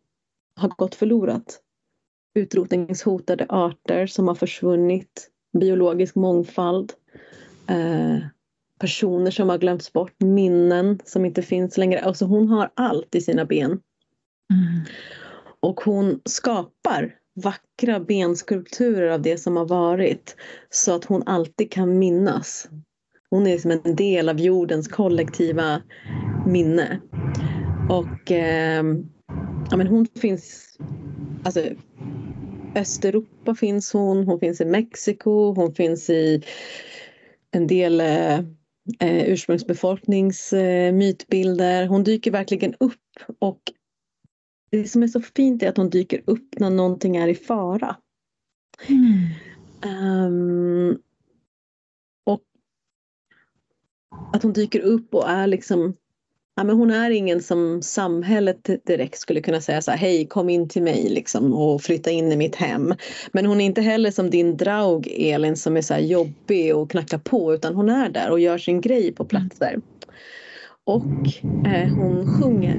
har 0.56 0.68
gått 0.68 0.94
förlorat. 0.94 1.60
Utrotningshotade 2.34 3.46
arter 3.48 4.06
som 4.06 4.28
har 4.28 4.34
försvunnit, 4.34 5.30
biologisk 5.58 6.14
mångfald, 6.14 6.92
eh, 7.68 8.18
personer 8.84 9.30
som 9.30 9.48
har 9.48 9.58
glömts 9.58 9.92
bort, 9.92 10.14
minnen 10.18 11.00
som 11.04 11.24
inte 11.24 11.42
finns 11.42 11.76
längre. 11.76 12.00
Alltså 12.00 12.24
hon 12.24 12.48
har 12.48 12.70
allt 12.74 13.14
i 13.14 13.20
sina 13.20 13.44
ben. 13.44 13.70
Mm. 13.70 14.84
Och 15.60 15.80
hon 15.80 16.20
skapar 16.24 17.14
vackra 17.34 18.00
benskulpturer 18.00 19.10
av 19.10 19.22
det 19.22 19.38
som 19.38 19.56
har 19.56 19.66
varit 19.66 20.36
så 20.70 20.94
att 20.94 21.04
hon 21.04 21.22
alltid 21.26 21.72
kan 21.72 21.98
minnas. 21.98 22.68
Hon 23.30 23.46
är 23.46 23.58
som 23.58 23.70
en 23.70 23.96
del 23.96 24.28
av 24.28 24.40
jordens 24.40 24.88
kollektiva 24.88 25.82
minne. 26.46 27.00
Och 27.90 28.32
eh, 28.32 28.84
ja, 29.70 29.76
men 29.76 29.86
hon 29.86 30.06
finns... 30.06 30.78
Alltså, 31.44 31.60
Östeuropa 32.76 33.54
finns 33.54 33.92
hon, 33.92 34.24
hon 34.24 34.40
finns 34.40 34.60
i 34.60 34.64
Mexiko, 34.64 35.54
hon 35.54 35.74
finns 35.74 36.10
i 36.10 36.42
en 37.50 37.66
del 37.66 38.00
eh, 38.00 38.40
eh, 39.00 39.28
ursprungsbefolknings 39.32 40.52
eh, 40.52 40.92
mytbilder. 40.92 41.86
Hon 41.86 42.04
dyker 42.04 42.30
verkligen 42.30 42.74
upp 42.74 43.00
och 43.38 43.60
det 44.70 44.88
som 44.88 45.02
är 45.02 45.08
så 45.08 45.20
fint 45.20 45.62
är 45.62 45.68
att 45.68 45.76
hon 45.76 45.90
dyker 45.90 46.22
upp 46.26 46.58
när 46.58 46.70
någonting 46.70 47.16
är 47.16 47.28
i 47.28 47.34
fara. 47.34 47.96
Mm. 48.88 49.28
Ehm, 49.84 50.98
och 52.24 52.42
att 54.32 54.42
hon 54.42 54.52
dyker 54.52 54.80
upp 54.80 55.14
och 55.14 55.28
är 55.28 55.46
liksom 55.46 55.96
Ja, 56.56 56.64
men 56.64 56.76
hon 56.76 56.90
är 56.90 57.10
ingen 57.10 57.42
som 57.42 57.82
samhället 57.82 58.86
direkt 58.86 59.18
skulle 59.18 59.40
kunna 59.40 59.60
säga 59.60 59.82
så 59.82 59.90
här, 59.90 59.98
hej 59.98 60.26
kom 60.26 60.48
in 60.48 60.68
till 60.68 60.82
mig 60.82 61.08
liksom 61.08 61.52
och 61.52 61.82
flytta 61.82 62.10
in 62.10 62.32
i 62.32 62.36
mitt 62.36 62.56
hem. 62.56 62.94
Men 63.32 63.46
hon 63.46 63.60
är 63.60 63.64
inte 63.64 63.82
heller 63.82 64.10
som 64.10 64.30
din 64.30 64.56
draug 64.56 65.08
Elin 65.18 65.56
som 65.56 65.76
är 65.76 65.82
så 65.82 65.94
här 65.94 66.00
jobbig 66.00 66.76
och 66.76 66.90
knackar 66.90 67.18
på 67.18 67.54
utan 67.54 67.74
hon 67.74 67.88
är 67.88 68.08
där 68.08 68.30
och 68.30 68.40
gör 68.40 68.58
sin 68.58 68.80
grej 68.80 69.12
på 69.12 69.24
platser. 69.24 69.80
Och 70.84 71.26
eh, 71.66 71.94
hon 71.94 72.26
sjunger. 72.26 72.76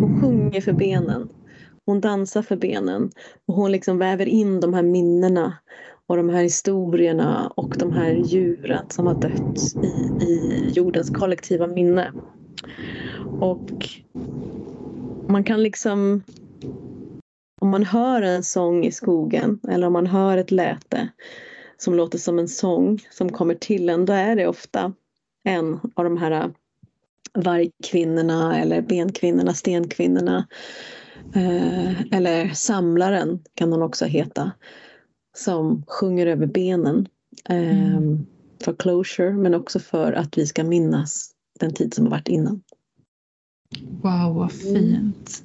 Hon 0.00 0.20
sjunger 0.20 0.60
för 0.60 0.72
benen. 0.72 1.28
Hon 1.86 2.00
dansar 2.00 2.42
för 2.42 2.56
benen. 2.56 3.10
Och 3.48 3.54
hon 3.54 3.72
liksom 3.72 3.98
väver 3.98 4.26
in 4.26 4.60
de 4.60 4.74
här 4.74 4.82
minnena 4.82 5.52
och 6.06 6.16
de 6.16 6.28
här 6.28 6.42
historierna 6.42 7.52
och 7.56 7.74
de 7.78 7.92
här 7.92 8.12
djuren 8.12 8.84
som 8.88 9.06
har 9.06 9.14
dött 9.14 9.84
i, 9.84 10.24
i 10.24 10.70
jordens 10.74 11.10
kollektiva 11.10 11.66
minne. 11.66 12.12
Och 13.40 13.70
man 15.28 15.44
kan 15.44 15.62
liksom 15.62 16.22
om 17.60 17.70
man 17.70 17.84
hör 17.84 18.22
en 18.22 18.42
sång 18.42 18.84
i 18.84 18.92
skogen 18.92 19.60
eller 19.68 19.86
om 19.86 19.92
man 19.92 20.06
hör 20.06 20.38
ett 20.38 20.50
läte 20.50 21.08
som 21.76 21.94
låter 21.94 22.18
som 22.18 22.38
en 22.38 22.48
sång 22.48 22.98
som 23.10 23.32
kommer 23.32 23.54
till 23.54 23.88
en, 23.88 24.04
då 24.04 24.12
är 24.12 24.36
det 24.36 24.46
ofta 24.46 24.92
en 25.44 25.80
av 25.94 26.04
de 26.04 26.16
här 26.16 26.50
vargkvinnorna 27.34 28.60
eller 28.60 28.82
benkvinnorna, 28.82 29.54
stenkvinnorna. 29.54 30.46
Eh, 31.34 32.00
eller 32.12 32.48
samlaren 32.48 33.44
kan 33.54 33.72
hon 33.72 33.82
också 33.82 34.04
heta. 34.04 34.50
Som 35.36 35.84
sjunger 35.86 36.26
över 36.26 36.46
benen. 36.46 37.08
Eh, 37.48 37.96
Mm. 37.96 38.26
För 38.64 38.74
closure 38.74 39.32
men 39.32 39.54
också 39.54 39.78
för 39.78 40.12
att 40.12 40.38
vi 40.38 40.46
ska 40.46 40.64
minnas 40.64 41.30
den 41.60 41.74
tid 41.74 41.94
som 41.94 42.04
har 42.04 42.10
varit 42.10 42.28
innan. 42.28 42.62
Wow, 44.02 44.34
vad 44.34 44.52
fint. 44.52 45.42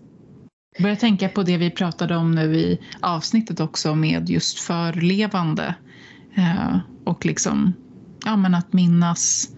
Jag 0.74 0.84
börjar 0.84 0.96
tänka 0.96 1.30
på 1.30 1.44
det 1.44 1.58
vi 1.58 1.72
pratade 1.72 2.16
om 2.16 2.32
nu 2.32 2.56
i 2.56 2.80
avsnittet 3.00 3.60
också 3.60 3.96
med 3.96 4.30
just 4.30 4.60
förlevande. 4.60 5.76
Eh, 6.36 6.78
och 7.04 7.26
liksom, 7.26 7.74
ja 8.26 8.36
men 8.36 8.56
att 8.56 8.74
minnas 8.74 9.50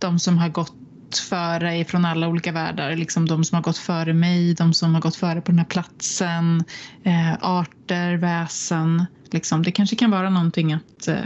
de 0.00 0.18
som 0.18 0.38
har 0.38 0.48
gått 0.48 1.18
före 1.18 1.84
från 1.84 2.04
alla 2.04 2.28
olika 2.28 2.52
världar. 2.52 2.96
Liksom 2.96 3.26
de 3.26 3.44
som 3.44 3.56
har 3.56 3.62
gått 3.62 3.78
före 3.78 4.14
mig, 4.14 4.54
de 4.54 4.74
som 4.74 4.94
har 4.94 5.00
gått 5.00 5.16
före 5.16 5.40
på 5.40 5.52
den 5.52 5.58
här 5.58 5.66
platsen. 5.66 6.64
Eh, 7.02 7.32
arter, 7.40 8.16
väsen. 8.16 9.06
Liksom. 9.30 9.62
Det 9.62 9.72
kanske 9.72 9.96
kan 9.96 10.10
vara 10.10 10.30
någonting 10.30 10.72
att, 10.72 11.08
eh, 11.08 11.24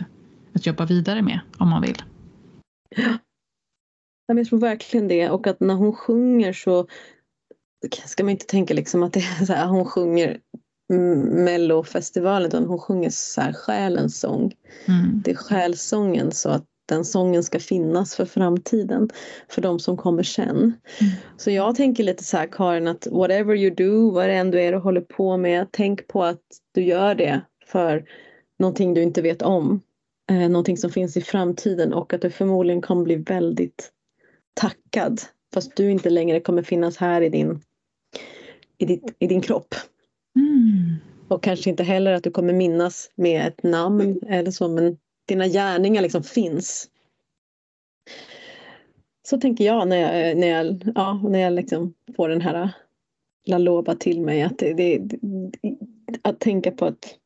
att 0.55 0.66
jobba 0.66 0.85
vidare 0.85 1.23
med 1.23 1.41
om 1.59 1.69
man 1.69 1.82
vill. 1.82 2.03
Jag 4.26 4.46
tror 4.46 4.59
verkligen 4.59 5.09
det 5.09 5.30
och 5.30 5.46
att 5.46 5.60
när 5.60 5.74
hon 5.74 5.92
sjunger 5.92 6.52
så 6.52 6.86
ska 8.05 8.24
man 8.24 8.30
inte 8.30 8.46
tänka 8.46 8.74
liksom 8.74 9.02
att 9.02 9.12
det 9.12 9.20
är 9.20 9.44
så 9.44 9.52
här, 9.52 9.66
hon 9.66 9.84
sjunger 9.84 10.40
mellofestivalen 10.88 12.48
utan 12.48 12.66
hon 12.66 12.78
sjunger 12.78 13.10
så 13.10 13.40
här 13.40 13.52
själens 13.52 14.20
sång. 14.20 14.55
Mm. 14.88 15.22
Det 15.24 15.30
är 15.30 15.34
själsången 15.34 16.32
så 16.32 16.48
att 16.48 16.64
den 16.88 17.05
sången 17.05 17.42
ska 17.42 17.59
finnas 17.59 18.16
för 18.16 18.24
framtiden 18.24 19.10
för 19.48 19.62
de 19.62 19.78
som 19.78 19.96
kommer 19.96 20.22
sen. 20.22 20.56
Mm. 20.56 20.72
Så 21.36 21.51
jag 21.51 21.76
tänker 21.76 22.05
lite 22.05 22.24
så 22.24 22.36
här 22.36 22.46
Karin 22.52 22.88
att 22.88 23.06
whatever 23.06 23.55
you 23.55 23.74
do, 23.74 24.10
vad 24.10 24.28
det 24.28 24.34
än 24.34 24.51
du 24.51 24.60
är 24.60 24.74
och 24.74 24.82
håller 24.82 25.01
på 25.01 25.36
med, 25.36 25.68
tänk 25.70 26.09
på 26.09 26.24
att 26.24 26.42
du 26.72 26.84
gör 26.84 27.14
det 27.14 27.40
för 27.66 28.05
någonting 28.59 28.94
du 28.94 29.02
inte 29.02 29.22
vet 29.22 29.42
om. 29.42 29.80
Eh, 30.30 30.48
någonting 30.48 30.76
som 30.76 30.90
finns 30.90 31.16
i 31.16 31.20
framtiden 31.20 31.92
och 31.92 32.12
att 32.14 32.22
du 32.22 32.30
förmodligen 32.30 32.82
kommer 32.82 33.05
bli 33.05 33.16
väldigt 33.16 33.90
tackad 34.55 35.20
fast 35.55 35.76
du 35.76 35.90
inte 35.90 36.10
längre 36.10 36.40
kommer 36.40 36.62
finnas 36.62 36.97
här 36.97 37.20
i 37.20 37.28
din, 37.28 37.60
i 38.78 38.86
ditt, 38.86 39.16
i 39.18 39.26
din 39.26 39.40
kropp. 39.40 39.74
Mm. 40.36 40.97
Och 41.28 41.43
kanske 41.43 41.70
inte 41.70 41.82
heller 41.82 42.12
att 42.12 42.22
du 42.22 42.31
kommer 42.31 42.52
minnas 42.52 43.10
med 43.14 43.47
ett 43.47 43.62
namn 43.62 44.20
eller 44.28 44.51
så 44.51 44.68
men 44.68 44.98
dina 45.26 45.48
gärningar 45.48 46.02
liksom 46.02 46.22
finns. 46.22 46.89
Så 49.28 49.40
tänker 49.40 49.64
jag 49.64 49.89
när 49.89 49.97
jag, 49.97 50.36
när 50.36 50.47
jag, 50.47 50.93
ja, 50.94 51.20
när 51.28 51.39
jag 51.39 51.52
liksom 51.52 51.94
får 52.16 52.28
den 52.28 52.40
här 52.40 52.70
La 53.47 53.59
Loba 53.59 53.94
till 53.94 54.20
mig. 54.20 54.43
Att, 54.43 54.59
det, 54.59 54.74
det, 54.74 55.18
att 56.22 56.40
tänka 56.40 56.70
på 56.70 56.85
att 56.85 57.18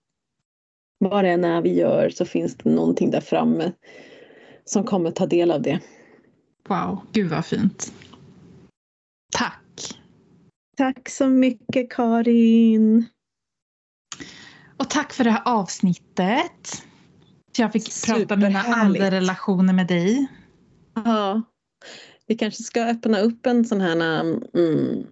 vad 0.98 1.24
det 1.24 1.30
än 1.30 1.44
är 1.44 1.62
vi 1.62 1.74
gör 1.74 2.10
så 2.10 2.24
finns 2.24 2.56
det 2.56 2.70
någonting 2.70 3.10
där 3.10 3.20
framme 3.20 3.72
som 4.64 4.84
kommer 4.84 5.10
ta 5.10 5.26
del 5.26 5.50
av 5.50 5.62
det. 5.62 5.80
Wow, 6.68 7.06
gud 7.12 7.30
vad 7.30 7.46
fint. 7.46 7.92
Tack. 9.32 10.00
Tack 10.76 11.08
så 11.08 11.28
mycket 11.28 11.90
Karin. 11.90 13.06
Och 14.76 14.90
tack 14.90 15.12
för 15.12 15.24
det 15.24 15.30
här 15.30 15.42
avsnittet. 15.44 16.82
Jag 17.56 17.72
fick 17.72 18.06
prata 18.06 18.34
om 18.34 18.40
mina 18.40 18.62
andra 18.62 19.10
relationer 19.10 19.72
med 19.72 19.86
dig. 19.86 20.26
Ja, 20.94 21.42
vi 22.26 22.34
kanske 22.34 22.62
ska 22.62 22.84
öppna 22.84 23.18
upp 23.18 23.46
en 23.46 23.64
sån 23.64 23.80
här 23.80 24.20
mm, 24.54 25.06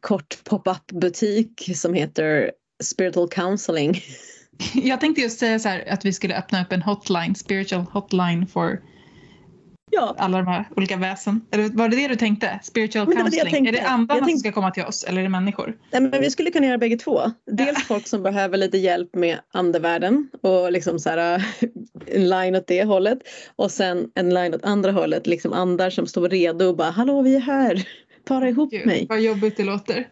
kort 0.00 0.44
pop-up 0.44 0.86
butik 0.92 1.70
som 1.74 1.94
heter 1.94 2.52
spiritual 2.82 3.28
counseling. 3.28 4.00
Jag 4.74 5.00
tänkte 5.00 5.22
just 5.22 5.38
säga 5.38 5.58
så 5.58 5.68
här 5.68 5.88
att 5.88 6.04
vi 6.04 6.12
skulle 6.12 6.38
öppna 6.38 6.62
upp 6.62 6.72
en 6.72 6.82
hotline, 6.82 7.34
spiritual 7.34 7.82
hotline 7.82 8.46
for 8.46 8.82
Ja, 9.92 10.14
alla 10.18 10.38
de 10.38 10.46
här 10.46 10.64
olika 10.76 10.96
väsen. 10.96 11.40
Eller 11.50 11.68
var 11.68 11.88
det 11.88 11.96
det 11.96 12.08
du 12.08 12.16
tänkte? 12.16 12.60
Spiritual 12.62 13.06
Men 13.08 13.16
det 13.16 13.22
det 13.22 13.30
counseling. 13.30 13.66
Är 13.66 13.72
tänkte. 13.72 13.82
det 13.82 13.88
andarna 13.88 14.08
Jag 14.08 14.18
som 14.18 14.26
tänkte- 14.26 14.40
ska 14.48 14.52
komma 14.52 14.70
till 14.70 14.82
oss 14.84 15.04
eller 15.04 15.18
är 15.18 15.22
det 15.22 15.28
människor? 15.28 15.76
Nej, 15.92 16.00
men 16.02 16.20
vi 16.20 16.30
skulle 16.30 16.50
kunna 16.50 16.66
göra 16.66 16.78
bägge 16.78 16.96
två. 16.96 17.20
Dels 17.46 17.86
folk 17.86 18.06
som 18.08 18.22
behöver 18.22 18.56
lite 18.58 18.78
hjälp 18.78 19.14
med 19.14 19.38
andevärlden 19.52 20.28
och 20.42 20.72
liksom 20.72 20.98
så 20.98 21.10
här, 21.10 21.44
en 22.06 22.28
line 22.28 22.56
åt 22.56 22.66
det 22.66 22.84
hållet. 22.84 23.18
Och 23.56 23.70
sen 23.70 24.10
en 24.14 24.34
line 24.34 24.54
åt 24.54 24.64
andra 24.64 24.92
hållet, 24.92 25.26
liksom 25.26 25.52
andar 25.52 25.90
som 25.90 26.06
står 26.06 26.28
redo 26.28 26.64
och 26.64 26.76
bara 26.76 26.90
hallå 26.90 27.22
vi 27.22 27.36
är 27.36 27.40
här, 27.40 27.82
para 28.24 28.48
ihop 28.48 28.70
Gud, 28.70 28.86
mig. 28.86 29.06
vad 29.08 29.20
jobbigt 29.20 29.56
det 29.56 29.64
låter. 29.64 30.08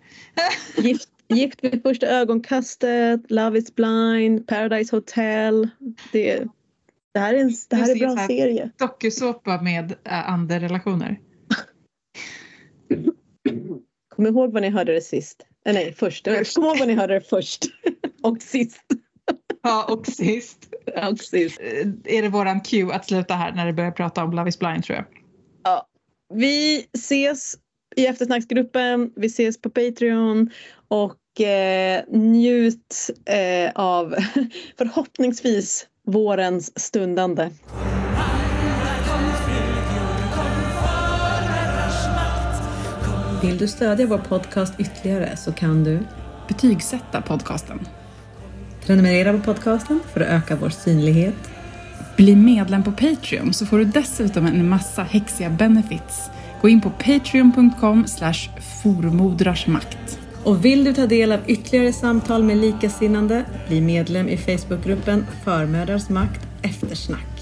Gift, 0.76 1.08
gift 1.28 1.58
vid 1.64 1.82
första 1.82 2.06
ögonkastet, 2.06 3.20
Love 3.30 3.58
is 3.58 3.74
blind, 3.74 4.46
Paradise 4.46 4.96
Hotel. 4.96 5.68
Det, 6.12 6.42
det 7.14 7.20
här 7.20 7.34
är 7.34 7.38
en 7.38 7.52
det 7.70 7.76
här 7.76 7.90
är 7.90 7.98
bra 7.98 8.26
serie. 8.26 8.70
Dokusåpa 8.78 9.62
med 9.62 9.94
äh, 10.04 10.30
anderrelationer. 10.30 11.20
Kom 14.08 14.26
ihåg 14.26 14.52
vad 14.52 14.62
ni 14.62 14.70
hörde 14.70 14.92
det 14.92 15.00
sist. 15.00 15.46
Eh, 15.66 15.74
nej, 15.74 15.94
först. 15.98 16.24
Först. 16.24 16.54
Kom 16.54 16.64
ihåg 16.64 16.78
vad 16.78 16.88
ni 16.88 16.94
hörde 16.94 17.14
det 17.14 17.20
först. 17.20 17.64
och 18.22 18.42
sist. 18.42 18.80
Ja, 19.62 19.86
och 19.92 20.06
sist 20.06 20.68
Och 21.10 21.18
sist. 21.18 21.60
eh, 21.60 21.88
är 22.04 22.22
det 22.22 22.28
våran 22.28 22.60
cue 22.60 22.94
att 22.94 23.06
sluta 23.06 23.34
här 23.34 23.52
när 23.52 23.66
det 23.66 23.72
börjar 23.72 23.90
prata 23.90 24.24
om 24.24 24.32
Love 24.32 24.48
is 24.48 24.58
blind 24.58 24.84
tror 24.84 24.96
jag. 24.96 25.04
Vi 26.34 26.86
ses 26.92 27.54
i 27.96 28.06
eftersnacksgruppen, 28.06 29.12
vi 29.16 29.26
ses 29.26 29.60
på 29.60 29.70
Patreon 29.70 30.50
och 30.88 31.40
eh, 31.40 32.04
njut 32.08 33.10
eh, 33.26 33.72
av 33.74 34.14
förhoppningsvis 34.78 35.86
vårens 36.08 36.80
stundande. 36.80 37.50
Vill 43.42 43.58
du 43.58 43.68
stödja 43.68 44.06
vår 44.06 44.18
podcast 44.18 44.74
ytterligare 44.78 45.36
så 45.36 45.52
kan 45.52 45.84
du 45.84 46.00
Betygsätta 46.48 47.22
podcasten. 47.22 47.80
prenumerera 48.86 49.32
på 49.32 49.38
podcasten 49.38 50.00
för 50.12 50.20
att 50.20 50.26
öka 50.26 50.56
vår 50.56 50.68
synlighet. 50.68 51.34
Bli 52.16 52.36
medlem 52.36 52.84
på 52.84 52.92
Patreon 52.92 53.52
så 53.52 53.66
får 53.66 53.78
du 53.78 53.84
dessutom 53.84 54.46
en 54.46 54.68
massa 54.68 55.02
häxiga 55.02 55.50
benefits. 55.50 56.30
Gå 56.62 56.68
in 56.68 56.80
på 56.80 56.90
patreon.com 56.90 58.06
slash 58.06 58.48
formodrarsmakt. 58.82 60.27
Och 60.48 60.64
vill 60.64 60.84
du 60.84 60.94
ta 60.94 61.06
del 61.06 61.32
av 61.32 61.40
ytterligare 61.46 61.92
samtal 61.92 62.42
med 62.42 62.56
likasinnande, 62.56 63.44
bli 63.68 63.80
medlem 63.80 64.28
i 64.28 64.36
Facebookgruppen 64.36 65.26
Förmödrars 65.44 66.08
makt 66.08 66.40
eftersnack. 66.62 67.37